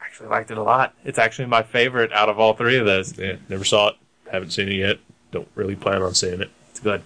I 0.01 0.05
actually 0.05 0.29
liked 0.29 0.51
it 0.51 0.59
a 0.59 0.63
lot. 0.63 0.95
It's 1.05 1.19
actually 1.19 1.47
my 1.47 1.63
favorite 1.63 2.13
out 2.13 2.29
of 2.29 2.39
all 2.39 2.55
three 2.55 2.77
of 2.77 2.87
those. 2.87 3.17
yeah, 3.19 3.37
never 3.49 3.65
saw 3.65 3.89
it, 3.89 3.97
haven't 4.31 4.51
seen 4.51 4.69
it 4.69 4.75
yet. 4.75 4.99
Don't 5.33 5.49
really 5.55 5.77
plan 5.77 6.03
on 6.03 6.15
seeing 6.15 6.41
it. 6.41 6.51
It's 6.71 6.81
good. 6.81 7.03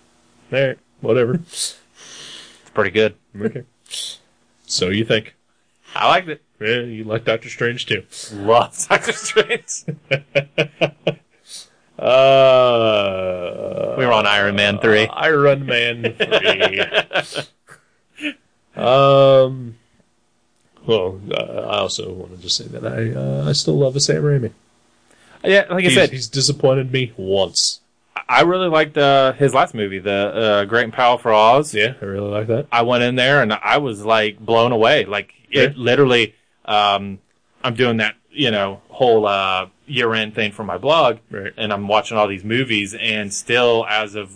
All 0.52 0.60
right, 0.60 0.78
whatever. 1.00 1.40
It's 2.62 2.70
pretty 2.72 2.90
good. 2.90 3.14
okay. 3.40 3.62
So 4.66 4.88
you 4.88 5.04
think? 5.04 5.34
I 5.94 6.08
liked 6.08 6.28
it. 6.28 6.42
Yeah, 6.60 6.80
you 6.80 7.04
like 7.04 7.24
Doctor 7.24 7.48
Strange 7.48 7.86
too. 7.86 8.02
Love 8.32 8.86
Doctor 8.88 9.12
Strange. 9.12 9.84
Uh, 11.98 13.94
we 13.96 14.04
were 14.06 14.12
on 14.12 14.26
Iron 14.26 14.56
Man 14.56 14.78
3. 14.78 15.06
Iron 15.08 15.66
Man 15.66 16.02
three. 16.18 16.80
um. 18.76 19.76
Well, 20.86 21.18
uh, 21.30 21.40
I 21.40 21.78
also 21.78 22.12
wanted 22.12 22.42
to 22.42 22.50
say 22.50 22.64
that 22.66 22.84
I 22.86 23.12
uh, 23.18 23.48
I 23.48 23.52
still 23.52 23.78
love 23.78 23.96
a 23.96 24.00
Sam 24.00 24.22
Raimi. 24.22 24.52
yeah, 25.42 25.60
like 25.70 25.78
I 25.84 25.88
He's, 25.88 25.94
said, 25.94 26.10
he's 26.10 26.28
disappointed 26.28 26.92
me 26.92 27.12
once. 27.16 27.80
I 28.28 28.42
really 28.42 28.68
liked 28.68 28.98
uh, 28.98 29.32
his 29.32 29.54
last 29.54 29.74
movie, 29.74 29.98
the 29.98 30.12
uh, 30.12 30.64
Great 30.66 30.84
and 30.84 30.92
Powerful 30.92 31.32
Oz. 31.32 31.72
Yeah, 31.74 31.94
I 32.00 32.04
really 32.04 32.28
like 32.30 32.48
that. 32.48 32.66
I 32.70 32.82
went 32.82 33.02
in 33.02 33.14
there 33.16 33.40
and 33.42 33.52
I 33.52 33.78
was 33.78 34.04
like 34.04 34.38
blown 34.38 34.72
away. 34.72 35.04
Like 35.06 35.32
it 35.50 35.70
Yeah. 35.70 35.82
literally, 35.82 36.34
um, 36.66 37.18
I'm 37.62 37.74
doing 37.74 37.96
that, 37.98 38.14
you 38.34 38.50
know, 38.50 38.80
whole, 38.88 39.26
uh, 39.26 39.66
year 39.86 40.12
end 40.14 40.34
thing 40.34 40.50
for 40.52 40.64
my 40.64 40.78
blog 40.78 41.18
Right. 41.30 41.52
and 41.56 41.72
I'm 41.72 41.88
watching 41.88 42.16
all 42.16 42.26
these 42.26 42.44
movies 42.44 42.94
and 42.94 43.32
still 43.32 43.84
as 43.88 44.14
of 44.14 44.30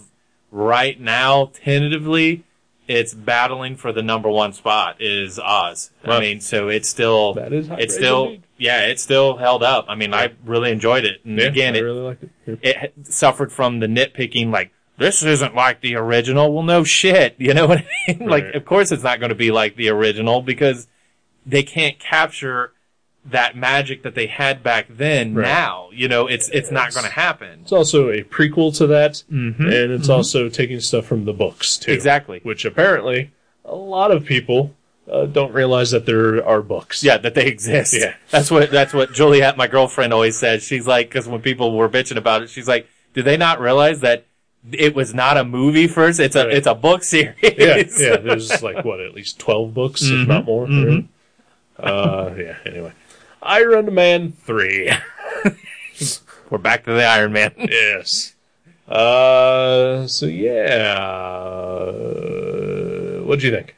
right 0.52 0.98
now, 1.00 1.50
tentatively, 1.54 2.44
it's 2.86 3.12
battling 3.14 3.76
for 3.76 3.92
the 3.92 4.02
number 4.02 4.28
one 4.30 4.52
spot 4.52 4.96
is 5.00 5.38
Oz. 5.38 5.90
I 6.04 6.20
mean, 6.20 6.40
so 6.40 6.68
it's 6.68 6.88
still, 6.88 7.34
That 7.34 7.52
is 7.52 7.68
it's 7.72 7.94
still, 7.94 8.24
indeed. 8.26 8.42
yeah, 8.56 8.86
it's 8.86 9.02
still 9.02 9.36
held 9.36 9.62
up. 9.62 9.86
I 9.88 9.94
mean, 9.94 10.14
I 10.14 10.32
really 10.44 10.70
enjoyed 10.70 11.04
it. 11.04 11.22
And 11.24 11.38
Yeah, 11.38 11.46
again, 11.46 11.74
I 11.74 11.78
it, 11.78 11.82
really 11.82 12.00
like 12.00 12.22
it. 12.22 12.30
Yeah. 12.62 12.84
it 12.84 12.94
suffered 13.02 13.52
from 13.52 13.80
the 13.80 13.86
nitpicking, 13.86 14.50
like, 14.50 14.70
this 14.96 15.22
isn't 15.22 15.54
like 15.54 15.80
the 15.80 15.94
original. 15.96 16.52
Well, 16.52 16.64
no 16.64 16.82
shit. 16.82 17.36
You 17.38 17.52
know 17.54 17.66
what 17.66 17.78
I 17.78 17.86
mean? 18.18 18.28
Like, 18.28 18.54
of 18.54 18.64
course 18.64 18.90
it's 18.90 19.02
not 19.04 19.20
going 19.20 19.28
to 19.30 19.34
be 19.36 19.50
like 19.50 19.76
the 19.76 19.90
original 19.90 20.40
because 20.42 20.88
they 21.46 21.62
can't 21.62 21.98
capture 21.98 22.72
that 23.30 23.56
magic 23.56 24.02
that 24.04 24.14
they 24.14 24.26
had 24.26 24.62
back 24.62 24.86
then 24.88 25.34
Right. 25.34 25.44
now. 25.44 25.88
You 25.92 26.08
know, 26.08 26.26
it's, 26.26 26.48
it's 26.50 26.70
not 26.70 26.92
going 26.94 27.04
to 27.06 27.12
happen. 27.12 27.60
It's 27.62 27.72
also 27.72 28.08
a 28.10 28.22
prequel 28.22 28.76
to 28.78 28.86
that, 28.88 29.22
Mhm. 29.32 29.60
and 29.60 29.92
it's 29.92 30.08
also 30.08 30.48
taking 30.48 30.80
stuff 30.80 31.06
from 31.06 31.24
the 31.24 31.32
books 31.32 31.76
too. 31.76 31.92
Exactly. 31.92 32.40
Which 32.42 32.64
apparently 32.64 33.30
a 33.64 33.74
lot 33.74 34.10
of 34.10 34.24
people 34.24 34.74
uh, 35.10 35.24
don't 35.24 35.52
realize 35.54 35.90
that 35.92 36.04
there 36.04 36.46
are 36.46 36.60
books. 36.60 37.02
Yeah, 37.02 37.16
that 37.18 37.34
they 37.34 37.46
exist. 37.46 37.94
Yeah. 37.94 38.14
That's 38.30 38.50
what, 38.50 38.70
that's 38.70 38.92
what 38.92 39.12
Juliet, 39.14 39.56
my 39.56 39.66
girlfriend, 39.66 40.12
always 40.12 40.38
says. 40.38 40.62
She's 40.64 40.86
like, 40.86 41.10
cause 41.10 41.26
when 41.26 41.40
people 41.40 41.74
were 41.76 41.88
bitching 41.88 42.18
about 42.18 42.42
it, 42.42 42.50
she's 42.50 42.68
like, 42.68 42.86
do 43.14 43.22
they 43.22 43.38
not 43.38 43.58
realize 43.58 44.00
that 44.00 44.26
it 44.70 44.94
was 44.94 45.14
not 45.14 45.38
a 45.38 45.44
movie 45.44 45.86
first? 45.86 46.20
It's 46.20 46.36
a, 46.36 46.44
Right. 46.46 46.54
it's 46.56 46.66
a 46.66 46.74
book 46.74 47.02
series. 47.04 47.36
yeah, 47.42 47.82
yeah. 47.98 48.16
There's 48.18 48.62
like 48.62 48.84
what, 48.84 49.00
at 49.00 49.14
least 49.14 49.38
twelve 49.38 49.72
books, 49.72 50.02
Mhm, 50.02 50.22
if 50.22 50.28
not 50.28 50.44
more. 50.44 50.66
mhm. 50.66 51.06
Uh, 51.78 52.30
yeah. 52.36 52.56
Anyway, 52.66 52.92
Iron 53.42 53.94
Man 53.94 54.32
three. 54.32 54.90
We're 56.50 56.58
back 56.58 56.84
to 56.84 56.92
the 56.92 57.04
Iron 57.04 57.32
Man. 57.32 57.52
yes. 57.58 58.34
Uh, 58.88 60.06
so 60.06 60.26
yeah. 60.26 60.98
What'd 63.22 63.42
you 63.42 63.50
think? 63.50 63.76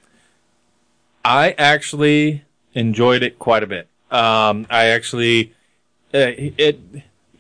I 1.25 1.53
actually 1.59 2.45
enjoyed 2.75 3.23
it 3.23 3.39
quite 3.39 3.63
a 3.63 3.67
bit. 3.67 3.89
Um, 4.11 4.67
I 4.71 4.87
actually, 4.87 5.53
uh, 6.15 6.33
it, 6.37 6.81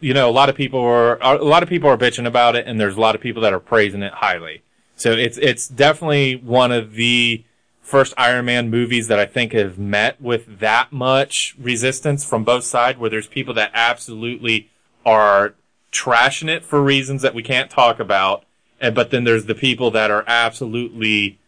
you 0.01 0.15
know, 0.15 0.29
a 0.29 0.33
lot 0.33 0.49
of 0.49 0.57
people 0.57 0.81
are, 0.81 1.19
a 1.23 1.43
lot 1.43 1.63
of 1.63 1.69
people 1.69 1.89
are 1.89 1.97
bitching 1.97 2.27
about 2.27 2.57
it 2.57 2.67
and 2.67 2.81
there's 2.81 2.97
a 2.97 3.01
lot 3.01 3.15
of 3.15 3.21
people 3.21 3.43
that 3.43 3.53
are 3.53 3.61
praising 3.61 4.03
it 4.03 4.13
highly. 4.13 4.63
So 4.97 5.13
it's, 5.13 5.39
it's 5.39 5.67
definitely 5.67 6.37
one 6.37 6.73
of 6.73 6.93
the 6.93 7.45
first 7.91 8.15
Iron 8.17 8.45
Man 8.45 8.71
movies 8.71 9.09
that 9.09 9.19
I 9.19 9.27
think 9.27 9.53
have 9.53 9.77
met 9.77 10.21
with 10.21 10.61
that 10.61 10.93
much 10.93 11.57
resistance 11.59 12.25
from 12.25 12.45
both 12.45 12.63
sides 12.63 12.99
where 12.99 13.11
there's 13.11 13.27
people 13.27 13.53
that 13.55 13.73
absolutely 13.75 14.71
are 15.05 15.55
trashing 15.91 16.49
it 16.49 16.65
for 16.65 16.81
reasons 16.81 17.21
that 17.23 17.35
we 17.35 17.43
can't 17.43 17.69
talk 17.69 17.99
about. 17.99 18.45
And, 18.81 18.95
but 18.95 19.11
then 19.11 19.25
there's 19.25 19.47
the 19.47 19.57
people 19.57 19.91
that 19.91 20.11
are 20.11 20.23
absolutely 20.29 21.41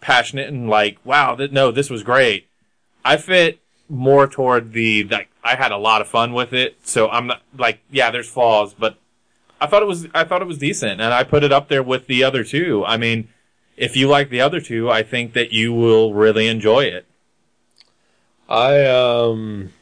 passionate 0.00 0.48
and 0.48 0.70
like, 0.70 0.98
wow, 1.04 1.34
th- 1.34 1.52
no, 1.52 1.70
this 1.70 1.90
was 1.90 2.02
great. 2.02 2.48
I 3.04 3.18
fit 3.18 3.60
more 3.88 4.26
toward 4.26 4.72
the, 4.72 5.04
like, 5.04 5.28
I 5.44 5.54
had 5.54 5.70
a 5.70 5.76
lot 5.76 6.00
of 6.00 6.08
fun 6.08 6.32
with 6.32 6.54
it. 6.54 6.78
So 6.82 7.10
I'm 7.10 7.26
not, 7.26 7.42
like, 7.56 7.80
yeah, 7.90 8.10
there's 8.10 8.28
flaws, 8.28 8.72
but 8.72 8.96
I 9.60 9.66
thought 9.66 9.82
it 9.82 9.88
was, 9.88 10.06
I 10.14 10.24
thought 10.24 10.40
it 10.40 10.48
was 10.48 10.58
decent 10.58 11.02
and 11.02 11.12
I 11.12 11.24
put 11.24 11.44
it 11.44 11.52
up 11.52 11.68
there 11.68 11.82
with 11.82 12.06
the 12.06 12.24
other 12.24 12.42
two. 12.42 12.84
I 12.86 12.96
mean, 12.96 13.28
if 13.80 13.96
you 13.96 14.06
like 14.06 14.28
the 14.28 14.42
other 14.42 14.60
two, 14.60 14.90
I 14.90 15.02
think 15.02 15.32
that 15.32 15.52
you 15.52 15.72
will 15.72 16.12
really 16.14 16.46
enjoy 16.46 16.84
it. 16.84 17.06
I 18.48 18.84
um, 18.86 19.72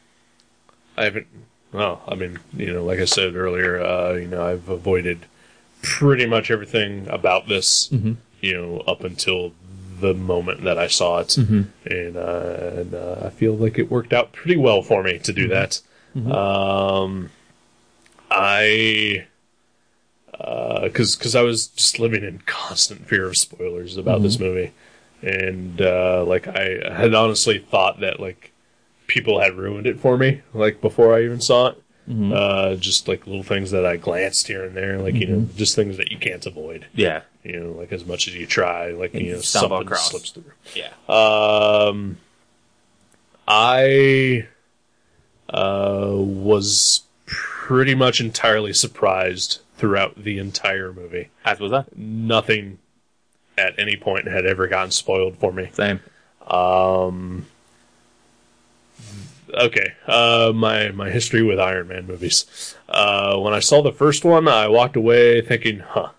I 0.97 1.03
haven't. 1.03 1.27
Well, 1.71 2.01
I 2.07 2.15
mean, 2.15 2.39
you 2.55 2.73
know, 2.73 2.83
like 2.83 2.99
I 2.99 3.05
said 3.05 3.35
earlier, 3.35 3.79
uh, 3.79 4.13
you 4.13 4.27
know, 4.27 4.43
I've 4.43 4.69
avoided 4.69 5.25
pretty 5.83 6.25
much 6.25 6.49
everything 6.49 7.07
about 7.09 7.47
this, 7.47 7.89
Mhm. 7.89 8.15
you 8.41 8.53
know, 8.55 8.79
up 8.87 9.03
until 9.03 9.53
the 9.99 10.13
moment 10.13 10.63
that 10.63 10.77
I 10.79 10.87
saw 10.87 11.19
it, 11.19 11.27
Mhm. 11.29 11.65
and 11.85 12.15
uh, 12.17 12.79
and 12.79 12.93
uh, 12.93 13.15
I 13.25 13.29
feel 13.29 13.53
like 13.55 13.77
it 13.77 13.91
worked 13.91 14.13
out 14.13 14.31
pretty 14.31 14.57
well 14.57 14.81
for 14.81 15.03
me 15.03 15.19
to 15.19 15.33
do 15.33 15.47
that. 15.49 15.81
Um, 16.25 17.29
I. 18.31 19.25
Because 20.39 21.15
because 21.15 21.35
I 21.35 21.41
was 21.41 21.67
just 21.67 21.99
living 21.99 22.23
in 22.23 22.39
constant 22.45 23.07
fear 23.07 23.25
of 23.25 23.37
spoilers 23.37 23.97
about 23.97 24.21
this 24.21 24.39
movie, 24.39 24.71
and 25.21 25.81
uh, 25.81 26.23
like 26.25 26.47
I 26.47 26.79
had 26.93 27.13
honestly 27.13 27.59
thought 27.59 27.99
that 27.99 28.19
like 28.19 28.53
people 29.07 29.41
had 29.41 29.57
ruined 29.57 29.85
it 29.85 29.99
for 29.99 30.17
me 30.17 30.41
like 30.53 30.79
before 30.81 31.13
I 31.13 31.23
even 31.23 31.41
saw 31.41 31.67
it. 31.67 31.83
Uh, 32.09 32.75
just 32.75 33.07
like 33.07 33.27
little 33.27 33.43
things 33.43 33.69
that 33.69 33.85
I 33.85 33.95
glanced 33.95 34.47
here 34.47 34.63
and 34.63 34.75
there, 34.75 34.97
like 34.97 35.13
you 35.13 35.27
know, 35.27 35.47
just 35.55 35.75
things 35.75 35.97
that 35.97 36.11
you 36.11 36.17
can't 36.17 36.43
avoid. 36.43 36.87
Yeah. 36.95 37.21
You 37.43 37.59
know, 37.59 37.71
like 37.73 37.91
as 37.91 38.03
much 38.03 38.27
as 38.27 38.33
you 38.35 38.47
try, 38.47 38.89
like 38.89 39.13
you 39.13 39.19
you 39.19 39.33
know, 39.33 39.41
something 39.41 39.81
across. 39.81 40.09
slips 40.09 40.31
through. 40.31 40.51
Yeah. 40.73 40.89
Um, 41.07 42.17
I 43.47 44.47
uh, 45.49 46.13
was 46.15 47.03
pretty 47.27 47.93
much 47.93 48.19
entirely 48.19 48.73
surprised 48.73 49.59
throughout 49.79 50.21
the 50.23 50.37
entire 50.37 50.93
movie. 50.93 51.29
As 51.43 51.59
was 51.59 51.73
I. 51.73 51.85
Nothing 51.95 52.77
at 53.57 53.79
any 53.79 53.95
point 53.95 54.27
had 54.27 54.45
ever 54.45 54.67
gotten 54.67 54.91
spoiled 54.91 55.37
for 55.37 55.51
me. 55.51 55.69
Same. 55.73 56.01
Um, 56.45 57.45
okay, 59.53 59.93
uh, 60.07 60.51
my 60.53 60.89
my 60.91 61.09
history 61.09 61.41
with 61.43 61.59
Iron 61.59 61.87
Man 61.87 62.05
movies. 62.05 62.75
Uh, 62.87 63.37
when 63.37 63.53
I 63.53 63.59
saw 63.59 63.81
the 63.81 63.91
first 63.91 64.23
one, 64.23 64.47
I 64.47 64.67
walked 64.67 64.95
away 64.95 65.41
thinking, 65.41 65.79
"Huh." 65.79 66.09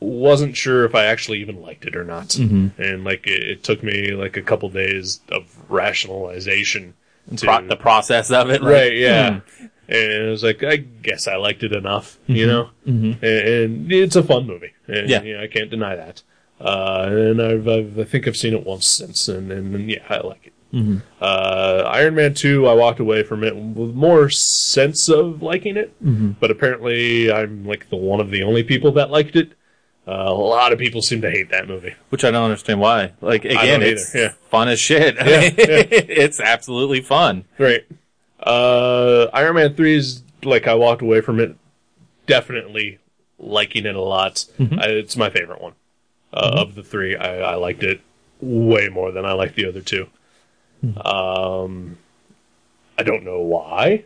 Wasn't 0.00 0.56
sure 0.56 0.84
if 0.84 0.94
I 0.94 1.04
actually 1.04 1.40
even 1.40 1.60
liked 1.60 1.84
it 1.84 1.94
or 1.94 2.04
not, 2.04 2.34
and 2.36 3.04
like 3.04 3.26
it, 3.26 3.42
it 3.42 3.64
took 3.64 3.82
me 3.82 4.12
like 4.12 4.36
a 4.36 4.42
couple 4.42 4.68
days 4.70 5.20
of 5.30 5.54
rationalization 5.70 6.94
to 7.36 7.46
Pro- 7.46 7.66
the 7.66 7.76
process 7.76 8.30
of 8.30 8.48
it. 8.50 8.62
like, 8.62 8.72
right, 8.72 8.96
yeah. 8.96 9.40
hmm. 9.40 9.66
And 9.90 10.28
I 10.28 10.30
was 10.30 10.44
like, 10.44 10.62
I 10.62 10.76
guess 10.76 11.26
I 11.26 11.34
liked 11.36 11.64
it 11.64 11.72
enough, 11.72 12.16
you 12.28 12.46
know. 12.46 12.70
Mm-hmm. 12.86 13.24
And, 13.24 13.90
it's 13.92 14.14
a 14.16 14.22
fun 14.22 14.46
movie, 14.46 14.72
and 14.86 15.08
Yeah. 15.08 15.22
you 15.22 15.36
know, 15.36 15.42
I 15.42 15.48
can't 15.48 15.68
deny 15.68 15.96
that. 15.96 16.22
Uh, 16.60 17.08
and 17.10 17.42
I've, 17.42 17.66
I've, 17.66 17.98
I 17.98 18.04
think 18.04 18.28
I've 18.28 18.36
seen 18.36 18.54
it 18.54 18.64
once 18.64 18.86
since, 18.86 19.28
and, 19.28 19.50
and, 19.50 19.90
yeah, 19.90 20.04
I 20.08 20.18
like 20.20 20.46
it. 20.46 20.52
Mm-hmm. 20.72 20.98
Uh, 21.20 21.82
Iron 21.86 22.14
Man 22.14 22.34
2, 22.34 22.68
I 22.68 22.74
walked 22.74 23.00
away 23.00 23.24
from 23.24 23.42
it 23.42 23.56
with 23.56 23.92
more 23.94 24.30
sense 24.30 25.08
of 25.08 25.42
liking 25.42 25.76
it, 25.76 25.92
Mm-hmm. 26.04 26.32
but 26.38 26.52
apparently 26.52 27.32
I'm 27.32 27.66
like 27.66 27.90
the 27.90 27.96
one 27.96 28.20
of 28.20 28.30
the 28.30 28.44
only 28.44 28.62
people 28.62 28.92
that 28.92 29.10
liked 29.10 29.34
it. 29.34 29.54
Uh, 30.06 30.26
a 30.28 30.32
lot 30.32 30.72
of 30.72 30.78
people 30.78 31.02
seem 31.02 31.20
to 31.22 31.30
hate 31.30 31.50
that 31.50 31.66
movie. 31.68 31.94
Which 32.10 32.24
I 32.24 32.30
don't 32.30 32.44
understand 32.44 32.80
why. 32.80 33.12
Like 33.20 33.44
again, 33.44 33.82
it's 33.82 34.14
yeah. 34.14 34.32
fun 34.50 34.68
as 34.68 34.78
shit. 34.80 35.14
Yeah, 35.16 35.22
it's 35.26 36.40
absolutely 36.40 37.00
fun. 37.00 37.44
Right. 37.58 37.84
Uh, 38.42 39.26
Iron 39.32 39.54
Man 39.56 39.74
3 39.74 39.94
is 39.94 40.22
like 40.42 40.66
I 40.66 40.74
walked 40.74 41.02
away 41.02 41.20
from 41.20 41.40
it 41.40 41.56
definitely 42.26 42.98
liking 43.38 43.86
it 43.86 43.94
a 43.94 44.00
lot. 44.00 44.44
I, 44.58 44.86
it's 44.86 45.16
my 45.16 45.30
favorite 45.30 45.60
one. 45.60 45.74
Uh, 46.32 46.52
Of 46.58 46.74
the 46.76 46.82
three, 46.84 47.16
I, 47.16 47.38
I 47.40 47.54
liked 47.56 47.82
it 47.82 48.00
way 48.40 48.88
more 48.88 49.10
than 49.10 49.24
I 49.24 49.32
liked 49.32 49.56
the 49.56 49.66
other 49.66 49.80
two. 49.80 50.06
Um, 51.04 51.98
I 52.96 53.02
don't 53.02 53.24
know 53.24 53.40
why. 53.40 54.04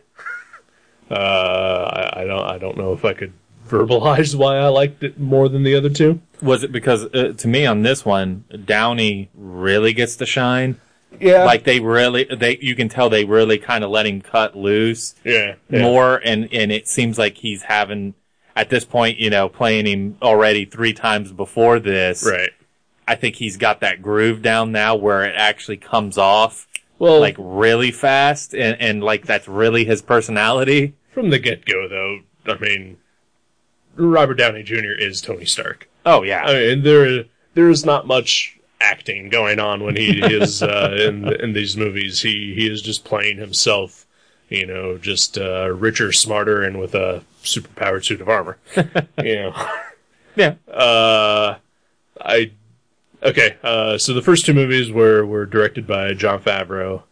uh, 1.11 1.13
I, 1.13 2.21
I 2.21 2.23
don't. 2.25 2.45
I 2.45 2.57
don't 2.57 2.77
know 2.77 2.93
if 2.93 3.05
I 3.05 3.13
could 3.13 3.33
verbalize 3.67 4.35
why 4.35 4.57
I 4.57 4.67
liked 4.67 5.03
it 5.03 5.19
more 5.19 5.47
than 5.49 5.63
the 5.63 5.75
other 5.75 5.89
two. 5.89 6.19
Was 6.41 6.63
it 6.63 6.71
because 6.71 7.05
uh, 7.05 7.33
to 7.37 7.47
me 7.47 7.65
on 7.65 7.83
this 7.83 8.03
one, 8.03 8.43
Downey 8.65 9.29
really 9.35 9.93
gets 9.93 10.15
to 10.17 10.25
shine? 10.25 10.79
Yeah. 11.19 11.45
Like 11.45 11.63
they 11.63 11.79
really, 11.79 12.25
they 12.25 12.57
you 12.61 12.75
can 12.75 12.89
tell 12.89 13.09
they 13.09 13.25
really 13.25 13.57
kind 13.57 13.83
of 13.83 13.89
let 13.91 14.05
him 14.05 14.21
cut 14.21 14.55
loose 14.55 15.15
yeah. 15.23 15.55
yeah. 15.69 15.81
more, 15.81 16.17
and 16.17 16.51
and 16.53 16.71
it 16.71 16.87
seems 16.87 17.17
like 17.17 17.37
he's 17.37 17.63
having 17.63 18.13
at 18.55 18.69
this 18.69 18.85
point, 18.85 19.19
you 19.19 19.29
know, 19.29 19.49
playing 19.49 19.85
him 19.85 20.17
already 20.21 20.65
three 20.65 20.93
times 20.93 21.31
before 21.31 21.79
this. 21.79 22.25
Right. 22.25 22.51
I 23.07 23.15
think 23.15 23.35
he's 23.35 23.57
got 23.57 23.81
that 23.81 24.01
groove 24.01 24.41
down 24.41 24.71
now 24.71 24.95
where 24.95 25.23
it 25.23 25.35
actually 25.35 25.77
comes 25.77 26.17
off 26.17 26.67
Well, 26.97 27.19
like 27.19 27.35
really 27.37 27.91
fast, 27.91 28.53
and 28.53 28.79
and 28.79 29.03
like 29.03 29.25
that's 29.25 29.47
really 29.47 29.85
his 29.85 30.01
personality. 30.01 30.95
from 31.11 31.29
the 31.29 31.39
get 31.39 31.65
go, 31.65 31.87
though, 31.87 32.21
I 32.45 32.57
mean, 32.57 32.97
Robert 33.95 34.35
Downey 34.35 34.63
Jr. 34.63 34.93
is 34.97 35.21
Tony 35.21 35.45
Stark. 35.45 35.89
Oh 36.05 36.23
yeah, 36.23 36.43
I 36.43 36.53
mean, 36.53 36.83
there 36.83 37.25
there 37.53 37.69
is 37.69 37.85
not 37.85 38.07
much 38.07 38.54
acting 38.81 39.29
going 39.29 39.59
on 39.59 39.83
when 39.83 39.95
he 39.95 40.19
is 40.23 40.61
uh, 40.63 40.95
in 40.99 41.27
in 41.41 41.53
these 41.53 41.75
movies. 41.77 42.21
He 42.21 42.53
he 42.55 42.67
is 42.69 42.81
just 42.81 43.03
playing 43.05 43.37
himself, 43.37 44.05
you 44.49 44.65
know, 44.65 44.97
just 44.97 45.37
uh, 45.37 45.69
richer, 45.71 46.11
smarter, 46.11 46.61
and 46.61 46.79
with 46.79 46.93
a 46.95 47.23
superpowered 47.43 48.05
suit 48.05 48.21
of 48.21 48.29
armor. 48.29 48.57
you 49.23 49.35
know, 49.35 49.69
yeah. 50.35 50.55
uh, 50.71 51.55
I 52.21 52.51
okay. 53.23 53.55
Uh, 53.63 53.97
so 53.97 54.13
the 54.13 54.21
first 54.21 54.45
two 54.45 54.53
movies 54.53 54.91
were 54.91 55.25
were 55.25 55.45
directed 55.45 55.87
by 55.87 56.13
Jon 56.13 56.41
Favreau. 56.41 57.03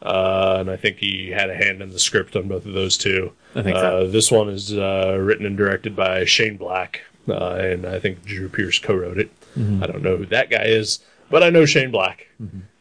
Uh, 0.00 0.56
and 0.58 0.68
I 0.68 0.74
think 0.76 0.96
he 0.96 1.30
had 1.30 1.48
a 1.48 1.54
hand 1.54 1.80
in 1.80 1.90
the 1.90 1.98
script 2.00 2.34
on 2.34 2.48
both 2.48 2.66
of 2.66 2.72
those 2.72 2.98
two. 2.98 3.30
I 3.54 3.62
think 3.62 3.76
so. 3.76 3.98
uh, 4.00 4.10
This 4.10 4.32
one 4.32 4.48
is 4.48 4.76
uh, 4.76 5.16
written 5.20 5.46
and 5.46 5.56
directed 5.56 5.94
by 5.94 6.24
Shane 6.24 6.56
Black, 6.56 7.02
uh, 7.28 7.54
and 7.54 7.86
I 7.86 8.00
think 8.00 8.24
Drew 8.24 8.48
Pearce 8.48 8.80
co-wrote 8.80 9.16
it. 9.18 9.30
Mm-hmm. 9.56 9.82
I 9.82 9.86
don't 9.86 10.02
know 10.02 10.16
who 10.16 10.26
that 10.26 10.50
guy 10.50 10.64
is, 10.64 11.00
but 11.30 11.42
I 11.42 11.50
know 11.50 11.64
Shane 11.66 11.90
Black. 11.90 12.28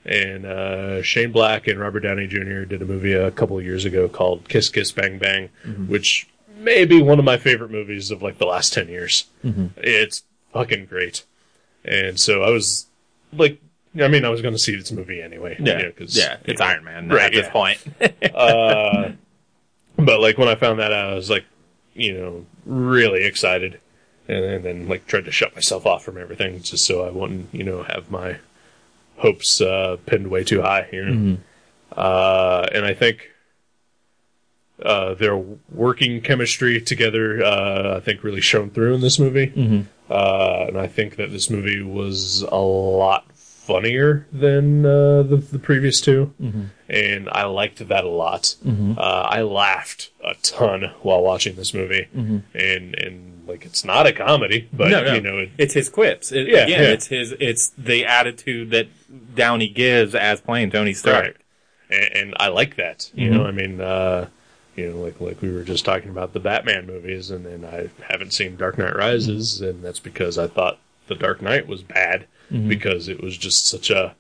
And 0.04 0.46
uh, 0.48 1.04
Shane 1.04 1.32
Black 1.32 1.68
and 1.68 1.80
Robert 1.80 2.00
Downey 2.00 2.26
Jr. 2.28 2.64
did 2.64 2.82
a 2.82 2.86
movie 2.86 3.14
a 3.14 3.30
couple 3.30 3.58
of 3.60 3.64
years 3.64 3.86
ago 3.86 4.10
called 4.10 4.50
Kiss 4.50 4.68
Kiss 4.70 4.92
Bang 4.92 5.20
Bang, 5.20 5.50
Mm-hmm. 5.66 5.88
which 5.90 6.28
may 6.58 6.86
be 6.86 7.02
one 7.02 7.20
of 7.20 7.26
my 7.26 7.38
favorite 7.38 7.72
movies 7.72 8.10
of 8.12 8.22
like 8.24 8.38
the 8.40 8.46
last 8.46 8.74
10 8.74 8.88
years. 8.88 9.26
Mm-hmm. 9.44 9.68
It's 9.78 10.24
fucking 10.54 10.86
great. 10.86 11.24
And 11.86 12.20
so 12.20 12.42
I 12.44 12.50
was 12.50 12.88
like, 13.34 13.60
I 14.00 14.08
mean, 14.08 14.26
I 14.26 14.30
was 14.30 14.42
going 14.42 14.54
to 14.54 14.60
see 14.60 14.76
this 14.76 14.92
movie 14.92 15.22
anyway. 15.22 15.58
Yeah, 15.60 15.78
you 15.80 15.84
know, 15.86 15.92
'cause, 15.92 16.16
yeah, 16.18 16.38
it's 16.46 16.60
know, 16.60 16.66
Iron 16.68 16.84
Man 16.84 17.10
Right, 17.10 17.26
at 17.26 17.34
this 17.34 17.46
yeah. 17.48 17.52
point. 17.52 18.36
uh, 18.36 19.12
but 19.98 20.20
like 20.20 20.38
when 20.38 20.48
I 20.48 20.56
found 20.56 20.80
that 20.80 20.92
out, 20.94 21.12
I 21.12 21.16
was 21.16 21.30
like, 21.30 21.46
you 21.94 22.14
know, 22.14 22.46
really 22.66 23.24
excited, 23.26 23.80
and, 24.28 24.44
and 24.46 24.66
then 24.66 24.88
like 24.88 25.08
tried 25.08 25.26
to 25.26 25.32
shut 25.32 25.54
myself 25.56 25.86
off 25.86 26.04
from 26.04 26.18
everything 26.18 26.62
just 26.62 26.86
so 26.86 27.06
I 27.06 27.10
wouldn't, 27.10 27.50
you 27.54 27.64
know, 27.64 27.84
have 27.84 28.10
my 28.12 28.38
hopes 29.18 29.62
uh, 29.62 29.98
pinned 30.06 30.28
way 30.30 30.44
too 30.44 30.62
high. 30.62 30.88
You 30.92 31.06
know, 31.06 31.38
uh, 31.96 32.68
and 32.74 32.86
I 32.86 32.94
think 32.94 33.30
uh, 34.82 35.14
their 35.14 35.38
working 35.72 36.22
chemistry 36.22 36.82
together, 36.82 37.44
uh, 37.44 37.98
I 37.98 38.00
think, 38.00 38.24
really 38.24 38.42
shone 38.42 38.70
through 38.72 38.96
in 38.96 39.02
this 39.02 39.20
movie. 39.20 39.52
Uh, 40.10 40.66
and 40.68 40.78
I 40.78 40.88
think 40.88 41.18
that 41.18 41.32
this 41.32 41.50
movie 41.50 41.82
was 41.82 42.42
a 42.42 42.56
lot 42.58 43.26
funnier 43.36 44.26
than 44.34 44.86
uh, 44.86 45.22
the, 45.24 45.38
the 45.38 45.60
previous 45.60 46.02
2 46.02 46.34
and 46.90 47.30
I 47.32 47.46
liked 47.46 47.88
that 47.88 48.04
a 48.04 48.10
lot. 48.10 48.56
Uh, 48.98 49.02
I 49.30 49.44
laughed 49.44 50.10
a 50.26 50.34
ton 50.42 50.92
while 51.04 51.22
watching 51.22 51.56
this 51.56 51.74
movie, 51.74 52.08
and 52.14 52.96
and 52.96 53.31
like 53.52 53.66
it's 53.66 53.84
not 53.84 54.08
a 54.08 54.14
comedy, 54.14 54.70
but 54.74 54.90
no, 54.90 55.04
no, 55.04 55.14
you 55.14 55.22
know, 55.22 55.38
it, 55.40 55.50
it's 55.58 55.74
his 55.74 55.90
quips. 55.90 56.32
It, 56.32 56.48
Yeah, 56.48 56.64
again, 56.64 56.82
yeah. 56.82 56.90
it's 56.90 57.08
his. 57.08 57.34
It's 57.40 57.70
the 57.78 58.06
attitude 58.06 58.72
that 58.72 58.88
Downey 59.36 59.68
gives 59.68 60.16
as 60.16 60.42
playing 60.42 60.72
Tony 60.72 60.94
Stark. 60.94 61.26
Right. 61.26 61.36
and, 61.90 62.16
and 62.16 62.36
I 62.40 62.48
like 62.48 62.78
that. 62.78 63.12
You 63.14 63.30
know, 63.30 63.40
mm-hmm. 63.40 63.48
I 63.48 63.52
mean, 63.52 63.82
uh, 63.82 64.28
you 64.76 64.90
know, 64.90 64.98
like 64.98 65.20
like 65.20 65.42
we 65.42 65.52
were 65.52 65.64
just 65.64 65.86
talking 65.86 66.10
about 66.10 66.34
the 66.34 66.40
Batman 66.40 66.88
movies, 66.88 67.30
and 67.30 67.46
then 67.46 67.66
I 67.66 67.90
haven't 68.12 68.34
seen 68.34 68.56
Dark 68.56 68.78
Knight 68.78 68.96
Rises, 68.96 69.56
mm-hmm. 69.56 69.66
and 69.66 69.84
that's 69.84 70.00
because 70.00 70.38
I 70.38 70.48
thought 70.48 70.80
the 71.08 71.16
Dark 71.16 71.42
Knight 71.42 71.68
was 71.68 71.84
bad 71.84 72.26
mm-hmm. 72.52 72.70
because 72.70 73.08
it 73.08 73.22
was 73.22 73.38
just 73.38 73.68
such 73.68 73.90
a 73.90 74.16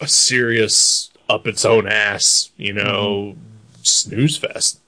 a 0.00 0.08
serious 0.08 1.10
up 1.28 1.46
its 1.46 1.64
own 1.64 1.88
ass, 1.88 2.50
you 2.56 2.72
know, 2.72 3.36
snooze 3.82 4.36
fest. 4.36 4.80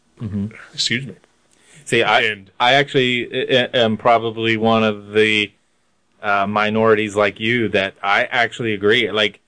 Excuse 0.75 1.07
me. 1.07 1.15
See, 1.87 2.03
I 2.03 2.45
I 2.61 2.75
actually 2.75 3.49
uh, 3.49 3.69
am 3.73 3.97
probably 3.97 4.57
one 4.57 4.85
of 4.85 5.13
the 5.13 5.53
uh, 6.21 6.47
minorities 6.47 7.17
like 7.17 7.41
you 7.41 7.69
that 7.69 7.95
I 8.03 8.25
actually 8.25 8.75
agree. 8.75 9.11
Like, 9.11 9.41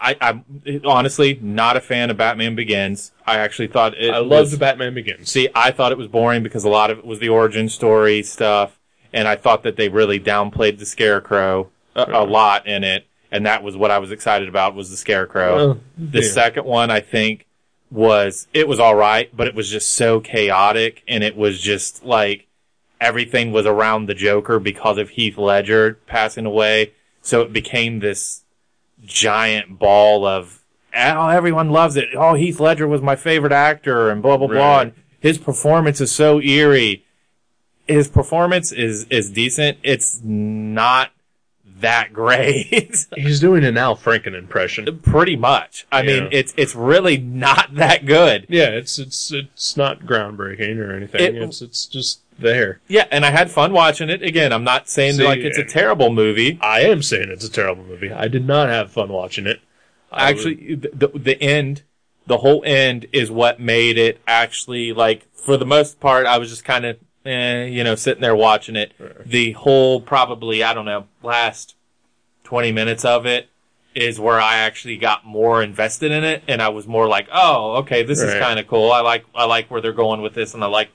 I, 0.00 0.16
I'm 0.20 0.44
honestly 0.86 1.36
not 1.42 1.76
a 1.76 1.80
fan 1.80 2.10
of 2.10 2.16
Batman 2.16 2.54
Begins. 2.54 3.10
I 3.26 3.38
actually 3.38 3.66
thought 3.66 3.98
it 3.98 4.14
I 4.14 4.20
was- 4.20 4.52
loved 4.52 4.60
Batman 4.60 4.94
Begins. 4.94 5.30
See, 5.30 5.48
I 5.52 5.72
thought 5.72 5.90
it 5.90 5.98
was 5.98 6.06
boring 6.06 6.44
because 6.44 6.62
a 6.64 6.68
lot 6.68 6.90
of 6.92 6.98
it 6.98 7.04
was 7.04 7.18
the 7.18 7.28
origin 7.28 7.68
story 7.68 8.22
stuff, 8.22 8.78
and 9.12 9.26
I 9.26 9.34
thought 9.34 9.64
that 9.64 9.74
they 9.74 9.88
really 9.88 10.20
downplayed 10.20 10.78
the 10.78 10.86
Scarecrow 10.86 11.70
a, 11.96 12.04
a 12.08 12.24
lot 12.24 12.68
in 12.68 12.84
it, 12.84 13.04
and 13.32 13.44
that 13.46 13.64
was 13.64 13.76
what 13.76 13.90
I 13.90 13.98
was 13.98 14.12
excited 14.12 14.48
about 14.48 14.76
was 14.76 14.90
the 14.90 14.96
Scarecrow. 14.96 15.56
Well, 15.56 15.80
the 15.96 16.22
yeah. 16.22 16.30
second 16.30 16.66
one, 16.66 16.92
I 16.92 17.00
think, 17.00 17.46
was 17.90 18.48
it 18.52 18.68
was 18.68 18.80
all 18.80 18.94
right, 18.94 19.34
but 19.36 19.46
it 19.46 19.54
was 19.54 19.70
just 19.70 19.92
so 19.92 20.20
chaotic, 20.20 21.02
and 21.08 21.24
it 21.24 21.36
was 21.36 21.60
just 21.60 22.04
like 22.04 22.46
everything 23.00 23.52
was 23.52 23.66
around 23.66 24.06
the 24.06 24.14
Joker 24.14 24.58
because 24.58 24.98
of 24.98 25.10
Heath 25.10 25.38
Ledger 25.38 25.98
passing 26.06 26.46
away, 26.46 26.92
so 27.22 27.42
it 27.42 27.52
became 27.52 28.00
this 28.00 28.42
giant 29.04 29.78
ball 29.78 30.26
of 30.26 30.62
oh 30.94 31.28
everyone 31.28 31.70
loves 31.70 31.96
it. 31.96 32.08
Oh 32.14 32.34
Heath 32.34 32.60
Ledger 32.60 32.86
was 32.86 33.02
my 33.02 33.16
favorite 33.16 33.52
actor 33.52 34.10
and 34.10 34.22
blah 34.22 34.36
blah 34.36 34.48
blah. 34.48 34.80
And 34.80 34.92
his 35.20 35.38
performance 35.38 36.00
is 36.00 36.12
so 36.12 36.40
eerie. 36.40 37.04
His 37.86 38.08
performance 38.08 38.72
is 38.72 39.06
is 39.10 39.30
decent. 39.30 39.78
It's 39.82 40.20
not 40.22 41.10
that 41.80 42.12
great. 42.12 43.06
He's 43.16 43.40
doing 43.40 43.64
an 43.64 43.76
Al 43.76 43.96
Franken 43.96 44.34
impression. 44.34 44.98
Pretty 45.00 45.36
much. 45.36 45.86
I 45.90 46.02
mean, 46.02 46.28
it's 46.32 46.54
it's 46.56 46.74
really 46.74 47.16
not 47.16 47.74
that 47.74 48.06
good. 48.06 48.46
Yeah, 48.48 48.68
it's 48.68 48.98
it's 48.98 49.32
it's 49.32 49.76
not 49.76 50.00
groundbreaking 50.00 50.78
or 50.78 50.94
anything. 50.94 51.20
It- 51.20 51.34
it's 51.42 51.62
it's 51.62 51.86
just 51.86 52.20
there. 52.38 52.80
Yeah, 52.88 53.06
and 53.10 53.24
I 53.26 53.30
had 53.30 53.50
fun 53.50 53.72
watching 53.72 54.10
it. 54.10 54.22
Again, 54.22 54.52
I'm 54.52 54.64
not 54.64 54.88
saying 54.88 55.14
See, 55.14 55.24
like 55.24 55.40
it's 55.40 55.58
a 55.58 55.64
eh, 55.64 55.68
terrible 55.68 56.12
movie. 56.12 56.58
I 56.60 56.80
am 56.80 57.02
saying 57.02 57.30
it's 57.30 57.44
a 57.44 57.50
terrible 57.50 57.84
movie. 57.84 58.12
I 58.12 58.28
did 58.28 58.46
not 58.46 58.68
have 58.68 58.90
fun 58.92 59.08
watching 59.08 59.46
it. 59.46 59.60
I 60.10 60.30
actually 60.30 60.74
the, 60.74 61.08
the 61.14 61.40
end 61.42 61.82
the 62.26 62.38
whole 62.38 62.62
end 62.64 63.06
is 63.12 63.30
what 63.30 63.58
made 63.58 63.98
it 63.98 64.20
actually 64.26 64.92
like 64.92 65.26
for 65.34 65.56
the 65.56 65.64
most 65.64 65.98
part 65.98 66.26
i 66.26 66.36
was 66.38 66.50
just 66.50 66.64
kind 66.64 66.84
of 66.84 66.96
eh, 67.24 67.64
you 67.64 67.84
know 67.84 67.94
sitting 67.94 68.20
there 68.20 68.36
watching 68.36 68.76
it 68.76 68.92
the 69.24 69.52
whole 69.52 70.00
probably 70.00 70.62
i 70.62 70.72
don't 70.74 70.84
know 70.84 71.06
last 71.22 71.74
20 72.44 72.72
minutes 72.72 73.04
of 73.04 73.26
it 73.26 73.48
is 73.94 74.20
where 74.20 74.40
i 74.40 74.56
actually 74.56 74.96
got 74.96 75.24
more 75.26 75.62
invested 75.62 76.12
in 76.12 76.24
it 76.24 76.42
and 76.48 76.62
i 76.62 76.68
was 76.68 76.86
more 76.86 77.08
like 77.08 77.28
oh 77.32 77.76
okay 77.76 78.02
this 78.02 78.20
is 78.20 78.32
kind 78.34 78.58
of 78.58 78.66
cool. 78.66 78.92
I 78.92 79.00
like 79.00 79.24
i 79.34 79.44
like 79.44 79.70
where 79.70 79.80
they're 79.80 79.92
going 79.92 80.22
with 80.22 80.34
this 80.34 80.54
and 80.54 80.62
i 80.62 80.66
like 80.66 80.90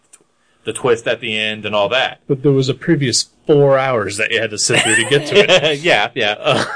the 0.64 0.74
twist 0.74 1.08
at 1.08 1.20
the 1.20 1.38
end 1.38 1.66
and 1.66 1.76
all 1.76 1.90
that. 1.90 2.22
But 2.26 2.42
there 2.42 2.54
was 2.54 2.70
a 2.70 2.74
previous 2.74 3.24
four 3.46 3.78
hours 3.78 4.16
that 4.16 4.32
you 4.32 4.40
had 4.40 4.52
to 4.52 4.58
sit 4.58 4.82
through 4.82 4.96
to 4.96 5.10
get 5.10 5.28
to 5.28 5.36
it. 5.36 5.80
yeah 5.82 6.12
yeah. 6.16 6.66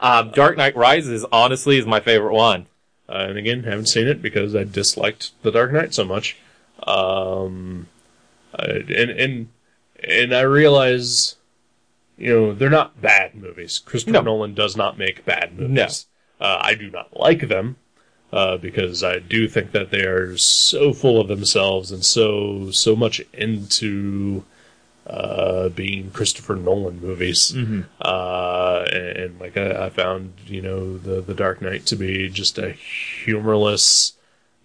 Um, 0.00 0.32
dark 0.32 0.58
knight 0.58 0.76
rises 0.76 1.24
honestly 1.32 1.78
is 1.78 1.86
my 1.86 1.98
favorite 1.98 2.34
one. 2.34 2.66
Uh, 3.08 3.26
and 3.28 3.38
again, 3.38 3.62
haven't 3.64 3.86
seen 3.86 4.06
it 4.06 4.20
because 4.20 4.54
I 4.54 4.64
disliked 4.64 5.30
The 5.42 5.50
Dark 5.50 5.72
Knight 5.72 5.94
so 5.94 6.04
much. 6.04 6.36
Um, 6.86 7.88
I, 8.58 8.64
and 8.64 9.10
and 9.10 9.48
and 10.02 10.34
I 10.34 10.42
realize, 10.42 11.36
you 12.18 12.32
know, 12.32 12.54
they're 12.54 12.70
not 12.70 13.00
bad 13.00 13.34
movies. 13.34 13.78
Christopher 13.78 14.12
No. 14.12 14.22
Nolan 14.22 14.54
does 14.54 14.76
not 14.76 14.98
make 14.98 15.24
bad 15.24 15.58
movies. 15.58 16.06
Uh, 16.40 16.58
I 16.60 16.74
do 16.74 16.90
not 16.90 17.16
like 17.16 17.48
them 17.48 17.76
uh, 18.32 18.56
because 18.56 19.02
I 19.04 19.18
do 19.18 19.48
think 19.48 19.72
that 19.72 19.90
they 19.90 20.04
are 20.04 20.36
so 20.36 20.92
full 20.92 21.20
of 21.20 21.28
themselves 21.28 21.92
and 21.92 22.04
so 22.04 22.70
so 22.70 22.96
much 22.96 23.20
into 23.32 24.44
uh, 25.06 25.68
being 25.68 26.10
Christopher 26.10 26.56
Nolan 26.56 27.00
movies. 27.00 27.54
Uh, 28.00 28.84
and, 28.90 29.16
and 29.18 29.40
like 29.40 29.56
I, 29.56 29.86
I 29.86 29.90
found, 29.90 30.32
you 30.46 30.62
know, 30.62 30.98
the 30.98 31.20
the 31.20 31.34
Dark 31.34 31.62
Knight 31.62 31.86
to 31.86 31.96
be 31.96 32.28
just 32.28 32.58
a 32.58 32.72
humorless, 32.72 34.14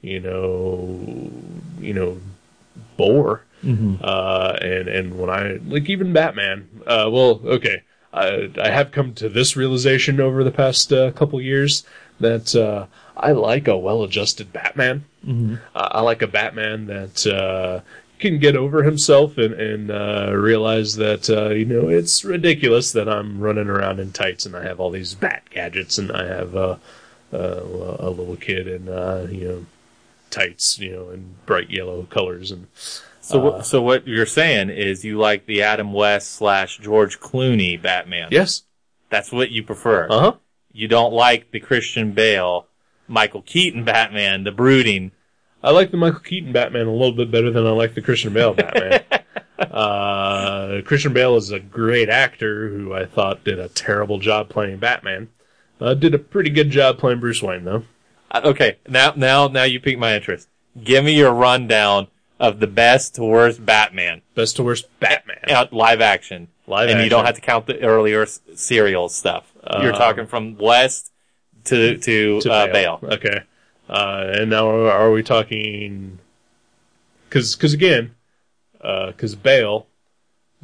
you 0.02 0.20
know, 0.20 1.32
you 1.80 1.94
know, 1.94 2.20
bore. 3.00 3.44
Uh, 4.02 4.58
and 4.62 4.88
and 4.88 5.20
when 5.20 5.30
I 5.30 5.60
like 5.66 5.90
even 5.90 6.14
Batman, 6.14 6.68
uh, 6.88 7.10
well, 7.12 7.42
okay, 7.44 7.84
I 8.14 8.50
I 8.62 8.70
have 8.70 8.92
come 8.92 9.14
to 9.16 9.28
this 9.28 9.56
realization 9.56 10.22
over 10.22 10.44
the 10.44 10.52
past 10.52 10.94
uh, 10.94 11.12
couple 11.12 11.42
years 11.42 11.84
that 12.20 12.56
uh, 12.56 12.86
I 13.18 13.32
like 13.32 13.68
a 13.68 13.78
well-adjusted 13.78 14.54
Batman. 14.54 15.06
Mm-hmm. 15.26 15.56
I 15.76 16.02
like 16.02 16.22
a 16.22 16.28
Batman 16.28 16.88
that 16.88 17.28
uh, 17.28 17.82
can 18.20 18.38
get 18.38 18.56
over 18.56 18.84
himself 18.84 19.38
and 19.38 19.54
and 19.54 19.92
uh, 19.92 20.32
realize 20.34 20.96
that 20.98 21.30
uh, 21.30 21.50
you 21.50 21.66
know 21.66 21.88
it's 21.90 22.24
ridiculous 22.24 22.92
that 22.92 23.10
I'm 23.10 23.40
running 23.40 23.68
around 23.68 24.00
in 24.00 24.12
tights 24.12 24.46
and 24.46 24.56
I 24.56 24.64
have 24.64 24.80
all 24.80 24.92
these 24.92 25.16
bat 25.16 25.44
gadgets 25.50 25.98
and 25.98 26.12
I 26.12 26.28
have 26.28 26.56
uh, 26.56 26.76
uh, 27.34 27.62
a 28.00 28.10
little 28.10 28.36
kid 28.36 28.68
and 28.68 28.90
uh, 28.90 29.28
you 29.30 29.48
know 29.48 29.66
tights, 30.30 30.80
you 30.80 30.92
know, 30.92 31.10
in 31.10 31.36
bright 31.46 31.70
yellow 31.70 32.04
colors 32.04 32.52
and. 32.52 32.68
So, 33.22 33.40
what 33.40 33.66
so 33.68 33.80
what 33.82 34.08
you're 34.08 34.26
saying 34.26 34.72
is 34.72 35.06
you 35.06 35.20
like 35.20 35.46
the 35.46 35.62
Adam 35.62 35.94
West 35.94 36.32
slash 36.34 36.80
George 36.80 37.20
Clooney 37.20 37.80
Batman. 37.80 38.30
Yes. 38.32 38.64
That's 39.10 39.32
what 39.32 39.52
you 39.52 39.62
prefer. 39.64 40.08
Uh 40.10 40.20
huh. 40.20 40.34
You 40.72 40.88
don't 40.88 41.14
like 41.14 41.52
the 41.52 41.60
Christian 41.60 42.14
Bale, 42.14 42.68
Michael 43.08 43.42
Keaton 43.42 43.84
Batman, 43.84 44.44
the 44.44 44.52
brooding. 44.52 45.12
I 45.64 45.72
like 45.72 45.92
the 45.92 45.98
Michael 45.98 46.22
Keaton 46.22 46.54
Batman 46.54 46.88
a 46.88 46.92
little 46.92 47.12
bit 47.12 47.32
better 47.32 47.52
than 47.52 47.66
I 47.66 47.72
like 47.72 47.94
the 47.94 48.02
Christian 48.02 48.34
Bale 48.34 48.54
Batman. 48.54 49.04
uh, 49.60 50.82
Christian 50.86 51.14
Bale 51.14 51.36
is 51.36 51.52
a 51.52 51.60
great 51.60 52.10
actor 52.10 52.70
who 52.70 52.94
I 52.94 53.06
thought 53.06 53.44
did 53.44 53.60
a 53.60 53.68
terrible 53.68 54.20
job 54.20 54.50
playing 54.50 54.78
Batman. 54.78 55.30
Uh, 55.82 55.94
did 55.94 56.14
a 56.14 56.20
pretty 56.20 56.50
good 56.50 56.70
job 56.70 56.98
playing 56.98 57.20
Bruce 57.20 57.42
Wayne 57.42 57.66
though. 57.66 57.84
Uh, 58.32 58.42
Okay, 58.46 58.78
now, 58.88 59.14
now, 59.16 59.48
now 59.48 59.64
you 59.64 59.80
pique 59.80 59.98
my 60.00 60.16
interest. 60.16 60.48
Give 60.84 61.04
me 61.04 61.14
your 61.14 61.34
rundown 61.34 62.08
of 62.40 62.60
the 62.60 62.68
best 62.68 63.16
to 63.16 63.24
worst 63.24 63.66
Batman, 63.66 64.22
Best 64.36 64.56
to 64.58 64.64
worst 64.64 64.88
Batman. 65.00 65.40
uh, 65.50 65.66
live 65.72 66.00
action. 66.02 66.48
Live 66.68 66.90
and 66.90 67.02
you 67.04 67.10
don't 67.10 67.26
have 67.26 67.36
to 67.36 67.42
count 67.42 67.66
the 67.66 67.82
earlier 67.82 68.22
s- 68.24 68.40
serial 68.56 69.10
stuff. 69.10 69.52
You're 69.82 69.92
Um, 69.94 69.98
talking 70.00 70.26
from 70.28 70.56
West 70.58 71.12
to, 71.66 71.98
to, 71.98 72.40
to 72.42 72.52
uh, 72.52 72.72
Bale. 72.72 73.00
Okay. 73.04 73.42
Uh, 73.90 74.32
and 74.36 74.50
now 74.52 74.70
are, 74.70 74.92
are 74.92 75.12
we 75.12 75.24
talking? 75.24 76.20
Because 77.28 77.56
because 77.56 77.74
again, 77.74 78.14
because 78.78 79.34
Bale 79.36 79.88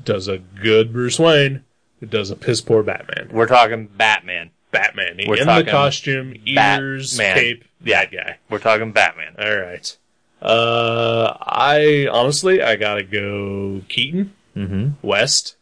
does 0.03 0.27
a 0.27 0.37
good 0.37 0.93
Bruce 0.93 1.19
Wayne, 1.19 1.63
who 1.99 2.05
does 2.05 2.29
a 2.29 2.35
piss 2.35 2.61
poor 2.61 2.83
Batman. 2.83 3.29
We're 3.31 3.47
talking 3.47 3.87
Batman. 3.87 4.51
Batman 4.75 5.17
We're 5.27 5.35
in 5.35 5.39
the 5.39 5.45
talking 5.45 5.65
costume, 5.71 6.35
ears, 6.45 7.17
Batman. 7.17 7.35
cape, 7.35 7.63
bad 7.81 8.11
guy. 8.11 8.37
We're 8.49 8.59
talking 8.59 8.91
Batman. 8.91 9.35
All 9.39 9.57
right. 9.57 9.97
Uh, 10.41 11.35
I 11.41 12.07
honestly, 12.11 12.61
I 12.61 12.75
gotta 12.75 13.03
go 13.03 13.81
Keaton, 13.89 14.33
Mm-hmm. 14.55 14.89
West, 15.01 15.55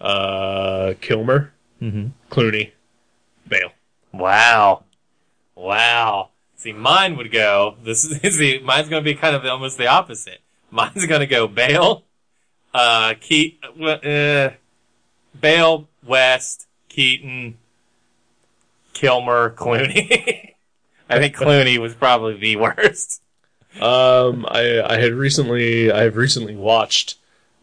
uh, 0.00 0.94
Kilmer, 1.00 1.52
Mm-hmm. 1.82 2.06
Clooney, 2.30 2.70
Bale. 3.48 3.72
Wow. 4.12 4.84
Wow. 5.54 6.30
See, 6.56 6.72
mine 6.72 7.16
would 7.16 7.30
go, 7.30 7.76
this 7.84 8.04
is, 8.04 8.36
see, 8.38 8.60
mine's 8.60 8.88
gonna 8.88 9.02
be 9.02 9.14
kind 9.14 9.36
of 9.36 9.44
almost 9.44 9.76
the 9.78 9.86
opposite. 9.88 10.40
Mine's 10.70 11.06
gonna 11.06 11.26
go 11.26 11.46
Bale, 11.46 12.04
uh, 12.72 13.14
Keat, 13.20 13.60
uh, 13.64 14.50
Bale, 15.38 15.88
West, 16.04 16.66
Keaton, 16.88 17.58
Kilmer, 18.94 19.50
Clooney. 19.50 20.52
I 21.10 21.18
think 21.18 21.36
Clooney 21.36 21.76
was 21.78 21.94
probably 21.94 22.38
the 22.38 22.56
worst. 22.56 23.20
Um, 23.80 24.46
I 24.48 24.80
I 24.82 24.96
had 24.98 25.12
recently 25.12 25.90
I 25.92 26.04
have 26.04 26.16
recently 26.16 26.56
watched 26.56 27.16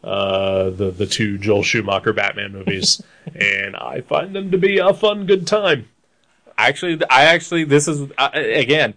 uh 0.03 0.69
the 0.69 0.91
the 0.91 1.05
two 1.07 1.37
Joel 1.37 1.63
Schumacher 1.63 2.13
Batman 2.13 2.51
movies, 2.51 3.01
and 3.35 3.75
I 3.75 4.01
find 4.01 4.35
them 4.35 4.51
to 4.51 4.57
be 4.57 4.77
a 4.77 4.93
fun 4.93 5.25
good 5.25 5.47
time. 5.47 5.87
Actually, 6.57 6.99
I 7.09 7.23
actually, 7.23 7.63
this 7.63 7.87
is, 7.87 8.11
uh, 8.19 8.29
again, 8.33 8.93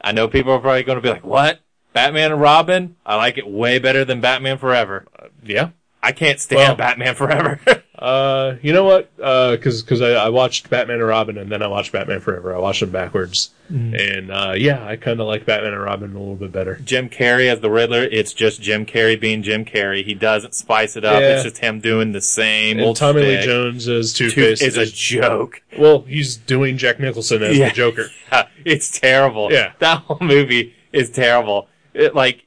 I 0.00 0.12
know 0.12 0.28
people 0.28 0.52
are 0.52 0.60
probably 0.60 0.82
gonna 0.84 1.02
be 1.02 1.10
like, 1.10 1.26
what? 1.26 1.60
Batman 1.92 2.32
and 2.32 2.40
Robin? 2.40 2.96
I 3.04 3.16
like 3.16 3.36
it 3.36 3.46
way 3.46 3.78
better 3.78 4.04
than 4.06 4.22
Batman 4.22 4.56
Forever. 4.56 5.04
Yeah. 5.42 5.70
I 6.02 6.12
can't 6.12 6.40
stand 6.40 6.58
Well- 6.58 6.76
Batman 6.76 7.14
Forever. 7.14 7.60
Uh, 8.02 8.56
you 8.62 8.72
know 8.72 8.82
what? 8.82 9.10
Uh, 9.22 9.56
cause, 9.62 9.80
cause 9.82 10.00
I, 10.02 10.10
I 10.14 10.28
watched 10.28 10.68
Batman 10.68 10.96
and 10.98 11.06
Robin 11.06 11.38
and 11.38 11.52
then 11.52 11.62
I 11.62 11.68
watched 11.68 11.92
Batman 11.92 12.18
Forever. 12.20 12.52
I 12.54 12.58
watched 12.58 12.80
them 12.80 12.90
backwards. 12.90 13.50
And, 13.68 14.30
uh, 14.30 14.52
yeah, 14.54 14.84
I 14.84 14.96
kind 14.96 15.18
of 15.20 15.26
like 15.28 15.46
Batman 15.46 15.72
and 15.72 15.82
Robin 15.82 16.10
a 16.14 16.18
little 16.18 16.34
bit 16.34 16.52
better. 16.52 16.74
Jim 16.84 17.08
Carrey 17.08 17.48
as 17.48 17.60
the 17.60 17.70
Riddler, 17.70 18.02
it's 18.02 18.34
just 18.34 18.60
Jim 18.60 18.84
Carrey 18.84 19.18
being 19.18 19.42
Jim 19.42 19.64
Carrey. 19.64 20.04
He 20.04 20.12
doesn't 20.12 20.54
spice 20.54 20.94
it 20.96 21.04
up. 21.06 21.20
Yeah. 21.22 21.34
It's 21.36 21.44
just 21.44 21.58
him 21.58 21.80
doing 21.80 22.12
the 22.12 22.20
same 22.20 22.78
And 22.78 22.86
old 22.88 22.96
Tommy 22.96 23.22
Lee. 23.22 23.40
Jones 23.42 23.88
as 23.88 24.12
Two 24.12 24.30
Two- 24.30 24.42
Face 24.42 24.60
is 24.62 24.76
a 24.76 24.84
joke. 24.84 25.62
well, 25.78 26.02
he's 26.02 26.36
doing 26.36 26.76
Jack 26.76 27.00
Nicholson 27.00 27.42
as 27.42 27.56
Yeah. 27.56 27.68
the 27.70 27.74
Joker. 27.74 28.08
it's 28.66 28.90
terrible. 28.90 29.50
Yeah. 29.50 29.72
That 29.78 30.00
whole 30.00 30.18
movie 30.20 30.74
is 30.92 31.08
terrible. 31.10 31.68
It, 31.94 32.14
like, 32.14 32.42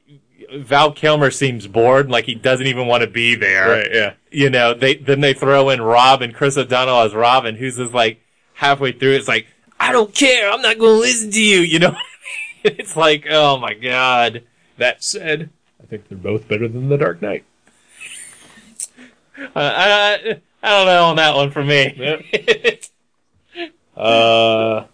Val 0.58 0.92
Kilmer 0.92 1.32
seems 1.32 1.68
bored, 1.68 2.10
like 2.10 2.26
he 2.26 2.36
doesn't 2.36 2.68
even 2.68 2.88
want 2.88 3.02
to 3.02 3.10
be 3.10 3.36
there. 3.36 3.70
Right, 3.70 3.90
yeah. 3.94 4.14
You 4.32 4.50
know, 4.50 4.74
they, 4.74 4.96
then 4.96 5.22
they 5.22 5.34
throw 5.34 5.70
in 5.70 5.82
Robin, 5.82 6.34
Chris 6.34 6.58
O'Donnell 6.58 7.02
as 7.02 7.14
Robin, 7.14 7.56
who's 7.56 7.78
just 7.78 7.94
like, 7.94 8.22
halfway 8.54 8.92
through, 8.92 9.14
it's 9.14 9.28
like, 9.28 9.48
I 9.80 9.92
don't 9.92 10.14
care, 10.14 10.52
I'm 10.52 10.62
not 10.62 10.78
gonna 10.78 10.92
listen 10.92 11.32
to 11.32 11.42
you, 11.42 11.60
you 11.60 11.80
know? 11.80 11.96
it's 12.64 12.96
like, 12.96 13.26
oh 13.30 13.58
my 13.58 13.74
god. 13.74 14.44
That 14.78 15.04
said, 15.04 15.50
I 15.82 15.86
think 15.86 16.08
they're 16.10 16.18
both 16.18 16.48
better 16.48 16.68
than 16.68 16.90
The 16.90 16.98
Dark 16.98 17.22
Knight. 17.22 17.46
Uh, 19.38 19.50
I, 19.56 20.42
I 20.64 20.70
don't 20.70 20.86
know 20.86 21.06
on 21.06 21.16
that 21.18 21.36
one 21.36 21.52
for 21.52 21.64
me. 21.64 22.80
Uh, 23.96 24.86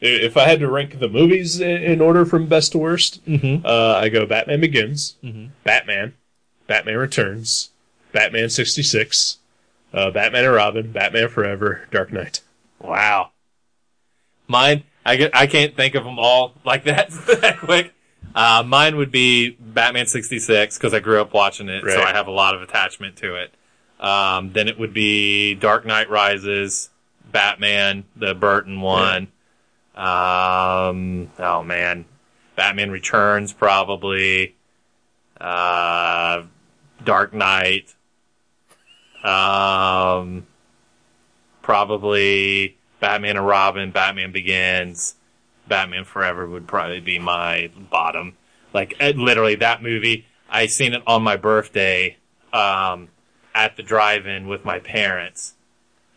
if 0.00 0.36
I 0.36 0.44
had 0.48 0.60
to 0.60 0.68
rank 0.70 0.98
the 0.98 1.08
movies 1.08 1.60
in, 1.60 2.00
order 2.00 2.24
from 2.24 2.46
best 2.46 2.72
to 2.72 2.78
worst, 2.78 3.24
Mhm. 3.26 3.64
uh, 3.64 3.96
I 3.96 4.08
go 4.08 4.26
Batman 4.26 4.60
Begins, 4.60 5.16
Mhm. 5.22 5.50
Batman, 5.64 6.14
Batman 6.66 6.96
Returns, 6.96 7.70
Batman 8.12 8.48
66, 8.48 9.38
uh, 9.92 10.10
Batman 10.10 10.44
and 10.44 10.54
Robin, 10.54 10.92
Batman 10.92 11.28
Forever, 11.28 11.86
Dark 11.90 12.12
Knight. 12.12 12.40
Wow. 12.80 13.30
Mine, 14.48 14.84
I, 15.04 15.16
get, 15.16 15.34
I 15.36 15.46
can't 15.46 15.76
think 15.76 15.94
of 15.94 16.04
them 16.04 16.18
all 16.18 16.54
like 16.64 16.84
that 16.84 17.10
that 17.40 17.58
quick. 17.58 17.92
Uh, 18.34 18.62
mine 18.64 18.96
would 18.96 19.10
be 19.10 19.50
Batman 19.58 20.06
66 20.06 20.76
because 20.78 20.94
I 20.94 21.00
grew 21.00 21.20
up 21.20 21.32
watching 21.34 21.68
it, 21.68 21.82
so 21.84 22.00
I 22.00 22.12
have 22.12 22.26
a 22.28 22.30
lot 22.32 22.54
of 22.54 22.62
attachment 22.62 23.16
to 23.16 23.34
it. 23.36 23.52
Um, 23.98 24.52
then 24.52 24.68
it 24.68 24.78
would 24.78 24.94
be 24.94 25.54
Dark 25.54 25.84
Knight 25.84 26.08
Rises, 26.08 26.90
Batman, 27.32 28.04
the 28.16 28.34
Burton 28.34 28.80
one. 28.80 29.28
Um, 30.00 31.30
oh 31.38 31.62
man, 31.62 32.06
Batman 32.56 32.90
Returns 32.90 33.52
probably. 33.52 34.56
Uh, 35.38 36.42
Dark 37.04 37.32
Knight. 37.32 37.94
Um, 39.22 40.46
probably 41.62 42.78
Batman 43.00 43.36
and 43.36 43.46
Robin, 43.46 43.90
Batman 43.90 44.32
Begins, 44.32 45.16
Batman 45.68 46.04
Forever 46.04 46.48
would 46.48 46.66
probably 46.66 47.00
be 47.00 47.18
my 47.18 47.70
bottom. 47.90 48.36
Like 48.72 48.94
eh, 49.00 49.12
literally 49.14 49.56
that 49.56 49.82
movie, 49.82 50.26
I 50.48 50.66
seen 50.66 50.94
it 50.94 51.02
on 51.06 51.22
my 51.22 51.36
birthday, 51.36 52.16
um, 52.52 53.08
at 53.54 53.76
the 53.76 53.82
drive-in 53.82 54.48
with 54.48 54.64
my 54.64 54.78
parents. 54.78 55.54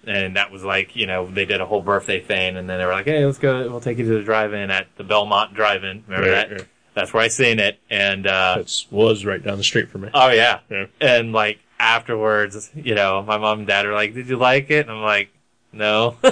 And 0.06 0.36
that 0.36 0.52
was 0.52 0.64
like, 0.64 0.96
you 0.96 1.08
know, 1.08 1.30
they 1.30 1.46
did 1.46 1.62
a 1.62 1.66
whole 1.66 1.82
birthday 1.82 2.20
thing 2.20 2.58
and 2.58 2.70
then 2.70 2.78
they 2.80 2.86
were 2.86 2.92
like, 2.92 3.06
hey, 3.06 3.26
let's 3.26 3.38
go, 3.38 3.70
we'll 3.70 3.80
take 3.80 3.98
you 3.98 4.06
to 4.06 4.14
the 4.16 4.24
drive-in 4.24 4.70
at 4.70 4.88
the 4.98 5.04
Belmont 5.04 5.54
drive-in. 5.54 6.04
Remember 6.08 6.30
Right, 6.32 6.50
that? 6.50 6.52
right. 6.52 6.68
That's 6.94 7.14
where 7.14 7.24
I 7.24 7.28
seen 7.30 7.60
it. 7.60 7.80
And, 7.90 8.28
uh, 8.28 8.56
That 8.58 8.84
was 8.92 9.26
right 9.26 9.42
down 9.42 9.58
the 9.58 9.64
street 9.64 9.90
from 9.90 10.02
me. 10.02 10.10
oh 10.14 10.30
yeah. 10.30 10.60
Yeah. 10.70 10.86
And 11.02 11.32
like 11.32 11.60
afterwards, 11.80 12.70
you 12.76 12.96
know, 12.96 13.24
my 13.24 13.38
mom 13.38 13.60
and 13.60 13.68
dad 13.68 13.86
are 13.86 13.94
like, 13.94 14.14
did 14.14 14.28
you 14.28 14.38
like 14.38 14.70
it? 14.70 14.88
And 14.88 14.92
I'm 14.98 15.02
like, 15.04 15.30
no. 15.72 16.18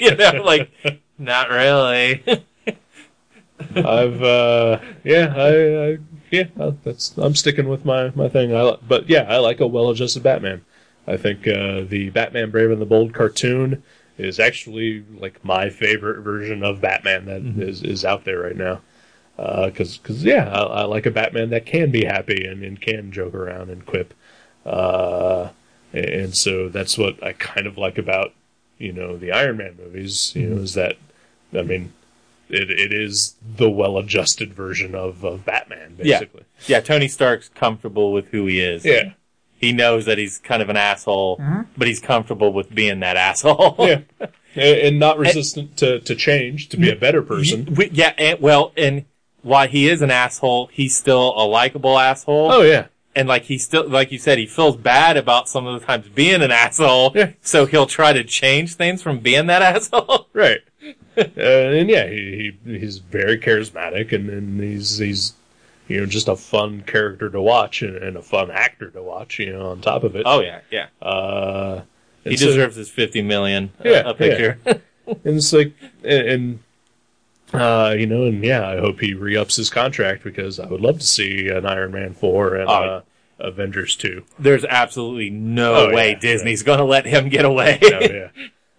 you 0.00 0.14
know, 0.16 0.42
like, 0.44 0.70
not 1.18 1.48
really. 1.50 2.22
I've 3.76 4.22
uh 4.22 4.80
yeah, 5.04 5.32
I, 5.36 5.48
I 5.92 5.98
yeah, 6.30 6.44
that's 6.82 7.16
I'm 7.16 7.34
sticking 7.34 7.68
with 7.68 7.84
my 7.84 8.10
my 8.14 8.28
thing. 8.28 8.54
I 8.54 8.76
but 8.86 9.08
yeah, 9.08 9.22
I 9.28 9.38
like 9.38 9.60
a 9.60 9.66
well-adjusted 9.66 10.22
Batman. 10.22 10.64
I 11.06 11.16
think 11.16 11.46
uh 11.46 11.82
the 11.82 12.10
Batman 12.10 12.50
Brave 12.50 12.70
and 12.70 12.80
the 12.80 12.86
Bold 12.86 13.12
cartoon 13.14 13.82
is 14.16 14.38
actually 14.40 15.04
like 15.18 15.44
my 15.44 15.68
favorite 15.70 16.20
version 16.22 16.62
of 16.62 16.80
Batman 16.80 17.24
that 17.26 17.42
is 17.62 17.82
is 17.82 18.04
out 18.04 18.24
there 18.24 18.40
right 18.40 18.56
now. 18.56 18.80
Uh, 19.36 19.68
cause, 19.74 19.98
'cause, 20.04 20.22
yeah, 20.22 20.48
I, 20.48 20.62
I 20.62 20.84
like 20.84 21.06
a 21.06 21.10
Batman 21.10 21.50
that 21.50 21.66
can 21.66 21.90
be 21.90 22.04
happy 22.04 22.46
and, 22.46 22.62
and 22.62 22.80
can 22.80 23.10
joke 23.10 23.34
around 23.34 23.68
and 23.68 23.84
quip. 23.84 24.14
Uh, 24.64 25.48
and 25.92 26.36
so 26.36 26.68
that's 26.68 26.96
what 26.96 27.20
I 27.20 27.32
kind 27.32 27.66
of 27.66 27.76
like 27.76 27.98
about, 27.98 28.32
you 28.78 28.92
know, 28.92 29.16
the 29.16 29.32
Iron 29.32 29.56
Man 29.56 29.74
movies, 29.76 30.32
you 30.36 30.48
know, 30.50 30.62
is 30.62 30.74
that, 30.74 30.96
I 31.52 31.62
mean, 31.62 31.92
it, 32.48 32.70
it 32.70 32.92
is 32.92 33.34
the 33.56 33.68
well-adjusted 33.68 34.54
version 34.54 34.94
of, 34.94 35.24
of 35.24 35.44
Batman, 35.44 35.96
Yeah. 35.98 36.20
basically. 36.20 36.44
yeah, 36.68 36.78
Tony 36.80 37.08
Stark's 37.08 37.48
comfortable 37.48 38.12
with 38.12 38.28
who 38.28 38.46
he 38.46 38.60
is. 38.60 38.84
Yeah. 38.84 39.14
He 39.64 39.72
knows 39.72 40.04
that 40.04 40.18
he's 40.18 40.38
kind 40.38 40.62
of 40.62 40.68
an 40.68 40.76
asshole, 40.76 41.40
but 41.76 41.88
he's 41.88 42.00
comfortable 42.00 42.52
with 42.52 42.74
being 42.74 43.00
that 43.00 43.16
asshole. 43.16 43.76
Yeah. 43.84 44.28
And, 44.56 44.78
and 44.78 44.98
not 45.00 45.18
resistant 45.18 45.76
to, 45.78 45.98
to 45.98 46.14
change, 46.14 46.68
to 46.68 46.76
be 46.76 46.88
a 46.88 46.94
better 46.94 47.22
person. 47.22 47.76
Yeah, 47.90 48.12
and, 48.16 48.40
well, 48.40 48.72
and 48.76 49.04
while 49.42 49.66
he 49.66 49.88
is 49.88 50.00
an 50.00 50.12
asshole, 50.12 50.68
he's 50.68 50.96
still 50.96 51.34
a 51.36 51.44
likable 51.44 51.98
asshole. 51.98 52.52
Oh, 52.52 52.62
yeah. 52.62 52.86
And 53.16 53.28
like 53.28 53.44
he 53.44 53.58
still, 53.58 53.88
like 53.88 54.12
you 54.12 54.18
said, 54.18 54.38
he 54.38 54.46
feels 54.46 54.76
bad 54.76 55.16
about 55.16 55.48
some 55.48 55.66
of 55.66 55.80
the 55.80 55.86
times 55.86 56.08
being 56.08 56.40
an 56.40 56.50
asshole. 56.50 57.12
Yeah. 57.14 57.32
So 57.42 57.66
he'll 57.66 57.86
try 57.86 58.12
to 58.12 58.24
change 58.24 58.74
things 58.74 59.02
from 59.02 59.18
being 59.20 59.46
that 59.46 59.62
asshole. 59.76 60.28
Right. 60.32 60.60
uh, 61.16 61.22
and 61.36 61.88
yeah, 61.88 62.08
he, 62.08 62.56
he 62.64 62.78
he's 62.78 62.98
very 62.98 63.38
charismatic, 63.38 64.12
and, 64.12 64.28
and 64.28 64.60
he's 64.60 64.98
he's 64.98 65.34
you 65.88 66.00
know 66.00 66.06
just 66.06 66.28
a 66.28 66.36
fun 66.36 66.82
character 66.82 67.28
to 67.30 67.40
watch 67.40 67.82
and, 67.82 67.96
and 67.96 68.16
a 68.16 68.22
fun 68.22 68.50
actor 68.50 68.90
to 68.90 69.02
watch. 69.02 69.38
You 69.38 69.52
know, 69.52 69.70
on 69.70 69.80
top 69.80 70.04
of 70.04 70.16
it, 70.16 70.22
Oh 70.26 70.40
yeah, 70.40 70.60
yeah. 70.70 70.86
uh, 71.02 71.82
He 72.24 72.30
and 72.30 72.38
so- 72.38 72.46
deserves 72.46 72.76
his 72.76 72.90
fifty 72.90 73.22
million 73.22 73.72
uh, 73.80 73.88
Yeah, 73.88 74.02
a 74.10 74.14
picture. 74.14 74.58
And 75.06 75.36
it's 75.36 75.52
like, 75.52 75.74
and, 76.02 76.28
and 76.28 76.58
uh, 77.52 77.94
you 77.96 78.06
know, 78.06 78.24
and 78.24 78.42
yeah, 78.42 78.66
I 78.66 78.78
hope 78.78 79.00
he 79.00 79.12
re-ups 79.12 79.56
his 79.56 79.68
contract 79.68 80.24
because 80.24 80.58
I 80.58 80.66
would 80.66 80.80
love 80.80 80.98
to 80.98 81.06
see 81.06 81.48
an 81.48 81.66
Iron 81.66 81.92
Man 81.92 82.14
four 82.14 82.54
and 82.54 82.68
Oh. 82.70 82.72
uh, 82.72 83.00
Avengers 83.38 83.96
two. 83.96 84.24
There's 84.38 84.64
absolutely 84.64 85.28
no 85.28 85.74
Oh, 85.90 85.94
way 85.94 86.12
yeah, 86.12 86.18
Disney's 86.20 86.62
going 86.62 86.78
to 86.78 86.86
let 86.86 87.04
him 87.04 87.28
get 87.28 87.44
away. 87.44 87.78
Yeah. 87.82 88.28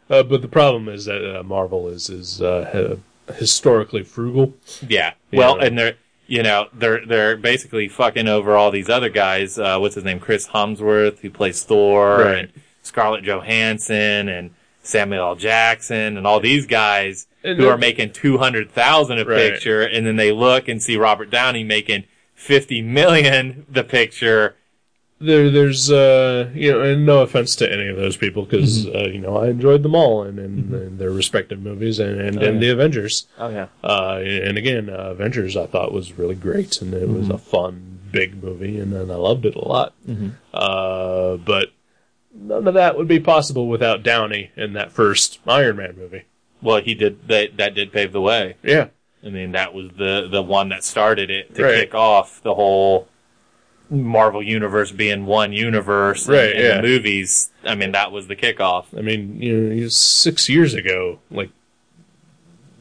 Uh, 0.10 0.23
but 0.23 0.41
the 0.41 0.48
problem 0.48 0.90
is 0.90 1.06
that 1.06 1.40
uh, 1.40 1.44
Marvel 1.44 1.88
is 1.90 2.10
is 2.10 2.41
uh, 2.41 2.98
historically 3.36 4.02
frugal. 4.03 4.56
Yeah. 4.88 5.14
Yeah. 5.32 5.40
Well, 5.40 5.60
and 5.60 5.77
they're 5.77 5.95
you 6.28 6.44
know 6.44 6.68
they're 6.74 7.06
they're 7.06 7.38
basically 7.38 7.88
fucking 7.88 8.28
over 8.28 8.56
all 8.56 8.72
these 8.72 8.90
other 8.90 9.10
guys. 9.10 9.58
Uh, 9.60 9.78
what's 9.80 9.96
his 9.96 10.04
name? 10.04 10.20
Chris 10.20 10.48
Hemsworth, 10.48 11.20
who 11.20 11.30
plays 11.30 11.64
Thor, 11.64 12.20
Right. 12.20 12.38
and 12.38 12.50
Scarlett 12.84 13.24
Johansson, 13.24 14.30
and 14.30 14.52
Samuel 14.84 15.30
L. 15.30 15.36
Jackson, 15.36 16.18
and 16.18 16.28
all 16.28 16.40
these 16.40 16.66
guys 16.68 17.28
And 17.44 17.60
who 17.60 17.68
are 17.68 17.78
making 17.78 18.12
two 18.14 18.38
hundred 18.38 18.70
thousand 18.72 19.20
a 19.20 19.26
Right. 19.26 19.54
picture, 19.54 19.82
and 19.82 20.06
then 20.06 20.16
they 20.16 20.32
look 20.32 20.68
and 20.68 20.82
see 20.82 20.98
Robert 20.98 21.30
Downey 21.30 21.64
making 21.64 22.04
fifty 22.36 22.82
million 22.82 23.66
the 23.70 23.84
picture. 23.84 24.56
There 25.20 25.50
there's 25.50 25.90
uh 25.90 26.50
you 26.54 26.72
know 26.72 26.82
and 26.82 27.06
no 27.06 27.22
offense 27.22 27.56
to 27.56 27.72
any 27.72 27.88
of 27.88 27.96
those 27.96 28.18
people 28.18 28.44
because 28.44 28.86
Mm-hmm. 28.86 28.96
uh, 28.98 29.08
you 29.08 29.20
know 29.20 29.38
I 29.38 29.48
enjoyed 29.48 29.82
them 29.84 29.96
all 29.96 30.24
and, 30.24 30.38
and, 30.38 30.74
and 30.74 31.00
their 31.00 31.12
respective 31.12 31.60
movies 31.62 32.00
and 32.00 32.20
and, 32.20 32.38
Oh, 32.38 32.46
and 32.46 32.56
yeah. 32.56 32.60
the 32.60 32.70
Avengers 32.70 33.28
Oh 33.38 33.50
yeah. 33.50 33.68
uh 33.84 34.20
and 34.22 34.58
again 34.58 34.90
uh, 34.90 35.12
Avengers 35.12 35.56
I 35.56 35.68
thought 35.68 35.94
was 35.94 36.18
really 36.18 36.36
great 36.36 36.82
and 36.82 36.94
it 36.94 37.04
Mm-hmm. 37.04 37.18
was 37.18 37.30
a 37.30 37.38
fun 37.38 38.00
big 38.12 38.42
movie 38.44 38.80
and, 38.80 38.94
and 38.94 39.12
I 39.12 39.16
loved 39.16 39.46
it 39.46 39.56
a 39.56 39.66
lot 39.66 39.94
Mm-hmm. 40.08 40.30
uh 40.54 41.38
but 41.38 41.70
none 42.34 42.68
of 42.68 42.74
that 42.74 42.98
would 42.98 43.08
be 43.08 43.20
possible 43.22 43.68
without 43.70 44.04
Downey 44.04 44.52
in 44.58 44.74
that 44.74 44.92
first 44.92 45.40
Iron 45.48 45.78
Man 45.78 45.96
movie 45.98 46.24
Well, 46.62 46.82
he 46.82 46.94
did 46.94 47.28
that. 47.30 47.56
That 47.58 47.74
did 47.74 47.94
pave 47.94 48.12
the 48.12 48.22
way. 48.22 48.56
yeah 48.64 48.88
I 49.26 49.30
mean, 49.30 49.54
that 49.54 49.74
was 49.74 49.90
the 49.98 50.28
the 50.30 50.44
one 50.44 50.70
that 50.70 50.84
started 50.84 51.32
it 51.32 51.56
to 51.56 51.64
Right. 51.64 51.76
kick 51.76 51.96
off 51.96 52.44
the 52.44 52.54
whole 52.54 53.08
Marvel 53.90 54.41
universe 54.44 54.91
being 54.91 55.26
one 55.26 55.53
universe. 55.53 56.26
and- 56.28 56.36
Right, 56.36 56.56
and 56.56 56.64
yeah. 56.64 56.76
the 56.78 56.84
movies. 56.88 57.49
I 57.64 57.76
mean, 57.76 57.91
that 57.94 58.12
was 58.12 58.28
the 58.28 58.36
kickoff. 58.36 58.86
I 58.98 59.02
mean 59.02 59.41
you 59.41 59.57
know 59.57 59.88
six 59.90 60.49
years 60.49 60.74
ago 60.74 61.20
like 61.32 61.49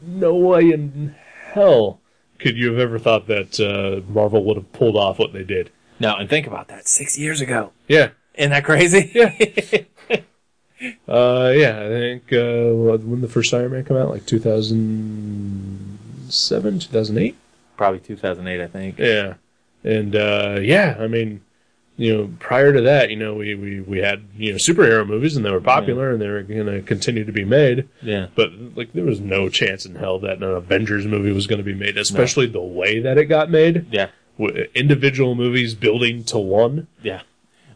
no 0.01 0.35
way 0.35 0.71
in 0.71 1.15
hell 1.53 1.99
could 2.39 2.57
you 2.57 2.69
have 2.71 2.79
ever 2.79 2.99
thought 2.99 3.27
that 3.27 3.59
uh, 3.59 4.01
Marvel 4.11 4.43
would 4.45 4.57
have 4.57 4.71
pulled 4.73 4.95
off 4.97 5.17
what 5.19 5.31
they 5.33 5.43
did 5.43 5.69
No, 5.99 6.15
and 6.15 6.29
think 6.29 6.45
about 6.47 6.67
that. 6.67 6.87
Six 6.87 7.17
years 7.17 7.41
ago. 7.41 7.71
Yeah. 7.87 8.09
Isn't 8.35 8.51
that 8.51 8.63
crazy? 8.65 9.11
Yeah. 10.07 10.21
Uh, 11.07 11.53
yeah, 11.55 11.83
I 11.85 11.87
think, 11.87 12.33
uh, 12.33 12.97
when 12.97 13.21
the 13.21 13.29
first 13.29 13.53
Iron 13.53 13.71
Man 13.71 13.85
came 13.85 13.95
out? 13.95 14.09
Like 14.09 14.25
2007, 14.25 16.79
2008? 16.79 17.35
Probably 17.77 17.99
2008, 18.01 18.61
I 18.61 18.67
think. 18.67 18.99
Yeah. 18.99 19.35
And, 19.85 20.15
uh, 20.15 20.59
yeah, 20.61 20.97
I 20.99 21.07
mean, 21.07 21.41
you 21.95 22.13
know, 22.13 22.33
prior 22.39 22.73
to 22.73 22.81
that, 22.81 23.09
you 23.09 23.15
know, 23.15 23.35
we, 23.35 23.55
we, 23.55 23.79
we 23.79 23.99
had, 23.99 24.23
you 24.35 24.51
know, 24.51 24.57
superhero 24.57 25.07
movies 25.07 25.37
and 25.37 25.45
they 25.45 25.51
were 25.51 25.61
popular 25.61 26.11
and 26.11 26.21
they 26.21 26.27
were 26.27 26.43
going 26.43 26.65
to 26.65 26.81
continue 26.81 27.23
to 27.23 27.31
be 27.31 27.45
made. 27.45 27.87
Yeah. 28.01 28.27
But, 28.35 28.51
like, 28.75 28.91
there 28.93 29.05
was 29.05 29.21
no 29.21 29.47
chance 29.47 29.85
in 29.85 29.95
hell 29.95 30.19
that 30.19 30.37
an 30.37 30.43
Avengers 30.43 31.05
movie 31.05 31.31
was 31.31 31.47
going 31.47 31.59
to 31.59 31.63
be 31.63 31.75
made, 31.75 31.97
especially 31.97 32.47
the 32.47 32.61
way 32.61 32.99
that 32.99 33.17
it 33.17 33.25
got 33.25 33.49
made. 33.49 33.85
Yeah. 33.91 34.09
W- 34.37 34.67
Individual 34.75 35.35
movies 35.35 35.75
building 35.75 36.23
to 36.25 36.37
one. 36.37 36.87
Yeah. 37.01 37.21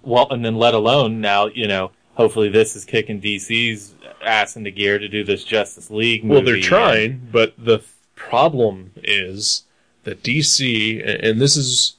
Well, 0.01 0.27
and 0.31 0.43
then 0.43 0.55
let 0.55 0.73
alone 0.73 1.21
now, 1.21 1.45
you 1.47 1.67
know, 1.67 1.91
hopefully 2.15 2.49
this 2.49 2.75
is 2.75 2.83
kicking 2.85 3.21
DC's 3.21 3.95
ass 4.21 4.57
into 4.57 4.71
gear 4.71 4.99
to 4.99 5.07
do 5.07 5.23
this 5.23 5.43
Justice 5.43 5.89
League 5.89 6.23
movie. 6.23 6.35
Well, 6.35 6.43
they're 6.43 6.61
trying, 6.61 7.29
but 7.31 7.53
the 7.57 7.77
th- 7.77 7.89
problem 8.15 8.91
is 8.97 9.63
that 10.03 10.23
DC, 10.23 11.23
and 11.23 11.39
this 11.39 11.55
is 11.55 11.95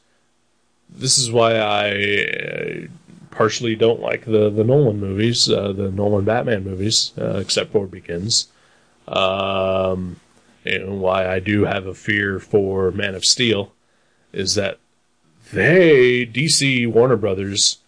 this 0.93 1.19
is 1.19 1.31
why 1.31 1.57
I 1.57 1.91
uh, 1.91 2.87
partially 3.31 3.75
don't 3.77 4.01
like 4.01 4.25
the 4.25 4.51
the 4.51 4.65
Nolan 4.65 5.01
movies, 5.01 5.49
uh, 5.49 5.73
the 5.73 5.91
Nolan 5.91 6.25
Batman 6.25 6.65
movies, 6.65 7.12
uh, 7.19 7.39
except 7.39 7.73
for 7.73 7.87
Begins, 7.87 8.49
um, 9.09 10.21
and 10.65 11.01
why 11.01 11.27
I 11.29 11.39
do 11.39 11.65
have 11.65 11.87
a 11.87 11.95
fear 11.95 12.39
for 12.39 12.91
Man 12.91 13.15
of 13.15 13.25
Steel, 13.25 13.73
is 14.33 14.55
that 14.57 14.79
they 15.53 16.27
DC 16.27 16.87
Warner 16.87 17.17
Brothers 17.17 17.79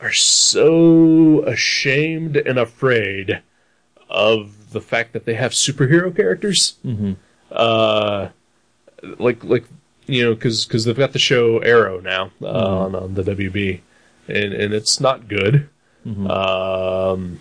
are 0.00 0.12
so 0.12 1.42
ashamed 1.44 2.36
and 2.36 2.58
afraid 2.58 3.40
of 4.10 4.72
the 4.72 4.80
fact 4.80 5.12
that 5.12 5.24
they 5.24 5.34
have 5.34 5.52
superhero 5.52 6.14
characters. 6.14 6.74
Mhm. 6.84 7.16
Uh, 7.50 8.28
like 9.18 9.44
like 9.44 9.64
you 10.06 10.24
know 10.24 10.34
because 10.34 10.64
cause 10.64 10.84
they've 10.84 10.96
got 10.96 11.12
the 11.12 11.18
show 11.18 11.58
Arrow 11.58 12.00
now 12.00 12.30
uh, 12.42 12.78
on, 12.78 12.94
on 12.94 13.14
the 13.14 13.22
WB, 13.22 13.80
and 14.28 14.52
and 14.52 14.74
it's 14.74 15.00
not 15.00 15.28
good. 15.28 15.68
Um, 16.30 17.40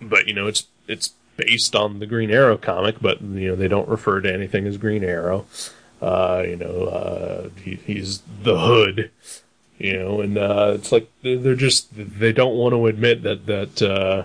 but 0.00 0.26
you 0.26 0.34
know 0.34 0.46
it's 0.46 0.66
it's 0.86 1.12
based 1.36 1.76
on 1.76 1.98
the 1.98 2.06
Green 2.06 2.30
Arrow 2.30 2.56
comic, 2.56 2.96
but 3.00 3.20
you 3.20 3.50
know 3.50 3.56
they 3.56 3.68
don't 3.68 3.88
refer 3.88 4.20
to 4.20 4.32
anything 4.32 4.66
as 4.66 4.76
Green 4.76 5.04
Arrow. 5.04 5.46
Uh, 6.00 6.44
you 6.46 6.56
know 6.56 6.84
uh, 6.84 7.48
he, 7.62 7.74
he's 7.76 8.22
the 8.42 8.58
Hood. 8.58 9.10
You 9.78 9.96
know, 9.96 10.20
and 10.20 10.36
uh, 10.36 10.72
it's 10.74 10.90
like 10.90 11.08
they're 11.22 11.38
they're 11.38 11.54
just 11.54 11.88
they 11.92 12.32
don't 12.32 12.56
want 12.56 12.72
to 12.72 12.86
admit 12.88 13.22
that 13.22 13.46
that 13.46 13.80
uh, 13.80 14.24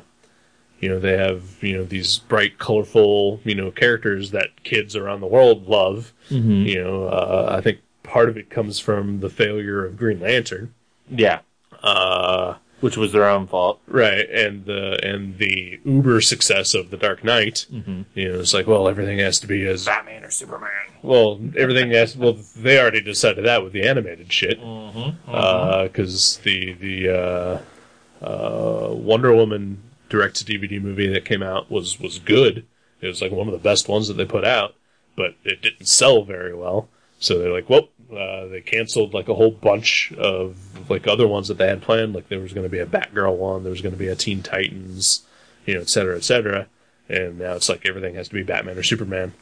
you 0.84 0.89
know 0.89 0.99
they 0.99 1.18
have 1.18 1.41
you 1.61 1.77
know 1.77 1.84
these 1.95 2.10
bright, 2.31 2.60
colorful 2.60 3.39
you 3.43 3.55
know 3.55 3.69
characters 3.72 4.31
that 4.31 4.49
kids 4.64 4.95
around 4.95 5.19
the 5.22 5.27
world 5.38 5.68
love. 5.68 6.14
Mm-hmm. 6.30 6.61
You 6.72 6.84
know, 6.84 6.97
uh, 7.07 7.55
I 7.57 7.61
think 7.61 7.77
part 8.03 8.27
of 8.30 8.35
it 8.38 8.49
comes 8.49 8.80
from 8.80 9.19
the 9.22 9.30
failure 9.30 9.85
of 9.85 9.97
Green 9.97 10.19
Lantern. 10.19 10.73
Yeah, 11.10 11.39
Uh, 11.81 12.55
which 12.81 12.97
was 12.97 13.11
their 13.14 13.27
own 13.30 13.47
fault. 13.47 13.80
Right, 13.88 14.30
and 14.30 14.65
the 14.65 14.84
and 15.11 15.38
the 15.38 15.80
uber 15.85 16.19
success 16.22 16.73
of 16.73 16.89
the 16.91 16.97
Dark 16.97 17.23
Knight. 17.23 17.65
Mm-hmm. 17.72 18.01
You 18.15 18.26
know, 18.34 18.39
it's 18.41 18.53
like, 18.53 18.68
well, 18.68 18.88
everything 18.89 19.19
has 19.19 19.39
to 19.39 19.47
be 19.47 19.65
as 19.68 19.85
Batman 19.85 20.23
or 20.26 20.31
Superman. 20.31 20.69
well, 21.01 21.39
everything 21.57 21.91
has. 21.91 22.18
Well, 22.18 22.38
they 22.57 22.80
already 22.80 23.01
decided 23.01 23.45
that 23.45 23.64
with 23.64 23.72
the 23.73 23.84
animated 23.88 24.31
shit, 24.34 24.60
Mm-hmm. 24.60 25.84
because 25.88 26.38
the 26.43 26.73
the 26.73 26.97
uh, 27.10 28.26
uh, 28.26 28.93
Wonder 28.93 29.34
Woman 29.35 29.81
direct 30.14 30.35
to 30.35 30.45
DVD 30.45 30.80
movie 30.80 31.07
that 31.07 31.26
came 31.26 31.41
out 31.41 31.72
was 31.72 31.99
was 31.99 32.19
good. 32.19 32.68
It 33.02 33.07
was 33.07 33.19
like 33.19 33.31
one 33.31 33.48
of 33.48 33.53
the 33.53 33.57
best 33.57 33.90
ones 33.90 34.07
that 34.07 34.14
they 34.14 34.26
put 34.26 34.45
out, 34.45 34.76
but 35.15 35.34
it 35.44 35.64
didn't 35.64 35.88
sell 35.88 36.23
very 36.23 36.53
well. 36.53 36.88
So 37.19 37.40
they're 37.40 37.52
like, 37.52 37.68
well, 37.68 37.90
uh, 38.11 38.45
they 38.45 38.61
canceled 38.61 39.14
like 39.14 39.27
a 39.27 39.34
whole 39.34 39.49
bunch 39.49 40.14
of 40.14 40.88
like 40.88 41.07
other 41.07 41.27
ones 41.27 41.48
that 41.48 41.57
they 41.57 41.68
had 41.68 41.81
planned. 41.81 42.14
Like 42.14 42.30
there 42.30 42.40
was 42.40 42.53
going 42.53 42.65
to 42.65 42.69
be 42.69 42.80
a 42.80 42.85
Batgirl 42.85 43.35
one, 43.35 43.64
there 43.64 43.72
was 43.72 43.81
going 43.81 43.94
to 43.94 43.99
be 43.99 44.07
a 44.07 44.15
Teen 44.15 44.44
Titans, 44.44 45.23
you 45.65 45.73
know, 45.73 45.81
et 45.81 45.90
cetera, 45.90 46.15
et 46.15 46.23
cetera. 46.23 46.68
And 47.10 47.40
now 47.40 47.53
it's 47.53 47.69
like 47.69 47.88
everything 47.88 48.14
has 48.15 48.27
to 48.27 48.35
be 48.35 48.44
Batman 48.44 48.77
or 48.77 48.84
Superman. 48.84 49.34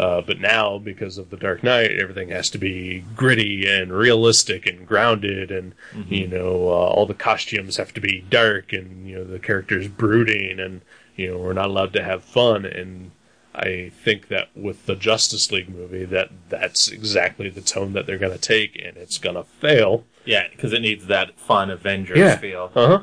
Uh, 0.00 0.22
but 0.22 0.40
now, 0.40 0.78
because 0.78 1.18
of 1.18 1.28
the 1.28 1.36
Dark 1.36 1.62
Knight, 1.62 1.90
everything 1.92 2.30
has 2.30 2.48
to 2.50 2.56
be 2.58 3.04
gritty 3.14 3.68
and 3.68 3.92
realistic 3.92 4.66
and 4.66 4.86
grounded, 4.86 5.50
and 5.50 5.74
you 6.08 6.26
know, 6.26 6.68
uh, 6.68 6.88
all 6.94 7.04
the 7.04 7.12
costumes 7.12 7.76
have 7.76 7.92
to 7.92 8.00
be 8.00 8.24
dark, 8.30 8.72
and 8.72 9.06
you 9.06 9.16
know, 9.16 9.24
the 9.24 9.38
characters 9.38 9.88
brooding, 9.88 10.58
and 10.58 10.80
you 11.16 11.30
know, 11.30 11.36
we're 11.38 11.52
not 11.52 11.66
allowed 11.68 11.92
to 11.92 12.02
have 12.02 12.24
fun. 12.24 12.64
And 12.64 13.10
I 13.54 13.92
think 14.04 14.28
that 14.28 14.48
with 14.56 14.86
the 14.86 14.96
Justice 14.96 15.52
League 15.52 15.68
movie, 15.68 16.06
that 16.06 16.30
that's 16.48 16.88
exactly 16.88 17.50
the 17.50 17.60
tone 17.60 17.92
that 17.92 18.06
they're 18.06 18.16
going 18.26 18.32
to 18.32 18.38
take, 18.38 18.80
and 18.82 18.96
it's 18.96 19.18
going 19.18 19.36
to 19.36 19.44
fail. 19.44 20.04
Yeah, 20.24 20.48
because 20.50 20.72
it 20.72 20.80
needs 20.80 21.08
that 21.08 21.38
fun 21.38 21.68
Avengers 21.68 22.16
Yeah. 22.18 22.36
feel. 22.38 22.72
Uh 22.74 22.86
huh. 22.86 23.02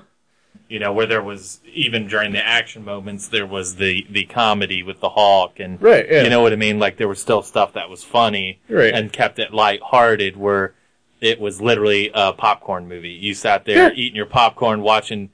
You 0.69 0.79
know, 0.79 0.91
where 0.91 1.05
there 1.05 1.21
was 1.23 1.61
even 1.73 2.07
during 2.07 2.33
the 2.33 2.45
action 2.45 2.83
moments, 2.83 3.29
there 3.29 3.47
was 3.47 3.75
the 3.77 4.05
the 4.09 4.25
comedy 4.25 4.83
with 4.83 4.99
the 4.99 5.09
Hulk, 5.09 5.59
and 5.59 5.81
Right, 5.81 6.05
yeah. 6.09 6.23
you 6.23 6.29
know 6.29 6.41
what 6.41 6.51
I 6.51 6.57
mean. 6.57 6.77
Like 6.77 6.97
there 6.97 7.07
was 7.07 7.21
still 7.21 7.41
stuff 7.41 7.73
that 7.73 7.89
was 7.89 8.03
funny, 8.03 8.59
Right. 8.67 8.93
and 8.93 9.11
kept 9.13 9.39
it 9.39 9.53
lighthearted. 9.53 10.35
Where 10.35 10.73
it 11.21 11.39
was 11.39 11.61
literally 11.61 12.11
a 12.13 12.33
popcorn 12.33 12.87
movie. 12.87 13.09
You 13.09 13.33
sat 13.33 13.65
there 13.65 13.87
Yeah. 13.89 13.95
eating 13.95 14.15
your 14.17 14.25
popcorn, 14.27 14.81
watching 14.81 15.29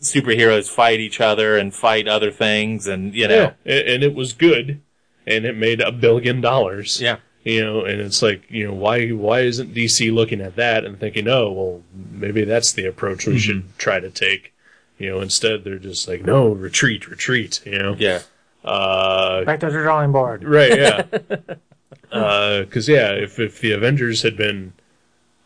superheroes 0.00 0.68
fight 0.68 1.00
each 1.00 1.20
other 1.20 1.56
and 1.56 1.74
fight 1.74 2.06
other 2.08 2.30
things, 2.30 2.86
and 2.86 3.14
you 3.14 3.28
know, 3.28 3.34
Yeah, 3.64 3.72
and, 3.74 3.88
and 3.88 4.02
it 4.04 4.14
was 4.14 4.32
good, 4.32 4.80
and 5.26 5.44
it 5.44 5.56
made 5.56 5.80
a 5.80 5.92
billion 5.92 6.40
dollars. 6.40 7.00
yeah. 7.00 7.16
You 7.44 7.64
know, 7.64 7.84
and 7.84 8.00
it's 8.00 8.22
like, 8.22 8.50
you 8.50 8.66
know, 8.66 8.74
why 8.74 9.08
why 9.10 9.40
isn't 9.40 9.74
DC 9.74 10.12
looking 10.12 10.40
at 10.40 10.56
that 10.56 10.84
and 10.84 10.98
thinking, 10.98 11.28
oh, 11.28 11.50
well, 11.50 11.82
maybe 11.92 12.44
that's 12.44 12.72
the 12.72 12.86
approach 12.86 13.26
we 13.26 13.38
should 13.38 13.56
mm-hmm. 13.56 13.78
try 13.78 14.00
to 14.00 14.10
take. 14.10 14.52
You 14.98 15.10
know, 15.10 15.20
instead 15.20 15.64
they're 15.64 15.78
just 15.78 16.06
like, 16.06 16.22
no, 16.22 16.48
retreat, 16.48 17.08
retreat. 17.08 17.60
You 17.66 17.78
know, 17.78 17.96
yeah. 17.98 18.20
uh, 18.64 19.44
Back 19.44 19.60
to 19.60 19.66
the 19.66 19.72
drawing 19.72 20.12
board. 20.12 20.44
right, 20.44 20.78
yeah, 20.78 21.06
uh, 22.12 22.60
because 22.60 22.88
yeah, 22.88 23.10
if 23.10 23.40
if 23.40 23.60
the 23.60 23.72
Avengers 23.72 24.22
had 24.22 24.36
been 24.36 24.74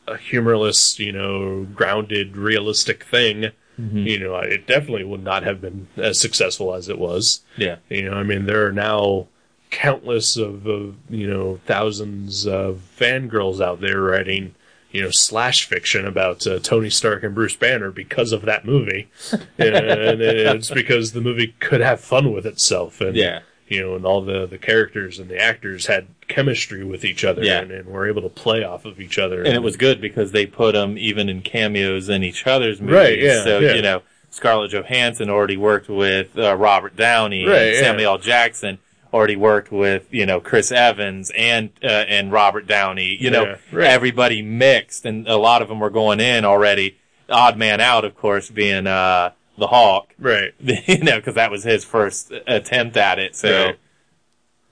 a 0.07 0.17
humorless, 0.17 0.99
you 0.99 1.13
know, 1.13 1.65
grounded, 1.75 2.37
realistic 2.37 3.05
thing, 3.05 3.53
mm-hmm. 3.81 3.99
you 3.99 4.19
know, 4.19 4.37
it 4.37 4.67
definitely 4.67 5.05
would 5.05 5.25
not 5.25 5.43
have 5.43 5.61
been 5.61 5.89
as 5.97 6.21
successful 6.21 6.75
as 6.75 6.89
it 6.89 6.99
was. 6.99 7.41
Yeah. 7.57 7.77
You 7.89 8.11
know, 8.11 8.17
I 8.17 8.23
mean, 8.23 8.47
there 8.47 8.67
are 8.67 8.73
now 8.73 9.29
countless 9.77 10.37
of, 10.39 10.67
of 10.67 10.95
you 11.11 11.29
know 11.29 11.61
thousands 11.67 12.47
of 12.47 12.81
fangirls 12.99 13.61
out 13.61 13.81
there 13.83 14.01
writing 14.01 14.55
you 14.91 15.03
know 15.03 15.11
slash 15.11 15.67
fiction 15.67 16.07
about 16.07 16.47
uh, 16.47 16.59
Tony 16.61 16.89
Stark 16.89 17.23
and 17.23 17.35
Bruce 17.35 17.57
Banner 17.57 17.91
because 17.91 18.33
of 18.33 18.43
that 18.43 18.65
movie, 18.65 19.09
and 19.59 20.21
it's 20.23 20.71
because 20.71 21.13
the 21.13 21.21
movie 21.21 21.55
could 21.61 21.81
have 21.81 22.01
fun 22.01 22.33
with 22.33 22.47
itself, 22.47 23.01
and 23.03 23.15
Yeah. 23.15 23.41
you 23.69 23.83
know, 23.83 23.95
and 23.97 24.07
all 24.07 24.23
the 24.23 24.47
the 24.47 24.57
characters 24.59 25.19
and 25.19 25.29
the 25.29 25.39
actors 25.39 25.87
had 25.87 26.07
chemistry 26.27 26.83
with 26.83 27.05
each 27.05 27.23
other, 27.25 27.45
Yeah. 27.45 27.61
and, 27.61 27.71
and 27.71 27.87
were 27.89 28.09
able 28.09 28.23
to 28.23 28.29
play 28.31 28.65
off 28.65 28.87
of 28.87 28.99
each 29.01 29.19
other, 29.19 29.43
and 29.43 29.55
it 29.55 29.63
was 29.63 29.77
good 29.77 30.01
because 30.01 30.33
they 30.33 30.47
put 30.47 30.73
them 30.73 30.97
even 30.97 31.29
in 31.29 31.43
cameos 31.43 32.09
in 32.09 32.23
each 32.23 32.47
other's 32.47 32.81
movies. 32.81 32.95
Right, 32.97 33.19
yeah, 33.21 33.45
so 33.45 33.59
yeah. 33.59 33.75
you 33.75 33.83
know, 33.83 34.01
Scarlett 34.31 34.71
Johansson 34.71 35.29
already 35.29 35.59
worked 35.59 35.89
with 35.91 36.39
uh, 36.39 36.57
Robert 36.57 36.97
Downey. 36.97 37.45
Right, 37.47 37.75
and. 37.75 37.85
Samuel 37.85 38.13
L. 38.13 38.19
Jackson 38.19 38.79
already 39.17 39.37
worked 39.37 39.73
with 39.73 40.07
you 40.13 40.27
know 40.27 40.41
Chris 40.41 40.71
Evans 40.71 41.31
and 41.37 41.71
uh, 41.83 41.87
and 41.87 42.31
Robert 42.31 42.67
Downey. 42.67 43.17
You 43.19 43.31
know, 43.31 43.45
Yeah, 43.45 43.57
right. 43.73 43.87
everybody 43.89 44.43
mixed, 44.43 45.05
and 45.05 45.27
a 45.27 45.37
lot 45.37 45.63
of 45.63 45.69
them 45.69 45.81
were 45.81 45.91
going 45.91 46.21
in 46.21 46.45
already. 46.45 46.99
Odd 47.29 47.57
man 47.57 47.81
out, 47.81 48.05
of 48.05 48.17
course, 48.17 48.51
being 48.51 48.87
uh, 48.87 49.33
the 49.59 49.67
Hulk. 49.67 50.15
right. 50.19 50.53
you 50.61 50.99
know, 50.99 51.17
because 51.17 51.35
that 51.35 51.51
was 51.51 51.65
his 51.65 51.85
first 51.85 52.31
attempt 52.47 52.97
at 52.97 53.19
it. 53.19 53.35
So. 53.35 53.65
Right. 53.67 53.79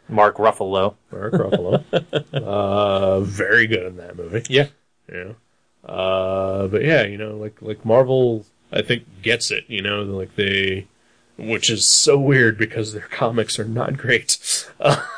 Mark 0.07 0.37
Ruffalo. 0.37 0.97
Mark 1.11 1.33
Ruffalo, 1.33 1.83
uh, 2.35 3.21
very 3.21 3.67
good 3.67 3.87
in 3.87 3.97
that 3.97 4.15
movie. 4.17 4.43
Yeah. 4.51 4.67
know. 5.11 5.35
Uh, 5.83 6.67
but 6.69 6.83
yeah, 6.85 7.05
you 7.05 7.17
know, 7.17 7.37
like 7.37 7.61
like 7.63 7.85
Marvel, 7.87 8.45
I 8.71 8.83
think 8.83 9.05
gets 9.23 9.51
it. 9.51 9.65
You 9.67 9.81
know, 9.81 10.03
like 10.03 10.37
they, 10.37 10.87
which 11.37 11.71
is 11.71 11.87
so 11.87 12.19
weird 12.19 12.57
because 12.59 12.93
their 12.93 13.09
comics 13.11 13.59
are 13.59 13.65
not 13.65 13.97
great. 13.97 14.39
Uh, 14.81 15.05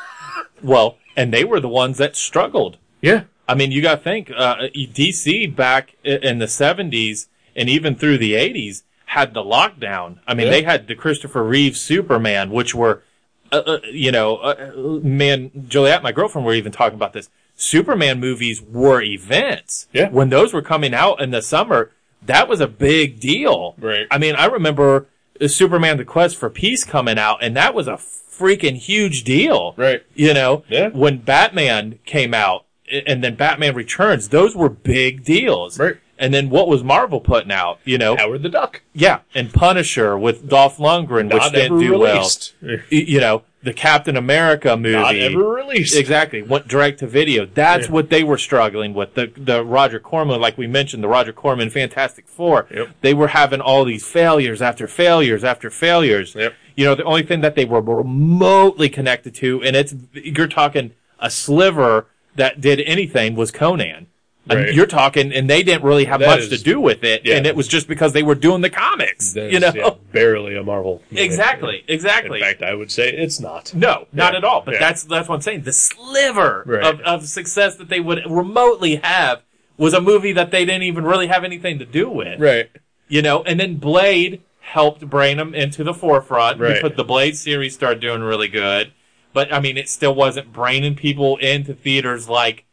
Well, 0.63 0.97
and 1.15 1.31
they 1.31 1.43
were 1.43 1.59
the 1.59 1.69
ones 1.69 1.99
that 1.99 2.15
struggled. 2.15 2.77
yeah, 3.01 3.23
I 3.47 3.53
mean, 3.53 3.71
you 3.71 3.81
got 3.83 3.97
to 3.97 4.01
think 4.03 4.31
uh, 4.35 4.55
DC 4.75 5.55
back 5.55 5.95
in 6.03 6.39
the 6.39 6.47
'70s 6.47 7.27
and 7.55 7.69
even 7.69 7.95
through 7.95 8.17
the 8.17 8.33
'80s 8.33 8.81
had 9.05 9.33
the 9.35 9.43
lockdown. 9.43 10.17
I 10.27 10.33
mean, 10.33 10.47
Yeah. 10.47 10.51
they 10.53 10.61
had 10.63 10.87
the 10.87 10.95
Christopher 10.95 11.43
Reeve 11.43 11.77
Superman, 11.77 12.49
which 12.49 12.73
were, 12.73 13.03
uh, 13.51 13.57
uh, 13.67 13.77
you 13.91 14.11
know, 14.11 14.37
uh, 14.37 14.71
man, 15.03 15.51
Juliet, 15.67 16.01
my 16.01 16.11
girlfriend, 16.11 16.45
were 16.45 16.55
even 16.55 16.71
talking 16.71 16.95
about 16.95 17.13
this. 17.13 17.29
Superman 17.55 18.19
movies 18.19 18.59
were 18.61 19.01
events. 19.01 19.87
Yeah. 19.93 20.09
When 20.09 20.29
those 20.29 20.53
were 20.53 20.61
coming 20.63 20.93
out 20.95 21.21
in 21.21 21.29
the 21.31 21.41
summer, 21.43 21.91
that 22.25 22.47
was 22.49 22.61
a 22.61 22.67
big 22.67 23.19
deal. 23.19 23.75
Right. 23.77 24.07
I 24.11 24.17
mean, 24.17 24.35
I 24.35 24.45
remember 24.45 25.05
Superman: 25.47 25.97
The 25.97 26.05
Quest 26.05 26.35
for 26.37 26.49
Peace 26.49 26.83
coming 26.83 27.17
out, 27.17 27.43
and 27.43 27.55
that 27.55 27.73
was 27.73 27.87
a 27.87 27.93
freaking 27.97 28.75
huge 28.75 29.23
deal. 29.23 29.73
right. 29.77 30.03
You 30.15 30.33
know, 30.33 30.63
Yeah. 30.69 30.89
when 30.89 31.17
Batman 31.17 31.99
came 32.05 32.33
out 32.33 32.65
and 33.05 33.23
then 33.23 33.35
Batman 33.35 33.73
Returns, 33.75 34.29
those 34.29 34.55
were 34.55 34.69
big 34.69 35.23
deals. 35.23 35.79
Right. 35.79 35.95
And 36.19 36.33
then 36.33 36.49
what 36.49 36.67
was 36.67 36.83
Marvel 36.83 37.19
putting 37.21 37.51
out? 37.51 37.79
You 37.85 37.97
know, 37.97 38.15
Howard 38.15 38.41
the 38.43 38.49
Duck, 38.49 38.81
yeah, 38.93 39.19
and 39.35 39.53
Punisher 39.53 40.17
with 40.17 40.49
Dolph 40.49 40.77
Lundgren, 40.77 41.31
which 41.33 41.51
didn't 41.51 41.79
do 41.79 41.91
released. 41.91 42.53
well. 42.61 42.77
You 42.89 43.19
know, 43.19 43.43
the 43.61 43.73
Captain 43.73 44.17
America 44.17 44.75
movie. 44.77 44.93
Not 44.93 45.15
ever 45.15 45.47
released. 45.49 45.95
Exactly. 45.95 46.41
Went 46.41 46.67
direct 46.67 46.99
to 46.99 47.07
video. 47.07 47.45
That's 47.45 47.87
Yeah. 47.87 47.91
what 47.93 48.09
they 48.09 48.23
were 48.23 48.37
struggling 48.37 48.93
with. 48.93 49.13
The 49.13 49.31
the 49.37 49.63
Roger 49.63 49.99
Corman, 49.99 50.39
like 50.41 50.57
we 50.57 50.65
mentioned, 50.67 51.03
the 51.03 51.07
Roger 51.07 51.33
Corman 51.33 51.69
Fantastic 51.69 52.27
Four. 52.27 52.67
Yep. 52.73 52.87
They 53.01 53.13
were 53.13 53.27
having 53.29 53.61
all 53.61 53.85
these 53.85 54.05
failures 54.07 54.61
after 54.61 54.87
failures 54.87 55.43
after 55.43 55.69
failures. 55.69 56.33
Yep. 56.35 56.53
You 56.75 56.85
know, 56.85 56.95
the 56.95 57.03
only 57.03 57.23
thing 57.23 57.41
that 57.41 57.55
they 57.55 57.65
were 57.65 57.81
remotely 57.81 58.89
connected 58.89 59.35
to, 59.35 59.61
and 59.63 59.75
it's 59.75 59.93
you're 60.13 60.47
talking 60.47 60.91
a 61.19 61.29
sliver 61.29 62.07
that 62.35 62.61
did 62.61 62.79
anything 62.81 63.35
was 63.35 63.51
Conan. 63.51 64.07
Right. 64.49 64.73
you're 64.73 64.85
talking, 64.85 65.33
and 65.33 65.49
they 65.49 65.63
didn't 65.63 65.83
really 65.83 66.05
have 66.05 66.19
That 66.19 66.27
much 66.27 66.39
is- 66.39 66.49
to 66.49 66.63
do 66.63 66.79
with 66.79 67.03
it, 67.03 67.21
yeah. 67.25 67.35
and 67.35 67.45
it 67.47 67.55
was 67.55 67.67
just 67.67 67.87
because 67.87 68.13
they 68.13 68.23
were 68.23 68.35
doing 68.35 68.61
the 68.61 68.69
comics. 68.69 69.35
You 69.35 69.59
know, 69.59 69.71
yeah, 69.75 69.89
barely 70.11 70.55
a 70.55 70.63
Marvel. 70.63 71.01
movie. 71.11 71.23
exactly, 71.23 71.83
exactly. 71.87 72.39
In 72.39 72.45
fact, 72.45 72.61
I 72.63 72.73
would 72.73 72.91
say 72.91 73.09
it's 73.11 73.39
not. 73.39 73.73
No, 73.73 74.07
not 74.13 74.33
Yeah. 74.33 74.37
at 74.37 74.43
all. 74.43 74.61
But 74.65 74.75
that's 74.79 75.03
that's 75.03 75.27
what 75.29 75.35
I'm 75.35 75.41
saying. 75.41 75.61
The 75.63 75.73
sliver 75.73 76.63
Right. 76.65 76.83
of, 76.83 76.99
of 77.01 77.27
success 77.27 77.75
that 77.75 77.89
they 77.89 77.99
would 77.99 78.21
remotely 78.29 78.95
have 78.97 79.41
was 79.77 79.93
a 79.93 80.01
movie 80.01 80.31
that 80.33 80.51
they 80.51 80.65
didn't 80.65 80.83
even 80.83 81.03
really 81.03 81.27
have 81.27 81.43
anything 81.43 81.79
to 81.79 81.85
do 81.85 82.09
with. 82.09 82.39
Right. 82.39 82.69
You 83.07 83.21
know, 83.21 83.43
and 83.43 83.59
then 83.59 83.75
Blade 83.75 84.41
helped 84.59 85.07
bring 85.09 85.37
them 85.37 85.53
into 85.55 85.83
the 85.83 85.93
forefront 85.93 86.59
Right. 86.59 86.81
because 86.81 86.97
the 86.97 87.03
Blade 87.03 87.37
series 87.37 87.73
started 87.73 87.99
doing 88.01 88.21
really 88.21 88.47
good. 88.49 88.91
But 89.33 89.53
I 89.53 89.59
mean, 89.59 89.77
it 89.77 89.87
still 89.87 90.15
wasn't 90.15 90.51
bringing 90.51 90.95
people 90.95 91.37
into 91.37 91.73
theaters 91.73 92.27
like 92.27 92.65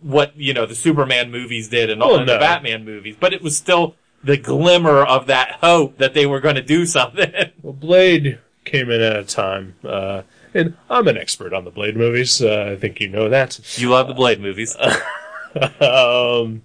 what 0.00 0.36
you 0.36 0.52
know 0.54 0.66
the 0.66 0.74
Superman 0.74 1.30
movies 1.30 1.68
did 1.68 1.90
and 1.90 2.02
all 2.02 2.10
Well, 2.12 2.20
and 2.20 2.28
the. 2.28 2.38
Batman 2.38 2.84
movies. 2.84 3.16
But 3.18 3.32
it 3.32 3.42
was 3.42 3.56
still 3.56 3.94
the 4.24 4.36
glimmer 4.36 5.02
of 5.04 5.26
that 5.26 5.58
hope 5.60 5.98
that 5.98 6.14
they 6.14 6.26
were 6.26 6.40
going 6.40 6.54
to 6.56 6.62
do 6.62 6.86
something. 6.86 7.32
Well, 7.62 7.72
Blade 7.72 8.38
came 8.64 8.90
in 8.90 9.00
at 9.00 9.16
a 9.16 9.24
time, 9.24 9.74
uh, 9.84 10.22
and 10.54 10.76
I'm 10.90 11.06
an 11.08 11.16
expert 11.16 11.52
on 11.52 11.64
the 11.64 11.70
Blade 11.70 11.96
movies. 11.96 12.40
Uh, 12.42 12.70
I 12.72 12.76
think 12.76 13.00
you 13.00 13.08
know 13.08 13.28
that. 13.28 13.78
you 13.78 13.90
love 13.90 14.06
the 14.08 14.14
Blade 14.14 14.40
movies. 14.40 14.76
um, 15.80 16.62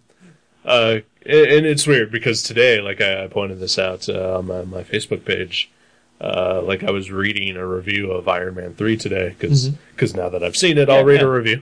Uh, 0.63 0.99
and 1.25 1.65
it's 1.65 1.87
weird 1.87 2.11
because 2.11 2.43
today, 2.43 2.81
like 2.81 3.01
I 3.01 3.27
pointed 3.27 3.59
this 3.59 3.77
out 3.79 4.07
uh, 4.09 4.37
on 4.37 4.47
my, 4.47 4.61
my 4.63 4.83
Facebook 4.83 5.25
page, 5.25 5.71
uh, 6.19 6.61
like 6.63 6.83
I 6.83 6.91
was 6.91 7.09
reading 7.11 7.55
a 7.57 7.65
review 7.65 8.11
of 8.11 8.27
Iron 8.27 8.55
Man 8.55 8.75
3 8.75 8.97
today 8.97 9.35
because 9.39 10.15
now 10.15 10.29
that 10.29 10.43
I've 10.43 10.55
seen 10.57 10.77
it, 10.77 10.89
I'll 10.89 10.97
Mm-hmm. 11.03 11.07
Yeah, 11.09 11.13
read 11.13 11.21
a 11.21 11.25
yeah. 11.25 11.29
review. 11.31 11.61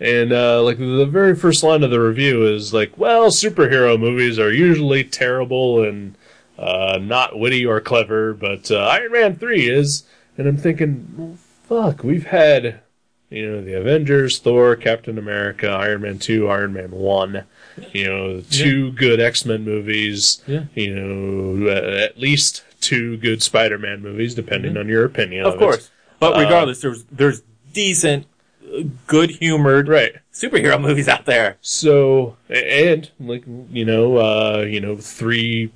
And 0.00 0.32
uh, 0.32 0.62
like 0.62 0.78
the 0.78 1.04
very 1.06 1.36
first 1.36 1.62
line 1.62 1.82
of 1.84 1.90
the 1.90 2.00
review 2.00 2.46
is 2.46 2.72
like, 2.72 2.96
well, 2.96 3.26
superhero 3.30 4.00
movies 4.00 4.38
are 4.38 4.50
usually 4.52 5.04
terrible 5.04 5.82
and 5.84 6.16
uh, 6.58 6.98
not 7.00 7.38
witty 7.38 7.66
or 7.66 7.80
clever, 7.80 8.32
but 8.32 8.70
uh, 8.70 8.78
Iron 8.78 9.12
Man 9.12 9.36
3 9.36 9.68
is. 9.68 10.04
And 10.38 10.48
I'm 10.48 10.56
thinking, 10.56 11.12
well, 11.16 11.36
fuck, 11.92 12.02
we've 12.02 12.26
had, 12.28 12.80
you 13.28 13.46
know, 13.50 13.62
the 13.62 13.74
Avengers, 13.78 14.38
Thor, 14.38 14.74
Captain 14.74 15.18
America, 15.18 15.68
Iron 15.68 16.00
Man 16.00 16.18
2, 16.18 16.48
Iron 16.48 16.72
Man 16.72 16.90
1, 16.92 17.44
you 17.92 18.06
know, 18.06 18.40
two 18.50 18.92
good 18.92 19.20
X 19.20 19.44
Men 19.44 19.64
movies, 19.64 20.42
Yeah. 20.46 20.64
you 20.74 20.94
know, 20.94 21.70
at 21.70 22.18
least 22.18 22.62
two 22.80 23.18
good 23.18 23.42
Spider 23.42 23.76
Man 23.78 24.00
movies, 24.00 24.34
depending 24.34 24.78
on 24.78 24.88
your 24.88 25.04
opinion. 25.04 25.44
Of 25.44 25.54
Of, 25.54 25.58
course. 25.58 25.84
It. 25.86 25.90
But 26.20 26.36
Uh, 26.36 26.40
regardless, 26.40 26.80
there's 26.80 27.04
there's 27.04 27.42
decent, 27.74 28.26
good 29.06 29.30
humored 29.30 29.88
Right. 29.88 30.14
superhero 30.32 30.80
movies 30.88 31.08
out 31.08 31.26
there. 31.26 31.56
So 31.60 32.36
and 32.48 33.10
like 33.20 33.44
you 33.70 33.84
know, 33.84 34.16
uh, 34.18 34.64
you 34.68 34.80
know, 34.80 34.96
three 34.96 35.70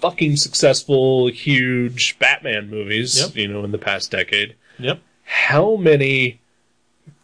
fucking 0.00 0.36
successful, 0.36 1.28
huge 1.28 2.18
Batman 2.18 2.68
movies. 2.70 3.18
Yep. 3.20 3.36
You 3.36 3.48
know, 3.48 3.64
in 3.64 3.72
the 3.72 3.78
past 3.78 4.10
decade. 4.10 4.54
Yep. 4.78 5.00
How 5.24 5.76
many 5.76 6.40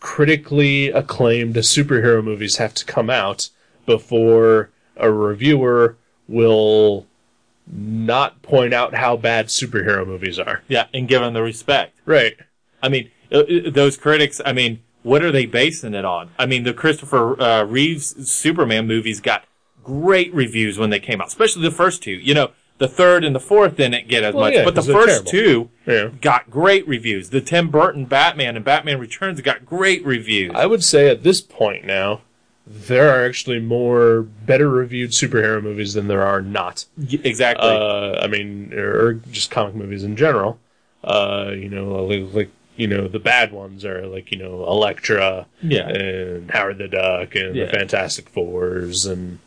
critically 0.01 0.89
acclaimed 0.91 1.55
superhero 1.57 2.23
movies 2.25 2.57
have 2.57 2.75
to 2.75 2.85
come 2.85 3.11
out 3.11 3.51
before 3.87 4.71
a 4.97 5.11
reviewer 5.11 5.97
will 6.29 7.07
not 7.67 8.41
point 8.43 8.73
out 8.73 8.95
how 8.95 9.17
bad 9.17 9.47
superhero 9.47 10.07
movies 10.07 10.39
are? 10.39 10.63
Yeah, 10.69 10.87
and 10.95 11.07
give 11.07 11.21
them 11.21 11.35
the 11.35 11.43
respect. 11.43 11.97
Right. 12.07 12.37
I 12.83 12.89
mean, 12.89 13.11
those 13.31 13.97
critics. 13.97 14.41
I 14.45 14.53
mean, 14.53 14.81
what 15.03 15.23
are 15.23 15.33
they 15.33 15.47
basing 15.47 15.95
it 15.95 16.05
on? 16.05 16.31
I 16.39 16.47
mean, 16.47 16.65
the 16.65 16.75
Christopher 16.75 17.41
uh, 17.41 17.65
Reeves 17.65 18.31
Superman 18.31 18.87
movies 18.87 19.21
got 19.21 19.45
great 19.83 20.33
reviews 20.35 20.79
when 20.79 20.91
they 20.91 21.01
came 21.01 21.21
out, 21.21 21.29
especially 21.29 21.63
the 21.63 21.71
first 21.71 22.03
two. 22.03 22.13
You 22.13 22.35
know, 22.35 22.51
the 22.79 22.89
third 22.89 23.25
and 23.25 23.35
the 23.35 23.41
fourth 23.41 23.77
didn't 23.77 24.09
get 24.09 24.23
as 24.23 24.35
Well, 24.35 24.45
much, 24.45 24.55
yeah, 24.55 24.65
but 24.65 24.75
the 24.75 24.83
first 24.83 25.27
two 25.27 25.71
Yeah. 25.87 26.11
got 26.21 26.51
great 26.51 26.87
reviews. 26.89 27.31
The 27.31 27.41
Tim 27.41 27.69
Burton 27.71 28.05
Batman 28.07 28.57
and 28.57 28.65
Batman 28.65 28.99
Returns 28.99 29.41
got 29.41 29.65
great 29.67 30.05
reviews. 30.05 30.53
I 30.55 30.67
would 30.67 30.85
say 30.85 31.09
at 31.09 31.23
this 31.23 31.41
point 31.41 31.85
now, 31.85 32.23
there 32.67 33.11
are 33.11 33.27
actually 33.27 33.59
more 33.59 34.23
better 34.23 34.69
reviewed 34.69 35.11
superhero 35.11 35.63
movies 35.63 35.95
than 35.95 36.09
there 36.09 36.23
are 36.23 36.41
not. 36.41 36.85
Exactly. 37.11 37.69
Uh, 37.69 38.21
I 38.23 38.27
mean, 38.29 38.73
or 38.75 39.15
just 39.15 39.51
comic 39.51 39.75
movies 39.75 40.05
in 40.05 40.15
general. 40.17 40.59
Uh, 41.03 41.51
you 41.55 41.69
know, 41.69 42.05
like, 42.05 42.33
like 42.35 42.51
you 42.81 42.87
know, 42.89 43.07
the 43.09 43.19
bad 43.19 43.53
ones 43.53 43.85
are 43.85 44.07
like 44.07 44.33
you 44.33 44.39
know, 44.39 44.65
Elektra 44.67 45.47
Yeah. 45.63 45.89
and 45.89 46.51
Howard 46.51 46.79
the 46.79 46.89
Duck 46.89 47.35
and 47.35 47.55
Yeah. 47.55 47.67
the 47.67 47.71
Fantastic 47.73 48.29
Fours 48.29 49.07
and 49.07 49.39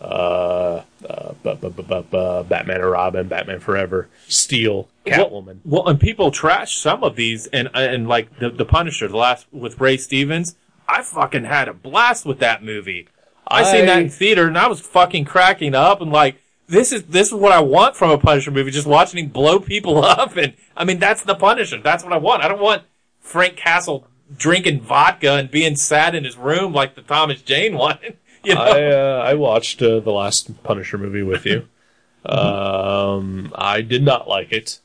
uh, 0.00 0.82
uh, 1.08 1.32
bu- 1.42 1.54
bu- 1.56 1.70
bu- 1.70 1.82
bu- 1.82 2.02
bu- 2.02 2.42
Batman 2.44 2.80
and 2.80 2.90
Robin, 2.90 3.28
Batman 3.28 3.60
Forever, 3.60 4.08
Steel, 4.28 4.88
Catwoman. 5.04 5.58
Well, 5.64 5.86
and 5.86 6.00
people 6.00 6.30
trash 6.30 6.78
some 6.78 7.04
of 7.04 7.16
these, 7.16 7.46
and 7.48 7.68
and 7.74 8.08
like 8.08 8.38
the 8.38 8.48
the 8.50 8.64
Punisher, 8.64 9.08
the 9.08 9.16
last 9.16 9.46
with 9.52 9.78
Ray 9.80 9.96
Stevens. 9.98 10.56
I 10.88 11.02
fucking 11.02 11.44
had 11.44 11.68
a 11.68 11.74
blast 11.74 12.24
with 12.26 12.38
that 12.40 12.64
movie. 12.64 13.08
I, 13.46 13.62
seen 13.64 13.86
that 13.86 14.00
in 14.02 14.08
theater, 14.10 14.46
and 14.46 14.56
I 14.56 14.68
was 14.68 14.80
fucking 14.80 15.24
cracking 15.24 15.74
up, 15.74 16.00
and 16.00 16.10
like 16.12 16.36
this 16.70 16.92
is 16.92 17.04
this 17.04 17.28
is 17.28 17.34
what 17.34 17.52
I 17.52 17.60
want 17.60 17.96
from 17.96 18.10
a 18.10 18.18
Punisher 18.18 18.50
movie. 18.50 18.70
Just 18.70 18.86
watching 18.86 19.24
him 19.24 19.30
blow 19.30 19.58
people 19.58 20.04
up, 20.04 20.36
and 20.36 20.54
I 20.76 20.84
mean 20.84 20.98
that's 20.98 21.22
the 21.22 21.34
Punisher. 21.34 21.80
That's 21.82 22.04
what 22.04 22.12
I 22.12 22.18
want. 22.18 22.42
I 22.42 22.48
don't 22.48 22.60
want 22.60 22.84
Frank 23.18 23.56
Castle 23.56 24.06
drinking 24.36 24.80
vodka 24.80 25.32
and 25.32 25.50
being 25.50 25.74
sad 25.76 26.14
in 26.14 26.24
his 26.24 26.36
room 26.36 26.72
like 26.72 26.94
the 26.94 27.02
Thomas 27.02 27.42
Jane 27.42 27.76
one. 27.78 27.98
You 28.44 28.54
know, 28.54 28.60
I 28.62 28.84
uh, 28.84 29.22
I 29.26 29.34
watched 29.34 29.82
uh, 29.82 30.00
the 30.00 30.12
last 30.12 30.62
Punisher 30.62 30.98
movie 30.98 31.22
with 31.22 31.44
you. 31.44 31.68
Um, 32.22 33.50
I 33.54 33.80
did 33.80 34.02
not 34.02 34.28
like 34.28 34.52
it. 34.52 34.80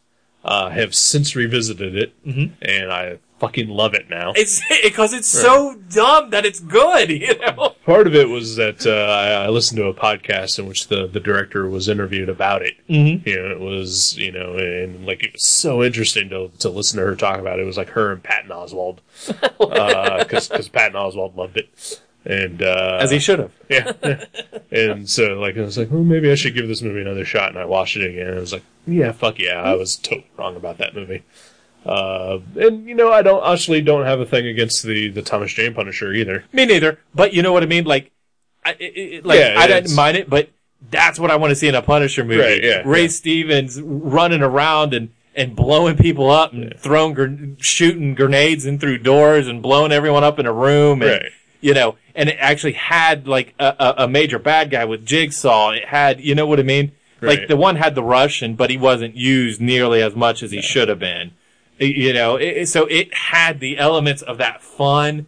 Uh, 0.46 0.70
have 0.70 0.96
since 0.96 1.36
revisited 1.36 1.94
it, 1.98 2.14
and 2.62 2.90
I 2.94 3.20
fucking 3.40 3.68
love 3.68 3.94
it 3.94 4.10
now. 4.10 4.34
it's 4.36 4.62
because 4.84 5.14
it's 5.14 5.28
so 5.28 5.76
dumb 5.90 6.30
that 6.32 6.46
it's 6.46 6.60
good. 6.60 7.10
You 7.26 7.38
know. 7.40 7.76
Part 7.86 8.08
of 8.08 8.16
it 8.16 8.30
was 8.30 8.56
that 8.56 8.86
uh, 8.86 9.12
I, 9.12 9.46
I 9.46 9.50
listened 9.50 9.78
to 9.78 9.86
a 9.88 9.94
podcast 9.94 10.58
in 10.60 10.68
which 10.68 10.88
the, 10.88 11.08
the 11.08 11.20
director 11.20 11.68
was 11.70 11.88
interviewed 11.88 12.30
about 12.30 12.62
it. 12.62 12.76
Mm-hmm. 12.90 13.28
You 13.28 13.36
know, 13.36 13.52
it 13.52 13.60
was 13.60 14.18
you 14.18 14.32
know, 14.32 14.56
and 14.58 15.06
like 15.06 15.24
it 15.24 15.34
was 15.34 15.46
so 15.46 15.84
interesting 15.84 16.30
to 16.30 16.50
to 16.60 16.70
listen 16.70 17.00
to 17.00 17.06
her 17.06 17.16
talk 17.16 17.40
about 17.40 17.60
it. 17.60 17.64
It 17.64 17.66
was 17.66 17.78
like 17.78 17.90
her 17.90 18.12
and 18.12 18.22
Patton 18.24 18.50
Oswalt, 18.52 18.98
because 19.28 20.48
because 20.50 20.70
Patton 20.70 20.96
Oswalt 20.96 21.36
loved 21.36 21.58
it, 21.58 22.02
and 22.26 22.62
uh, 22.62 22.98
As 23.02 23.12
he 23.12 23.20
should 23.20 23.40
have. 23.40 23.52
yeah. 23.70 23.92
and 24.72 25.08
so, 25.10 25.40
like, 25.40 25.58
I 25.58 25.62
was 25.62 25.78
like, 25.78 25.92
well, 25.92 26.04
maybe 26.04 26.32
I 26.32 26.36
should 26.36 26.56
give 26.56 26.68
this 26.68 26.82
movie 26.82 27.02
another 27.02 27.26
shot. 27.26 27.50
And 27.50 27.60
I 27.60 27.66
watched 27.66 27.98
it 27.98 28.10
again. 28.10 28.28
And 28.28 28.38
I 28.38 28.42
was 28.42 28.54
like, 28.54 28.64
yeah, 28.88 29.12
fuck 29.12 29.40
yeah, 29.40 29.62
I 29.62 29.74
was 29.76 29.96
totally 29.96 30.28
wrong 30.38 30.56
about 30.56 30.78
that 30.80 30.96
movie. 30.96 31.24
Uh, 31.86 32.40
and 32.56 32.88
you 32.88 32.96
know, 32.96 33.12
I 33.12 33.22
don't 33.22 33.46
actually 33.46 33.82
don't 33.82 34.06
have 34.06 34.20
a 34.20 34.26
thing 34.26 34.48
against 34.48 34.84
the 34.84 35.10
the 35.10 35.22
Thomas 35.22 35.54
Jane 35.54 35.74
Punisher 35.74 36.14
either. 36.14 36.44
Me 36.52 36.66
neither. 36.66 37.00
But 37.14 37.34
you 37.34 37.42
know 37.42 37.54
what 37.54 37.64
I 37.64 37.68
mean? 37.68 37.84
Like, 37.84 38.12
I, 38.64 38.72
it, 38.72 38.84
it, 38.84 39.26
like 39.26 39.40
Yeah, 39.40 39.56
I 39.58 39.68
didn't 39.68 39.96
mind 39.96 40.18
it, 40.18 40.30
but 40.30 40.50
that's 40.90 41.20
what 41.20 41.32
I 41.32 41.36
want 41.36 41.52
to 41.52 41.56
see 41.56 41.68
in 41.68 41.76
a 41.76 41.82
Punisher 41.82 42.24
movie. 42.24 42.42
Right, 42.42 42.64
yeah, 42.64 42.82
Ray 42.86 43.04
yeah. 43.04 43.08
Stevens 43.10 43.80
running 43.82 44.42
around 44.42 44.94
and, 44.94 45.12
and 45.36 45.56
blowing 45.56 45.96
people 45.96 46.30
up 46.30 46.54
and 46.54 46.74
throwing, 46.78 47.14
gr- 47.14 47.56
shooting 47.60 48.16
grenades 48.16 48.66
in 48.66 48.80
through 48.80 49.00
doors 49.00 49.48
and 49.48 49.62
blowing 49.62 49.92
everyone 49.92 50.24
up 50.24 50.40
in 50.40 50.46
a 50.46 50.54
room. 50.54 51.02
And, 51.02 51.12
Right. 51.12 51.32
You 51.62 51.74
know, 51.74 51.98
and 52.14 52.30
it 52.30 52.38
actually 52.40 52.74
had 52.74 53.28
like 53.28 53.56
a, 53.60 53.76
a, 53.80 54.04
a 54.04 54.08
major 54.08 54.38
bad 54.38 54.70
guy 54.70 54.86
with 54.86 55.04
Jigsaw. 55.04 55.72
It 55.72 55.86
had, 55.86 56.20
you 56.22 56.36
know 56.36 56.46
what 56.46 56.60
I 56.60 56.64
mean? 56.64 56.92
Like 57.22 57.48
the 57.48 57.58
one 57.58 57.78
had 57.78 57.96
the 57.96 58.04
Russian, 58.04 58.56
but 58.56 58.70
he 58.70 58.78
wasn't 58.78 59.16
used 59.16 59.60
nearly 59.60 60.02
as 60.02 60.16
much 60.16 60.44
as 60.44 60.52
he 60.52 60.62
should 60.62 60.90
have 60.90 61.00
been. 61.00 61.32
You 61.80 62.14
know, 62.14 62.38
it, 62.38 62.68
so 62.68 62.86
it 62.86 63.14
had 63.14 63.60
the 63.60 63.78
elements 63.78 64.22
of 64.22 64.38
that 64.38 64.62
fun, 64.62 65.26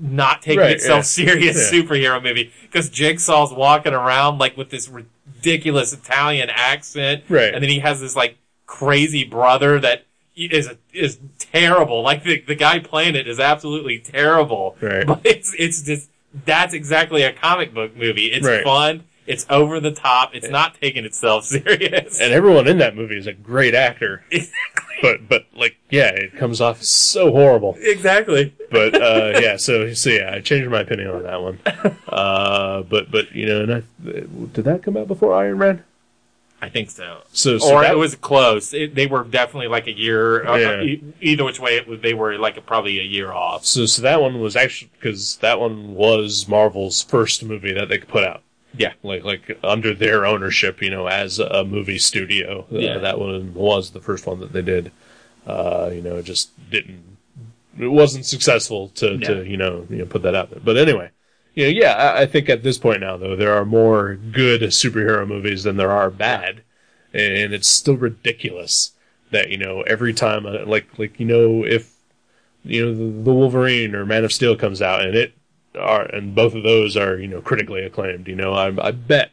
not 0.00 0.42
taking 0.42 0.60
Right, 0.60 0.72
itself 0.72 0.98
yeah. 0.98 1.02
serious 1.02 1.72
Yeah. 1.72 1.80
superhero 1.80 2.22
movie 2.22 2.52
because 2.62 2.88
Jigsaw's 2.90 3.52
walking 3.52 3.92
around 3.94 4.38
like 4.38 4.56
with 4.56 4.70
this 4.70 4.88
ridiculous 4.88 5.92
Italian 5.92 6.48
accent, 6.50 7.24
Right. 7.28 7.52
And 7.52 7.62
then 7.62 7.70
he 7.70 7.80
has 7.80 8.00
this 8.00 8.14
like 8.14 8.36
crazy 8.66 9.24
brother 9.24 9.80
that 9.80 10.04
is 10.36 10.70
is 10.92 11.18
terrible. 11.40 12.02
Like 12.02 12.22
the 12.22 12.40
the 12.40 12.54
guy 12.54 12.78
playing 12.78 13.16
it 13.16 13.26
is 13.26 13.40
absolutely 13.40 13.98
terrible. 13.98 14.76
Right. 14.80 15.04
But 15.06 15.20
it's 15.24 15.52
it's 15.58 15.82
just 15.82 16.08
that's 16.44 16.74
exactly 16.74 17.22
a 17.22 17.32
comic 17.32 17.74
book 17.74 17.96
movie. 17.96 18.26
It's 18.26 18.46
Right. 18.46 18.62
fun. 18.62 19.02
It's 19.28 19.46
over 19.50 19.78
the 19.78 19.90
top. 19.92 20.34
It's 20.34 20.48
not 20.48 20.74
taking 20.80 21.04
itself 21.04 21.44
serious. 21.54 22.20
And 22.20 22.32
everyone 22.32 22.66
in 22.66 22.78
that 22.78 22.96
movie 22.96 23.16
is 23.18 23.26
a 23.26 23.32
great 23.32 23.74
actor. 23.74 24.24
Exactly. 24.30 24.84
But 25.00 25.28
but 25.28 25.46
like, 25.54 25.76
yeah, 25.90 26.08
it 26.08 26.36
comes 26.36 26.60
off 26.60 26.82
so 26.82 27.30
horrible. 27.30 27.76
exactly. 27.78 28.52
But 28.68 29.00
uh, 29.00 29.38
yeah, 29.40 29.56
so 29.56 29.92
so 29.94 30.10
yeah, 30.10 30.32
I 30.34 30.40
changed 30.40 30.68
my 30.70 30.80
opinion 30.80 31.10
on 31.10 31.22
that 31.22 31.40
one. 31.40 31.60
Uh, 32.08 32.82
but 32.82 33.08
but 33.08 33.30
you 33.32 33.46
know, 33.46 33.62
and 33.62 33.74
I, 33.74 33.82
did 34.02 34.64
that 34.64 34.82
come 34.82 34.96
out 34.96 35.06
before 35.06 35.34
Iron 35.36 35.58
Man? 35.58 35.84
I 36.60 36.68
think 36.68 36.90
so. 36.90 37.20
So, 37.32 37.58
so 37.58 37.72
or 37.76 37.82
that 37.82 37.92
it 37.92 37.96
was 37.96 38.16
close. 38.16 38.74
It, 38.74 38.96
they 38.96 39.06
were 39.06 39.22
definitely 39.22 39.68
like 39.68 39.86
a 39.86 39.92
year. 39.96 40.44
uh, 40.44 40.56
Yeah. 40.56 40.80
e- 40.82 41.04
either 41.20 41.44
which 41.44 41.60
way, 41.60 41.76
it 41.76 41.86
was, 41.86 42.00
they 42.00 42.14
were 42.14 42.36
like 42.36 42.66
probably 42.66 42.98
a 42.98 43.04
year 43.04 43.30
off. 43.32 43.64
So, 43.64 43.86
so 43.86 44.02
that 44.02 44.20
one 44.20 44.40
was 44.40 44.56
actually 44.56 44.90
because 44.98 45.36
that 45.36 45.60
one 45.60 45.94
was 45.94 46.48
Marvel's 46.48 47.00
first 47.04 47.44
movie 47.44 47.72
that 47.74 47.88
they 47.88 47.98
could 47.98 48.08
put 48.08 48.24
out, 48.24 48.42
Yeah. 48.76 48.92
like 49.02 49.24
like 49.24 49.58
under 49.64 49.94
their 49.94 50.26
ownership, 50.26 50.82
you 50.82 50.90
know, 50.90 51.06
as 51.06 51.38
a 51.38 51.64
movie 51.64 51.98
studio. 51.98 52.66
Uh, 52.72 52.78
Yeah. 52.78 52.98
that 52.98 53.18
one 53.18 53.54
was 53.54 53.90
the 53.90 54.00
first 54.00 54.26
one 54.26 54.40
that 54.40 54.52
they 54.52 54.62
did. 54.62 54.92
Uh, 55.46 55.90
you 55.92 56.02
know, 56.02 56.16
it 56.16 56.24
just 56.24 56.50
didn't. 56.70 57.02
It 57.78 57.86
wasn't 57.88 58.26
successful 58.26 58.88
to, 58.96 59.16
No. 59.16 59.26
to 59.28 59.48
you 59.48 59.56
know 59.56 59.86
you 59.88 59.96
know 59.98 60.04
put 60.06 60.22
that 60.22 60.34
out 60.34 60.50
there. 60.50 60.60
But 60.62 60.76
anyway, 60.76 61.10
you 61.54 61.64
know, 61.64 61.70
yeah, 61.70 61.92
I, 61.94 62.22
I 62.22 62.26
think 62.26 62.48
at 62.48 62.62
this 62.62 62.76
point 62.78 63.00
now 63.00 63.16
though 63.16 63.36
there 63.36 63.54
are 63.54 63.64
more 63.64 64.16
good 64.16 64.60
superhero 64.62 65.26
movies 65.26 65.62
than 65.64 65.76
there 65.76 65.90
are 65.92 66.10
bad, 66.10 66.62
and 67.14 67.54
it's 67.54 67.68
still 67.68 67.96
ridiculous 67.96 68.92
that 69.30 69.48
you 69.50 69.58
know 69.58 69.82
every 69.82 70.12
time 70.12 70.44
uh, 70.46 70.64
like 70.66 70.98
like 70.98 71.18
you 71.20 71.26
know 71.26 71.64
if 71.64 71.94
you 72.64 72.84
know 72.84 72.94
the, 72.94 73.22
the 73.24 73.32
Wolverine 73.32 73.94
or 73.94 74.04
Man 74.04 74.24
of 74.24 74.32
Steel 74.32 74.56
comes 74.56 74.82
out 74.82 75.02
and 75.04 75.14
it 75.14 75.32
are 75.78 76.02
and 76.02 76.34
both 76.34 76.54
of 76.54 76.62
those 76.62 76.96
are 76.96 77.18
you 77.18 77.26
know 77.28 77.40
critically 77.40 77.82
acclaimed. 77.84 78.28
You 78.28 78.36
know, 78.36 78.52
I, 78.54 78.88
I 78.88 78.90
bet 78.92 79.30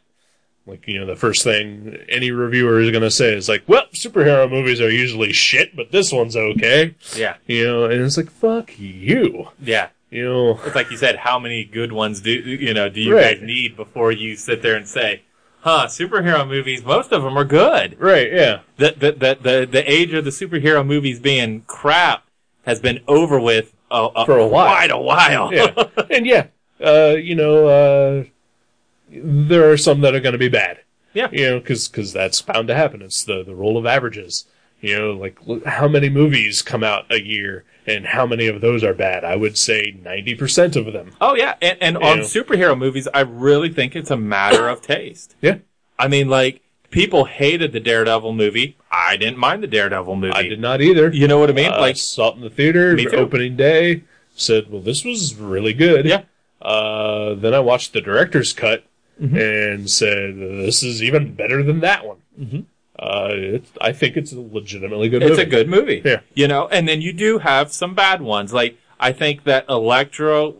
like 0.68 0.88
you 0.88 1.00
know 1.00 1.06
the 1.06 1.16
first 1.16 1.44
thing 1.44 1.98
any 2.10 2.32
reviewer 2.32 2.80
is 2.80 2.90
going 2.92 3.04
to 3.04 3.12
say 3.12 3.34
is 3.36 3.48
like, 3.50 3.64
well, 3.68 3.84
superhero 3.94 4.50
movies 4.50 4.82
are 4.82 4.90
usually 4.90 5.32
shit, 5.34 5.76
but 5.76 5.92
this 5.92 6.12
one's 6.12 6.36
okay. 6.36 6.96
Yeah. 7.16 7.36
You 7.46 7.66
know, 7.66 7.86
and 7.86 8.02
it's 8.02 8.18
like 8.18 8.32
fuck 8.32 8.78
you. 8.80 9.50
Yeah. 9.62 9.90
You 10.12 10.24
know, 10.26 10.60
It's 10.66 10.76
like 10.76 10.92
you 10.92 10.98
said, 10.98 11.18
how 11.18 11.40
many 11.40 11.66
good 11.66 11.92
ones 11.92 12.22
do 12.22 12.32
you 12.32 12.74
know 12.74 12.90
do 12.90 13.02
you 13.02 13.14
Right. 13.16 13.38
guys 13.40 13.46
need 13.46 13.76
before 13.76 14.12
you 14.12 14.36
sit 14.38 14.62
there 14.62 14.76
and 14.76 14.88
say, 14.88 15.24
"Huh, 15.62 15.88
superhero 15.88 16.48
movies, 16.48 16.86
most 16.86 17.12
of 17.12 17.22
them 17.24 17.38
are 17.38 17.44
good." 17.44 18.00
right? 18.00 18.32
Yeah, 18.32 18.60
The 18.78 18.92
the 18.98 19.12
the 19.12 19.38
the, 19.42 19.68
the 19.70 19.92
age 19.92 20.14
of 20.14 20.24
the 20.24 20.30
superhero 20.32 20.86
movies 20.86 21.20
being 21.20 21.62
crap 21.68 22.24
has 22.66 22.80
been 22.80 23.02
over 23.08 23.40
with 23.40 23.74
For 23.90 24.38
a 24.38 24.48
while. 24.48 24.68
quite 24.76 24.92
a 24.92 24.98
while. 24.98 25.54
yeah, 25.54 25.74
and 26.10 26.26
yeah, 26.26 26.48
uh, 26.84 27.16
you 27.18 27.36
know, 27.36 27.68
uh, 27.68 28.24
there 29.10 29.70
are 29.72 29.78
some 29.78 30.02
that 30.02 30.16
are 30.16 30.20
going 30.20 30.34
to 30.34 30.40
be 30.40 30.50
bad. 30.50 30.80
Yeah. 31.14 31.30
you 31.32 31.46
know, 31.50 31.60
because 31.60 31.88
cause 31.88 32.12
that's 32.12 32.42
bound 32.42 32.68
to 32.68 32.76
happen. 32.76 33.02
It's 33.02 33.24
the 33.24 33.42
the 33.44 33.56
rule 33.56 33.78
of 33.78 33.86
averages. 33.86 34.46
You 34.82 34.98
know, 35.00 35.12
like 35.14 35.40
look 35.48 35.66
how 35.66 35.88
many 35.88 36.10
movies 36.10 36.62
come 36.62 36.84
out 36.84 37.06
a 37.10 37.22
year, 37.22 37.64
and 37.88 38.06
how 38.06 38.26
many 38.26 38.48
of 38.48 38.60
those 38.60 38.84
are 38.84 38.94
bad? 38.94 39.24
I 39.24 39.38
would 39.38 39.58
say 39.58 39.98
ninety 40.04 40.36
percent 40.36 40.76
of 40.76 40.92
them. 40.92 41.12
Oh 41.22 41.36
yeah, 41.36 41.56
and, 41.62 41.78
and 41.82 41.98
on 41.98 42.18
Yeah. 42.18 42.24
superhero 42.26 42.78
movies, 42.78 43.08
I 43.14 43.22
really 43.22 43.70
think 43.72 43.96
it's 43.96 44.12
a 44.12 44.18
matter 44.18 44.68
of 44.68 44.82
taste. 44.82 45.36
Yeah, 45.42 45.60
I 45.98 46.10
mean, 46.10 46.28
like 46.28 46.62
people 46.96 47.26
hated 47.26 47.74
the 47.74 47.80
Daredevil 47.80 48.34
movie. 48.34 48.78
I 48.90 49.18
didn't 49.18 49.38
mind 49.38 49.62
the 49.62 49.68
Daredevil 49.68 50.16
movie. 50.16 50.34
I 50.34 50.44
did 50.44 50.60
not 50.60 50.82
either. 50.82 51.12
You 51.14 51.28
know 51.28 51.38
what 51.38 51.50
I 51.50 51.54
mean? 51.54 51.72
Uh, 51.72 51.80
like, 51.80 51.98
saw 51.98 52.32
it 52.32 52.36
in 52.38 52.42
the 52.42 52.50
theater 52.50 52.98
opening 53.14 53.56
day. 53.56 54.04
Said, 54.36 54.72
"Well, 54.72 54.82
this 54.82 55.04
was 55.06 55.36
really 55.36 55.74
good." 55.74 56.06
yeah, 56.06 56.24
Uh, 56.62 57.36
then 57.36 57.54
I 57.54 57.60
watched 57.60 57.94
the 57.94 58.02
director's 58.02 58.52
cut 58.54 58.84
Mm-hmm. 59.22 59.38
and 59.38 59.90
said, 59.90 60.36
"This 60.38 60.84
is 60.84 61.02
even 61.04 61.34
better 61.36 61.64
than 61.64 61.80
that 61.82 62.06
one." 62.06 62.18
Mm-hmm. 62.40 62.60
Uh, 63.00 63.28
it's, 63.32 63.72
I 63.80 63.92
think 63.94 64.18
it's 64.18 64.32
a 64.34 64.40
legitimately 64.42 65.08
good 65.10 65.22
it's 65.24 65.32
movie. 65.32 65.42
a 65.42 65.46
good 65.46 65.70
movie. 65.70 66.02
Yeah. 66.04 66.20
You 66.34 66.48
know, 66.50 66.68
and 66.70 66.88
then 66.88 67.02
you 67.02 67.14
do 67.14 67.38
have 67.40 67.72
some 67.72 67.94
bad 67.94 68.22
ones. 68.22 68.52
Like, 68.54 68.78
I 69.00 69.12
think 69.14 69.44
that 69.46 69.66
Elektra, 69.70 70.54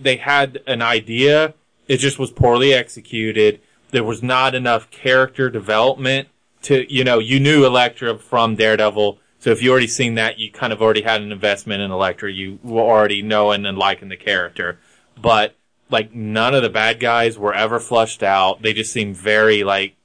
they 0.00 0.16
had 0.16 0.60
an 0.66 0.80
idea. 0.82 1.54
It 1.88 1.98
just 1.98 2.18
was 2.18 2.30
poorly 2.30 2.72
executed. 2.74 3.60
There 3.96 4.04
was 4.04 4.22
not 4.22 4.54
enough 4.54 4.90
character 4.90 5.48
development 5.48 6.28
to, 6.64 6.84
you 6.94 7.02
know, 7.02 7.18
you 7.18 7.40
knew 7.40 7.64
Elektra 7.64 8.18
from 8.18 8.54
Daredevil. 8.54 9.18
So 9.38 9.52
if 9.52 9.62
you 9.62 9.70
already 9.70 9.86
seen 9.86 10.16
that, 10.16 10.38
you 10.38 10.52
kind 10.52 10.70
of 10.70 10.82
already 10.82 11.00
had 11.00 11.22
an 11.22 11.32
investment 11.32 11.80
in 11.80 11.90
Elektra. 11.90 12.30
You 12.30 12.58
were 12.62 12.82
already 12.82 13.22
knowing 13.22 13.64
and 13.64 13.78
liking 13.78 14.10
the 14.10 14.16
character. 14.18 14.78
But, 15.16 15.56
like, 15.88 16.14
none 16.14 16.54
of 16.54 16.60
the 16.62 16.68
bad 16.68 17.00
guys 17.00 17.38
were 17.38 17.54
ever 17.54 17.80
flushed 17.80 18.22
out. 18.22 18.60
They 18.60 18.74
just 18.74 18.92
seemed 18.92 19.16
very, 19.16 19.64
like, 19.64 19.96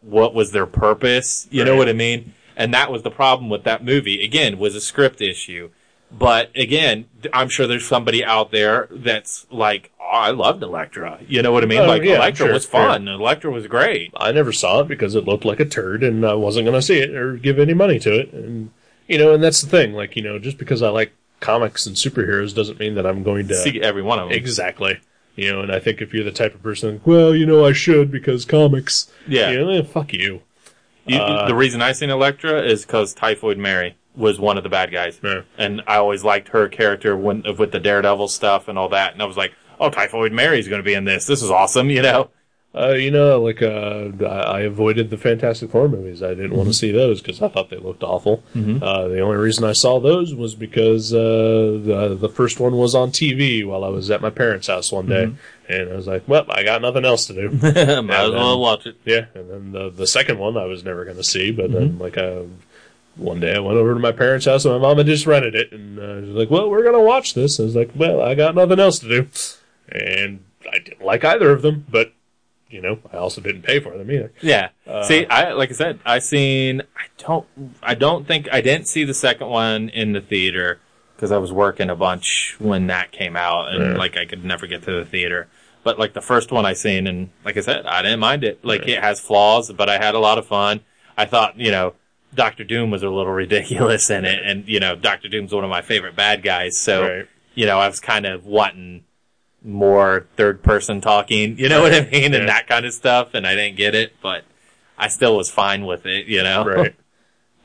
what 0.00 0.32
was 0.32 0.52
their 0.52 0.64
purpose? 0.64 1.46
You 1.50 1.62
know 1.66 1.76
what 1.76 1.90
I 1.90 1.92
mean? 1.92 2.32
And 2.56 2.72
that 2.72 2.90
was 2.90 3.02
the 3.02 3.10
problem 3.10 3.50
with 3.50 3.64
that 3.64 3.84
movie. 3.84 4.24
Again, 4.24 4.58
was 4.58 4.74
a 4.74 4.80
script 4.80 5.20
issue. 5.20 5.68
But 6.12 6.50
again, 6.56 7.06
I'm 7.32 7.48
sure 7.48 7.66
there's 7.66 7.86
somebody 7.86 8.24
out 8.24 8.50
there 8.50 8.88
that's 8.90 9.46
like, 9.50 9.92
oh, 10.00 10.04
I 10.04 10.30
loved 10.32 10.62
Elektra. 10.62 11.20
You 11.28 11.40
know 11.42 11.52
what 11.52 11.62
I 11.62 11.66
mean? 11.66 11.80
Oh, 11.80 11.86
like 11.86 12.02
yeah, 12.02 12.16
Elektra 12.16 12.46
sure, 12.46 12.54
was 12.54 12.66
fun. 12.66 13.06
Elektra 13.06 13.50
was 13.50 13.66
great. 13.68 14.12
I 14.16 14.32
never 14.32 14.52
saw 14.52 14.80
it 14.80 14.88
because 14.88 15.14
it 15.14 15.24
looked 15.24 15.44
like 15.44 15.60
a 15.60 15.64
turd, 15.64 16.02
and 16.02 16.26
I 16.26 16.34
wasn't 16.34 16.66
going 16.66 16.74
to 16.78 16.82
see 16.82 16.98
it 16.98 17.10
or 17.14 17.36
give 17.36 17.58
any 17.58 17.74
money 17.74 17.98
to 18.00 18.12
it. 18.18 18.32
And 18.32 18.70
you 19.06 19.18
know, 19.18 19.32
and 19.34 19.42
that's 19.42 19.60
the 19.62 19.68
thing. 19.68 19.92
Like 19.92 20.16
you 20.16 20.22
know, 20.22 20.38
just 20.38 20.58
because 20.58 20.82
I 20.82 20.88
like 20.88 21.12
comics 21.38 21.86
and 21.86 21.94
superheroes 21.96 22.54
doesn't 22.54 22.80
mean 22.80 22.96
that 22.96 23.06
I'm 23.06 23.22
going 23.22 23.46
to 23.48 23.54
See 23.54 23.80
every 23.80 24.02
one 24.02 24.18
of 24.18 24.28
them. 24.28 24.36
exactly. 24.36 24.98
You 25.36 25.52
know, 25.52 25.60
and 25.60 25.72
I 25.72 25.78
think 25.78 26.02
if 26.02 26.12
you're 26.12 26.24
the 26.24 26.32
type 26.32 26.54
of 26.54 26.62
person, 26.62 27.00
well, 27.04 27.34
you 27.34 27.46
know, 27.46 27.64
I 27.64 27.72
should 27.72 28.10
because 28.10 28.44
comics. 28.44 29.10
Yeah. 29.28 29.50
You 29.50 29.60
know, 29.60 29.70
eh, 29.70 29.82
fuck 29.82 30.12
you. 30.12 30.42
You- 31.06 31.18
Uh, 31.18 31.46
the 31.46 31.54
reason 31.54 31.80
I 31.80 31.92
seen 31.92 32.10
Elektra 32.10 32.60
is 32.62 32.84
because 32.84 33.14
Typhoid 33.14 33.56
Mary 33.56 33.94
was 34.16 34.38
one 34.40 34.56
of 34.58 34.62
the 34.64 34.68
bad 34.70 34.90
guys, 34.92 35.20
Yeah. 35.22 35.42
and 35.58 35.82
I 35.86 35.96
always 35.96 36.24
liked 36.24 36.48
her 36.48 36.68
character 36.68 37.16
when 37.16 37.44
with 37.58 37.72
the 37.72 37.80
Daredevil 37.80 38.28
stuff 38.28 38.68
and 38.68 38.78
all 38.78 38.88
that. 38.90 39.12
And 39.12 39.22
I 39.22 39.24
was 39.26 39.36
like, 39.36 39.52
"Oh, 39.78 39.90
Typhoid 39.90 40.32
Mary's 40.32 40.68
going 40.68 40.80
to 40.80 40.84
be 40.86 40.94
in 40.94 41.04
this. 41.04 41.26
This 41.26 41.42
is 41.42 41.50
awesome," 41.50 41.90
you 41.90 42.02
know. 42.02 42.30
Uh, 42.72 42.90
you 42.92 43.10
know, 43.10 43.42
like 43.42 43.62
uh, 43.62 44.10
I 44.24 44.26
I 44.26 44.60
avoided 44.60 45.10
the 45.10 45.16
Fantastic 45.16 45.72
Four 45.72 45.88
movies. 45.88 46.22
I 46.22 46.34
didn't 46.34 46.54
want 46.54 46.68
to 46.68 46.72
see 46.74 46.92
those 46.92 47.20
because 47.20 47.42
I 47.42 47.48
thought 47.48 47.68
they 47.68 47.76
looked 47.78 48.04
awful. 48.04 48.44
Uh, 48.54 49.08
the 49.08 49.18
only 49.20 49.38
reason 49.38 49.64
I 49.64 49.72
saw 49.72 49.98
those 49.98 50.36
was 50.36 50.54
because 50.54 51.12
uh, 51.12 51.80
the 51.84 52.16
the 52.20 52.28
first 52.28 52.60
one 52.60 52.76
was 52.76 52.94
on 52.94 53.10
TV 53.10 53.66
while 53.66 53.82
I 53.82 53.88
was 53.88 54.08
at 54.12 54.20
my 54.22 54.30
parents' 54.30 54.68
house 54.68 54.92
one 54.92 55.06
day, 55.06 55.32
and 55.68 55.90
I 55.90 55.96
was 55.96 56.06
like, 56.06 56.22
"Well, 56.28 56.46
I 56.48 56.62
got 56.62 56.80
nothing 56.80 57.04
else 57.04 57.26
to 57.26 57.32
do." 57.34 57.50
Might 57.60 57.76
as 57.76 58.30
well 58.30 58.60
watch 58.60 58.86
it. 58.86 58.96
yeah, 59.04 59.24
and 59.34 59.50
then 59.50 59.72
the 59.72 59.90
the 59.90 60.06
second 60.06 60.38
one 60.38 60.56
I 60.56 60.66
was 60.66 60.84
never 60.84 61.04
going 61.04 61.16
to 61.16 61.24
see, 61.24 61.50
but 61.50 61.72
then 61.72 61.98
like 61.98 62.16
uh, 62.18 62.42
one 63.20 63.40
day 63.40 63.54
I 63.54 63.58
went 63.60 63.76
over 63.78 63.94
to 63.94 64.00
my 64.00 64.12
parents' 64.12 64.46
house 64.46 64.64
and 64.64 64.74
my 64.74 64.80
mom 64.80 64.98
had 64.98 65.06
just 65.06 65.26
rented 65.26 65.54
it, 65.54 65.72
and 65.72 65.98
uh, 65.98 66.20
she 66.20 66.26
was 66.28 66.36
like, 66.36 66.50
"Well, 66.50 66.70
we're 66.70 66.82
going 66.82 66.94
to 66.94 67.00
watch 67.00 67.34
this." 67.34 67.60
I 67.60 67.64
was 67.64 67.76
like, 67.76 67.90
"Well, 67.94 68.20
I 68.20 68.34
got 68.34 68.54
nothing 68.54 68.80
else 68.80 68.98
to 69.00 69.08
do," 69.08 69.28
and 69.88 70.44
I 70.70 70.78
didn't 70.78 71.04
like 71.04 71.24
either 71.24 71.50
of 71.50 71.62
them, 71.62 71.84
but 71.88 72.12
you 72.68 72.80
know, 72.80 72.98
I 73.12 73.16
also 73.16 73.40
didn't 73.40 73.62
pay 73.62 73.80
for 73.80 73.96
them 73.98 74.10
either. 74.10 74.32
Yeah. 74.40 74.68
Uh, 74.86 75.02
see, 75.02 75.26
I 75.26 75.52
like 75.52 75.70
I 75.70 75.74
said, 75.74 75.98
I 76.04 76.18
seen. 76.20 76.82
I 76.96 77.06
don't. 77.18 77.46
I 77.82 77.94
don't 77.94 78.26
think 78.26 78.48
I 78.52 78.60
didn't 78.60 78.86
see 78.88 79.04
the 79.04 79.14
second 79.14 79.48
one 79.48 79.88
in 79.88 80.12
the 80.12 80.20
theater 80.20 80.78
because 81.16 81.32
I 81.32 81.38
was 81.38 81.52
working 81.52 81.90
a 81.90 81.96
bunch 81.96 82.56
when 82.58 82.86
that 82.86 83.12
came 83.12 83.36
out, 83.36 83.72
and 83.72 83.92
Yeah. 83.92 83.98
like 83.98 84.16
I 84.16 84.24
could 84.24 84.44
never 84.44 84.66
get 84.66 84.82
to 84.84 84.92
the 84.92 85.04
theater. 85.04 85.48
But 85.82 85.98
like 85.98 86.12
the 86.12 86.20
first 86.20 86.52
one 86.52 86.64
I 86.66 86.74
seen, 86.74 87.06
and 87.06 87.30
like 87.44 87.56
I 87.56 87.60
said, 87.60 87.86
I 87.86 88.02
didn't 88.02 88.20
mind 88.20 88.44
it. 88.44 88.64
Like 88.64 88.82
Right. 88.82 88.90
it 88.90 89.02
has 89.02 89.18
flaws, 89.20 89.72
but 89.72 89.88
I 89.88 89.98
had 89.98 90.14
a 90.14 90.18
lot 90.18 90.38
of 90.38 90.46
fun. 90.46 90.80
I 91.16 91.24
thought, 91.26 91.58
you 91.58 91.70
know, 91.70 91.94
Doctor 92.34 92.64
Doom 92.64 92.90
was 92.90 93.02
a 93.02 93.08
little 93.10 93.32
ridiculous 93.44 94.10
in 94.10 94.24
it, 94.24 94.40
and 94.44 94.66
you 94.68 94.80
know, 94.80 94.96
Doctor 94.96 95.28
Doom's 95.28 95.52
one 95.52 95.64
of 95.64 95.70
my 95.70 95.82
favorite 95.82 96.16
bad 96.16 96.42
guys. 96.42 96.78
So 96.78 97.02
Right. 97.02 97.28
you 97.54 97.66
know, 97.66 97.78
I 97.78 97.88
was 97.88 98.00
kind 98.00 98.26
of 98.26 98.44
wanting 98.46 99.04
more 99.62 100.26
third 100.36 100.62
person 100.62 101.00
talking, 101.02 101.58
you 101.58 101.68
know 101.68 101.82
what 101.82 101.92
I 101.92 102.00
mean, 102.10 102.32
Yeah. 102.32 102.38
and 102.40 102.48
that 102.48 102.66
kind 102.66 102.86
of 102.86 102.92
stuff, 102.94 103.34
and 103.34 103.46
I 103.46 103.54
didn't 103.54 103.76
get 103.76 103.94
it, 103.94 104.14
but 104.22 104.44
I 104.96 105.08
still 105.08 105.36
was 105.36 105.50
fine 105.50 105.84
with 105.84 106.06
it, 106.06 106.26
you 106.26 106.42
know. 106.42 106.64
right. 106.64 106.94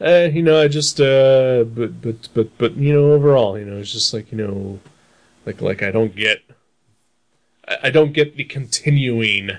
Uh, 0.02 0.28
you 0.34 0.42
know, 0.42 0.62
I 0.62 0.68
just, 0.68 1.00
uh, 1.00 1.64
but, 1.64 2.02
but, 2.02 2.28
but, 2.34 2.58
but, 2.58 2.76
you 2.76 2.92
know, 2.94 3.14
overall, 3.14 3.58
you 3.58 3.64
know, 3.64 3.78
it's 3.78 3.94
just 3.94 4.14
like, 4.14 4.30
you 4.32 4.38
know, 4.38 4.80
like, 5.46 5.62
like 5.62 5.84
I 5.84 5.92
don't 5.92 6.14
get, 6.14 6.42
I, 7.66 7.78
I 7.84 7.90
don't 7.92 8.12
get 8.12 8.36
the 8.36 8.44
continuing, 8.44 9.52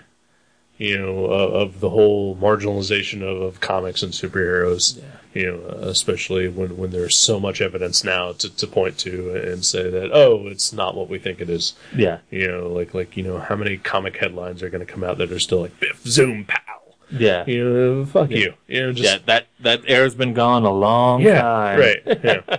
you 0.79 0.99
know, 0.99 1.27
of, 1.27 1.55
of 1.55 1.81
the 1.81 1.91
whole 1.91 2.37
marginalization 2.37 3.23
of, 3.23 3.41
of 3.41 3.61
comics 3.61 4.03
and 4.03 4.13
superheroes. 4.13 5.03
You 5.35 5.53
know, 5.53 5.59
especially 5.83 6.49
when, 6.49 6.79
when 6.79 6.93
there's 6.93 7.19
so 7.19 7.39
much 7.39 7.61
evidence 7.61 8.03
now 8.03 8.33
to, 8.33 8.49
to 8.57 8.67
point 8.67 8.97
to 9.01 9.35
and 9.35 9.63
say 9.63 9.91
that, 9.91 10.11
oh, 10.11 10.47
it's 10.47 10.73
not 10.73 10.95
what 10.95 11.11
we 11.11 11.19
think 11.19 11.43
it 11.43 11.51
is. 11.51 11.75
Yeah. 11.95 12.21
You 12.31 12.49
know, 12.49 12.69
like, 12.69 12.95
like, 12.95 13.19
you 13.19 13.23
know, 13.23 13.37
how 13.39 13.55
many 13.55 13.77
comic 13.77 14.17
headlines 14.17 14.63
are 14.63 14.71
going 14.71 14.87
to 14.87 14.91
come 14.91 15.05
out 15.05 15.19
that 15.19 15.31
are 15.31 15.39
still 15.39 15.61
like, 15.61 15.79
Biff, 15.79 16.03
Zoom, 16.07 16.47
pow. 16.47 16.63
Yeah. 17.11 17.45
You 17.47 17.65
know, 17.69 18.07
fuck 18.07 18.31
you. 18.31 18.55
You 18.67 18.81
know, 18.81 18.93
just, 18.93 19.05
Yeah, 19.05 19.19
that 19.27 19.47
that 19.61 19.83
era's 19.87 20.15
been 20.15 20.33
gone 20.33 20.65
a 20.65 20.73
long 20.73 21.21
yeah, 21.21 21.43
time. 21.43 21.81
right. 21.81 22.03
Yeah. 22.25 22.57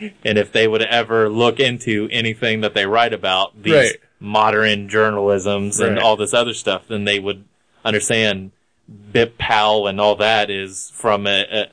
And 0.24 0.38
if 0.38 0.52
they 0.52 0.68
would 0.68 0.82
ever 0.82 1.28
look 1.28 1.58
into 1.58 2.08
anything 2.12 2.60
that 2.60 2.72
they 2.72 2.86
write 2.86 3.12
about, 3.12 3.60
these 3.60 3.72
Right. 3.74 3.96
Modern 4.20 4.88
journalisms 4.88 5.80
and 5.84 5.98
all 5.98 6.16
this 6.16 6.34
other 6.34 6.54
stuff, 6.54 6.88
then 6.88 7.04
they 7.04 7.18
would 7.18 7.44
understand 7.84 8.50
Bip 9.12 9.38
Powell 9.38 9.86
and 9.86 10.00
all 10.00 10.16
that 10.16 10.50
is 10.50 10.90
from 10.94 11.26
a, 11.26 11.44
a, 11.50 11.66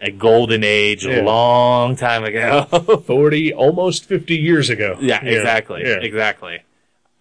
a 0.00 0.10
golden 0.10 0.64
age 0.64 1.04
Yeah. 1.06 1.20
a 1.20 1.22
long 1.22 1.96
time 1.96 2.24
ago. 2.24 2.64
40, 3.06 3.52
almost 3.54 4.04
50 4.06 4.34
years 4.36 4.68
ago. 4.70 4.96
yeah, 5.00 5.22
exactly. 5.24 5.82
Yeah. 5.84 5.98
Exactly. 6.00 6.62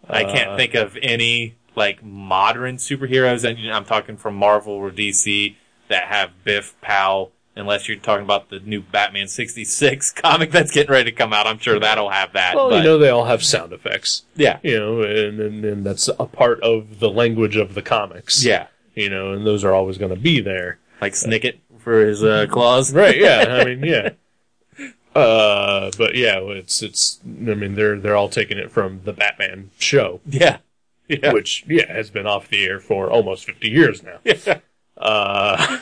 I 0.10 0.24
can't 0.24 0.52
Uh, 0.52 0.58
think 0.58 0.74
of 0.74 0.98
any 1.02 1.56
like 1.76 2.04
modern 2.04 2.78
superheroes, 2.78 3.48
and 3.48 3.72
I'm 3.72 3.86
talking 3.86 4.18
from 4.18 4.36
Marvel 4.36 4.74
or 4.74 4.90
DC 4.92 5.56
that 5.88 6.06
have 6.06 6.32
Biff 6.44 6.76
Powell. 6.82 7.32
Unless 7.56 7.90
you're 7.90 7.98
talking 7.98 8.24
about 8.24 8.50
the 8.50 8.60
new 8.60 8.82
Batman 8.82 9.28
'66 9.28 10.12
comic 10.16 10.52
that's 10.52 10.72
getting 10.72 10.92
ready 10.92 11.12
to 11.12 11.18
come 11.18 11.34
out, 11.34 11.48
I'm 11.48 11.60
sure 11.60 11.80
that'll 11.80 12.10
have 12.10 12.34
that. 12.34 12.56
Well, 12.56 12.70
but, 12.70 12.78
you 12.78 12.84
know, 12.84 12.98
they 12.98 13.10
all 13.10 13.26
have 13.26 13.44
sound 13.44 13.74
effects, 13.74 14.24
yeah, 14.36 14.60
you 14.64 14.80
know, 14.80 15.02
and, 15.02 15.40
and, 15.40 15.66
and 15.66 15.86
that's 15.86 16.08
a 16.08 16.26
part 16.26 16.62
of 16.62 17.00
the 17.00 17.10
language 17.10 17.58
of 17.58 17.74
the 17.74 17.82
comics. 17.82 18.44
yeah, 18.46 18.68
You 18.96 19.10
know, 19.10 19.34
and 19.34 19.46
those 19.46 19.64
are 19.66 19.74
always 19.74 19.98
going 19.98 20.16
to 20.16 20.20
be 20.20 20.40
there. 20.40 20.80
like 21.02 21.12
Snikt 21.14 21.58
for 21.80 22.06
his 22.06 22.24
uh, 22.24 22.48
claws. 22.50 22.94
Right, 22.94 23.18
yeah. 23.18 23.46
I 23.50 23.66
mean, 23.76 23.84
yeah. 23.84 24.10
Uh, 25.14 25.92
but 25.98 26.16
yeah, 26.16 26.40
it's, 26.40 26.82
it's, 26.82 27.20
I 27.26 27.28
mean, 27.54 27.76
they're, 27.76 28.00
they're 28.00 28.16
all 28.16 28.30
taking 28.30 28.58
it 28.58 28.72
from 28.72 29.02
the 29.04 29.12
Batman 29.12 29.72
show, 29.78 30.22
Yeah, 30.26 30.60
yeah, 31.10 31.34
which, 31.34 31.66
yeah, 31.68 31.92
has 31.92 32.10
been 32.10 32.26
off 32.26 32.48
the 32.48 32.64
air 32.64 32.80
for 32.80 33.10
almost 33.12 33.44
50 33.44 33.68
years 33.70 34.04
now. 34.04 34.20
yeah. 34.24 34.60
Uh, 34.96 35.80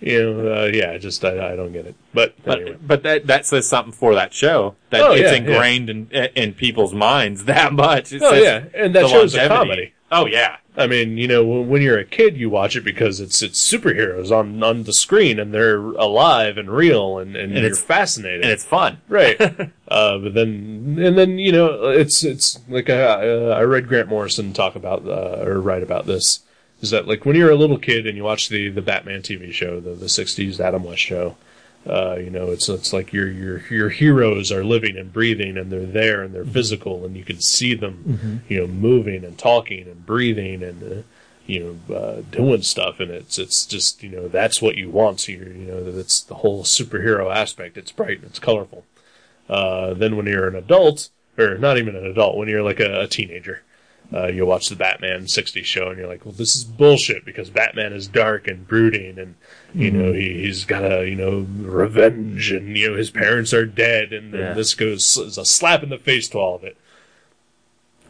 you 0.00 0.22
know, 0.22 0.54
uh, 0.54 0.70
yeah, 0.72 0.96
just, 0.98 1.24
I, 1.24 1.52
I 1.52 1.56
don't 1.56 1.72
get 1.72 1.86
it. 1.86 1.94
But, 2.14 2.34
But 2.44 2.60
anyway. 2.60 2.76
but 2.86 3.02
that 3.04 3.26
that 3.26 3.46
says 3.46 3.66
something 3.68 3.92
for 3.92 4.14
that 4.14 4.32
show 4.34 4.74
that 4.90 5.00
Oh, 5.00 5.12
it's 5.12 5.22
yeah, 5.30 5.34
ingrained 5.36 5.88
in 5.90 6.10
in 6.10 6.52
people's 6.54 6.92
minds 6.94 7.44
that 7.44 7.72
much. 7.72 8.12
It 8.12 8.22
Oh, 8.22 8.34
yeah, 8.34 8.64
and 8.74 8.94
that 8.94 9.08
show's 9.08 9.34
a 9.34 9.48
comedy. 9.48 9.92
Oh 10.14 10.26
yeah, 10.26 10.56
I 10.76 10.86
mean, 10.86 11.16
you 11.16 11.26
know, 11.26 11.42
when, 11.42 11.80
you're 11.80 11.96
a 11.98 12.04
kid, 12.04 12.36
you 12.36 12.50
watch 12.50 12.76
it 12.76 12.84
because 12.84 13.18
it's 13.18 13.40
it's 13.40 13.58
superheroes 13.72 14.30
on 14.30 14.62
on 14.62 14.82
the 14.82 14.92
screen 14.92 15.38
and 15.40 15.54
they're 15.54 15.78
alive 15.78 16.58
and 16.58 16.70
real 16.70 17.16
and, 17.16 17.34
and, 17.34 17.44
And 17.52 17.52
you're 17.62 17.66
it's- 17.72 17.82
fascinated. 17.82 18.42
and 18.42 18.50
it's 18.50 18.64
fun. 18.64 19.00
right. 19.08 19.40
Uh, 19.88 20.16
but 20.16 20.32
then, 20.32 20.96
and 20.98 21.18
then 21.18 21.38
you 21.38 21.52
know, 21.52 21.90
it's 21.90 22.24
it's 22.24 22.58
like 22.66 22.88
I, 22.88 23.02
uh, 23.28 23.54
I 23.58 23.62
read 23.62 23.88
Grant 23.88 24.08
Morrison 24.08 24.54
talk 24.54 24.74
about 24.74 25.06
uh, 25.06 25.44
or 25.46 25.60
write 25.60 25.82
about 25.82 26.06
this. 26.06 26.40
Is 26.82 26.90
that 26.90 27.06
like 27.08 27.24
when 27.24 27.36
you're 27.36 27.50
a 27.50 27.56
little 27.56 27.78
kid 27.78 28.06
and 28.06 28.16
you 28.16 28.24
watch 28.24 28.48
the 28.48 28.68
the 28.68 28.82
Batman 28.82 29.22
TV 29.22 29.52
show, 29.52 29.80
the 29.80 29.94
the 29.94 30.06
'60s 30.06 30.60
Adam 30.60 30.84
West 30.84 31.00
show? 31.00 31.36
Uh, 31.88 32.16
you 32.16 32.30
know, 32.30 32.50
it's 32.50 32.68
it's 32.68 32.92
like 32.92 33.12
your 33.12 33.28
your 33.28 33.58
your 33.68 33.88
heroes 33.88 34.52
are 34.52 34.64
living 34.64 34.96
and 34.96 35.12
breathing, 35.12 35.56
and 35.56 35.70
they're 35.70 35.86
there 35.86 36.22
and 36.22 36.34
they're 36.34 36.44
physical, 36.44 37.04
and 37.04 37.16
you 37.16 37.24
can 37.24 37.40
see 37.40 37.74
them, 37.74 38.42
you 38.48 38.60
know, 38.60 38.66
moving 38.66 39.24
and 39.24 39.38
talking 39.38 39.88
and 39.88 40.04
breathing 40.06 40.62
and 40.62 40.82
uh, 40.82 41.02
you 41.46 41.78
know 41.88 41.94
uh, 41.94 42.22
doing 42.30 42.62
stuff, 42.62 43.00
and 43.00 43.10
it's 43.10 43.38
it's 43.38 43.66
just 43.66 44.02
you 44.02 44.10
know 44.10 44.28
that's 44.28 44.62
what 44.62 44.76
you 44.76 44.90
want. 44.90 45.20
So 45.20 45.32
you 45.32 45.44
know 45.44 45.90
that's 45.90 46.20
the 46.20 46.36
whole 46.36 46.62
superhero 46.62 47.34
aspect. 47.34 47.76
It's 47.76 47.92
bright 47.92 48.18
and 48.18 48.26
it's 48.26 48.38
colorful. 48.38 48.84
Uh, 49.48 49.94
then 49.94 50.16
when 50.16 50.26
you're 50.26 50.48
an 50.48 50.54
adult, 50.54 51.10
or 51.36 51.58
not 51.58 51.78
even 51.78 51.96
an 51.96 52.06
adult, 52.06 52.36
when 52.36 52.48
you're 52.48 52.62
like 52.62 52.80
a, 52.80 53.02
a 53.02 53.06
teenager, 53.08 53.62
uh, 54.14 54.26
you'll 54.26 54.46
watch 54.48 54.68
the 54.68 54.76
Batman 54.76 55.22
60s 55.22 55.64
show 55.64 55.88
and 55.88 55.98
you're 55.98 56.08
like, 56.08 56.24
well, 56.24 56.32
this 56.34 56.54
is 56.54 56.64
bullshit 56.64 57.24
because 57.24 57.48
Batman 57.50 57.92
is 57.92 58.06
dark 58.08 58.46
and 58.46 58.66
brooding 58.68 59.18
and, 59.18 59.34
you 59.74 59.90
know, 59.90 60.12
he, 60.12 60.42
he's 60.44 60.64
got 60.64 60.84
a, 60.84 61.08
you 61.08 61.14
know, 61.16 61.46
revenge 61.60 62.52
and, 62.52 62.76
you 62.76 62.90
know, 62.90 62.96
his 62.96 63.10
parents 63.10 63.52
are 63.54 63.64
dead 63.66 64.12
and, 64.12 64.32
Yeah. 64.34 64.40
and 64.50 64.58
this 64.58 64.74
goes, 64.74 65.16
is 65.16 65.38
a 65.38 65.44
slap 65.44 65.82
in 65.82 65.88
the 65.88 65.98
face 65.98 66.28
to 66.28 66.38
all 66.38 66.56
of 66.56 66.64
it. 66.64 66.76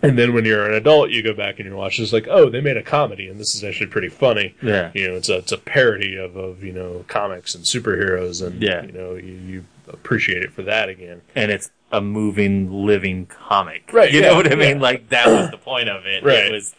And 0.04 0.18
then 0.18 0.34
when 0.34 0.44
you're 0.44 0.66
an 0.66 0.74
adult, 0.74 1.10
you 1.10 1.22
go 1.22 1.32
back 1.32 1.60
and 1.60 1.68
you 1.68 1.76
watch 1.76 2.00
It's 2.00 2.12
like, 2.12 2.26
oh, 2.28 2.48
they 2.50 2.60
made 2.60 2.76
a 2.76 2.82
comedy 2.82 3.28
and 3.28 3.38
this 3.38 3.54
is 3.54 3.62
actually 3.62 3.86
pretty 3.86 4.08
funny. 4.08 4.56
Yeah. 4.60 4.90
You 4.94 5.08
know, 5.10 5.14
it's 5.14 5.28
a, 5.28 5.36
it's 5.38 5.52
a 5.52 5.58
parody 5.58 6.16
of, 6.16 6.34
of, 6.36 6.64
you 6.64 6.72
know, 6.72 7.04
comics 7.06 7.54
and 7.54 7.64
superheroes 7.64 8.44
and, 8.44 8.60
Yeah. 8.60 8.82
you 8.82 8.90
know, 8.90 9.14
you, 9.14 9.32
you 9.34 9.64
appreciate 9.86 10.42
it 10.42 10.50
for 10.52 10.62
that 10.62 10.88
again. 10.88 11.20
and 11.36 11.52
it's 11.52 11.70
a 11.92 12.00
moving, 12.00 12.72
living 12.86 13.26
comic. 13.26 13.90
Right, 13.92 14.10
You 14.10 14.20
yeah, 14.20 14.28
know 14.30 14.36
what 14.36 14.50
I 14.50 14.54
mean? 14.56 14.76
yeah. 14.76 14.82
Like 14.82 15.08
that 15.10 15.26
was 15.28 15.50
the 15.50 15.58
point 15.58 15.88
of 15.88 16.06
it. 16.06 16.24
Right. 16.24 16.46
It 16.46 16.52
was, 16.52 16.74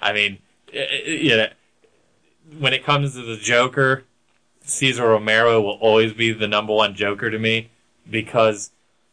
I 0.00 0.12
mean, 0.12 0.38
i 0.74 0.78
i 0.78 1.02
you 1.08 1.36
know, 1.36 1.48
when 2.58 2.72
it 2.74 2.84
comes 2.84 3.14
to 3.14 3.22
the 3.22 3.36
Joker, 3.36 4.04
Cesar 4.62 5.08
Romero 5.08 5.60
will 5.60 5.78
always 5.80 6.12
be 6.12 6.32
the 6.32 6.46
number 6.46 6.74
one 6.74 6.94
Joker 6.94 7.30
to 7.30 7.38
me 7.38 7.70
because 8.08 8.70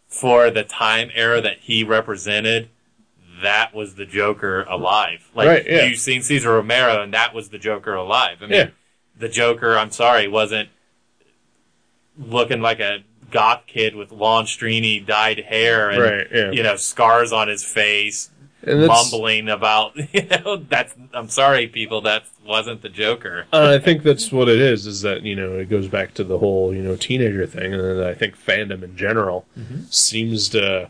for 0.08 0.50
the 0.52 0.64
time 0.64 1.10
era 1.14 1.40
that 1.42 1.60
he 1.60 1.84
represented, 1.84 2.70
that 3.42 3.74
was 3.74 3.96
the 3.96 4.06
Joker 4.06 4.64
alive. 4.64 5.30
Like 5.34 5.48
Right, 5.48 5.66
yeah. 5.66 5.84
you've 5.86 6.00
seen 6.00 6.22
Cesar 6.22 6.54
Romero, 6.54 7.02
and 7.02 7.14
that 7.14 7.34
was 7.34 7.50
the 7.50 7.58
Joker 7.58 7.94
alive. 7.94 8.38
I 8.42 8.46
mean, 8.48 8.52
Yeah. 8.54 8.70
the 9.18 9.30
Joker, 9.30 9.78
I'm 9.78 9.92
sorry, 9.92 10.28
wasn't 10.28 10.70
looking 12.18 12.62
like 12.62 12.80
a 12.80 13.04
goth 13.32 13.64
kid 13.68 13.96
with 13.96 14.12
long, 14.12 14.46
stringy, 14.46 15.00
dyed 15.00 15.40
hair 15.40 15.90
and 15.90 16.02
Right, 16.02 16.28
yeah. 16.32 16.52
you 16.52 16.64
know 16.64 16.76
scars 16.76 17.32
on 17.32 17.48
his 17.48 17.64
face, 17.64 18.30
mumbling 18.66 19.50
about 19.50 19.96
you 20.14 20.26
know 20.28 20.58
that's. 20.58 20.94
I'm 21.14 21.30
sorry, 21.30 21.68
people, 21.68 22.02
that 22.02 22.24
wasn't 22.46 22.82
the 22.82 22.90
Joker. 22.90 23.46
Uh, 23.54 23.76
I 23.80 23.84
think 23.84 24.04
that's 24.04 24.32
what 24.32 24.48
it 24.50 24.60
is. 24.60 24.86
Is 24.88 25.02
that 25.02 25.24
you 25.24 25.36
know 25.36 25.54
it 25.60 25.70
goes 25.70 25.88
back 25.88 26.14
to 26.16 26.24
the 26.24 26.38
whole 26.40 26.74
you 26.74 26.82
know 26.82 26.96
teenager 26.96 27.46
thing, 27.46 27.74
and 27.74 28.04
I 28.04 28.14
think 28.14 28.38
fandom 28.38 28.84
in 28.84 28.96
general 28.98 29.46
seems 29.90 30.50
to, 30.50 30.90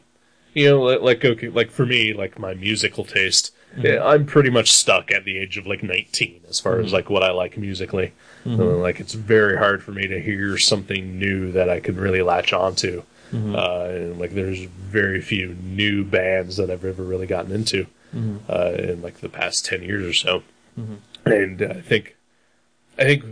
you 0.54 0.70
know, 0.70 0.84
li- 0.84 0.98
like 0.98 1.24
okay, 1.24 1.50
like 1.50 1.72
for 1.72 1.86
me, 1.86 2.14
like 2.14 2.40
my 2.40 2.54
musical 2.54 3.04
taste, 3.06 3.54
eh, 3.84 4.00
I'm 4.00 4.26
pretty 4.26 4.50
much 4.50 4.72
stuck 4.72 5.12
at 5.12 5.26
the 5.26 5.38
age 5.38 5.58
of 5.58 5.68
like 5.68 5.84
19 5.84 6.42
as 6.50 6.60
far 6.60 6.80
as 6.80 6.94
like 6.94 7.10
what 7.10 7.24
I 7.24 7.32
like 7.32 7.58
musically. 7.58 8.14
Uh, 8.46 8.78
like 8.78 9.00
it's 9.00 9.14
very 9.14 9.58
hard 9.58 9.82
for 9.82 9.92
me 9.92 10.06
to 10.08 10.20
hear 10.22 10.58
something 10.58 11.18
new 11.18 11.52
that 11.54 11.68
I 11.70 11.80
could 11.80 11.98
really 11.98 12.22
latch 12.22 12.54
onto. 12.54 13.02
Uh, 13.34 13.88
and 13.90 14.20
like 14.20 14.32
there's 14.32 14.62
very 14.66 15.20
few 15.20 15.56
new 15.56 16.04
bands 16.06 16.58
that 16.58 16.70
I've 16.70 16.86
ever 16.86 17.04
really 17.04 17.26
gotten 17.28 17.52
into 17.52 17.88
uh, 18.50 18.72
in 18.78 19.02
like 19.02 19.16
the 19.20 19.30
past 19.30 19.66
10 19.66 19.82
years 19.84 20.06
or 20.06 20.14
so. 20.14 20.44
And 21.26 21.62
I 21.62 21.82
think 21.82 22.16
I 23.00 23.04
think 23.04 23.24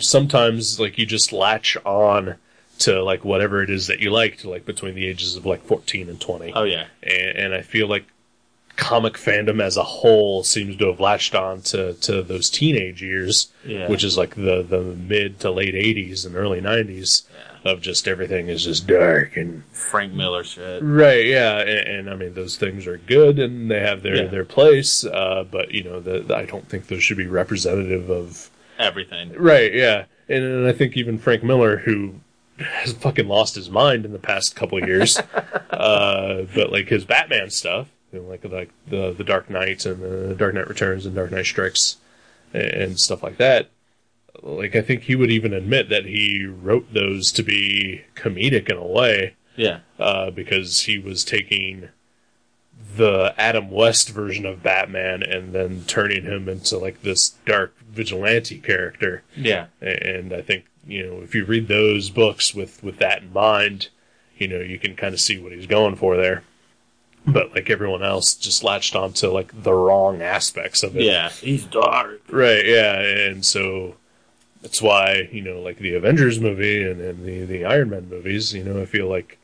sometimes 0.00 0.78
like 0.78 0.98
you 0.98 1.06
just 1.06 1.32
latch 1.32 1.76
on 1.84 2.34
to 2.80 3.02
like 3.02 3.24
whatever 3.24 3.62
it 3.62 3.70
is 3.70 3.86
that 3.86 4.00
you 4.00 4.10
like 4.10 4.38
to 4.38 4.50
like 4.50 4.66
between 4.66 4.94
the 4.94 5.06
ages 5.06 5.34
of 5.34 5.46
like 5.46 5.62
14 5.64 6.08
and 6.10 6.20
20 6.20 6.52
Oh 6.54 6.64
yeah, 6.64 6.86
and, 7.02 7.38
and 7.38 7.54
I 7.54 7.62
feel 7.62 7.88
like 7.88 8.04
comic 8.76 9.14
fandom 9.14 9.60
as 9.62 9.76
a 9.76 9.82
whole 9.82 10.42
seems 10.44 10.76
to 10.76 10.86
have 10.86 11.00
latched 11.00 11.34
on 11.34 11.62
to, 11.62 11.94
to 11.94 12.22
those 12.22 12.50
teenage 12.50 13.02
years, 13.02 13.48
Yeah. 13.64 13.88
which 13.88 14.04
is 14.04 14.16
like 14.18 14.34
the, 14.34 14.62
the 14.62 14.80
mid 14.82 15.40
to 15.40 15.50
late 15.50 15.74
80s 15.74 16.26
and 16.26 16.36
early 16.36 16.60
90s 16.60 17.22
of 17.64 17.80
just 17.80 18.06
everything 18.06 18.48
is 18.48 18.64
just 18.64 18.86
dark 18.86 19.36
and 19.36 19.64
Frank 19.72 20.12
Miller 20.12 20.44
shit. 20.44 20.82
right, 20.84 21.26
yeah, 21.26 21.58
and, 21.58 21.68
and 21.88 22.10
I 22.10 22.14
mean 22.14 22.34
those 22.34 22.56
things 22.56 22.86
are 22.86 22.98
good 22.98 23.38
and 23.40 23.68
they 23.70 23.80
have 23.80 24.02
their 24.02 24.16
Yeah. 24.16 24.26
their 24.28 24.44
place, 24.44 25.04
uh, 25.04 25.44
but 25.50 25.72
you 25.72 25.82
know 25.82 25.98
the, 25.98 26.20
the- 26.20 26.36
I 26.36 26.44
don't 26.44 26.68
think 26.68 26.86
those 26.86 27.02
should 27.02 27.16
be 27.16 27.26
representative 27.26 28.08
of 28.10 28.50
Everything. 28.78 29.32
Right, 29.32 29.72
yeah. 29.74 30.04
And, 30.28 30.44
and 30.44 30.66
I 30.68 30.72
think 30.72 30.96
even 30.98 31.16
Frank 31.18 31.42
Miller, 31.42 31.78
who 31.78 32.16
has 32.58 32.92
fucking 32.92 33.26
lost 33.26 33.54
his 33.54 33.70
mind 33.70 34.04
in 34.04 34.12
the 34.12 34.18
past 34.18 34.54
couple 34.54 34.76
of 34.80 34.86
years, 34.86 35.18
uh, 35.70 36.44
but 36.54 36.70
like 36.70 36.88
his 36.88 37.04
Batman 37.04 37.50
stuff, 37.50 37.88
you 38.12 38.20
know, 38.20 38.28
like 38.28 38.44
like 38.44 38.70
the 38.86 39.12
the 39.12 39.24
Dark 39.24 39.50
Knight 39.50 39.84
and 39.86 40.02
the 40.02 40.34
Dark 40.34 40.54
Knight 40.54 40.68
Returns 40.68 41.06
and 41.06 41.14
Dark 41.14 41.30
Knight 41.30 41.46
Strikes 41.46 41.96
and, 42.52 42.98
stuff 42.98 43.22
like 43.22 43.36
that. 43.38 43.70
Like 44.42 44.76
I 44.76 44.82
think 44.82 45.02
he 45.02 45.16
would 45.16 45.30
even 45.30 45.52
admit 45.52 45.88
that 45.88 46.04
he 46.06 46.46
wrote 46.46 46.92
those 46.92 47.32
to 47.32 47.42
be 47.42 48.02
comedic 48.14 48.70
in 48.70 48.76
a 48.76 48.86
way, 48.86 49.34
Yeah, 49.56 49.80
uh, 49.98 50.30
because 50.30 50.82
he 50.82 50.98
was 50.98 51.24
taking 51.24 51.88
the 52.96 53.34
Adam 53.36 53.70
West 53.70 54.10
version 54.10 54.46
of 54.46 54.62
Batman 54.62 55.22
and 55.22 55.52
then 55.52 55.84
turning 55.86 56.22
him 56.22 56.48
into 56.48 56.78
like 56.78 57.02
this 57.02 57.30
dark 57.44 57.74
vigilante 57.80 58.58
character. 58.58 59.22
yeah, 59.34 59.66
And 59.80 60.32
I 60.32 60.42
think, 60.42 60.66
you 60.86 61.04
know, 61.06 61.20
if 61.22 61.34
you 61.34 61.44
read 61.44 61.68
those 61.68 62.10
books 62.10 62.54
with, 62.54 62.82
with 62.82 62.98
that 62.98 63.22
in 63.22 63.32
mind, 63.32 63.88
you 64.38 64.48
know, 64.48 64.60
you 64.60 64.78
can 64.78 64.94
kind 64.94 65.14
of 65.14 65.20
see 65.20 65.38
what 65.38 65.52
he's 65.52 65.66
going 65.66 65.96
for 65.96 66.16
there. 66.16 66.42
But 67.26 67.54
like 67.54 67.70
everyone 67.70 68.04
else 68.04 68.34
just 68.34 68.62
latched 68.62 68.94
onto 68.94 69.28
like 69.28 69.62
the 69.62 69.72
wrong 69.74 70.22
aspects 70.22 70.82
of 70.82 70.96
it. 70.96 71.02
yeah. 71.02 71.30
He's 71.30 71.64
dark. 71.64 72.20
Right, 72.30 72.64
yeah. 72.64 73.00
And 73.00 73.44
so 73.44 73.96
that's 74.62 74.80
why, 74.80 75.28
you 75.32 75.42
know, 75.42 75.60
like 75.60 75.78
the 75.78 75.94
Avengers 75.94 76.38
movie 76.40 76.82
and, 76.88 77.00
and 77.00 77.24
the, 77.24 77.44
the 77.44 77.64
Iron 77.64 77.90
Man 77.90 78.08
movies, 78.08 78.54
you 78.54 78.62
know, 78.62 78.80
I 78.80 78.86
feel 78.86 79.08
like 79.08 79.38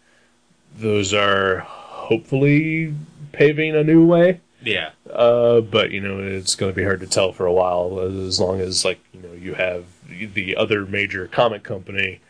those 0.77 1.13
are 1.13 1.59
hopefully 1.67 2.95
paving 3.33 3.75
a 3.75 3.83
new 3.85 4.07
way. 4.07 4.41
Yeah, 4.65 4.91
Uh, 5.11 5.61
but 5.61 5.91
you 5.91 6.01
know, 6.01 6.21
it's 6.21 6.55
going 6.55 6.71
to 6.71 6.77
be 6.77 6.85
hard 6.85 7.01
to 7.01 7.07
tell 7.09 7.33
for 7.33 7.47
a 7.47 7.53
while 7.53 7.99
as 7.99 8.39
long 8.39 8.61
as 8.61 8.85
like 8.85 9.01
you 9.13 9.21
know 9.21 9.33
you 9.33 9.55
have 9.55 9.87
the 10.09 10.57
other 10.57 10.87
major 10.87 11.27
comic 11.27 11.65
company 11.65 12.21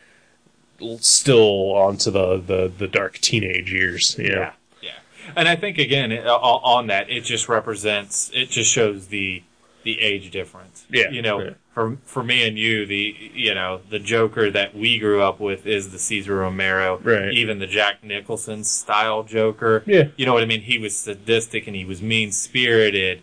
still 1.00 1.72
onto 1.74 2.10
the 2.10 2.38
the, 2.38 2.72
the 2.76 2.88
dark 2.88 3.18
teenage 3.18 3.70
years. 3.70 4.16
You 4.18 4.30
know? 4.30 4.50
And 5.36 5.48
I 5.48 5.56
think 5.56 5.78
again 5.78 6.12
it, 6.12 6.26
uh, 6.26 6.36
on 6.36 6.86
that, 6.88 7.10
it 7.10 7.22
just 7.22 7.48
represents, 7.48 8.30
it 8.34 8.50
just 8.50 8.70
shows 8.70 9.08
the 9.08 9.42
the 9.82 10.00
age 10.00 10.30
difference. 10.30 10.86
Yeah, 10.90 11.10
you 11.10 11.22
know, 11.22 11.40
yeah. 11.40 11.50
for 11.74 11.98
for 12.04 12.22
me 12.22 12.46
and 12.46 12.58
you, 12.58 12.86
the 12.86 13.16
you 13.34 13.54
know 13.54 13.80
the 13.90 13.98
Joker 13.98 14.50
that 14.50 14.76
we 14.76 14.98
grew 14.98 15.22
up 15.22 15.40
with 15.40 15.66
is 15.66 15.90
the 15.90 15.98
Cesar 15.98 16.36
Romero. 16.36 16.98
Right. 16.98 17.32
Even 17.32 17.58
the 17.58 17.66
Jack 17.66 18.04
Nicholson 18.04 18.64
style 18.64 19.22
Joker. 19.22 19.82
Yeah. 19.86 20.08
You 20.16 20.26
know 20.26 20.34
what 20.34 20.42
I 20.42 20.46
mean? 20.46 20.62
He 20.62 20.78
was 20.78 20.96
sadistic 20.96 21.66
and 21.66 21.76
he 21.76 21.84
was 21.84 22.02
mean 22.02 22.32
spirited, 22.32 23.22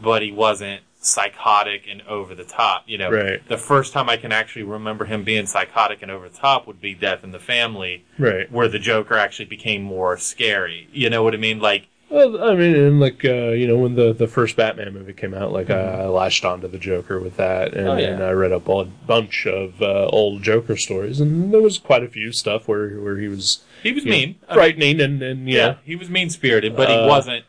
but 0.00 0.22
he 0.22 0.32
wasn't 0.32 0.82
psychotic 1.00 1.82
and 1.90 2.02
over 2.02 2.34
the 2.34 2.44
top. 2.44 2.84
You 2.86 2.98
know, 2.98 3.10
Right. 3.10 3.46
the 3.48 3.56
first 3.58 3.92
time 3.92 4.08
I 4.08 4.16
can 4.16 4.32
actually 4.32 4.62
remember 4.64 5.06
him 5.06 5.24
being 5.24 5.46
psychotic 5.46 6.02
and 6.02 6.10
over 6.10 6.28
the 6.28 6.36
top 6.36 6.66
would 6.66 6.80
be 6.80 6.94
Death 6.94 7.24
in 7.24 7.32
the 7.32 7.38
Family 7.38 8.04
Right. 8.18 8.50
where 8.52 8.68
the 8.68 8.78
Joker 8.78 9.16
actually 9.16 9.46
became 9.46 9.82
more 9.82 10.16
scary. 10.18 10.88
You 10.92 11.08
know 11.10 11.22
what 11.22 11.32
I 11.34 11.38
mean? 11.38 11.58
Like, 11.58 11.86
Well, 12.10 12.42
I 12.42 12.54
mean, 12.54 12.74
and 12.74 13.00
like 13.00 13.24
uh, 13.24 13.50
you 13.60 13.66
know, 13.68 13.78
when 13.78 13.94
the 13.94 14.12
the 14.12 14.26
first 14.26 14.56
Batman 14.56 14.92
movie 14.92 15.12
came 15.12 15.32
out, 15.32 15.52
like 15.52 15.70
I, 15.70 16.02
I 16.02 16.06
latched 16.06 16.44
onto 16.44 16.66
the 16.68 16.76
Joker 16.78 17.18
with 17.20 17.36
that, 17.36 17.68
and, 17.72 17.86
Mm-hmm. 17.86 17.88
Oh, 17.88 17.96
yeah. 17.98 18.08
and 18.08 18.22
I 18.24 18.30
read 18.32 18.52
up 18.52 18.68
a 18.68 18.84
bunch 18.84 19.46
of 19.46 19.80
uh, 19.80 20.06
old 20.08 20.42
Joker 20.42 20.76
stories, 20.76 21.20
and 21.20 21.52
there 21.54 21.62
was 21.62 21.78
quite 21.78 22.02
a 22.02 22.08
few 22.08 22.32
stuff 22.32 22.66
where 22.68 22.90
where 23.00 23.16
he 23.16 23.28
was 23.28 23.60
he 23.82 23.92
was 23.92 24.04
you 24.04 24.10
know, 24.10 24.16
mean. 24.16 24.28
I 24.48 24.52
mean, 24.52 24.54
frightening, 24.56 25.00
and 25.00 25.22
and 25.22 25.48
yeah. 25.48 25.56
yeah, 25.66 25.74
he 25.84 25.94
was 25.96 26.10
mean 26.10 26.30
spirited, 26.30 26.74
but 26.76 26.88
he 26.88 26.94
Uh, 26.96 27.06
wasn't 27.06 27.44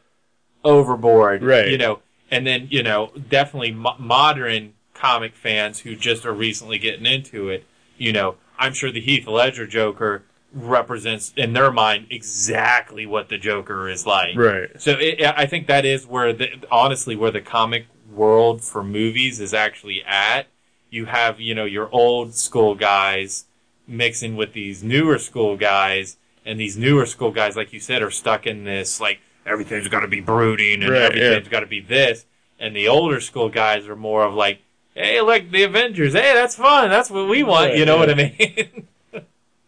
overboard. 0.64 1.42
Right. 1.44 1.68
You 1.70 1.78
know, 1.80 2.00
and 2.32 2.48
then, 2.48 2.68
you 2.72 2.82
know, 2.82 3.12
definitely 3.30 3.72
mo- 3.72 3.98
modern 4.00 4.74
comic 4.94 5.36
fans 5.36 5.80
who 5.80 5.96
just 5.96 6.26
are 6.26 6.34
recently 6.34 6.78
getting 6.78 7.06
into 7.06 7.50
it, 7.50 7.66
you 7.98 8.14
know, 8.14 8.38
I'm 8.58 8.74
sure 8.74 8.92
the 8.92 9.02
Heath 9.02 9.28
Ledger 9.28 9.68
Joker 9.68 10.24
represents 10.54 11.34
in 11.36 11.54
their 11.54 11.72
mind 11.72 12.08
exactly 12.10 13.06
what 13.06 13.30
the 13.30 13.38
Joker 13.38 13.90
is 13.90 14.06
like. 14.06 14.36
right, 14.36 14.70
So 14.80 14.98
it, 15.00 15.22
I 15.22 15.46
think 15.46 15.68
that 15.68 15.86
is 15.86 16.06
where 16.06 16.34
the 16.34 16.50
honestly 16.72 17.16
where 17.16 17.32
the 17.32 17.42
comic 17.42 17.88
world 18.12 18.64
for 18.64 18.84
movies 18.84 19.40
is 19.40 19.54
actually 19.54 20.04
at. 20.04 20.48
You 20.90 21.06
have 21.06 21.40
you 21.40 21.56
know 21.56 21.66
your 21.66 21.90
old 21.92 22.36
school 22.36 22.76
guys 22.76 23.46
mixing 23.88 24.36
with 24.36 24.54
these 24.54 24.84
newer 24.84 25.18
school 25.18 25.56
guys, 25.58 26.18
and 26.46 26.60
these 26.60 26.78
newer 26.78 27.06
school 27.06 27.32
guys, 27.32 27.56
like 27.56 27.72
you 27.74 27.80
said, 27.80 28.02
are 28.02 28.12
stuck 28.12 28.46
in 28.46 28.66
this 28.66 29.00
like 29.00 29.20
everything's 29.46 29.88
got 29.88 30.02
to 30.02 30.08
be 30.08 30.20
brooding 30.20 30.84
and 30.84 30.92
Right, 30.92 31.02
everything's 31.04 31.46
yeah. 31.46 31.52
got 31.52 31.62
to 31.62 31.68
be 31.68 31.80
this, 31.82 32.26
and 32.60 32.76
the 32.76 32.88
older 32.88 33.20
school 33.20 33.50
guys 33.50 33.88
are 33.88 33.96
more 33.96 34.24
of 34.24 34.34
like, 34.34 34.62
hey, 34.94 35.22
look, 35.22 35.50
the 35.52 35.64
Avengers, 35.64 36.14
hey, 36.14 36.34
that's 36.34 36.56
fun, 36.56 36.90
that's 36.90 37.10
what 37.10 37.28
we 37.30 37.44
want, 37.44 37.70
Right, 37.72 37.78
you 37.78 37.86
know 37.86 37.98
what 37.98 38.10
I 38.10 38.16
mean? 38.16 38.88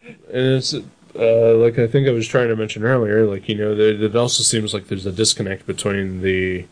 And 0.06 0.58
it's 0.58 0.74
uh, 0.74 1.54
like 1.56 1.80
I 1.80 1.88
think 1.88 2.08
I 2.08 2.12
was 2.12 2.28
trying 2.28 2.50
to 2.50 2.56
mention 2.56 2.84
earlier. 2.84 3.26
Like 3.26 3.48
you 3.48 3.56
know, 3.56 3.74
there, 3.76 3.91
it 3.91 4.16
also 4.16 4.44
seems 4.44 4.74
like 4.74 4.88
there's 4.88 5.06
a 5.06 5.12
disconnect 5.12 5.66
between 5.66 6.22
the 6.22 6.66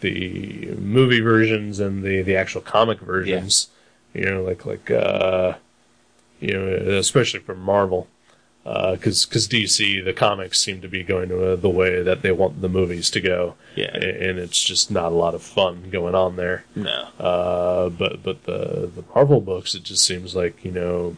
the 0.00 0.74
movie 0.78 1.20
versions 1.20 1.78
and 1.78 2.02
the 2.02 2.20
the 2.22 2.36
actual 2.36 2.60
comic 2.60 3.00
versions. 3.00 3.68
You 4.12 4.24
know, 4.26 4.42
like 4.42 4.66
like 4.66 4.90
uh, 4.90 5.54
you 6.40 6.52
know, 6.52 6.66
especially 6.98 7.40
for 7.40 7.54
Marvel. 7.54 8.08
Because 8.62 9.24
because 9.24 9.48
DC 9.48 10.04
the 10.04 10.12
comics 10.12 10.60
seem 10.60 10.80
to 10.82 10.88
be 10.88 11.02
going 11.02 11.28
to 11.30 11.52
uh, 11.52 11.56
the 11.56 11.70
way 11.70 12.02
that 12.02 12.22
they 12.22 12.30
want 12.30 12.60
the 12.60 12.68
movies 12.68 13.10
to 13.10 13.20
go, 13.20 13.54
Yeah. 13.74 13.94
And 13.96 14.38
it's 14.38 14.62
just 14.62 14.90
not 14.90 15.12
a 15.12 15.14
lot 15.14 15.34
of 15.34 15.42
fun 15.42 15.88
going 15.90 16.14
on 16.14 16.36
there. 16.36 16.64
no, 16.74 17.08
Uh, 17.18 17.88
but 17.88 18.22
but 18.22 18.44
the 18.44 18.90
the 18.94 19.04
Marvel 19.14 19.40
books, 19.40 19.74
it 19.74 19.82
just 19.82 20.04
seems 20.04 20.36
like 20.36 20.62
you 20.64 20.70
know, 20.70 21.16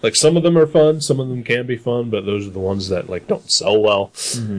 like 0.00 0.14
some 0.14 0.36
of 0.36 0.44
them 0.44 0.56
are 0.56 0.66
fun, 0.66 1.00
some 1.00 1.18
of 1.18 1.28
them 1.28 1.42
can 1.42 1.66
be 1.66 1.76
fun, 1.76 2.08
but 2.08 2.24
those 2.24 2.46
are 2.46 2.50
the 2.50 2.60
ones 2.60 2.88
that 2.88 3.10
like 3.10 3.26
don't 3.26 3.50
sell 3.50 3.80
well, 3.82 4.12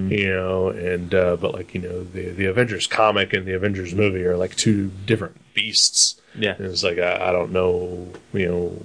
you 0.10 0.28
know. 0.28 0.68
And 0.68 1.16
uh, 1.16 1.38
but 1.38 1.54
like 1.54 1.74
you 1.74 1.82
know, 1.82 2.04
the 2.04 2.30
the 2.32 2.46
Avengers 2.46 2.88
comic 2.88 3.32
and 3.32 3.46
the 3.46 3.56
Avengers 3.56 3.96
movie 3.96 4.26
are 4.26 4.36
like 4.38 4.56
two 4.56 4.92
different 5.06 5.38
beasts. 5.54 6.20
yeah, 6.36 6.56
And 6.58 6.66
it's 6.68 6.84
like 6.84 7.00
I, 7.00 7.30
I 7.30 7.32
don't 7.32 7.52
know, 7.54 8.12
you 8.34 8.48
know, 8.48 8.82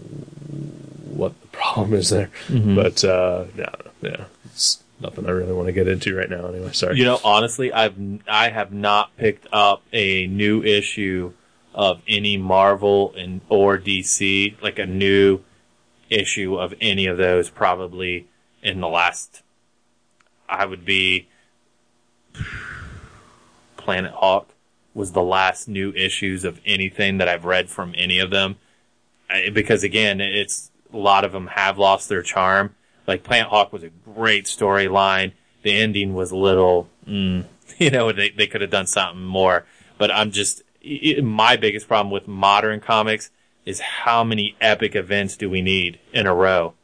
what 1.13 1.41
the 1.41 1.49
problem 1.49 1.95
is 1.95 2.11
there, 2.11 2.31
but 2.49 3.05
uh, 3.05 3.45
no, 3.57 3.69
yeah, 4.03 4.25
it's 4.47 4.83
nothing 5.01 5.27
I 5.27 5.31
really 5.31 5.53
want 5.53 5.67
to 5.67 5.73
get 5.73 5.89
into 5.89 6.15
right 6.17 6.29
now. 6.31 6.47
Anyway, 6.47 6.73
sorry. 6.73 6.99
You 6.99 7.05
know, 7.05 7.19
honestly, 7.25 7.73
I've 7.73 7.95
I 8.29 8.51
have 8.51 8.73
not 8.73 9.17
picked 9.17 9.47
up 9.53 9.83
a 9.93 10.27
new 10.27 10.63
issue 10.63 11.33
of 11.75 12.03
any 12.07 12.37
Marvel 12.37 13.15
and 13.17 13.41
or 13.49 13.79
DC, 13.79 14.61
like 14.63 14.79
a 14.79 14.87
new 14.87 15.41
issue 16.11 16.57
of 16.57 16.75
any 16.81 17.07
of 17.07 17.17
those, 17.17 17.49
probably 17.51 18.27
in 18.63 18.81
the 18.81 18.89
last. 18.89 19.43
I 20.49 20.67
would 20.67 20.85
be. 20.85 21.29
Planet 23.77 24.13
Hulk 24.13 24.49
was 24.95 25.13
the 25.13 25.23
last 25.23 25.69
new 25.69 25.91
issues 25.93 26.45
of 26.45 26.61
anything 26.67 27.19
that 27.19 27.29
I've 27.29 27.45
read 27.45 27.69
from 27.71 27.95
any 27.97 28.19
of 28.19 28.31
them, 28.31 28.57
I- 29.31 29.49
because 29.49 29.83
again, 29.83 30.21
it's 30.21 30.71
a 30.93 30.97
lot 30.97 31.25
of 31.25 31.33
them 31.33 31.49
have 31.49 31.79
lost 31.79 32.09
their 32.09 32.23
charm. 32.23 32.75
Like 33.07 33.23
Planet 33.25 33.49
Hulk 33.49 33.73
was 33.73 33.83
a 33.83 33.89
great 33.89 34.45
storyline. 34.47 35.33
The 35.63 35.73
ending 35.77 36.15
was 36.15 36.31
a 36.31 36.37
little, 36.37 36.89
mm, 37.07 37.45
you 37.79 37.91
know, 37.91 38.13
they 38.13 38.31
they 38.31 38.47
could 38.47 38.61
have 38.61 38.71
done 38.71 38.87
something 38.87 39.23
more. 39.25 39.65
But 39.99 40.11
I'm 40.11 40.31
just 40.31 40.63
i 40.85 41.15
i 41.19 41.21
my 41.21 41.57
biggest 41.57 41.89
problem 41.89 42.11
with 42.13 42.27
modern 42.29 42.81
comics 42.81 43.31
is 43.65 43.79
how 43.81 44.25
many 44.25 44.57
epic 44.61 44.97
events 44.97 45.37
do 45.37 45.49
we 45.49 45.63
need 45.63 45.99
in 46.13 46.27
a 46.27 46.35
row? 46.35 46.75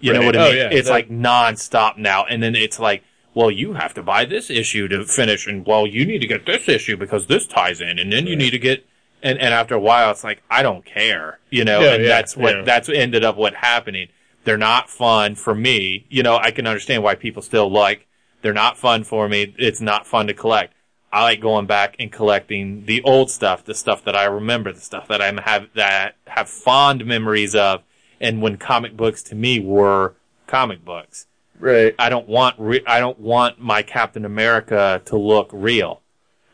You 0.00 0.12
know 0.12 0.22
what 0.26 0.36
I 0.36 0.40
Oh, 0.40 0.48
mean? 0.50 0.56
yeah. 0.58 0.68
It's 0.70 0.88
That- 0.88 0.92
like 0.94 1.08
nonstop 1.08 1.96
now, 1.96 2.24
and 2.26 2.42
then 2.42 2.54
it's 2.56 2.78
like, 2.78 3.02
well, 3.32 3.50
you 3.50 3.74
have 3.74 3.94
to 3.94 4.02
buy 4.02 4.24
this 4.24 4.50
issue 4.50 4.88
to 4.88 5.04
finish, 5.04 5.46
and 5.46 5.64
well, 5.66 5.86
you 5.86 6.04
need 6.04 6.18
to 6.20 6.26
get 6.26 6.44
this 6.46 6.68
issue 6.68 6.96
because 6.96 7.26
this 7.28 7.46
ties 7.46 7.80
in, 7.80 7.98
and 7.98 8.12
then 8.12 8.26
you 8.26 8.34
need 8.36 8.50
to 8.50 8.58
get, 8.58 8.84
and 9.26 9.38
and 9.38 9.52
after 9.54 9.74
a 9.74 9.80
while, 9.80 10.10
it's 10.10 10.24
like 10.24 10.42
I 10.50 10.62
don't 10.62 10.84
care, 10.84 11.38
you 11.50 11.64
know, 11.64 11.80
Yeah, 11.80 11.94
and 11.94 12.02
yeah, 12.04 12.08
that's 12.08 12.36
what 12.36 12.54
yeah. 12.56 12.62
that's 12.62 12.88
what 12.88 12.96
ended 12.96 13.24
up 13.24 13.36
what 13.36 13.54
happening. 13.54 14.08
They're 14.44 14.56
not 14.58 14.88
fun 14.88 15.34
for 15.34 15.54
me. 15.54 16.06
You 16.08 16.22
know, 16.22 16.36
I 16.36 16.50
can 16.52 16.66
understand 16.66 17.02
why 17.02 17.14
people 17.16 17.42
still 17.42 17.70
like. 17.70 18.06
They're 18.42 18.52
not 18.54 18.78
fun 18.78 19.02
for 19.04 19.28
me. 19.28 19.54
It's 19.58 19.80
not 19.80 20.06
fun 20.06 20.28
to 20.28 20.34
collect. 20.34 20.72
I 21.12 21.22
like 21.22 21.40
going 21.40 21.66
back 21.66 21.96
and 21.98 22.12
collecting 22.12 22.84
the 22.84 23.02
old 23.02 23.30
stuff, 23.30 23.64
the 23.64 23.74
stuff 23.74 24.04
that 24.04 24.14
I 24.16 24.24
remember, 24.24 24.72
the 24.72 24.80
stuff 24.80 25.08
that 25.08 25.20
I 25.22 25.32
have 25.44 25.68
that 25.74 26.16
have 26.26 26.48
fond 26.48 27.04
memories 27.06 27.54
of, 27.54 27.82
and 28.20 28.42
when 28.42 28.56
comic 28.56 28.96
books 28.96 29.22
to 29.24 29.34
me 29.34 29.58
were 29.58 30.14
comic 30.46 30.84
books. 30.84 31.26
right. 31.58 31.94
I 31.98 32.08
don't 32.08 32.28
want 32.28 32.56
re- 32.58 32.84
I 32.86 33.00
don't 33.00 33.18
want 33.18 33.58
my 33.60 33.82
Captain 33.82 34.24
America 34.24 35.00
to 35.06 35.16
look 35.16 35.48
real. 35.52 36.02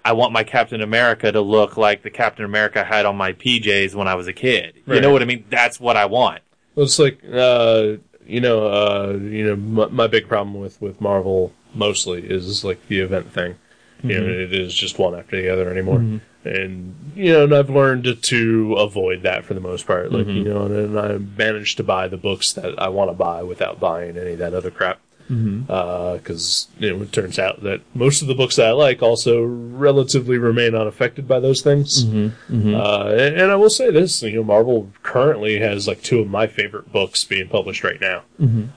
I 0.04 0.12
want 0.12 0.32
my 0.32 0.44
Captain 0.44 0.80
America 0.80 1.30
to 1.30 1.40
look 1.40 1.76
like 1.76 2.02
the 2.02 2.10
Captain 2.10 2.44
America 2.44 2.80
I 2.80 2.84
had 2.96 3.06
on 3.06 3.16
my 3.16 3.32
PJs 3.32 3.94
when 3.94 4.08
I 4.08 4.14
was 4.14 4.26
a 4.26 4.32
kid. 4.32 4.74
You 4.86 5.00
know 5.00 5.12
what 5.12 5.22
I 5.22 5.24
mean? 5.26 5.44
That's 5.48 5.78
what 5.78 5.96
I 5.96 6.06
want. 6.06 6.42
Well, 6.74 6.86
it's 6.86 6.98
like 6.98 7.20
uh, 7.32 7.94
you 8.26 8.40
know, 8.40 8.66
uh, 8.66 9.18
you 9.20 9.44
know, 9.46 9.56
my, 9.56 9.86
my 9.86 10.06
big 10.06 10.28
problem 10.28 10.54
with 10.58 10.80
with 10.80 11.00
Marvel 11.00 11.52
mostly 11.74 12.22
is 12.22 12.64
like 12.64 12.86
the 12.88 13.00
event 13.00 13.32
thing. 13.32 13.56
You 14.02 14.20
know, 14.20 14.26
it 14.26 14.52
is 14.52 14.74
just 14.74 14.98
one 14.98 15.14
after 15.14 15.40
the 15.40 15.48
other 15.48 15.70
anymore, 15.70 15.98
and 16.44 17.12
you 17.14 17.32
know, 17.32 17.44
and 17.44 17.54
I've 17.54 17.70
learned 17.70 18.02
to, 18.04 18.16
to 18.16 18.74
avoid 18.74 19.22
that 19.22 19.44
for 19.44 19.54
the 19.54 19.60
most 19.60 19.86
part. 19.86 20.10
Like 20.10 20.26
you 20.26 20.42
know, 20.42 20.62
and, 20.64 20.74
and 20.74 20.98
I 20.98 21.18
managed 21.18 21.76
to 21.76 21.84
buy 21.84 22.08
the 22.08 22.16
books 22.16 22.52
that 22.54 22.82
I 22.82 22.88
want 22.88 23.10
to 23.10 23.14
buy 23.14 23.44
without 23.44 23.78
buying 23.78 24.16
any 24.18 24.32
of 24.32 24.38
that 24.40 24.54
other 24.54 24.72
crap. 24.72 24.98
Because 25.32 26.68
you 26.78 26.94
know, 26.94 27.02
it 27.02 27.12
turns 27.12 27.38
out 27.38 27.62
that 27.62 27.80
most 27.94 28.20
of 28.22 28.28
the 28.28 28.34
books 28.34 28.56
that 28.56 28.66
I 28.66 28.72
like 28.72 29.02
also 29.02 29.42
relatively 29.42 30.36
remain 30.36 30.74
unaffected 30.74 31.26
by 31.26 31.40
those 31.40 31.62
things. 31.62 32.04
Uh, 32.04 32.30
and, 32.50 33.40
and 33.40 33.50
I 33.50 33.56
will 33.56 33.70
say 33.70 33.90
this, 33.90 34.22
you 34.22 34.36
know, 34.36 34.44
Marvel 34.44 34.90
currently 35.02 35.58
has 35.60 35.88
like 35.88 36.02
two 36.02 36.20
of 36.20 36.28
my 36.28 36.46
favorite 36.46 36.92
books 36.92 37.24
being 37.24 37.48
published 37.48 37.82
right 37.82 38.00
now, 38.00 38.22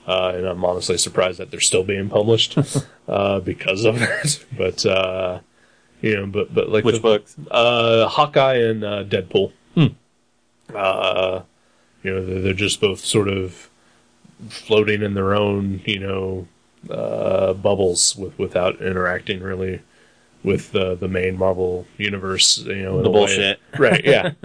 uh, 0.06 0.32
and 0.34 0.46
I'm 0.46 0.64
honestly 0.64 0.96
surprised 0.98 1.38
that 1.38 1.50
they're 1.50 1.60
still 1.60 1.84
being 1.84 2.08
published 2.08 2.56
uh, 3.08 3.40
because 3.40 3.84
of 3.84 3.98
that. 3.98 4.44
But 4.56 4.86
uh, 4.86 5.40
you 6.00 6.16
know, 6.16 6.26
but 6.26 6.54
but 6.54 6.68
like 6.70 6.84
Which 6.84 6.96
the- 6.96 7.00
books? 7.02 7.36
uh, 7.50 8.08
Hawkeye 8.08 8.56
and 8.56 8.82
uh, 8.84 9.04
Deadpool. 9.04 9.52
Uh, 10.74 11.42
you 12.02 12.12
know, 12.14 12.24
they're, 12.24 12.40
they're 12.40 12.52
just 12.52 12.80
both 12.80 13.00
sort 13.00 13.28
of 13.28 13.70
floating 14.48 15.02
in 15.02 15.14
their 15.14 15.34
own, 15.34 15.80
you 15.84 15.98
know, 15.98 16.48
uh, 16.90 17.52
bubbles 17.54 18.14
with 18.16 18.38
without 18.38 18.80
interacting 18.80 19.40
really 19.40 19.80
with 20.44 20.74
uh, 20.76 20.94
the 20.94 21.08
main 21.08 21.36
Marvel 21.36 21.86
universe. 21.98 22.58
You 22.58 22.82
know, 22.82 23.02
The 23.02 23.08
way. 23.10 23.14
bullshit. 23.14 23.60
right? 23.78 24.04
Yeah. 24.04 24.32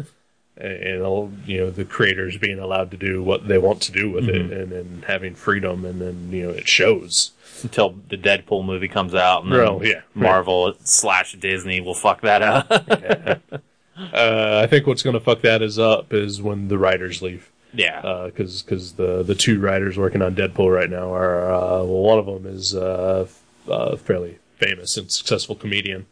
And, 0.57 0.73
and 0.73 1.01
all, 1.01 1.31
you 1.47 1.57
know 1.59 1.69
the 1.71 1.85
creators 1.85 2.37
being 2.37 2.59
allowed 2.59 2.91
to 2.91 2.97
do 2.97 3.23
what 3.23 3.47
they 3.47 3.57
want 3.57 3.81
to 3.83 3.91
do 3.91 4.11
with 4.11 4.29
it, 4.29 4.51
and, 4.51 4.71
and 4.71 5.05
having 5.05 5.33
freedom, 5.33 5.85
and 5.85 5.99
then 5.99 6.29
you 6.31 6.43
know 6.45 6.49
it 6.51 6.67
shows. 6.67 7.31
Until 7.63 7.95
the 8.09 8.17
Deadpool 8.17 8.63
movie 8.65 8.89
comes 8.89 9.15
out, 9.15 9.43
and 9.43 9.51
then 9.51 9.59
Well, 9.59 9.83
yeah, 9.83 9.93
right. 9.93 10.03
Marvel 10.13 10.73
slash 10.83 11.33
Disney 11.39 11.81
will 11.81 11.95
fuck 11.95 12.21
that 12.21 12.41
up. 12.43 13.51
Uh, 13.97 14.61
I 14.63 14.67
think 14.67 14.87
what's 14.87 15.03
going 15.03 15.13
to 15.13 15.19
fuck 15.19 15.41
that 15.41 15.61
is 15.61 15.77
up 15.77 16.11
is 16.13 16.41
when 16.41 16.67
the 16.69 16.77
writers 16.77 17.21
leave. 17.21 17.51
Yeah, 17.73 18.23
because 18.25 18.61
because 18.61 18.93
the 18.93 19.23
the 19.23 19.35
two 19.35 19.59
writers 19.59 19.97
working 19.97 20.21
on 20.21 20.35
Deadpool 20.35 20.73
right 20.73 20.89
now 20.89 21.13
are 21.13 21.51
uh, 21.51 21.83
well, 21.83 22.01
one 22.01 22.19
of 22.19 22.25
them 22.25 22.45
is 22.45 22.75
uh, 22.75 23.27
uh, 23.69 23.95
fairly 23.97 24.39
famous 24.57 24.97
and 24.97 25.11
successful 25.11 25.55
comedian, 25.55 26.05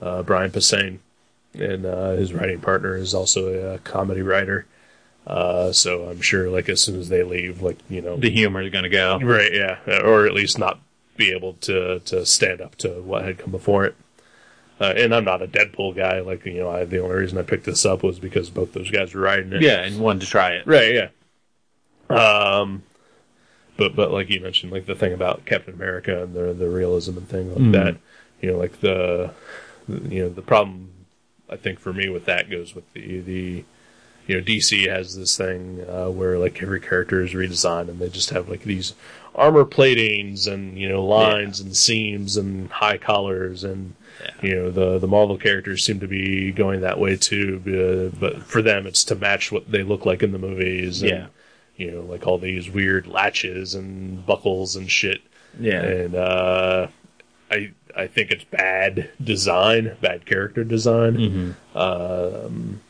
uh, 0.00 0.22
Brian 0.22 0.50
Posehn, 0.50 0.98
and 1.54 1.86
uh, 1.86 2.12
his 2.12 2.32
writing 2.32 2.60
partner 2.60 2.96
is 2.96 3.14
also 3.14 3.74
a, 3.74 3.78
comedy 3.78 4.22
writer. 4.22 4.66
Uh, 5.26 5.72
so 5.72 6.04
I'm 6.04 6.20
sure, 6.20 6.50
like 6.50 6.68
as 6.68 6.82
soon 6.82 7.00
as 7.00 7.08
they 7.08 7.22
leave, 7.22 7.62
like 7.62 7.78
you 7.88 8.02
know, 8.02 8.16
the 8.16 8.30
humor 8.30 8.62
is 8.62 8.70
gonna 8.70 8.90
go. 8.90 9.18
right, 9.20 9.52
yeah, 9.52 9.78
or 10.04 10.26
at 10.26 10.34
least 10.34 10.58
not 10.58 10.80
be 11.16 11.32
able 11.32 11.54
to 11.54 12.00
to 12.00 12.26
stand 12.26 12.60
up 12.60 12.76
to 12.76 13.00
what 13.02 13.24
had 13.24 13.38
come 13.38 13.50
before 13.50 13.84
it. 13.84 13.94
Uh, 14.80 14.92
and 14.96 15.14
I'm 15.14 15.24
not 15.24 15.40
a 15.40 15.46
Deadpool 15.46 15.96
guy. 15.96 16.20
Like 16.20 16.44
you 16.44 16.58
know, 16.58 16.70
I, 16.70 16.84
the 16.84 16.98
only 16.98 17.16
reason 17.16 17.38
I 17.38 17.42
picked 17.42 17.64
this 17.64 17.86
up 17.86 18.02
was 18.02 18.18
because 18.18 18.50
both 18.50 18.72
those 18.72 18.90
guys 18.90 19.14
were 19.14 19.20
writing 19.20 19.52
it. 19.52 19.62
Yeah, 19.62 19.82
and 19.82 20.00
wanted 20.00 20.22
to 20.22 20.26
try 20.26 20.52
it. 20.52 20.66
Right, 20.66 20.94
yeah. 20.94 21.08
Um, 22.10 22.82
but 23.76 23.94
but 23.94 24.10
like 24.10 24.30
you 24.30 24.40
mentioned, 24.40 24.72
like 24.72 24.86
the 24.86 24.94
thing 24.94 25.12
about 25.12 25.44
Captain 25.44 25.74
America 25.74 26.22
and 26.22 26.34
the 26.34 26.52
the 26.52 26.68
realism 26.68 27.16
and 27.16 27.28
things 27.28 27.56
like 27.56 27.72
that, 27.72 27.96
you 28.40 28.50
know, 28.50 28.58
like 28.58 28.80
the, 28.80 29.32
you 29.88 30.22
know 30.22 30.28
the 30.28 30.42
problem 30.42 30.90
I 31.48 31.56
think 31.56 31.78
for 31.78 31.92
me 31.92 32.08
with 32.08 32.24
that 32.24 32.50
goes 32.50 32.74
with 32.74 32.90
the 32.92 33.20
the 33.20 33.64
you 34.26 34.36
know 34.36 34.42
DC 34.42 34.88
has 34.88 35.16
this 35.16 35.36
thing 35.36 35.84
uh, 35.88 36.08
where 36.08 36.38
like 36.38 36.62
every 36.62 36.80
character 36.80 37.22
is 37.22 37.32
redesigned 37.32 37.88
and 37.88 37.98
they 37.98 38.08
just 38.08 38.30
have 38.30 38.48
like 38.48 38.62
these 38.62 38.94
armor 39.34 39.64
platings 39.64 40.46
and 40.46 40.78
you 40.78 40.88
know 40.88 41.04
lines 41.04 41.60
and 41.60 41.76
seams 41.76 42.36
and 42.36 42.70
high 42.70 42.98
collars 42.98 43.64
and 43.64 43.94
you 44.42 44.54
know 44.54 44.70
the 44.70 44.98
the 44.98 45.06
Marvel 45.08 45.36
characters 45.38 45.84
seem 45.84 46.00
to 46.00 46.06
be 46.08 46.50
going 46.52 46.80
that 46.82 46.98
way 46.98 47.16
too 47.16 48.10
uh, 48.12 48.16
but 48.18 48.42
for 48.42 48.62
them 48.62 48.86
it's 48.86 49.04
to 49.04 49.14
match 49.14 49.50
what 49.52 49.70
they 49.70 49.82
look 49.82 50.04
like 50.06 50.22
in 50.22 50.32
the 50.32 50.38
movies 50.38 51.02
and, 51.02 51.10
Yeah. 51.10 51.26
you 51.76 51.90
know 51.90 52.00
like 52.02 52.26
all 52.26 52.38
these 52.38 52.70
weird 52.70 53.06
latches 53.06 53.74
and 53.74 54.24
buckles 54.26 54.76
and 54.76 54.90
shit 54.90 55.20
Yeah, 55.60 55.82
and 55.82 56.14
uh, 56.14 56.86
I 57.50 57.72
I 57.96 58.08
think 58.08 58.32
it's 58.32 58.42
bad 58.44 59.10
design, 59.22 59.96
bad 60.00 60.26
character 60.26 60.64
design. 60.64 61.54
Um, 61.76 62.80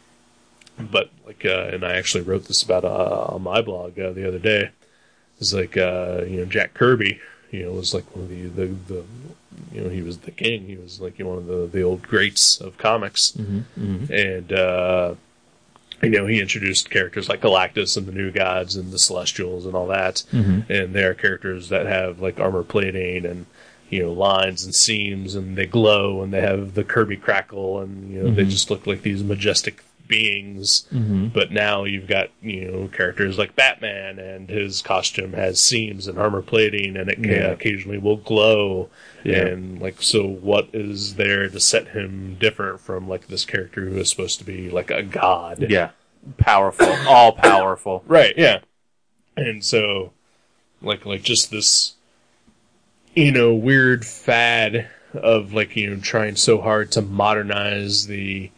but 0.79 1.11
like, 1.27 1.45
uh, 1.45 1.69
and 1.73 1.85
I 1.85 1.93
actually 1.97 2.23
wrote 2.23 2.47
this 2.47 2.63
about 2.63 2.85
uh, 2.87 3.27
on 3.35 3.43
my 3.43 3.61
blog 3.61 3.99
uh, 4.01 4.13
the 4.13 4.27
other 4.27 4.39
day. 4.39 4.71
It's 5.39 5.53
like 5.53 5.77
uh, 5.77 6.23
you 6.27 6.39
know 6.39 6.45
Jack 6.47 6.73
Kirby. 6.75 7.21
you 7.51 7.65
know, 7.65 7.73
was 7.73 7.93
like 7.95 8.05
one 8.17 8.25
of 8.25 8.31
the, 8.31 8.43
the, 8.49 8.67
the 8.93 9.05
you 9.73 9.81
know, 9.83 9.89
he 9.89 10.03
was 10.03 10.19
the 10.19 10.31
king. 10.31 10.67
He 10.67 10.77
was 10.77 11.01
like 11.01 11.19
one 11.19 11.39
of 11.39 11.47
the, 11.47 11.67
the 11.67 11.83
old 11.83 12.03
greats 12.03 12.61
of 12.61 12.77
comics. 12.79 13.33
Mm-hmm, 13.33 13.59
mm-hmm. 13.79 14.13
And, 14.13 14.53
uh, 14.53 15.15
you 16.03 16.11
know, 16.11 16.27
he 16.27 16.41
introduced 16.41 16.91
characters 16.91 17.29
like 17.29 17.41
Galactus 17.41 17.97
and 17.97 18.07
the 18.07 18.13
New 18.13 18.31
Gods 18.31 18.77
and 18.77 18.93
the 18.93 18.99
Celestials 18.99 19.65
and 19.67 19.75
all 19.75 19.87
that. 19.89 20.25
Mm-hmm. 20.33 20.71
And 20.73 20.93
they 20.95 21.05
are 21.05 21.15
characters 21.15 21.69
that 21.71 21.87
have 21.87 22.21
like 22.21 22.39
armor 22.41 22.63
plating 22.63 23.25
and, 23.25 23.47
you 23.91 24.03
know, 24.03 24.13
lines 24.13 24.65
and 24.65 24.75
seams 24.75 25.35
and 25.35 25.57
they 25.57 25.67
glow 25.67 26.23
and 26.23 26.33
they 26.33 26.41
have 26.41 26.75
the 26.75 26.85
Kirby 26.85 27.17
crackle 27.17 27.81
and, 27.81 28.13
you 28.13 28.23
know, 28.23 28.31
they 28.31 28.45
just 28.45 28.71
look 28.71 28.87
like 28.87 29.03
these 29.03 29.23
majestic 29.23 29.83
beings. 30.07 30.87
But 31.33 31.53
now 31.53 31.85
you've 31.85 32.07
got, 32.09 32.29
you 32.43 32.71
know, 32.71 32.89
characters 32.89 33.39
like 33.39 33.57
Batman 33.57 34.19
and 34.19 34.51
his 34.51 34.83
costume 34.83 35.33
has 35.33 35.61
seams 35.61 36.07
and 36.07 36.19
armor 36.19 36.43
plating 36.43 36.97
and 36.97 37.09
it 37.09 37.19
Yeah. 37.19 37.51
occasionally 37.53 37.99
will 37.99 38.17
glow. 38.19 38.91
Yeah. 39.25 39.47
And 39.47 39.81
like, 39.81 40.03
so 40.03 40.27
what 40.27 40.69
is 40.73 41.15
there 41.17 41.49
to 41.49 41.59
set 41.61 41.89
him 41.89 42.37
different 42.39 42.81
from 42.81 43.09
like 43.09 43.29
this 43.29 43.45
character 43.45 43.89
who 43.89 43.97
is 43.97 44.11
supposed 44.11 44.39
to 44.39 44.45
be 44.45 44.71
like 44.71 44.91
a 44.91 45.03
god? 45.03 45.67
Yeah. 45.71 45.91
Powerful. 46.37 46.89
All 47.09 47.33
powerful. 47.33 48.03
Right, 48.07 48.35
yeah. 48.37 48.61
And 49.37 49.65
so, 49.65 50.13
like, 50.81 51.05
like 51.05 51.23
just 51.23 51.51
this, 51.51 51.95
you 53.15 53.33
know, 53.33 53.55
weird 53.55 54.05
fad 54.05 54.89
of 55.15 55.53
like, 55.53 55.77
you 55.77 55.91
know, 55.91 56.01
trying 56.01 56.37
so 56.37 56.61
hard 56.61 56.93
to 56.93 57.03
modernize 57.03 58.07
the 58.07 58.51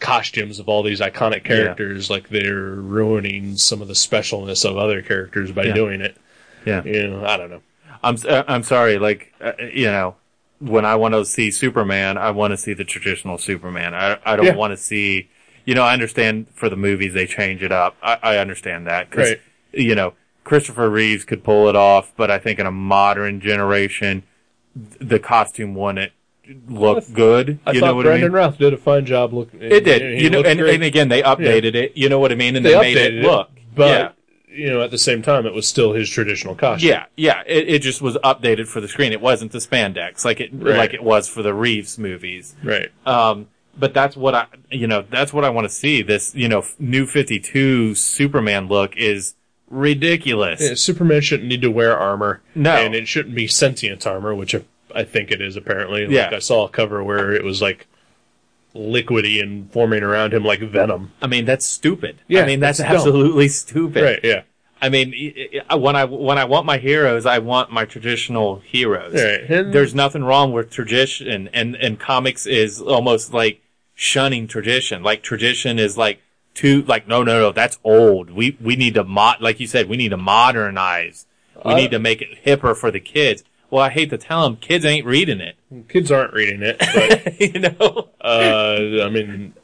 costumes 0.00 0.58
of 0.58 0.68
all 0.68 0.82
these 0.82 1.00
iconic 1.00 1.44
characters, 1.44 2.08
like 2.10 2.28
they're 2.28 2.74
ruining 2.74 3.56
some 3.56 3.82
of 3.82 3.88
the 3.88 3.94
specialness 3.94 4.64
of 4.68 4.76
other 4.76 5.02
characters 5.02 5.50
by 5.50 5.64
Yeah. 5.64 5.74
doing 5.74 6.00
it. 6.00 6.16
Yeah. 6.64 6.84
You 6.84 7.08
know, 7.08 7.24
I 7.26 7.36
don't 7.36 7.50
know. 7.50 7.62
I'm 8.02 8.16
uh, 8.28 8.44
I'm 8.48 8.62
sorry. 8.62 8.98
Like 8.98 9.32
uh, 9.40 9.52
you 9.72 9.86
know, 9.86 10.16
when 10.60 10.84
I 10.84 10.96
want 10.96 11.14
to 11.14 11.24
see 11.24 11.50
Superman, 11.50 12.18
I 12.18 12.30
want 12.30 12.52
to 12.52 12.56
see 12.56 12.74
the 12.74 12.84
traditional 12.84 13.38
Superman. 13.38 13.94
I 13.94 14.18
I 14.24 14.36
don't 14.36 14.46
Yeah. 14.46 14.54
want 14.56 14.72
to 14.72 14.76
see. 14.76 15.28
You 15.64 15.74
know, 15.74 15.82
I 15.82 15.92
understand 15.92 16.46
for 16.54 16.68
the 16.70 16.76
movies 16.76 17.12
they 17.12 17.26
change 17.26 17.62
it 17.62 17.72
up. 17.72 17.96
I, 18.02 18.18
I 18.22 18.36
understand 18.38 18.86
that 18.86 19.10
because 19.10 19.30
Right. 19.30 19.40
you 19.72 19.94
know 19.94 20.14
Christopher 20.44 20.88
Reeves 20.88 21.24
could 21.24 21.44
pull 21.44 21.68
it 21.68 21.76
off, 21.76 22.12
but 22.16 22.30
I 22.30 22.38
think 22.38 22.58
in 22.58 22.64
a 22.66 22.70
modern 22.72 23.40
generation, 23.40 24.22
th- 24.74 25.08
the 25.10 25.18
costume 25.18 25.74
wouldn't 25.74 26.12
look 26.68 27.04
good. 27.12 27.58
I 27.66 27.72
you 27.72 27.80
thought 27.80 27.86
know 27.88 27.94
what 27.96 28.04
Brandon 28.06 28.24
I 28.24 28.28
mean? 28.28 28.32
Routh 28.32 28.56
did 28.56 28.72
a 28.72 28.78
fine 28.78 29.04
job 29.04 29.34
looking. 29.34 29.60
It 29.60 29.84
did. 29.84 30.22
You 30.22 30.30
know, 30.30 30.40
and, 30.42 30.58
and 30.58 30.82
again, 30.82 31.08
they 31.10 31.20
updated 31.22 31.74
it. 31.74 31.92
You 31.96 32.08
know 32.08 32.18
what 32.18 32.32
I 32.32 32.36
mean? 32.36 32.56
And 32.56 32.64
they, 32.64 32.72
they 32.72 32.80
made 32.80 32.96
updated 32.96 33.18
it 33.18 33.22
look. 33.26 33.50
but 33.74 33.86
yeah. 33.88 34.12
You 34.50 34.68
know, 34.70 34.80
at 34.82 34.90
the 34.90 34.98
same 34.98 35.22
time, 35.22 35.46
it 35.46 35.52
was 35.54 35.66
still 35.68 35.92
his 35.92 36.08
traditional 36.10 36.54
costume. 36.54 36.88
Yeah, 36.90 37.06
yeah. 37.16 37.42
It, 37.46 37.68
it 37.68 37.78
just 37.82 38.00
was 38.02 38.16
updated 38.24 38.66
for 38.68 38.80
the 38.80 38.88
screen. 38.88 39.12
It 39.12 39.20
wasn't 39.20 39.52
the 39.52 39.58
spandex 39.58 40.24
like 40.24 40.40
it 40.40 40.50
Right. 40.52 40.76
like 40.76 40.94
it 40.94 41.02
was 41.02 41.28
for 41.28 41.42
the 41.42 41.54
Reeves 41.54 41.98
movies. 41.98 42.54
right. 42.64 42.90
Um, 43.06 43.48
but 43.78 43.94
that's 43.94 44.16
what 44.16 44.34
I, 44.34 44.46
you 44.72 44.88
know, 44.88 45.02
that's 45.08 45.32
what 45.32 45.44
I 45.44 45.50
want 45.50 45.66
to 45.66 45.72
see. 45.72 46.02
This, 46.02 46.34
you 46.34 46.48
know, 46.48 46.64
new 46.80 47.06
Fifty 47.06 47.38
Two 47.38 47.94
Superman 47.94 48.66
look 48.66 48.96
is 48.96 49.34
ridiculous. 49.70 50.60
Yeah, 50.60 50.74
Superman 50.74 51.20
shouldn't 51.20 51.48
need 51.48 51.62
to 51.62 51.70
wear 51.70 51.96
armor. 51.96 52.40
No. 52.54 52.72
And 52.74 52.94
it 52.94 53.06
shouldn't 53.08 53.34
be 53.34 53.46
sentient 53.46 54.06
armor, 54.06 54.34
which 54.34 54.54
I- 54.54 55.04
think 55.04 55.30
it 55.30 55.40
is 55.40 55.54
apparently. 55.56 56.06
Like 56.06 56.14
Yeah. 56.14 56.30
I 56.32 56.38
saw 56.40 56.64
a 56.64 56.68
cover 56.68 57.04
where 57.04 57.32
it 57.32 57.44
was 57.44 57.62
like 57.62 57.86
liquidy 58.74 59.42
and 59.42 59.70
forming 59.72 60.02
around 60.02 60.34
him 60.34 60.44
like 60.44 60.60
venom. 60.60 61.12
I 61.22 61.26
mean, 61.26 61.44
that's 61.44 61.66
stupid. 61.66 62.18
Yeah, 62.28 62.42
I 62.42 62.46
mean, 62.46 62.60
that's, 62.60 62.78
that's 62.78 62.90
absolutely 62.90 63.48
stupid. 63.48 64.02
Right, 64.02 64.20
yeah. 64.22 64.42
I 64.80 64.90
mean, 64.90 65.12
when 65.74 65.96
I 65.96 66.04
when 66.04 66.38
I 66.38 66.44
want 66.44 66.64
my 66.64 66.78
heroes, 66.78 67.26
I 67.26 67.38
want 67.40 67.72
my 67.72 67.84
traditional 67.84 68.60
heroes. 68.60 69.14
Right. 69.14 69.40
And 69.50 69.72
There's 69.72 69.94
nothing 69.94 70.22
wrong 70.22 70.52
with 70.52 70.70
tradition, 70.70 71.48
and 71.52 71.74
and 71.74 71.98
comics 71.98 72.46
is 72.46 72.80
almost 72.80 73.32
like 73.34 73.60
shunning 73.94 74.46
tradition. 74.46 75.02
Like 75.02 75.24
tradition 75.24 75.80
is 75.80 75.98
like 75.98 76.20
too 76.54 76.82
like 76.82 77.08
no 77.08 77.24
no 77.24 77.40
no 77.40 77.50
that's 77.52 77.78
old. 77.82 78.30
We 78.30 78.56
we 78.60 78.76
need 78.76 78.94
to 78.94 79.02
mod 79.02 79.40
like 79.40 79.58
you 79.58 79.66
said 79.66 79.88
we 79.88 79.96
need 79.96 80.10
to 80.10 80.16
modernize. 80.16 81.26
We 81.64 81.72
Uh, 81.72 81.76
need 81.76 81.90
to 81.90 81.98
make 81.98 82.22
it 82.22 82.44
hipper 82.44 82.76
for 82.76 82.92
the 82.92 83.00
kids. 83.00 83.42
Well, 83.70 83.82
I 83.84 83.90
hate 83.90 84.10
to 84.10 84.18
tell 84.18 84.44
them, 84.44 84.56
kids 84.56 84.84
ain't 84.84 85.04
reading 85.06 85.40
it. 85.40 85.56
kids 85.88 86.10
aren't 86.10 86.32
reading 86.32 86.62
it, 86.62 86.78
but 86.78 87.40
you 87.54 87.60
know. 87.60 88.08
uh 88.20 89.04
I 89.04 89.10
mean 89.10 89.54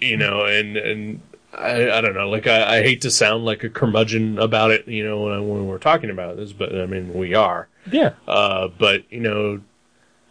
you 0.00 0.16
know, 0.16 0.44
and 0.44 0.76
and 0.76 1.20
I, 1.54 1.90
I 1.90 2.00
don't 2.02 2.12
know, 2.14 2.28
like 2.28 2.46
I, 2.46 2.78
I 2.78 2.82
hate 2.82 3.00
to 3.02 3.10
sound 3.10 3.46
like 3.46 3.64
a 3.64 3.70
curmudgeon 3.70 4.38
about 4.38 4.72
it, 4.72 4.86
you 4.86 5.02
know, 5.02 5.22
when, 5.22 5.32
I, 5.32 5.40
when 5.40 5.66
we're 5.66 5.78
talking 5.78 6.10
about 6.10 6.36
this, 6.36 6.52
but 6.52 6.74
I 6.78 6.84
mean 6.86 7.14
we 7.14 7.34
are. 7.34 7.68
Yeah. 7.90 8.12
Uh, 8.28 8.68
but 8.68 9.10
you 9.10 9.20
know, 9.20 9.60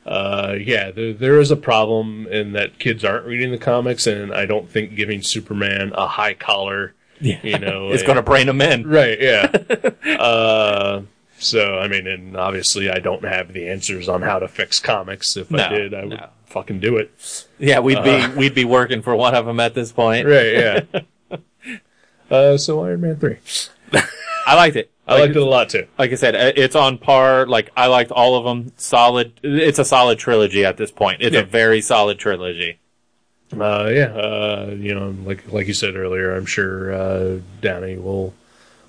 uh, 0.06 0.56
yeah, 0.60 0.92
there, 0.92 1.14
there 1.14 1.40
is 1.40 1.50
a 1.50 1.56
problem 1.56 2.28
in 2.28 2.52
that 2.52 2.78
kids 2.78 3.04
aren't 3.04 3.26
reading 3.26 3.50
the 3.52 3.58
comics, 3.58 4.06
and 4.06 4.32
I 4.36 4.46
don't 4.46 4.70
think 4.70 4.94
giving 4.96 5.24
Superman 5.24 5.94
a 5.96 6.06
high 6.06 6.36
collar, 6.36 6.94
Yeah. 7.20 7.40
you 7.42 7.58
know, 7.58 7.90
it's 7.92 8.04
going 8.04 8.18
to 8.18 8.22
bring 8.22 8.46
them 8.46 8.62
in. 8.62 8.88
right, 8.88 9.20
yeah. 9.20 9.46
uh, 10.20 11.02
so 11.46 11.78
I 11.80 11.88
mean, 11.88 12.08
and 12.08 12.36
obviously, 12.38 12.90
I 12.90 13.00
don't 13.00 13.24
have 13.24 13.54
the 13.54 13.70
answers 13.70 14.10
on 14.10 14.22
how 14.22 14.40
to 14.40 14.48
fix 14.48 14.80
comics. 14.80 15.38
If 15.38 15.54
I 15.54 15.70
did, 15.70 15.94
I 15.94 16.02
would 16.06 16.10
no. 16.20 16.30
fucking 16.46 16.80
do 16.80 16.98
it. 16.98 17.12
Yeah, 17.60 17.80
we'd 17.80 18.04
be 18.04 18.28
we'd 18.36 18.56
be 18.56 18.66
working 18.66 19.02
for 19.02 19.16
one 19.16 19.36
of 19.36 19.46
them 19.46 19.60
at 19.60 19.74
this 19.74 19.92
point. 19.92 20.28
Right, 20.28 20.54
yeah. 20.54 20.82
uh, 22.32 22.58
so 22.58 22.84
Iron 22.84 23.02
Man 23.02 23.18
three, 23.18 23.38
I 24.48 24.56
liked 24.56 24.76
it. 24.76 24.92
I 25.08 25.20
liked 25.20 25.36
it 25.36 25.42
a 25.42 25.46
lot 25.46 25.70
too. 25.70 25.86
like 26.00 26.12
I 26.12 26.16
said, 26.16 26.36
uh, 26.36 26.52
it's 26.56 26.76
on 26.76 26.98
par. 26.98 27.46
Like 27.46 27.72
I 27.78 27.88
liked 27.88 28.12
all 28.12 28.38
of 28.38 28.44
them. 28.46 28.72
Solid. 28.78 29.34
It's 29.44 29.78
a 29.78 29.86
solid 29.86 30.18
trilogy 30.18 30.66
at 30.66 30.78
this 30.78 30.90
point. 30.92 31.22
It's 31.22 31.36
Yeah. 31.36 31.42
a 31.42 31.46
very 31.46 31.82
solid 31.82 32.18
trilogy. 32.18 32.80
Uh, 33.54 33.88
yeah, 33.94 34.06
uh, 34.08 34.74
you 34.76 34.96
know, 34.96 35.16
like 35.24 35.52
like 35.52 35.68
you 35.68 35.76
said 35.76 35.96
earlier, 35.96 36.36
I'm 36.36 36.48
sure 36.48 36.92
uh, 36.94 37.40
Downey 37.62 37.98
will 37.98 38.34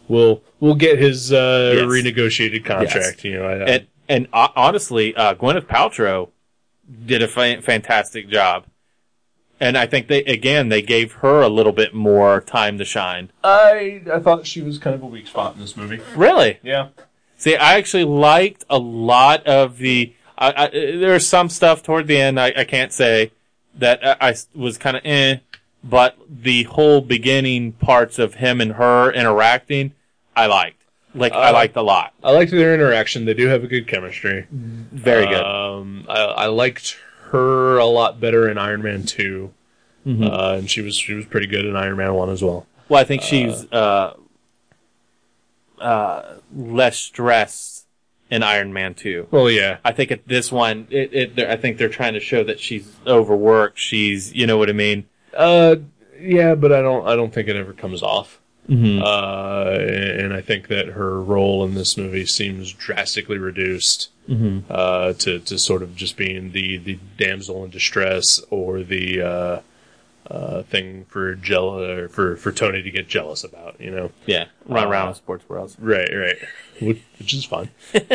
will 0.08 0.42
we'll 0.60 0.74
get 0.74 0.98
his 0.98 1.32
uh, 1.32 1.72
Yes. 1.76 1.84
renegotiated 1.84 2.64
contract. 2.64 3.24
You 3.24 3.34
know, 3.38 3.44
I, 3.46 3.52
I- 3.52 3.64
And 3.66 3.86
and 4.08 4.28
uh, 4.32 4.48
honestly, 4.54 5.14
uh, 5.16 5.34
Gwyneth 5.34 5.66
Paltrow 5.66 6.30
did 7.06 7.22
a 7.22 7.28
fa- 7.28 7.60
fantastic 7.62 8.28
job. 8.28 8.64
And 9.58 9.78
I 9.78 9.86
think 9.86 10.08
they 10.08 10.22
again 10.24 10.68
they 10.68 10.82
gave 10.82 11.12
her 11.14 11.40
a 11.40 11.48
little 11.48 11.72
bit 11.72 11.94
more 11.94 12.40
time 12.42 12.76
to 12.78 12.84
shine. 12.84 13.30
I 13.42 14.02
I 14.12 14.18
thought 14.20 14.46
she 14.46 14.60
was 14.60 14.78
kind 14.78 14.94
of 14.94 15.02
a 15.02 15.06
weak 15.06 15.26
spot 15.28 15.54
in 15.54 15.60
this 15.60 15.76
movie. 15.76 16.00
Really? 16.14 16.58
Yeah, 16.62 16.88
See, 17.38 17.56
I 17.56 17.74
actually 17.78 18.04
liked 18.04 18.64
a 18.70 18.78
lot 18.78 19.46
of 19.46 19.78
the. 19.78 20.12
I, 20.38 20.64
I, 20.64 20.68
there's 20.68 21.26
some 21.26 21.48
stuff 21.48 21.82
toward 21.82 22.06
the 22.06 22.18
end 22.20 22.38
I, 22.38 22.52
I 22.56 22.64
can't 22.64 22.92
say 22.92 23.32
that 23.74 24.06
I, 24.06 24.28
I 24.30 24.34
was 24.54 24.76
kind 24.76 24.96
of 24.98 25.02
eh, 25.06 25.36
but 25.82 26.18
the 26.28 26.64
whole 26.64 27.00
beginning 27.00 27.72
parts 27.72 28.18
of 28.18 28.34
him 28.34 28.60
and 28.60 28.72
her 28.72 29.10
interacting, 29.12 29.92
I 30.36 30.46
liked. 30.46 30.80
Like 31.14 31.32
I 31.32 31.48
Uh, 31.48 31.52
liked 31.54 31.76
a 31.76 31.82
lot. 31.82 32.12
I 32.22 32.30
liked 32.32 32.50
their 32.50 32.74
interaction. 32.74 33.24
They 33.24 33.34
do 33.34 33.46
have 33.48 33.64
a 33.64 33.66
good 33.66 33.88
chemistry. 33.88 34.46
Very 34.50 35.26
good. 35.26 35.42
Um, 35.42 36.04
I, 36.08 36.20
I 36.22 36.46
liked 36.46 36.96
her 37.30 37.78
a 37.78 37.86
lot 37.86 38.20
better 38.20 38.48
in 38.48 38.58
Iron 38.58 38.82
Man 38.82 39.02
2 39.04 39.52
Mm-hmm. 40.06 40.22
uh, 40.22 40.52
and 40.58 40.70
she 40.70 40.82
was 40.82 40.96
she 40.96 41.14
was 41.14 41.24
pretty 41.26 41.48
good 41.48 41.64
in 41.64 41.74
Iron 41.74 41.96
Man 41.96 42.14
one 42.14 42.30
as 42.30 42.40
well. 42.40 42.64
well, 42.88 43.00
I 43.00 43.04
think 43.04 43.22
she's 43.22 43.64
uh, 43.72 44.14
uh, 45.80 46.34
less 46.54 46.96
stressed 46.98 47.86
in 48.30 48.42
Iron 48.44 48.72
Man 48.72 48.94
two. 48.94 49.26
Well, 49.32 49.50
yeah, 49.50 49.78
I 49.84 49.90
think 49.92 50.10
at 50.12 50.28
this 50.28 50.52
one, 50.52 50.86
it, 50.90 51.12
it, 51.38 51.38
I 51.48 51.56
think 51.56 51.78
they're 51.78 51.88
trying 51.88 52.14
to 52.14 52.20
show 52.20 52.44
that 52.44 52.60
she's 52.60 52.88
overworked. 53.06 53.78
She's, 53.80 54.32
you 54.32 54.46
know 54.46 54.56
what 54.58 54.68
I 54.68 54.74
mean. 54.74 55.06
uh, 55.36 55.76
yeah, 56.20 56.54
but 56.54 56.72
I 56.72 56.80
don't 56.82 57.06
I 57.06 57.14
don't 57.16 57.32
think 57.34 57.48
it 57.48 57.56
ever 57.56 57.72
comes 57.72 58.02
off. 58.02 58.40
Mm-hmm. 58.68 59.02
Uh, 59.02 60.22
and 60.24 60.34
I 60.34 60.40
think 60.40 60.68
that 60.68 60.88
her 60.88 61.22
role 61.22 61.64
in 61.64 61.74
this 61.74 61.96
movie 61.96 62.26
seems 62.26 62.72
drastically 62.72 63.38
reduced 63.38 64.10
Mm-hmm. 64.28 64.66
uh, 64.68 65.12
to 65.12 65.38
to 65.38 65.56
sort 65.56 65.84
of 65.84 65.94
just 65.94 66.16
being 66.16 66.50
the 66.50 66.78
the 66.78 66.98
damsel 67.16 67.62
in 67.62 67.70
distress 67.70 68.40
or 68.50 68.82
the 68.82 69.22
uh, 70.30 70.62
thing 70.64 71.04
for 71.08 71.34
jealous 71.34 72.10
for 72.12 72.36
for 72.36 72.52
Tony 72.52 72.82
to 72.82 72.90
get 72.90 73.08
jealous 73.08 73.44
about. 73.44 73.80
You 73.80 73.90
know, 73.90 74.10
Yeah, 74.26 74.46
run 74.66 74.84
Uh, 74.86 74.90
around 74.90 75.08
in 75.10 75.14
sports 75.14 75.48
worlds. 75.48 75.76
right, 75.78 76.08
right, 76.14 76.36
which, 76.80 77.02
which 77.18 77.32
is 77.34 77.44
fun. 77.44 77.68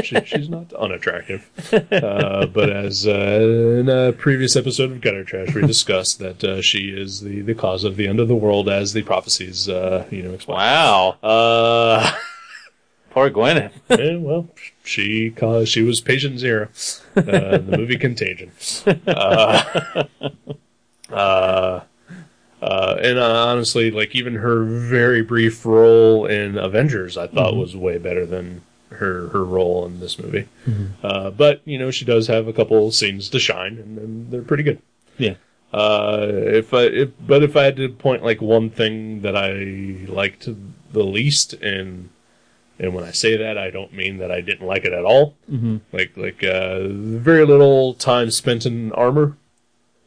she, 0.04 0.20
she's 0.26 0.50
not 0.50 0.74
unattractive. 0.80 1.50
Uh, 1.92 2.46
but 2.48 2.70
as 2.70 3.08
uh, 3.08 3.12
in 3.80 3.90
a 3.90 4.12
previous 4.14 4.56
episode 4.56 4.92
of 4.92 5.02
Gutter 5.02 5.24
Trash, 5.24 5.54
we 5.56 5.62
discussed 5.66 6.20
that 6.20 6.44
uh, 6.44 6.62
she 6.62 6.90
is 6.90 7.22
the 7.22 7.42
the 7.42 7.56
cause 7.56 7.84
of 7.84 7.96
the 7.96 8.08
end 8.08 8.20
of 8.20 8.28
the 8.28 8.36
world, 8.36 8.68
as 8.70 8.94
the 8.94 9.04
prophecies 9.04 9.70
uh, 9.70 10.06
you 10.12 10.22
know 10.24 10.34
explain. 10.34 10.58
Wow, 10.58 11.18
Uh, 11.24 12.12
poor 13.12 13.30
Gwyneth. 13.30 13.72
eh, 13.90 14.16
well, 14.18 14.48
she 14.84 15.30
caused, 15.32 15.70
she 15.70 15.82
was 15.82 16.02
patient 16.02 16.40
zero. 16.40 16.68
Uh, 17.16 17.22
the 17.22 17.76
movie 17.78 17.98
Contagion. 17.98 18.52
Uh, 19.08 20.04
uh, 21.10 21.82
uh, 22.62 22.98
and 23.02 23.18
uh, 23.18 23.46
honestly, 23.48 23.90
like 23.90 24.16
even 24.16 24.36
her 24.36 24.64
very 24.64 25.24
brief 25.24 25.66
role 25.66 26.26
in 26.26 26.58
Avengers, 26.58 27.18
I 27.18 27.28
thought 27.28 27.56
was 27.56 27.76
way 27.76 27.98
better 27.98 28.26
than 28.26 28.62
her 28.90 29.30
her 29.30 29.44
role 29.44 29.86
in 29.86 30.00
this 30.00 30.20
movie. 30.20 30.48
Uh, 31.04 31.32
but 31.32 31.62
you 31.66 31.80
know, 31.80 31.90
she 31.90 32.06
does 32.06 32.28
have 32.28 32.48
a 32.48 32.54
couple 32.54 32.92
scenes 32.92 33.30
to 33.30 33.40
shine, 33.40 33.78
and, 33.78 33.98
and 33.98 34.32
they're 34.32 34.44
pretty 34.44 34.64
good. 34.64 34.82
Yeah. 35.18 35.36
Uh, 35.74 36.28
if 36.30 36.74
I, 36.74 36.84
if, 36.84 37.10
but 37.26 37.44
if 37.44 37.56
I 37.56 37.64
had 37.64 37.78
to 37.78 37.90
point 37.90 38.24
like 38.24 38.42
one 38.42 38.70
thing 38.70 39.22
that 39.22 39.36
I 39.36 40.06
liked 40.12 40.48
the 40.92 41.04
least, 41.04 41.54
and 41.54 42.10
and 42.78 42.94
when 42.94 43.04
I 43.04 43.12
say 43.12 43.38
that, 43.38 43.58
I 43.58 43.70
don't 43.70 43.94
mean 43.94 44.18
that 44.18 44.32
I 44.32 44.42
didn't 44.42 44.68
like 44.68 44.86
it 44.86 44.94
at 44.94 45.06
all. 45.06 45.36
Mm-hmm. 45.50 45.78
Like 45.94 46.16
like 46.18 46.44
uh, 46.44 46.90
very 46.90 47.46
little 47.46 47.94
time 47.96 48.30
spent 48.30 48.66
in 48.66 48.92
armor 48.92 49.38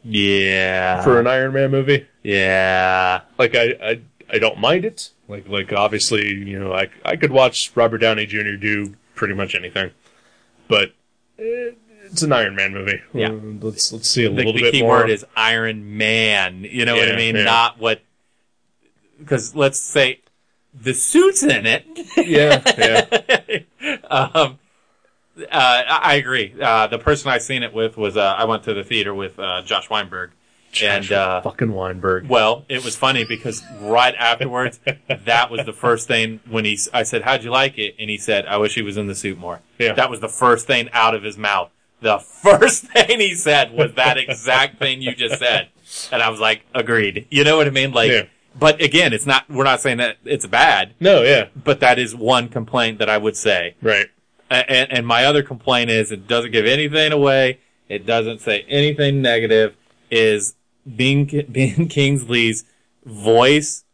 Yeah. 0.05 1.03
for 1.03 1.19
an 1.19 1.27
Iron 1.27 1.53
Man 1.55 1.71
movie. 1.71 2.07
yeah. 2.23 3.23
Like 3.39 3.55
I, 3.55 3.75
I 3.83 4.01
I 4.31 4.39
don't 4.39 4.59
mind 4.59 4.85
it. 4.85 5.11
Like 5.29 5.49
like 5.49 5.73
obviously 5.73 6.27
you 6.29 6.59
know 6.59 6.73
I 6.73 6.89
I 7.05 7.17
could 7.17 7.31
watch 7.33 7.73
Robert 7.75 7.99
Downey 7.99 8.27
Jr. 8.27 8.57
do 8.61 8.95
pretty 9.15 9.35
much 9.35 9.55
anything, 9.55 9.91
but. 10.69 10.93
eh, 11.39 11.71
It's 12.05 12.23
an 12.23 12.33
Iron 12.33 12.55
Man 12.55 12.73
movie. 12.75 13.01
Yeah. 13.15 13.31
Let's 13.33 13.93
let's 13.93 14.11
see 14.11 14.25
a 14.25 14.29
The, 14.29 14.35
little 14.37 14.53
the 14.53 14.61
bit 14.63 14.73
key 14.75 14.83
more. 14.83 14.99
word 14.99 15.11
is 15.11 15.25
Iron 15.37 15.97
Man. 15.97 16.65
You 16.65 16.85
know 16.85 16.95
what 16.97 17.11
I 17.11 17.17
mean? 17.17 17.37
yeah. 17.37 17.45
Not 17.45 17.79
what. 17.79 18.03
Because 19.19 19.55
let's 19.55 19.79
say 19.81 20.21
the 20.75 20.93
suit's 20.93 21.43
in 21.43 21.65
it. 21.67 21.87
yeah, 22.19 22.61
yeah. 23.81 23.99
um, 24.11 24.59
uh, 25.39 25.47
I 25.51 26.15
agree. 26.15 26.55
Uh, 26.61 26.87
the 26.87 26.99
person 26.99 27.31
I 27.31 27.39
seen 27.39 27.63
it 27.63 27.73
with 27.73 27.97
was 27.97 28.17
uh, 28.17 28.35
I 28.37 28.45
went 28.45 28.63
to 28.65 28.75
the 28.75 28.85
theater 28.85 29.15
with 29.15 29.39
uh, 29.39 29.63
Josh 29.63 29.89
Weinberg, 29.91 30.31
and 30.83 31.11
uh, 31.13 31.41
fucking 31.41 31.73
Weinberg. 31.73 32.29
well, 32.29 32.65
it 32.69 32.85
was 32.85 32.97
funny 32.97 33.25
because 33.25 33.63
right 33.81 34.15
afterwards, 34.19 34.81
that 35.25 35.51
was 35.51 35.65
the 35.67 35.73
first 35.73 36.07
thing 36.09 36.41
when 36.49 36.65
he. 36.65 36.79
I 36.93 37.03
said, 37.03 37.23
"How'd 37.23 37.45
you 37.45 37.51
like 37.51 37.79
it?" 37.79 37.95
And 37.99 38.09
he 38.11 38.19
said, 38.19 38.47
"I 38.47 38.57
wish 38.59 38.75
he 38.75 38.83
was 38.83 38.97
in 38.97 39.07
the 39.07 39.15
suit 39.15 39.39
more." 39.39 39.61
Yeah. 39.79 39.93
That 39.95 40.11
was 40.11 40.21
the 40.21 40.29
first 40.29 40.67
thing 40.67 40.89
out 40.93 41.15
of 41.15 41.23
his 41.23 41.37
mouth. 41.39 41.71
The 42.01 42.19
first 42.43 42.85
thing 42.85 43.21
he 43.21 43.35
said 43.35 43.73
was 43.73 43.95
that 43.95 44.19
exact 44.19 44.79
thing 44.79 45.01
you 45.03 45.15
just 45.15 45.39
said, 45.39 45.69
and 46.13 46.23
I 46.23 46.29
was 46.31 46.41
like, 46.41 46.63
"Agreed." 46.75 47.27
You 47.31 47.45
know 47.45 47.57
what 47.57 47.67
I 47.67 47.71
mean? 47.71 47.93
Like, 47.93 48.11
Yeah. 48.11 48.23
but 48.59 48.81
again, 48.83 49.13
it's 49.13 49.27
not. 49.27 49.49
We're 49.49 49.65
not 49.65 49.81
saying 49.81 49.99
that 49.99 50.17
it's 50.25 50.47
bad, 50.47 50.95
No, 51.01 51.23
yeah, 51.23 51.49
but 51.57 51.81
that 51.81 51.99
is 51.99 52.15
one 52.15 52.49
complaint 52.49 52.99
that 52.99 53.09
I 53.09 53.17
would 53.19 53.37
say. 53.37 53.75
right. 53.83 54.07
And, 54.51 54.93
and 54.93 55.07
my 55.07 55.25
other 55.25 55.43
complaint 55.43 55.91
is 55.91 56.13
it 56.13 56.29
doesn't 56.29 56.53
give 56.53 56.67
anything 56.67 57.13
away. 57.13 57.61
It 57.89 58.07
doesn't 58.07 58.41
say 58.41 58.65
anything 58.69 59.23
negative. 59.23 59.77
Is 60.11 60.55
Ben, 60.87 61.25
Ben 61.49 61.89
Kingsley's 61.89 62.65
voice 63.05 63.85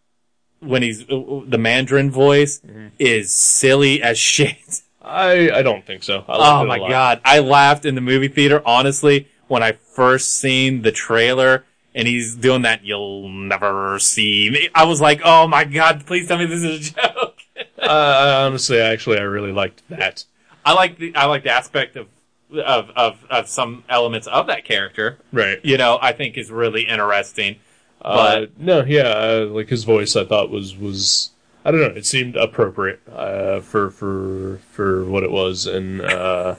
when 0.61 0.83
he's 0.83 1.03
uh, 1.11 1.41
the 1.47 1.59
Mandarin 1.59 2.11
voice 2.11 2.61
is 2.99 3.33
silly 3.33 4.03
as 4.03 4.19
shit. 4.33 4.83
I 5.03 5.51
I 5.51 5.63
don't 5.63 5.85
think 5.87 6.03
so. 6.03 6.25
Oh 6.29 6.65
my 6.67 6.79
god, 6.79 7.21
I 7.25 7.39
laughed 7.41 7.85
in 7.87 7.95
the 7.95 8.01
movie 8.01 8.29
theater. 8.29 8.63
Honestly, 8.67 9.29
when 9.49 9.63
I 9.63 9.73
first 9.73 10.33
seen 10.33 10.83
the 10.83 10.93
trailer 10.93 11.65
and 11.95 12.07
he's 12.07 12.37
doing 12.37 12.63
that, 12.63 12.85
you'll 12.85 13.29
never 13.29 13.99
see 13.99 14.51
me. 14.51 14.69
I 14.75 14.85
was 14.85 15.01
like, 15.01 15.23
oh 15.25 15.49
my 15.49 15.65
god, 15.65 16.07
please 16.07 16.29
tell 16.29 16.39
me 16.39 16.47
this 16.47 16.63
is 16.63 16.91
a 16.91 16.93
joke. 16.95 17.39
Uh, 17.79 18.45
honestly, 18.47 18.79
actually, 18.79 19.19
I 19.19 19.23
really 19.23 19.53
liked 19.53 19.83
that. 19.89 20.25
I 20.71 20.75
like 20.75 20.99
the 20.99 21.15
I 21.17 21.27
like 21.27 21.43
the 21.43 21.51
aspect 21.51 21.97
of 21.97 22.07
of 22.53 22.91
of, 22.91 23.25
of 23.29 23.49
some 23.49 23.85
elements 23.89 24.27
of 24.27 24.47
that 24.47 24.65
character. 24.65 25.19
Right. 25.33 25.59
You 25.65 25.77
know, 25.77 25.99
I 26.01 26.13
think 26.13 26.39
is 26.39 26.51
really 26.51 26.83
interesting. 26.83 27.57
Uh, 28.03 28.41
But 28.41 28.61
no, 28.61 28.85
yeah, 28.85 29.03
uh, 29.03 29.47
like 29.51 29.69
his 29.69 29.85
voice, 29.85 30.17
I 30.17 30.25
thought 30.25 30.51
was 30.51 30.77
was 30.77 31.31
I 31.65 31.71
don't 31.71 31.81
know. 31.81 31.89
It 31.89 32.07
seemed 32.07 32.37
appropriate 32.37 33.01
uh, 33.13 33.61
for 33.61 33.91
for 33.91 34.61
for 34.71 35.05
what 35.05 35.23
it 35.23 35.31
was, 35.31 35.67
and 35.67 36.01
uh, 36.01 36.55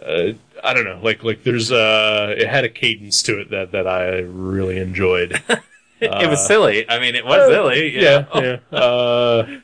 uh, 0.00 0.32
I 0.64 0.72
don't 0.74 0.84
know. 0.84 1.00
Like 1.02 1.24
like 1.24 1.42
there's 1.42 1.70
uh, 1.72 2.34
it 2.36 2.48
had 2.48 2.64
a 2.64 2.70
cadence 2.70 3.22
to 3.24 3.40
it 3.40 3.50
that 3.50 3.72
that 3.72 3.86
I 3.86 4.20
really 4.20 4.78
enjoyed. 4.78 5.42
it 6.00 6.30
was 6.30 6.46
silly. 6.46 6.88
I 6.88 7.00
mean, 7.00 7.14
it 7.14 7.24
was 7.24 7.50
silly. 7.50 7.92
you 7.92 8.00
yeah, 8.00 8.24
know? 8.34 8.58
yeah. 8.72 9.60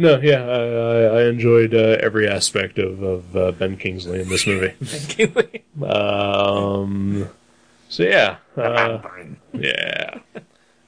No, 0.00 0.18
yeah, 0.18 0.42
I, 0.46 1.18
I, 1.18 1.22
enjoyed 1.28 1.74
uh, 1.74 1.98
every 2.00 2.26
aspect 2.26 2.78
of 2.78 3.02
of 3.02 3.36
uh, 3.36 3.52
Ben 3.52 3.76
Kingsley 3.76 4.22
in 4.22 4.30
this 4.30 4.46
movie. 4.46 4.72
Um, 5.82 7.28
so 7.90 8.02
yeah, 8.02 8.36
uh, 8.56 9.02
yeah. 9.52 10.20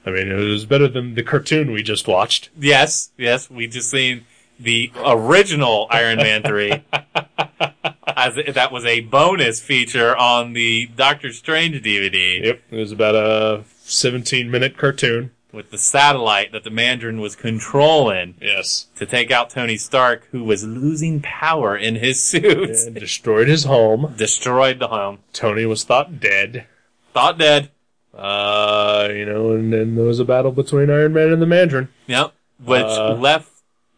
I 0.05 0.09
mean, 0.09 0.31
it 0.31 0.33
was 0.33 0.65
better 0.65 0.87
than 0.87 1.13
the 1.13 1.21
cartoon 1.21 1.71
we 1.71 1.83
just 1.83 2.07
watched. 2.07 2.49
yes, 2.59 3.11
yes. 3.15 3.51
We 3.51 3.67
just 3.67 3.91
seen 3.91 4.25
the 4.59 4.91
original 5.05 5.87
Iron 5.91 6.17
Man 6.17 6.41
three. 6.41 6.83
As 8.15 8.35
that 8.35 8.71
was 8.71 8.85
a 8.85 9.01
bonus 9.01 9.61
feature 9.61 10.15
on 10.17 10.53
the 10.53 10.87
Doctor 10.87 11.31
Strange 11.31 11.83
DVD 11.83 12.43
Yep, 12.45 12.61
it 12.71 12.75
was 12.75 12.91
about 12.91 13.15
a 13.15 13.63
17 13.83 14.49
minute 14.49 14.75
cartoon. 14.75 15.31
With 15.53 15.69
the 15.71 15.77
satellite 15.77 16.51
that 16.51 16.63
the 16.63 16.69
Mandarin 16.69 17.21
was 17.21 17.35
controlling 17.35 18.33
Yes, 18.41 18.87
to 18.97 19.05
take 19.05 19.29
out 19.31 19.49
Tony 19.51 19.77
Stark, 19.77 20.27
who 20.31 20.43
was 20.43 20.63
losing 20.65 21.21
power 21.21 21.77
in 21.77 21.95
his 21.95 22.21
suit. 22.23 22.69
and 22.71 22.95
destroyed 22.95 23.47
his 23.47 23.63
home. 23.65 24.13
Destroyed 24.17 24.79
the 24.79 24.87
home. 24.87 25.19
Tony 25.31 25.65
was 25.65 25.83
thought 25.83 26.19
dead. 26.19 26.65
Thought 27.13 27.37
dead. 27.37 27.69
Uh, 28.13 29.07
you 29.11 29.25
know, 29.25 29.51
and 29.53 29.71
then 29.73 29.95
there 29.95 30.05
was 30.05 30.19
a 30.19 30.25
battle 30.25 30.51
between 30.51 30.89
Iron 30.89 31.13
Man 31.13 31.31
and 31.31 31.41
the 31.41 31.45
Mandarin. 31.47 31.89
Yep. 32.07 32.33
Which 32.63 32.83
Uh, 32.83 33.13
left 33.15 33.49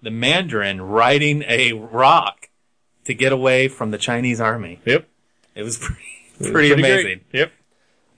the 0.02 0.12
Mandarin 0.12 0.82
riding 0.82 1.44
a 1.48 1.74
rock 1.74 2.50
to 3.06 3.14
get 3.14 3.32
away 3.32 3.68
from 3.68 3.92
the 3.92 3.98
Chinese 3.98 4.40
army. 4.42 4.80
Yep, 4.86 5.08
It 5.54 5.64
was 5.64 5.78
pretty, 5.82 6.02
It 6.34 6.40
was 6.40 6.52
pretty, 6.52 6.70
great. 6.70 6.80
amazing. 6.80 7.22
Yep, 7.34 7.52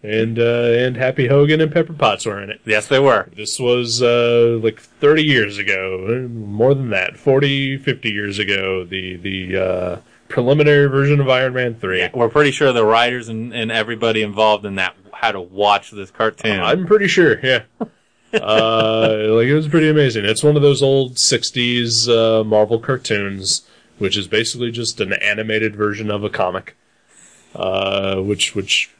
and 0.03 0.39
uh, 0.39 0.41
and 0.41 0.95
Happy 0.95 1.27
Hogan 1.27 1.61
and 1.61 1.71
Pepper 1.71 1.93
Potts 1.93 2.25
were 2.25 2.41
in 2.41 2.49
it. 2.49 2.61
Yes, 2.65 2.87
they 2.87 2.99
were. 2.99 3.29
This 3.35 3.59
was 3.59 4.01
uh, 4.01 4.59
like 4.61 4.79
30 4.79 5.23
years 5.23 5.57
ago, 5.57 6.27
more 6.31 6.73
than 6.75 6.89
that, 6.91 7.17
40, 7.17 7.77
50 7.77 8.09
years 8.09 8.39
ago. 8.39 8.83
The 8.85 9.17
the 9.17 9.57
uh, 9.57 10.01
preliminary 10.29 10.87
version 10.87 11.19
of 11.19 11.29
Iron 11.29 11.53
Man 11.53 11.75
3. 11.75 12.09
We're 12.13 12.29
pretty 12.29 12.51
sure 12.51 12.71
the 12.73 12.85
writers 12.85 13.29
and, 13.29 13.53
and 13.53 13.71
everybody 13.71 14.21
involved 14.21 14.65
in 14.65 14.75
that 14.75 14.95
had 15.13 15.31
to 15.31 15.41
watch 15.41 15.91
this 15.91 16.11
cartoon. 16.11 16.59
I'm 16.59 16.85
pretty 16.85 17.07
sure, 17.07 17.39
yeah. 17.43 17.63
uh, 18.33 19.17
like 19.29 19.47
it 19.47 19.55
was 19.55 19.67
pretty 19.67 19.89
amazing. 19.89 20.25
It's 20.25 20.43
one 20.43 20.55
of 20.55 20.61
those 20.61 20.83
old 20.83 21.15
'60s 21.15 22.07
uh, 22.07 22.43
Marvel 22.43 22.79
cartoons, 22.79 23.67
which 23.97 24.15
is 24.15 24.27
basically 24.27 24.69
just 24.71 24.99
an 25.01 25.13
animated 25.13 25.75
version 25.75 26.11
of 26.11 26.23
a 26.23 26.29
comic. 26.29 26.75
Uh, 27.55 28.17
which 28.17 28.53
which 28.53 28.91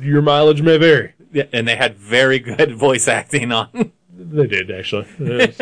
your 0.00 0.22
mileage 0.22 0.62
may 0.62 0.76
vary. 0.78 1.12
Yeah, 1.32 1.44
and 1.52 1.66
they 1.68 1.76
had 1.76 1.96
very 1.96 2.38
good 2.38 2.74
voice 2.74 3.06
acting 3.08 3.52
on. 3.52 3.92
They 4.12 4.46
did 4.46 4.70
actually. 4.70 5.06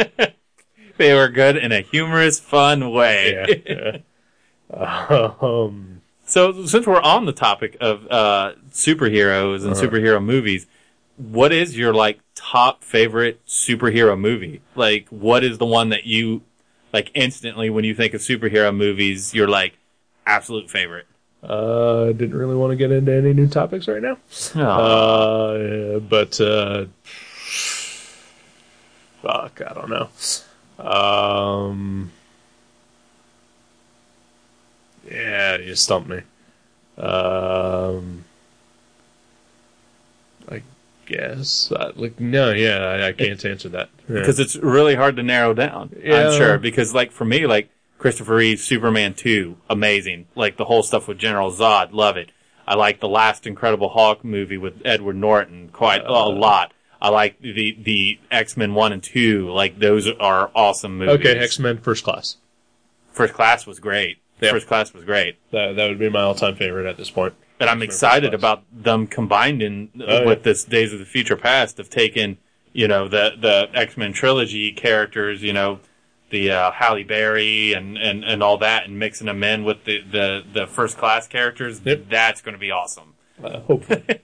They 0.96 1.14
were 1.14 1.28
good 1.28 1.56
in 1.56 1.70
a 1.70 1.80
humorous, 1.80 2.40
fun 2.40 2.90
way. 2.90 3.60
yeah. 3.68 3.98
yeah. 4.74 5.32
um, 5.40 6.02
So, 6.26 6.66
since 6.66 6.86
we're 6.88 7.00
on 7.00 7.24
the 7.24 7.32
topic 7.32 7.76
of 7.80 8.04
uh, 8.10 8.54
superheroes 8.72 9.64
and 9.64 9.74
Uh-huh. 9.74 9.82
superhero 9.86 10.20
movies, 10.22 10.66
what 11.16 11.52
is 11.52 11.76
your 11.76 11.94
like 11.94 12.18
top 12.34 12.82
favorite 12.82 13.44
superhero 13.46 14.18
movie? 14.18 14.60
Like, 14.74 15.06
what 15.10 15.44
is 15.44 15.58
the 15.58 15.66
one 15.66 15.90
that 15.90 16.04
you 16.04 16.42
like 16.92 17.10
instantly 17.14 17.70
when 17.70 17.84
you 17.84 17.94
think 17.94 18.12
of 18.12 18.20
superhero 18.20 18.74
movies? 18.74 19.32
You're 19.34 19.46
like 19.48 19.78
absolute 20.26 20.68
favorite. 20.68 21.06
Uh, 21.42 22.06
didn't 22.06 22.34
really 22.36 22.56
want 22.56 22.70
to 22.72 22.76
get 22.76 22.90
into 22.90 23.12
any 23.12 23.32
new 23.32 23.46
topics 23.48 23.86
right 23.88 24.02
now. 24.02 24.16
Uh, 24.60 25.98
but 26.00 26.40
uh, 26.40 26.86
fuck, 29.22 29.60
I 29.66 29.72
don't 29.74 29.90
know. 29.90 30.08
Um, 30.84 32.12
yeah, 35.10 35.56
you 35.58 35.74
stumped 35.74 36.08
me. 36.08 36.20
Um, 36.96 38.24
I 40.50 40.62
guess 41.06 41.70
uh, 41.72 41.92
like 41.94 42.18
no, 42.18 42.50
yeah, 42.52 42.78
I, 42.78 43.08
I 43.08 43.12
can't 43.12 43.42
answer 43.44 43.68
that 43.70 43.88
Yeah. 44.08 44.14
because 44.20 44.40
it's 44.40 44.56
really 44.56 44.94
hard 44.96 45.16
to 45.16 45.22
narrow 45.22 45.54
down. 45.54 45.94
Yeah. 46.02 46.28
I'm 46.30 46.36
sure 46.36 46.58
because 46.58 46.92
like 46.94 47.12
for 47.12 47.24
me, 47.24 47.46
like 47.46 47.70
Christopher 47.98 48.36
Reeve, 48.36 48.60
Superman 48.60 49.14
two, 49.14 49.56
amazing. 49.68 50.26
Like 50.34 50.56
the 50.56 50.64
whole 50.64 50.82
stuff 50.82 51.08
with 51.08 51.18
General 51.18 51.50
Zod, 51.50 51.92
love 51.92 52.16
it. 52.16 52.30
I 52.66 52.74
like 52.74 53.00
the 53.00 53.08
last 53.08 53.46
Incredible 53.46 53.88
Hulk 53.88 54.24
movie 54.24 54.58
with 54.58 54.82
Edward 54.84 55.16
Norton 55.16 55.70
quite 55.72 56.02
a 56.02 56.10
uh. 56.10 56.28
lot. 56.30 56.72
I 57.00 57.10
like 57.10 57.40
the 57.40 57.76
the 57.80 58.18
X 58.30 58.56
Men 58.56 58.74
one 58.74 58.92
and 58.92 59.02
two. 59.02 59.50
Like 59.50 59.78
those 59.78 60.08
are 60.08 60.50
awesome 60.54 60.98
movies. 60.98 61.14
okay, 61.20 61.38
X 61.38 61.58
Men 61.58 61.78
First 61.78 62.04
Class. 62.04 62.36
First 63.12 63.34
Class 63.34 63.66
was 63.66 63.78
great. 63.78 64.18
Yeah. 64.40 64.50
First 64.50 64.66
Class 64.68 64.92
was 64.92 65.04
great. 65.04 65.36
That 65.52 65.76
that 65.76 65.88
would 65.88 65.98
be 65.98 66.08
my 66.08 66.22
all 66.22 66.34
time 66.34 66.56
favorite 66.56 66.86
at 66.86 66.96
this 66.96 67.10
point. 67.10 67.34
But 67.58 67.68
I'm 67.68 67.78
X-Men 67.82 67.88
excited 67.88 68.34
about 68.34 68.62
them 68.72 69.06
combined 69.08 69.62
in 69.62 69.90
Oh, 70.00 70.20
yeah. 70.20 70.26
with 70.26 70.44
this 70.44 70.62
Days 70.64 70.92
of 70.92 71.00
the 71.00 71.04
Future 71.04 71.36
Past 71.36 71.80
of 71.80 71.90
taking, 71.90 72.38
you 72.72 72.86
know, 72.86 73.08
the 73.08 73.32
the 73.40 73.68
X 73.74 73.96
Men 73.96 74.12
trilogy 74.12 74.72
characters, 74.72 75.42
you 75.42 75.52
know, 75.52 75.80
the 76.30 76.50
uh, 76.50 76.70
Halle 76.72 77.04
Berry 77.04 77.72
and, 77.72 77.96
and, 77.96 78.24
and 78.24 78.42
all 78.42 78.58
that, 78.58 78.84
and 78.86 78.98
mixing 78.98 79.26
them 79.26 79.42
in 79.42 79.64
with 79.64 79.84
the 79.84 80.00
the, 80.02 80.42
the 80.52 80.66
first 80.66 80.96
class 80.98 81.26
characters. 81.26 81.80
Yep. 81.84 82.04
That's 82.10 82.40
going 82.40 82.54
to 82.54 82.58
be 82.58 82.70
awesome. 82.70 83.14
Uh, 83.42 83.60
hopefully. 83.60 84.04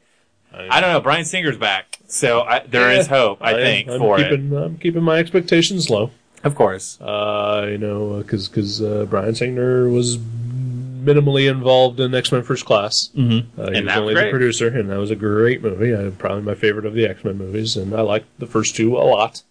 I 0.52 0.81
don't 0.81 0.93
know. 0.93 1.01
Bryan 1.01 1.24
Singer's 1.24 1.59
back, 1.59 1.98
so 2.06 2.43
I, 2.43 2.60
there 2.60 2.93
is 2.93 3.09
Yeah. 3.09 3.16
hope. 3.16 3.39
I, 3.40 3.52
am- 3.52 3.56
think 3.59 3.89
I'm 3.90 3.98
for 3.98 4.20
it. 4.20 4.31
keeping, 4.31 4.56
I'm 4.56 4.78
keeping 4.78 5.02
my 5.02 5.18
expectations 5.18 5.90
low. 5.90 6.10
Of 6.44 6.55
course. 6.55 7.01
Uh, 7.01 7.66
you 7.70 7.78
know, 7.78 8.18
because 8.18 8.48
because 8.48 8.81
uh, 8.82 9.06
Bryan 9.10 9.35
Singer 9.35 9.89
was 9.89 10.16
minimally 10.18 11.51
involved 11.51 12.01
in 12.01 12.14
X 12.14 12.31
Men 12.32 12.43
First 12.43 12.64
Class. 12.66 13.10
Mm-hmm. 13.16 13.60
Uh, 13.60 13.70
he 13.70 13.76
And 13.78 13.86
was 13.86 13.94
that 13.94 14.01
was 14.01 14.10
only 14.10 14.14
the 14.14 14.31
producer, 14.31 14.68
and 14.68 14.90
that 14.90 14.98
was 14.98 15.10
a 15.10 15.16
great 15.16 15.62
movie. 15.62 15.93
Uh, 15.94 16.10
probably 16.12 16.43
my 16.43 16.55
favorite 16.55 16.86
of 16.86 16.94
the 16.94 17.06
X 17.06 17.24
Men 17.24 17.36
movies, 17.39 17.76
and 17.76 17.94
I 17.94 18.02
liked 18.02 18.26
the 18.39 18.47
first 18.47 18.76
two 18.76 18.97
a 18.97 19.01
lot. 19.05 19.43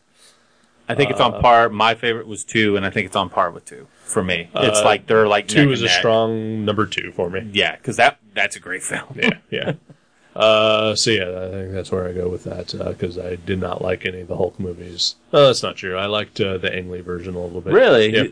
I 0.93 0.95
think 0.95 1.11
it's 1.11 1.19
on 1.19 1.41
par. 1.41 1.69
My 1.69 1.95
favorite 1.95 2.27
was 2.27 2.43
two, 2.43 2.77
and 2.77 2.85
I 2.85 2.89
think 2.89 3.07
it's 3.07 3.15
on 3.15 3.29
par 3.29 3.51
with 3.51 3.65
two 3.65 3.87
for 4.03 4.23
me. 4.23 4.49
It's 4.55 4.79
Uh, 4.79 4.85
like 4.85 5.07
they're 5.07 5.27
like 5.27 5.47
Two 5.47 5.65
neck 5.65 5.73
is 5.73 5.81
a 5.81 5.85
and 5.85 5.91
neck. 5.91 5.99
strong 5.99 6.65
number 6.65 6.85
two 6.85 7.11
for 7.11 7.29
me. 7.29 7.49
Yeah, 7.53 7.75
because 7.75 7.97
that 7.97 8.19
that's 8.33 8.55
a 8.55 8.59
great 8.59 8.83
film. 8.83 9.15
Yeah, 9.15 9.37
yeah. 9.49 9.73
Uh, 10.35 10.95
so 10.95 11.11
yeah, 11.11 11.25
I 11.29 11.49
think 11.51 11.73
that's 11.73 11.91
where 11.91 12.07
I 12.07 12.11
go 12.11 12.27
with 12.27 12.43
that 12.45 12.73
because 12.89 13.19
I 13.19 13.35
did 13.35 13.59
not 13.61 13.83
like 13.83 14.03
any 14.03 14.21
of 14.21 14.27
the 14.27 14.35
Hulk 14.35 14.59
movies. 14.59 15.13
Oh, 15.31 15.45
that's 15.45 15.61
not 15.61 15.75
true. 15.75 15.95
I 15.95 16.07
liked 16.07 16.41
uh, 16.41 16.57
the 16.57 16.75
Ang 16.75 16.89
Lee 16.89 17.01
version 17.01 17.35
a 17.35 17.39
little 17.39 17.61
bit. 17.61 17.71
Really? 17.71 18.11
Yeah. 18.15 18.23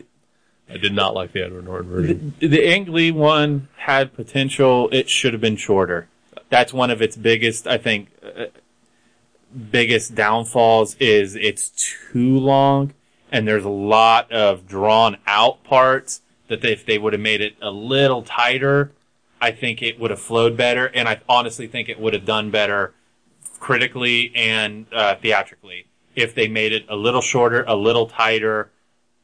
I 0.68 0.78
did 0.78 0.94
not 0.94 1.14
like 1.14 1.30
the 1.30 1.44
Edward 1.44 1.64
Norton 1.64 1.88
version. 1.90 2.34
The, 2.40 2.48
the 2.48 2.66
Ang 2.66 2.86
Lee 2.86 3.12
one 3.12 3.68
had 3.76 4.14
potential. 4.14 4.88
It 4.90 5.10
should 5.10 5.32
have 5.32 5.40
been 5.40 5.54
shorter. 5.56 6.08
That's 6.50 6.72
one 6.72 6.90
of 6.90 7.00
its 7.00 7.14
biggest, 7.16 7.68
I 7.68 7.78
think, 7.78 8.08
uh, 8.24 8.46
biggest 9.70 10.14
downfalls 10.14 10.96
is 11.00 11.36
it's 11.36 11.68
too 12.12 12.38
long, 12.38 12.92
and 13.30 13.46
there's 13.46 13.64
a 13.64 13.68
lot 13.70 14.30
of 14.32 14.66
drawn 14.66 15.16
out 15.26 15.62
parts 15.64 16.20
that 16.48 16.60
they, 16.60 16.72
if 16.72 16.84
they 16.86 16.98
would 16.98 17.12
have 17.12 17.22
made 17.22 17.40
it 17.40 17.54
a 17.62 17.70
little 17.70 18.22
tighter, 18.22 18.92
I 19.40 19.50
think 19.50 19.82
it 19.82 19.98
would 19.98 20.10
have 20.10 20.20
flowed 20.20 20.56
better, 20.56 20.86
and 20.86 21.08
I 21.08 21.20
honestly 21.28 21.66
think 21.66 21.88
it 21.88 21.98
would 21.98 22.12
have 22.14 22.24
done 22.24 22.50
better 22.50 22.94
critically 23.58 24.32
and 24.34 24.86
uh, 24.92 25.14
theatrically 25.16 25.86
if 26.14 26.34
they 26.34 26.46
made 26.48 26.72
it 26.72 26.84
a 26.88 26.96
little 26.96 27.20
shorter, 27.22 27.64
a 27.66 27.74
little 27.76 28.06
tighter. 28.06 28.70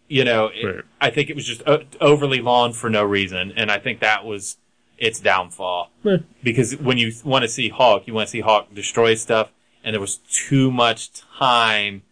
You 0.09 0.25
know, 0.25 0.47
it- 0.55 0.65
Right. 0.65 0.85
I 1.01 1.11
think 1.11 1.29
it 1.29 1.37
was 1.37 1.47
just 1.47 1.63
o- 1.67 1.83
overly 2.01 2.41
long 2.41 2.73
for 2.73 2.89
no 2.89 3.05
reason, 3.05 3.53
and 3.57 3.71
I 3.71 3.79
think 3.79 4.01
that 4.01 4.25
was 4.25 4.57
its 4.97 5.21
downfall. 5.21 5.91
Eh. 6.07 6.17
Because 6.43 6.77
when 6.77 6.97
you 6.99 7.13
want 7.25 7.43
to 7.43 7.49
see 7.49 7.69
Hulk, 7.69 8.07
you 8.07 8.15
want 8.15 8.29
to 8.29 8.31
see 8.31 8.41
Hulk 8.41 8.75
destroy 8.75 9.15
stuff, 9.17 9.51
and 9.85 9.95
there 9.95 10.01
was 10.01 10.17
too 10.17 10.71
much 10.71 11.11
time 11.39 12.03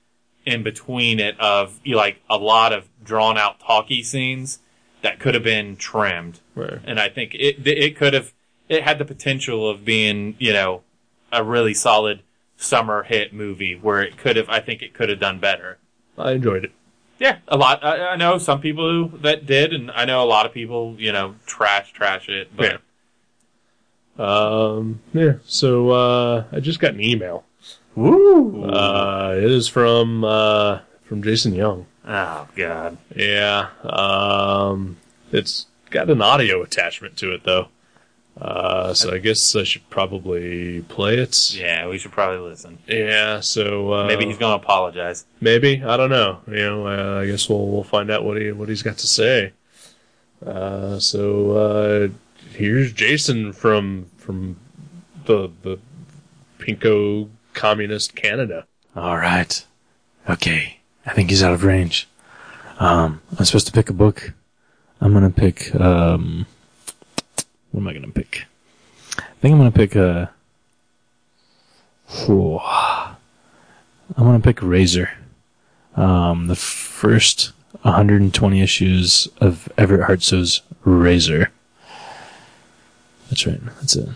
in 0.45 0.63
between 0.63 1.19
it 1.21 1.39
of 1.41 1.81
you 1.85 1.93
know, 1.93 1.99
like 1.99 2.21
a 2.31 2.37
lot 2.39 2.73
of 2.73 2.89
drawn 3.05 3.37
out 3.37 3.59
talky 3.61 4.03
scenes 4.03 4.59
that 5.03 5.19
could 5.19 5.35
have 5.35 5.43
been 5.45 5.77
trimmed 5.77 6.41
Right. 6.55 6.79
and 6.85 6.99
I 7.01 7.09
think 7.09 7.35
it 7.35 7.67
it 7.67 7.97
could 7.97 8.15
have 8.15 8.33
it 8.69 8.83
had 8.83 8.99
the 8.99 9.05
potential 9.05 9.69
of 9.69 9.85
being 9.85 10.37
you 10.39 10.53
know 10.53 10.83
a 11.33 11.43
really 11.45 11.75
solid 11.75 12.23
summer 12.57 13.03
hit 13.03 13.33
movie 13.35 13.75
where 13.75 14.03
it 14.03 14.17
could 14.17 14.37
have 14.37 14.49
I 14.49 14.61
think 14.61 14.83
it 14.83 14.95
could 14.95 15.09
have 15.09 15.21
done 15.21 15.39
better. 15.41 15.79
I 16.17 16.33
enjoyed 16.33 16.65
it. 16.65 16.73
Yeah, 17.19 17.39
a 17.49 17.57
lot. 17.57 17.83
I, 17.85 18.09
I 18.09 18.17
know 18.17 18.37
some 18.39 18.61
people 18.61 18.91
who, 19.09 19.19
that 19.19 19.47
did, 19.47 19.73
and 19.73 19.91
I 19.91 20.05
know 20.05 20.23
a 20.23 20.27
lot 20.29 20.45
of 20.47 20.53
people 20.53 20.97
you 20.99 21.13
know 21.13 21.35
trash 21.47 21.93
trash 21.93 22.29
it. 22.29 22.55
But 22.57 22.81
Um, 24.19 25.01
yeah. 25.13 25.35
So 25.45 25.91
uh, 25.91 26.45
I 26.53 26.61
just 26.61 26.81
got 26.81 26.95
an 26.95 27.01
email. 27.01 27.45
Woo, 27.97 28.65
Uh, 28.65 29.35
it 29.37 29.51
is 29.51 29.67
from 29.69 30.23
uh, 30.25 30.81
from 31.05 31.23
Jason 31.23 31.55
Young. 31.55 31.87
oh 32.07 32.47
god, 32.55 32.97
Yeah. 33.15 33.69
Um, 33.83 34.97
it's 35.33 35.67
got 35.91 36.09
an 36.11 36.23
audio 36.23 36.63
attachment 36.63 37.17
to 37.19 37.33
it 37.33 37.43
though. 37.45 37.69
Uh, 38.41 38.93
so 38.93 39.15
I 39.15 39.19
guess 39.19 39.57
I 39.57 39.63
should 39.65 39.89
probably 39.89 40.83
play 40.83 41.17
it. 41.17 41.55
yeah, 41.59 41.89
we 41.89 41.97
should 41.97 42.13
probably 42.13 42.47
listen. 42.51 42.77
Yeah. 42.87 43.41
So 43.41 43.93
uh, 43.95 44.07
Maybe 44.07 44.27
he's 44.27 44.37
to 44.37 44.63
apologize. 44.63 45.25
Maybe 45.41 45.83
I 45.83 45.97
don't 45.97 46.11
know. 46.11 46.41
You 46.47 46.55
know, 46.57 46.87
uh, 46.87 47.23
I 47.23 47.27
guess 47.27 47.49
we'll 47.49 47.67
we'll 47.67 47.83
find 47.83 48.11
out 48.11 48.25
what 48.25 48.37
he 48.41 48.53
what 48.53 48.69
he's 48.69 48.83
got 48.83 48.99
to 48.99 49.07
say. 49.07 49.53
Uh, 50.45 50.99
so 50.99 51.51
uh, 51.57 52.09
here's 52.55 52.93
Jason 52.93 53.55
from 53.55 54.05
from 54.19 54.57
the 55.25 55.51
the 55.63 55.79
Pinko 56.59 57.31
Communist 57.57 58.15
Canada. 58.15 58.67
All 58.95 59.17
right. 59.17 59.65
Okay. 60.29 60.77
I 61.07 61.15
think 61.15 61.31
he's 61.31 61.43
out 61.43 61.55
of 61.55 61.65
range. 61.65 62.07
Um, 62.79 63.23
I'm 63.39 63.47
supposed 63.47 63.67
to 63.67 63.73
pick 63.73 63.89
a 63.89 63.95
book. 63.95 64.35
I'm 65.01 65.15
gonna 65.15 65.31
pick, 65.31 65.75
um, 65.75 66.47
what 67.71 67.81
am 67.81 67.89
I 67.89 67.95
gonna 67.95 68.09
pick? 68.09 68.45
I 69.19 69.23
think 69.41 69.53
I'm 69.53 69.59
gonna 69.59 69.71
pick, 69.73 69.97
uh. 69.97 70.27
I'm 74.17 74.25
gonna 74.25 74.41
pick 74.41 74.63
Razor. 74.63 75.11
Um, 75.97 76.49
the 76.49 76.57
first 76.57 77.53
120 77.83 78.61
issues 78.61 79.29
of 79.41 79.69
Everette 79.79 80.07
Hartsoe's 80.07 80.61
Razor. 80.85 81.51
That's 83.31 83.47
right. 83.47 83.65
That's 83.81 83.97
it. 83.97 84.09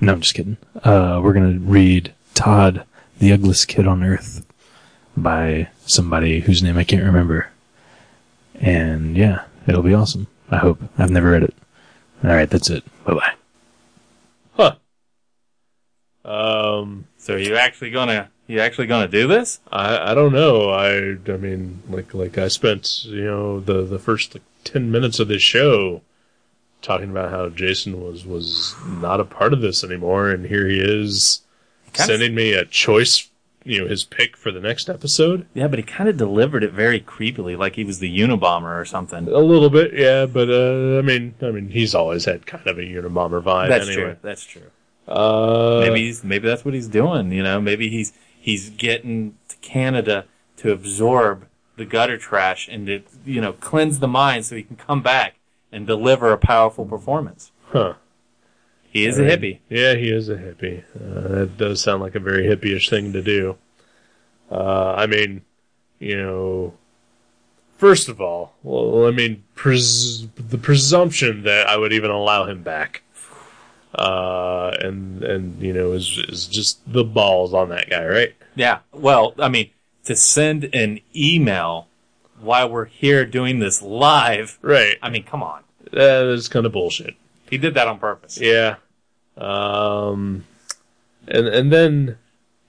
No, 0.00 0.12
I'm 0.12 0.20
just 0.20 0.34
kidding. 0.34 0.58
Uh, 0.84 1.20
we're 1.22 1.32
gonna 1.32 1.58
read 1.58 2.12
Todd, 2.36 2.84
the 3.18 3.32
ugliest 3.32 3.66
kid 3.66 3.86
on 3.88 4.04
earth, 4.04 4.46
by 5.16 5.68
somebody 5.86 6.40
whose 6.40 6.62
name 6.62 6.76
I 6.76 6.84
can't 6.84 7.02
remember. 7.02 7.50
And 8.60 9.16
yeah, 9.16 9.44
it'll 9.66 9.82
be 9.82 9.94
awesome. 9.94 10.26
I 10.50 10.58
hope. 10.58 10.80
I've 10.98 11.10
never 11.10 11.30
read 11.30 11.42
it. 11.42 11.54
Alright, 12.24 12.50
that's 12.50 12.70
it. 12.70 12.84
Bye 13.04 13.14
bye. 13.14 13.34
Huh. 16.24 16.30
Um, 16.30 17.06
So 17.18 17.34
are 17.34 17.38
you 17.38 17.56
actually 17.56 17.90
gonna 17.90 18.30
you 18.46 18.60
actually 18.60 18.86
gonna 18.86 19.08
do 19.08 19.26
this? 19.26 19.58
I 19.72 20.12
I 20.12 20.14
don't 20.14 20.32
know. 20.32 20.70
I 20.70 21.16
I 21.30 21.36
mean, 21.36 21.82
like 21.88 22.14
like 22.14 22.38
I 22.38 22.48
spent 22.48 23.04
you 23.06 23.24
know 23.24 23.60
the 23.60 23.82
the 23.82 23.98
first 23.98 24.34
like 24.34 24.42
ten 24.64 24.90
minutes 24.90 25.18
of 25.18 25.28
this 25.28 25.42
show 25.42 26.02
talking 26.82 27.10
about 27.10 27.30
how 27.30 27.48
Jason 27.48 28.00
was 28.00 28.26
was 28.26 28.74
not 28.86 29.20
a 29.20 29.24
part 29.24 29.52
of 29.52 29.60
this 29.60 29.82
anymore, 29.82 30.30
and 30.30 30.46
here 30.46 30.68
he 30.68 30.78
is 30.80 31.42
Kind 31.96 32.10
of- 32.10 32.14
sending 32.16 32.34
me 32.34 32.52
a 32.52 32.64
choice, 32.64 33.28
you 33.64 33.80
know, 33.82 33.88
his 33.88 34.04
pick 34.04 34.36
for 34.36 34.52
the 34.52 34.60
next 34.60 34.88
episode. 34.88 35.46
Yeah, 35.54 35.66
but 35.68 35.78
he 35.78 35.82
kind 35.82 36.08
of 36.08 36.16
delivered 36.16 36.62
it 36.62 36.72
very 36.72 37.00
creepily, 37.00 37.56
like 37.58 37.74
he 37.76 37.84
was 37.84 37.98
the 37.98 38.18
Unabomber 38.18 38.80
or 38.80 38.84
something. 38.84 39.26
A 39.28 39.38
little 39.38 39.70
bit, 39.70 39.92
yeah, 39.94 40.26
but 40.26 40.48
uh, 40.50 40.98
I 40.98 41.02
mean, 41.02 41.34
I 41.42 41.50
mean, 41.50 41.70
he's 41.70 41.94
always 41.94 42.24
had 42.26 42.46
kind 42.46 42.66
of 42.66 42.78
a 42.78 42.82
Unabomber 42.82 43.42
vibe. 43.42 43.68
That's 43.68 43.88
anyway. 43.88 44.02
true. 44.02 44.16
That's 44.22 44.44
true. 44.44 44.70
Uh, 45.08 45.78
maybe 45.86 46.00
he's 46.06 46.24
maybe 46.24 46.48
that's 46.48 46.64
what 46.64 46.74
he's 46.74 46.88
doing. 46.88 47.30
You 47.32 47.42
know, 47.42 47.60
maybe 47.60 47.88
he's 47.88 48.12
he's 48.40 48.70
getting 48.70 49.36
to 49.48 49.56
Canada 49.58 50.24
to 50.58 50.72
absorb 50.72 51.46
the 51.76 51.84
gutter 51.84 52.16
trash 52.16 52.68
and 52.68 52.86
to 52.86 53.02
you 53.24 53.40
know 53.40 53.52
cleanse 53.52 53.98
the 54.00 54.08
mind 54.08 54.46
so 54.46 54.56
he 54.56 54.62
can 54.62 54.76
come 54.76 55.02
back 55.02 55.34
and 55.70 55.86
deliver 55.86 56.32
a 56.32 56.38
powerful 56.38 56.84
performance. 56.84 57.52
huh? 57.66 57.94
He 58.96 59.06
is 59.06 59.18
a 59.18 59.24
hippie. 59.24 59.58
Yeah, 59.68 59.94
he 59.94 60.10
is 60.10 60.30
a 60.30 60.36
hippie. 60.36 60.82
Uh, 60.94 61.28
that 61.28 61.58
does 61.58 61.82
sound 61.82 62.00
like 62.00 62.14
a 62.14 62.20
very 62.20 62.44
hippie-ish 62.44 62.88
thing 62.88 63.12
to 63.12 63.20
do. 63.20 63.56
Uh, 64.50 64.94
I 64.96 65.06
mean, 65.06 65.42
you 65.98 66.16
know, 66.16 66.72
first 67.76 68.08
of 68.08 68.22
all, 68.22 68.54
well, 68.62 69.06
I 69.06 69.10
mean, 69.10 69.44
pres- 69.54 70.26
the 70.36 70.56
presumption 70.56 71.42
that 71.42 71.68
I 71.68 71.76
would 71.76 71.92
even 71.92 72.10
allow 72.10 72.46
him 72.46 72.62
back, 72.62 73.02
uh, 73.94 74.74
and 74.80 75.22
and 75.22 75.60
you 75.60 75.74
know, 75.74 75.92
is 75.92 76.18
is 76.28 76.46
just 76.46 76.80
the 76.90 77.04
balls 77.04 77.52
on 77.52 77.68
that 77.68 77.90
guy, 77.90 78.06
right? 78.06 78.34
Yeah. 78.54 78.78
Well, 78.92 79.34
I 79.38 79.50
mean, 79.50 79.70
to 80.04 80.16
send 80.16 80.70
an 80.74 81.00
email 81.14 81.88
while 82.40 82.70
we're 82.70 82.86
here 82.86 83.26
doing 83.26 83.58
this 83.58 83.82
live. 83.82 84.58
Right. 84.62 84.96
I 85.02 85.10
mean, 85.10 85.24
come 85.24 85.42
on. 85.42 85.64
That 85.92 86.26
is 86.26 86.48
kind 86.48 86.64
of 86.64 86.72
bullshit. 86.72 87.14
He 87.50 87.58
did 87.58 87.74
that 87.74 87.88
on 87.88 87.98
purpose. 87.98 88.38
Yeah. 88.40 88.76
Um, 89.36 90.44
and 91.28 91.46
and 91.46 91.72
then, 91.72 92.18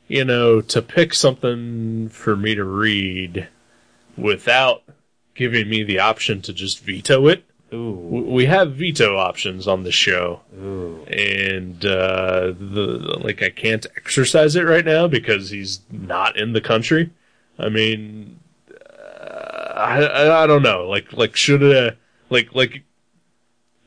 you 0.07 0.25
know, 0.25 0.61
to 0.61 0.81
pick 0.81 1.13
something 1.13 2.09
for 2.09 2.35
me 2.35 2.55
to 2.55 2.63
read 2.63 3.47
without 4.17 4.83
giving 5.35 5.69
me 5.69 5.83
the 5.83 5.99
option 5.99 6.41
to 6.41 6.53
just 6.53 6.83
veto 6.83 7.27
it. 7.27 7.43
Ooh. 7.73 8.23
We 8.29 8.45
have 8.45 8.75
veto 8.75 9.17
options 9.17 9.67
on 9.67 9.83
the 9.83 9.91
show, 9.91 10.41
Ooh. 10.57 11.03
and 11.05 11.85
uh, 11.85 12.53
the 12.57 13.17
like 13.21 13.43
I 13.43 13.49
can't 13.49 13.85
exercise 13.97 14.55
it 14.55 14.61
right 14.61 14.85
now 14.85 15.07
because 15.07 15.49
he's 15.49 15.81
not 15.91 16.37
in 16.37 16.53
the 16.53 16.61
country. 16.61 17.11
I 17.59 17.67
mean, 17.67 18.39
uh, 18.71 19.73
I, 19.75 20.01
I 20.01 20.43
I 20.43 20.47
don't 20.47 20.63
know. 20.63 20.87
Like 20.87 21.11
like 21.11 21.35
should 21.35 21.61
uh 21.61 21.91
like 22.29 22.55
like 22.55 22.83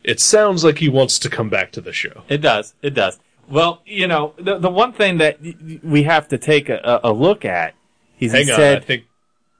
it 0.04 0.20
sounds 0.20 0.64
like 0.64 0.78
he 0.78 0.88
wants 0.88 1.18
to 1.20 1.28
come 1.28 1.48
back 1.48 1.72
to 1.72 1.80
the 1.80 1.92
show. 1.92 2.22
It 2.28 2.38
does. 2.38 2.74
It 2.82 2.94
does. 2.94 3.18
Well, 3.48 3.82
you 3.84 4.06
know, 4.06 4.34
the 4.38 4.58
the 4.58 4.70
one 4.70 4.92
thing 4.92 5.18
that 5.18 5.38
we 5.82 6.04
have 6.04 6.28
to 6.28 6.38
take 6.38 6.68
a, 6.68 7.00
a 7.02 7.12
look 7.12 7.44
at 7.44 7.74
is 8.18 8.32
Hang 8.32 8.46
he 8.46 8.52
on, 8.52 8.56
said, 8.56 8.78
I 8.78 8.80
think 8.80 9.04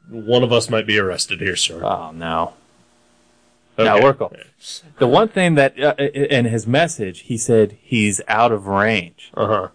one 0.09 0.43
of 0.43 0.53
us 0.53 0.71
might 0.71 0.87
be 0.87 0.99
arrested 0.99 1.41
here, 1.41 1.57
sir. 1.57 1.85
Oh 1.85 2.12
no. 2.12 2.55
No, 3.79 3.99
we're 4.03 4.12
cool. 4.12 4.33
The 4.99 5.07
one 5.07 5.29
thing 5.29 5.55
that 5.55 5.81
uh, 5.83 5.95
in 5.97 6.45
his 6.45 6.67
message 6.67 7.21
he 7.21 7.39
said 7.39 7.79
he's 7.81 8.21
out 8.29 8.53
of 8.53 8.67
range. 8.67 9.31
Uh 9.35 9.47
huh. 9.47 9.69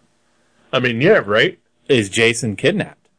I 0.72 0.80
mean, 0.80 1.02
yeah, 1.02 1.24
right. 1.26 1.58
Is 1.88 2.10
Jason 2.10 2.56
kidnapped? 2.56 3.10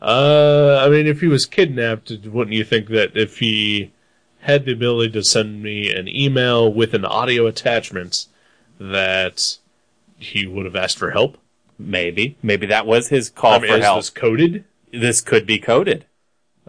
Uh, 0.00 0.82
I 0.82 0.88
mean, 0.88 1.06
if 1.06 1.20
he 1.20 1.26
was 1.26 1.44
kidnapped, 1.44 2.10
wouldn't 2.24 2.56
you 2.56 2.64
think 2.64 2.88
that 2.88 3.16
if 3.16 3.38
he 3.38 3.92
had 4.40 4.64
the 4.64 4.72
ability 4.72 5.12
to 5.12 5.22
send 5.22 5.62
me 5.62 5.92
an 5.92 6.08
email 6.08 6.72
with 6.72 6.94
an 6.94 7.04
audio 7.04 7.46
attachment, 7.46 8.26
that 8.78 9.58
he 10.18 10.46
would 10.46 10.64
have 10.64 10.76
asked 10.76 10.98
for 10.98 11.10
help? 11.10 11.38
Maybe. 11.78 12.36
Maybe 12.42 12.66
that 12.66 12.86
was 12.86 13.08
his 13.08 13.30
call 13.30 13.54
I 13.54 13.58
mean, 13.58 13.70
for 13.70 13.76
is 13.78 13.84
help. 13.84 13.98
this 13.98 14.10
coded? 14.10 14.64
This 14.92 15.20
could 15.20 15.46
be 15.46 15.58
coded. 15.58 16.06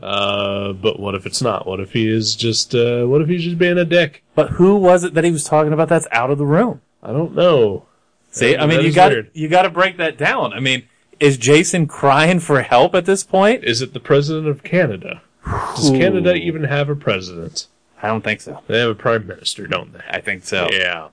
Uh, 0.02 0.73
but 0.73 0.99
what 0.99 1.15
if 1.15 1.26
it's 1.26 1.41
not? 1.41 1.68
What 1.68 1.80
if 1.80 1.93
he 1.93 2.07
is 2.07 2.35
just, 2.35 2.73
uh, 2.73 3.06
what 3.06 3.22
if 3.22 3.27
he's 3.27 3.43
just 3.43 3.57
being 3.57 3.77
a 3.77 3.85
dick? 3.85 4.23
But 4.35 4.52
who 4.52 4.76
was 4.76 5.03
it 5.03 5.14
that 5.14 5.23
he 5.23 5.31
was 5.31 5.43
talking 5.43 5.73
about 5.73 5.89
that's 5.89 6.07
out 6.11 6.31
of 6.31 6.38
the 6.38 6.45
room? 6.45 6.81
I 7.03 7.11
don't 7.11 7.35
know. 7.35 7.85
See, 8.31 8.56
I 8.56 8.65
mean, 8.65 8.77
that 8.77 8.85
you 8.85 8.93
got 8.93 9.35
you 9.35 9.49
got 9.49 9.64
to 9.64 9.69
break 9.69 9.98
that 9.98 10.18
down. 10.18 10.53
I 10.53 10.61
mean, 10.61 10.88
is 11.19 11.38
Jason 11.38 11.85
crying 11.85 12.39
for 12.39 12.61
help 12.61 12.95
at 12.95 13.06
this 13.06 13.23
point? 13.23 13.64
Is 13.65 13.81
it 13.81 13.93
the 13.93 13.99
president 13.99 14.48
of 14.48 14.64
Canada? 14.64 15.22
Does 15.45 15.89
Ooh. 15.89 15.97
Canada 15.97 16.35
even 16.35 16.63
have 16.65 16.89
a 16.89 16.95
president? 16.95 17.68
I 18.01 18.07
don't 18.07 18.23
think 18.23 18.41
so. 18.41 18.61
They 18.68 18.80
have 18.80 18.89
a 18.89 18.95
prime 18.95 19.27
minister, 19.27 19.68
don't 19.68 19.93
they? 19.93 20.01
I 20.09 20.22
think 20.22 20.43
so. 20.43 20.68
Yeah. 20.72 21.09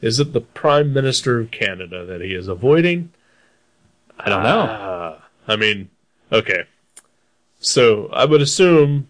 Is 0.00 0.18
it 0.18 0.32
the 0.32 0.40
prime 0.40 0.92
minister 0.92 1.40
of 1.40 1.50
Canada 1.50 2.04
that 2.04 2.20
he 2.20 2.34
is 2.34 2.48
avoiding? 2.48 3.12
I 4.18 4.28
don't 4.28 4.42
know. 4.42 4.66
Ah, 4.68 5.28
I 5.48 5.56
mean, 5.56 5.90
okay. 6.30 6.64
So 7.60 8.08
I 8.12 8.24
would 8.24 8.40
assume. 8.42 9.08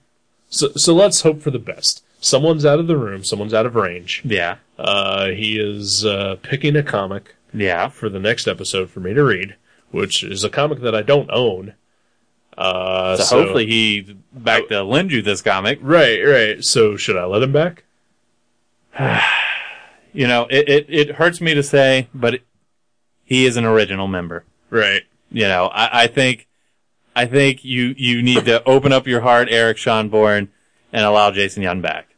So, 0.48 0.68
so 0.76 0.94
let's 0.94 1.22
hope 1.22 1.40
for 1.40 1.50
the 1.50 1.58
best. 1.58 2.04
Someone's 2.20 2.64
out 2.64 2.78
of 2.78 2.86
the 2.86 2.96
room. 2.96 3.24
Someone's 3.24 3.54
out 3.54 3.66
of 3.66 3.74
range. 3.74 4.22
yeah, 4.24 4.56
Uh, 4.78 5.28
he 5.28 5.58
is 5.58 6.04
uh, 6.04 6.36
picking 6.42 6.76
a 6.76 6.82
comic 6.82 7.34
yeah. 7.52 7.88
for 7.88 8.08
the 8.08 8.20
next 8.20 8.46
episode 8.46 8.90
for 8.90 9.00
me 9.00 9.12
to 9.14 9.24
read, 9.24 9.56
which 9.90 10.22
is 10.22 10.44
a 10.44 10.50
comic 10.50 10.80
that 10.80 10.94
I 10.94 11.02
don't 11.02 11.30
own. 11.32 11.74
Uh, 12.56 13.16
So, 13.16 13.22
so, 13.24 13.38
hopefully 13.42 13.66
he 13.66 14.16
back 14.32 14.68
to 14.68 14.82
lend 14.82 15.10
you 15.12 15.22
this 15.22 15.40
comic. 15.42 15.78
right, 15.82 16.20
right. 16.22 16.64
So 16.64 16.96
should 16.96 17.16
I 17.16 17.24
let 17.24 17.42
him 17.42 17.52
back? 17.52 17.84
You 20.14 20.26
know, 20.26 20.46
it 20.50 20.68
it, 20.68 20.86
it 20.90 21.10
hurts 21.12 21.40
me 21.40 21.54
to 21.54 21.62
say, 21.62 22.08
but 22.12 22.34
it, 22.34 22.42
he 23.24 23.46
is 23.46 23.56
an 23.56 23.64
original 23.64 24.06
member. 24.06 24.44
Right. 24.68 25.04
You 25.30 25.48
know, 25.48 25.68
I, 25.68 26.02
I 26.02 26.06
think 26.06 26.48
I 27.16 27.24
think 27.24 27.64
you 27.64 27.94
you 27.96 28.20
need 28.20 28.44
to 28.44 28.62
open 28.64 28.92
up 28.92 29.06
your 29.06 29.22
heart, 29.22 29.48
Eric 29.50 29.78
Schonborn, 29.78 30.48
and 30.92 31.04
allow 31.06 31.30
Jason 31.30 31.62
Young 31.62 31.80
back. 31.80 32.08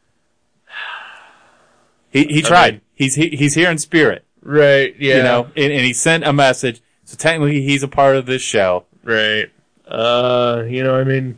He 2.09 2.25
he 2.25 2.41
tried. 2.41 2.73
mean- 2.75 2.81
he's 2.95 3.15
he, 3.15 3.29
he's 3.29 3.53
here 3.55 3.69
in 3.71 3.77
spirit. 3.77 4.25
Right. 4.41 4.93
Yeah. 4.99 5.15
You 5.17 5.23
know, 5.23 5.43
and, 5.55 5.71
and 5.71 5.85
he 5.85 5.93
sent 5.93 6.25
a 6.25 6.33
message. 6.33 6.81
So 7.05 7.15
technically, 7.15 7.61
he's 7.61 7.81
a 7.83 7.87
part 7.87 8.17
of 8.17 8.25
this 8.25 8.41
show. 8.41 8.85
Right. 9.05 9.49
Uh, 9.87 10.63
you 10.67 10.83
know, 10.83 10.95
I 10.95 11.03
mean, 11.03 11.37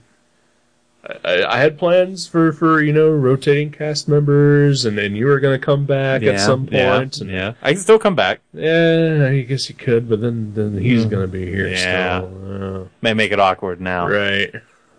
I, 1.24 1.44
I 1.44 1.58
had 1.60 1.78
plans 1.78 2.28
for, 2.28 2.52
for, 2.52 2.82
you 2.82 2.92
know, 2.94 3.10
rotating 3.10 3.72
cast 3.72 4.08
members 4.08 4.84
and 4.86 4.98
then 4.98 5.16
you 5.16 5.26
were 5.26 5.40
going 5.40 5.60
to 5.60 5.66
come 5.66 5.86
back 5.86 6.22
at 6.24 6.40
some 6.40 6.62
point. 6.62 6.74
yeah, 6.74 7.02
and, 7.02 7.30
yeah. 7.30 7.54
I 7.62 7.74
can 7.74 7.82
still 7.82 8.00
come 8.00 8.16
back. 8.16 8.40
yeah, 8.54 9.28
I 9.32 9.42
guess 9.42 9.70
you 9.70 9.76
could, 9.76 10.10
but 10.10 10.22
then, 10.22 10.54
then 10.54 10.78
he's 10.78 11.06
Mm. 11.06 11.10
going 11.10 11.22
to 11.24 11.32
be 11.32 11.46
here 11.46 11.68
Yeah. 11.68 12.20
still. 12.20 12.90
May 13.02 13.14
make 13.14 13.32
it 13.32 13.40
awkward 13.40 13.80
now. 13.82 14.08
Uh, 14.08 14.10
right. 14.10 14.54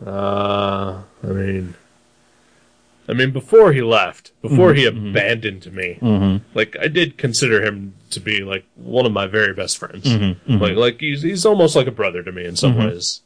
Uh, 0.06 1.02
I 1.24 1.26
mean, 1.26 1.74
I 3.10 3.14
mean, 3.14 3.30
before 3.32 3.72
he 3.72 3.80
left, 3.82 4.32
before 4.42 4.74
he 4.74 4.84
abandoned 4.84 5.72
me, 5.72 5.98
Mm-hmm. 6.00 6.44
like 6.56 6.76
I 6.80 6.88
did 6.88 7.16
consider 7.18 7.64
him 7.64 7.94
to 8.10 8.20
be 8.20 8.44
like 8.44 8.64
one 8.76 9.06
of 9.06 9.12
my 9.12 9.26
very 9.26 9.54
best 9.54 9.78
friends. 9.78 10.04
Mm-hmm. 10.04 10.58
Like, 10.58 10.76
like 10.76 11.00
he's 11.00 11.22
he's 11.22 11.44
almost 11.46 11.74
like 11.74 11.86
a 11.86 11.90
brother 11.90 12.22
to 12.22 12.30
me 12.30 12.44
in 12.44 12.54
some 12.54 12.76
ways. 12.76 13.22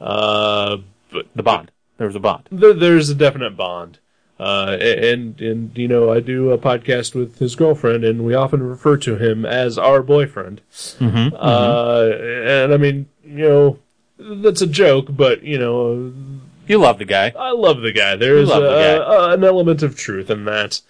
Uh, 0.00 0.78
but 1.12 1.26
The 1.34 1.42
bond. 1.42 1.70
There 1.98 2.06
was 2.06 2.16
a 2.16 2.20
bond. 2.20 2.48
there, 2.50 2.72
there's 2.72 3.10
a 3.10 3.14
definite 3.14 3.56
bond. 3.56 3.98
Uh, 4.38 4.78
and 4.80 5.38
and 5.42 5.76
you 5.76 5.86
know, 5.86 6.10
I 6.10 6.20
do 6.20 6.50
a 6.50 6.56
podcast 6.56 7.14
with 7.14 7.38
his 7.40 7.54
girlfriend, 7.54 8.04
and 8.04 8.24
we 8.24 8.32
often 8.34 8.62
refer 8.62 8.96
to 8.96 9.16
him 9.18 9.44
as 9.44 9.76
our 9.76 10.02
boyfriend. 10.02 10.62
Mm-hmm. 10.72 11.34
Uh, 11.38 12.08
and 12.62 12.72
I 12.72 12.76
mean, 12.78 13.06
you 13.22 13.46
know, 13.46 13.78
that's 14.18 14.62
a 14.62 14.66
joke, 14.66 15.08
but 15.10 15.42
you 15.42 15.58
know, 15.58 16.14
You 16.66 16.78
love 16.78 16.96
the 16.98 17.04
guy. 17.04 17.34
I 17.38 17.50
love 17.52 17.82
the 17.82 17.92
guy. 17.92 18.16
There's 18.16 18.48
love 18.48 18.62
the 18.62 18.68
guy. 18.70 18.84
a- 19.30 19.34
an 19.34 19.44
element 19.44 19.82
of 19.82 19.94
truth 19.94 20.30
in 20.30 20.46
that. 20.46 20.80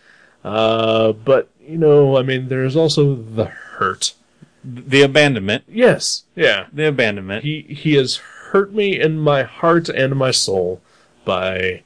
Uh, 0.45 1.11
but 1.13 1.49
you 1.61 1.77
know, 1.77 2.17
I 2.17 2.23
mean, 2.23 2.49
there's 2.51 2.77
also 2.77 3.17
the 3.17 3.47
hurt. 3.47 4.15
The 4.63 5.03
abandonment. 5.03 5.65
Yes, 5.67 6.23
yeah. 6.37 6.67
The 6.73 6.87
abandonment. 6.87 7.43
He 7.43 7.63
he 7.63 7.95
has 7.95 8.21
hurt 8.51 8.73
me 8.73 8.99
in 9.01 9.19
my 9.19 9.43
heart 9.43 9.89
and 9.89 10.17
my 10.17 10.31
soul 10.31 10.81
by 11.25 11.83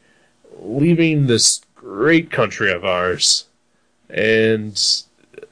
leaving 0.59 1.27
this 1.27 1.61
great 1.75 2.31
country 2.31 2.73
of 2.73 2.85
ours, 2.85 3.47
and 4.09 5.03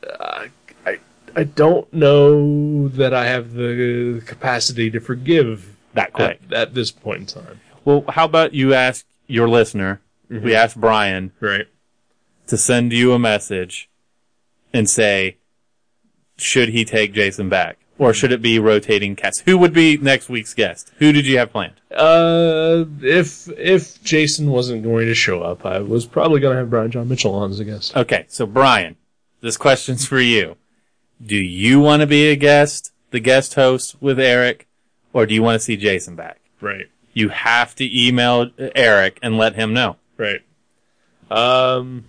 uh, 0.09 0.47
I 0.87 0.99
I 1.37 1.45
don't 1.45 1.93
know 1.93 2.89
that 2.89 3.13
I 3.15 3.27
have 3.27 3.53
the 3.55 4.23
capacity 4.27 4.91
to 4.91 5.01
forgive 5.01 5.77
That 5.95 6.13
quick. 6.13 6.41
at, 6.51 6.53
at 6.53 6.75
this 6.75 6.91
point 6.91 7.21
in 7.21 7.27
time. 7.27 7.61
Well, 7.85 8.05
how 8.09 8.25
about 8.25 8.55
you 8.55 8.75
ask 8.75 9.05
your 9.27 9.49
listener? 9.49 10.01
We 10.31 10.55
asked 10.55 10.81
Brian 10.81 11.33
Right. 11.41 11.67
to 12.47 12.57
send 12.57 12.93
you 12.95 13.13
a 13.13 13.19
message 13.19 13.91
and 14.73 14.89
say, 14.89 15.37
should 16.39 16.71
he 16.71 16.87
take 16.87 17.13
Jason 17.13 17.51
back? 17.51 17.79
Or 18.03 18.13
should 18.13 18.33
it 18.33 18.43
be 18.43 18.59
rotating 18.59 19.15
cast? 19.15 19.43
Who 19.43 19.57
would 19.59 19.73
be 19.73 19.97
next 19.97 20.29
week's 20.29 20.55
guest? 20.55 20.91
Who 20.97 21.13
did 21.13 21.25
you 21.25 21.39
have 21.39 21.53
planned? 21.53 21.75
Uh, 21.89 22.85
if 23.01 23.49
if 23.51 24.03
Jason 24.03 24.51
wasn't 24.51 24.83
going 24.83 25.07
to 25.07 25.15
show 25.15 25.41
up, 25.41 25.65
I 25.65 25.79
was 25.79 26.05
probably 26.05 26.41
going 26.41 26.55
to 26.55 26.59
have 26.59 26.69
Brian 26.69 26.91
John 26.91 27.09
Mitchell 27.09 27.33
on 27.33 27.53
as 27.53 27.61
a 27.61 27.65
guest. 27.65 27.97
Okay, 27.97 28.25
so 28.27 28.45
Brian, 28.45 28.97
this 29.41 29.57
question's 29.57 30.05
for 30.05 30.19
you. 30.19 30.57
Do 31.25 31.37
you 31.37 31.79
want 31.79 32.01
to 32.01 32.09
be 32.09 32.29
a 32.29 32.35
guest, 32.35 32.93
the 33.13 33.21
guest 33.21 33.55
host 33.55 33.95
with 34.03 34.19
Eric, 34.19 34.67
or 35.13 35.25
do 35.25 35.33
you 35.33 35.43
want 35.45 35.55
to 35.55 35.65
see 35.65 35.77
Jason 35.77 36.17
back? 36.17 36.41
Right. 36.61 36.89
You 37.13 37.29
have 37.29 37.77
to 37.77 37.89
email 37.89 38.51
Eric 38.75 39.21
and 39.23 39.39
let 39.39 39.55
him 39.55 39.73
know. 39.73 39.95
Right. 40.17 40.41
Um. 41.31 42.07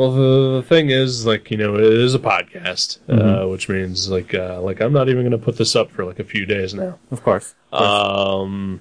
Well, 0.00 0.12
the, 0.12 0.56
the 0.56 0.62
thing 0.62 0.88
is, 0.88 1.26
like 1.26 1.50
you 1.50 1.58
know, 1.58 1.74
it 1.74 1.84
is 1.84 2.14
a 2.14 2.18
podcast, 2.18 3.00
uh, 3.06 3.46
which 3.46 3.68
means 3.68 4.08
like 4.08 4.32
uh, 4.32 4.58
like 4.62 4.80
I'm 4.80 4.94
not 4.94 5.10
even 5.10 5.24
going 5.24 5.38
to 5.38 5.44
put 5.44 5.58
this 5.58 5.76
up 5.76 5.90
for 5.90 6.06
like 6.06 6.18
a 6.18 6.24
few 6.24 6.46
days 6.46 6.72
now. 6.72 6.98
Of 7.10 7.22
course. 7.22 7.54
Um. 7.70 8.80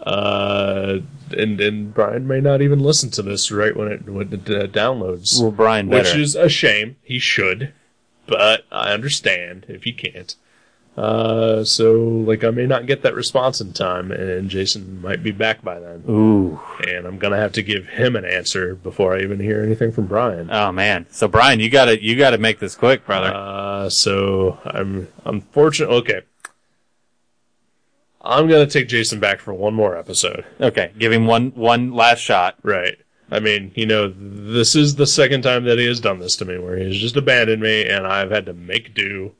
Uh, 0.00 1.00
and 1.36 1.60
and 1.60 1.92
Brian 1.92 2.26
may 2.26 2.40
not 2.40 2.62
even 2.62 2.78
listen 2.78 3.10
to 3.10 3.22
this 3.22 3.52
right 3.52 3.76
when 3.76 3.88
it 3.88 4.08
when 4.08 4.32
it 4.32 4.48
uh, 4.48 4.66
downloads, 4.66 5.38
well, 5.38 5.50
Brian 5.50 5.90
better. 5.90 6.08
which 6.08 6.16
is 6.16 6.34
a 6.34 6.48
shame. 6.48 6.96
He 7.02 7.18
should, 7.18 7.74
but 8.26 8.64
I 8.72 8.94
understand 8.94 9.66
if 9.68 9.84
he 9.84 9.92
can't. 9.92 10.36
Uh, 10.96 11.64
so 11.64 11.94
like 11.94 12.44
I 12.44 12.50
may 12.50 12.66
not 12.66 12.86
get 12.86 13.02
that 13.02 13.14
response 13.14 13.60
in 13.60 13.72
time, 13.72 14.12
and 14.12 14.48
Jason 14.48 15.02
might 15.02 15.22
be 15.22 15.32
back 15.32 15.62
by 15.62 15.80
then 15.80 16.04
Ooh. 16.08 16.60
and 16.86 17.04
I'm 17.06 17.18
gonna 17.18 17.36
have 17.36 17.52
to 17.52 17.62
give 17.62 17.88
him 17.88 18.14
an 18.14 18.24
answer 18.24 18.76
before 18.76 19.16
I 19.16 19.22
even 19.22 19.40
hear 19.40 19.62
anything 19.62 19.90
from 19.90 20.06
Brian. 20.06 20.48
Oh 20.52 20.70
man. 20.70 21.06
So 21.10 21.26
Brian, 21.26 21.58
you 21.58 21.68
gotta, 21.68 22.00
you 22.02 22.16
gotta 22.16 22.38
make 22.38 22.60
this 22.60 22.76
quick, 22.76 23.04
brother. 23.06 23.32
Uh, 23.34 23.90
so 23.90 24.58
I'm 24.64 25.08
unfortunate. 25.24 25.90
Okay, 25.90 26.20
I'm 28.24 28.48
gonna 28.48 28.66
take 28.66 28.88
Jason 28.88 29.20
back 29.20 29.38
for 29.38 29.52
one 29.52 29.74
more 29.74 29.96
episode. 29.96 30.44
okay. 30.60 30.92
Give 30.98 31.12
him 31.12 31.26
one, 31.26 31.50
one 31.50 31.92
last 31.92 32.20
shot. 32.20 32.56
Right. 32.62 32.96
I 33.30 33.40
mean, 33.40 33.72
you 33.74 33.86
know, 33.86 34.12
this 34.16 34.74
is 34.74 34.96
the 34.96 35.06
second 35.06 35.42
time 35.42 35.64
that 35.64 35.78
he 35.78 35.86
has 35.86 36.00
done 36.00 36.20
this 36.20 36.36
to 36.36 36.44
me, 36.44 36.58
where 36.58 36.76
he 36.76 36.84
has 36.84 36.96
just 36.96 37.16
abandoned 37.16 37.62
me, 37.62 37.86
and 37.86 38.06
I've 38.06 38.30
had 38.30 38.46
to 38.46 38.54
make 38.54 38.94
do. 38.94 39.32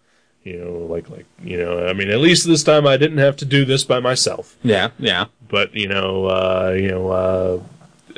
You 0.45 0.63
know, 0.63 0.73
like 0.93 1.09
like 1.11 1.25
you 1.43 1.57
know, 1.57 1.87
I 1.87 1.93
mean, 1.95 2.11
at 2.11 2.21
least 2.21 2.47
this 2.47 2.63
time 2.63 2.87
I 2.87 2.97
didn't 2.99 3.19
have 3.19 3.37
to 3.39 3.45
do 3.47 3.65
this 3.65 3.83
by 3.83 3.99
myself. 4.01 4.57
Yeah. 4.63 4.91
Yeah. 4.99 5.27
but 5.49 5.75
you 5.75 5.89
know, 5.89 6.27
uh, 6.27 6.75
you 6.77 6.89
know, 6.89 7.09
uh, 7.11 7.61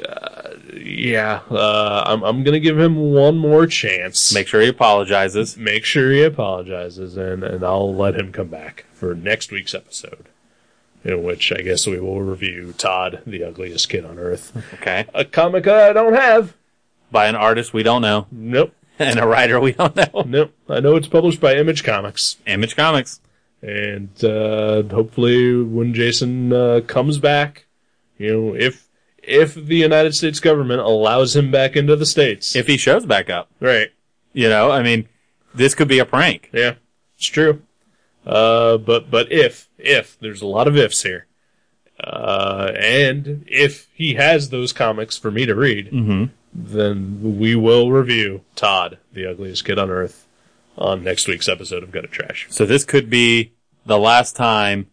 uh, 0.04 0.50
yeah, 0.76 1.40
uh, 1.50 2.02
I'm 2.06 2.22
I'm 2.24 2.42
gonna 2.42 2.58
give 2.60 2.78
him 2.78 2.96
one 2.96 3.38
more 3.38 3.66
chance. 3.66 4.34
Make 4.34 4.48
sure 4.48 4.60
he 4.60 4.68
apologizes. 4.68 5.56
make 5.56 5.84
sure 5.84 6.10
he 6.10 6.22
apologizes, 6.24 7.16
and 7.16 7.44
and 7.44 7.64
I'll 7.64 7.94
let 7.94 8.16
him 8.16 8.32
come 8.32 8.48
back 8.48 8.86
for 8.92 9.14
next 9.14 9.52
week's 9.52 9.74
episode, 9.74 10.26
in 11.04 11.22
which 11.22 11.52
I 11.52 11.62
guess 11.62 11.86
we 11.86 12.00
will 12.00 12.22
review 12.22 12.74
Todd, 12.76 13.22
the 13.26 13.44
ugliest 13.44 13.88
kid 13.88 14.04
on 14.04 14.18
earth, 14.18 14.52
Okay. 14.74 15.06
a 15.14 15.24
comic 15.24 15.66
I 15.68 15.92
don't 15.92 16.14
have. 16.14 16.54
By 17.12 17.26
an 17.28 17.36
artist 17.36 17.72
we 17.72 17.84
don't 17.84 18.02
know 18.02 18.26
Nope, 18.32 18.74
and 18.98 19.18
a 19.18 19.26
writer 19.26 19.60
we 19.60 19.72
don't 19.72 19.94
know. 19.96 20.22
nope. 20.26 20.54
I 20.68 20.80
know 20.80 20.96
it's 20.96 21.08
published 21.08 21.40
by 21.40 21.54
Image 21.56 21.84
Comics. 21.84 22.36
Image 22.46 22.76
Comics. 22.76 23.20
And 23.62 24.10
uh, 24.24 24.82
hopefully, 24.84 25.62
when 25.62 25.94
Jason 25.94 26.52
uh, 26.52 26.80
comes 26.86 27.18
back, 27.18 27.66
you 28.18 28.32
know, 28.32 28.54
if 28.54 28.86
if 29.22 29.54
the 29.54 29.76
United 29.76 30.14
States 30.14 30.38
government 30.40 30.80
allows 30.80 31.34
him 31.34 31.50
back 31.50 31.74
into 31.74 31.96
the 31.96 32.06
states, 32.06 32.54
If 32.54 32.66
he 32.68 32.76
shows 32.76 33.06
back 33.06 33.28
up, 33.30 33.50
right? 33.60 33.88
you 34.32 34.48
know, 34.48 34.70
I 34.70 34.82
mean, 34.82 35.08
this 35.54 35.74
could 35.74 35.88
be 35.88 35.98
a 35.98 36.04
prank. 36.04 36.50
Yeah, 36.52 36.74
it's 37.16 37.26
true. 37.26 37.62
Uh, 38.24 38.76
but 38.76 39.10
but 39.10 39.32
if 39.32 39.68
if 39.78 40.18
there's 40.20 40.42
a 40.42 40.46
lot 40.46 40.68
of 40.68 40.76
ifs 40.76 41.02
here, 41.02 41.26
uh, 41.98 42.72
and 42.78 43.44
if 43.48 43.88
he 43.94 44.14
has 44.14 44.50
those 44.50 44.72
comics 44.72 45.16
for 45.16 45.30
me 45.30 45.46
to 45.46 45.54
read, 45.54 46.28
then 46.64 47.38
we 47.38 47.54
will 47.54 47.90
review 47.92 48.42
Todd, 48.54 48.98
the 49.12 49.26
ugliest 49.26 49.64
kid 49.64 49.78
on 49.78 49.90
earth, 49.90 50.26
on 50.78 51.04
next 51.04 51.28
week's 51.28 51.48
episode 51.48 51.82
of 51.82 51.90
Gutter 51.92 52.06
Trash. 52.08 52.46
So 52.50 52.64
this 52.66 52.84
could 52.84 53.10
be 53.10 53.52
the 53.84 53.98
last 53.98 54.34
time 54.36 54.88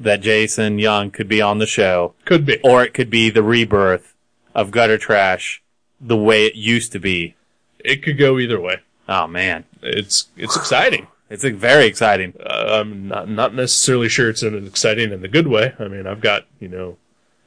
that 0.00 0.20
Jason 0.20 0.78
Young 0.78 1.10
could 1.10 1.28
be 1.28 1.40
on 1.40 1.58
the 1.58 1.66
show, 1.66 2.14
Could 2.24 2.44
be. 2.46 2.58
or 2.62 2.82
it 2.84 2.92
could 2.94 3.10
be 3.10 3.30
the 3.30 3.42
rebirth 3.42 4.14
of 4.54 4.70
Gutter 4.70 4.98
Trash 4.98 5.62
the 6.00 6.16
way 6.16 6.46
it 6.46 6.54
used 6.54 6.92
to 6.92 6.98
be. 6.98 7.34
It 7.78 8.02
could 8.02 8.18
go 8.18 8.38
either 8.38 8.60
way. 8.60 8.76
Oh 9.08 9.26
man, 9.26 9.64
It's 9.82 10.26
it's 10.36 10.56
exciting. 10.56 11.06
it's 11.30 11.44
uh, 11.44 11.50
very 11.54 11.86
exciting. 11.86 12.34
Uh, 12.40 12.80
I'm 12.80 13.06
not 13.08 13.28
not 13.28 13.54
necessarily 13.54 14.08
sure 14.08 14.28
it's 14.28 14.42
an 14.42 14.66
exciting 14.66 15.12
in 15.12 15.22
the 15.22 15.28
good 15.28 15.46
way. 15.46 15.72
I 15.78 15.88
mean, 15.88 16.06
I've 16.06 16.20
got 16.20 16.46
you 16.60 16.68
know, 16.68 16.96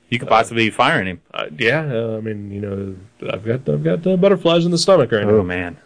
You 0.10 0.18
could 0.20 0.28
possibly 0.28 0.66
be 0.66 0.70
firing 0.72 1.08
him. 1.08 1.22
uh, 1.34 1.46
yeah. 1.58 1.82
Uh, 1.82 2.18
I 2.18 2.22
mean, 2.22 2.52
you 2.52 2.62
know, 2.62 2.96
I've 3.32 3.46
got 3.46 3.70
I've 3.70 3.84
got 3.84 4.06
uh, 4.08 4.18
butterflies 4.18 4.66
in 4.66 4.72
the 4.72 4.78
stomach 4.78 5.12
right 5.12 5.26
now. 5.26 5.34
Oh 5.34 5.44
man, 5.44 5.78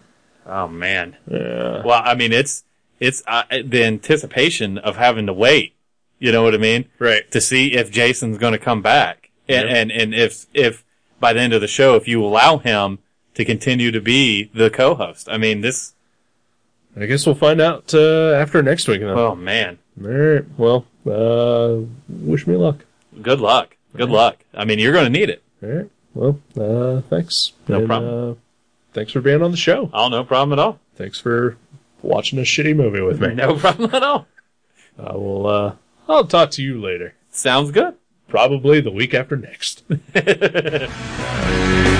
oh 0.46 0.68
man. 0.68 1.18
Yeah. 1.30 1.84
Well, 1.86 2.02
I 2.04 2.16
mean, 2.16 2.32
it's 2.32 2.64
it's 3.00 3.22
uh, 3.28 3.44
the 3.66 3.84
anticipation 3.84 4.78
of 4.78 4.96
having 4.96 5.26
to 5.28 5.34
wait. 5.34 5.76
You 6.20 6.32
know 6.32 6.42
what 6.44 6.54
I 6.54 6.58
mean? 6.58 6.86
Right. 7.00 7.30
To 7.32 7.42
see 7.42 7.74
if 7.74 7.92
Jason's 7.92 8.38
going 8.38 8.54
to 8.54 8.60
come 8.60 8.82
back, 8.82 9.30
and, 9.50 9.68
Yep. 9.68 9.76
and 9.78 9.92
and 9.92 10.14
if 10.16 10.46
if 10.54 10.86
by 11.20 11.34
the 11.34 11.42
end 11.42 11.52
of 11.54 11.60
the 11.62 11.68
show, 11.68 11.96
if 11.96 12.08
you 12.08 12.24
allow 12.24 12.60
him 12.60 13.00
to 13.34 13.44
continue 13.44 13.92
to 13.92 14.00
be 14.00 14.50
the 14.54 14.70
co-host, 14.70 15.28
I 15.30 15.38
mean, 15.38 15.62
this. 15.62 15.96
I 16.96 17.08
guess 17.08 17.26
we'll 17.26 17.36
find 17.36 17.60
out 17.60 17.94
uh, 17.94 18.34
after 18.34 18.62
next 18.62 18.88
week. 18.88 19.00
Then. 19.02 19.10
Oh 19.10 19.36
man, 19.36 19.80
All 20.02 20.10
right. 20.10 20.46
Well, 20.58 20.86
uh, 21.06 21.82
wish 22.08 22.46
me 22.48 22.56
luck. 22.56 22.86
good 23.22 23.42
luck. 23.42 23.76
Good 23.96 24.10
luck. 24.10 24.38
I 24.54 24.66
mean, 24.66 24.80
you're 24.80 24.94
going 24.94 25.06
to 25.06 25.10
need 25.20 25.30
it. 25.30 25.44
All 25.62 25.70
right. 25.70 25.90
Well, 26.14 26.40
uh, 26.58 27.02
thanks. 27.10 27.54
No 27.68 27.86
problem. 27.86 28.32
Uh, 28.32 28.36
thanks 28.94 29.12
for 29.12 29.22
being 29.22 29.42
on 29.42 29.52
the 29.52 29.58
show. 29.58 29.90
Oh, 29.94 30.10
no 30.10 30.24
problem 30.24 30.58
at 30.58 30.64
all. 30.64 30.80
Thanks 30.96 31.20
for 31.20 31.58
watching 32.02 32.40
a 32.40 32.44
shitty 32.44 32.76
movie 32.76 33.02
with 33.02 33.22
me. 33.22 33.30
No 33.36 33.56
problem 33.56 33.94
at 33.94 34.04
all. 34.04 34.28
I 35.00 35.14
will. 35.14 35.48
Uh, 35.48 35.76
I'll 36.08 36.28
talk 36.28 36.52
to 36.52 36.64
you 36.64 36.80
later. 36.80 37.16
Sounds 37.32 37.72
good. 37.72 37.96
Probably 38.28 38.82
the 38.82 38.92
week 38.92 39.14
after 39.14 39.36
next. 39.36 39.84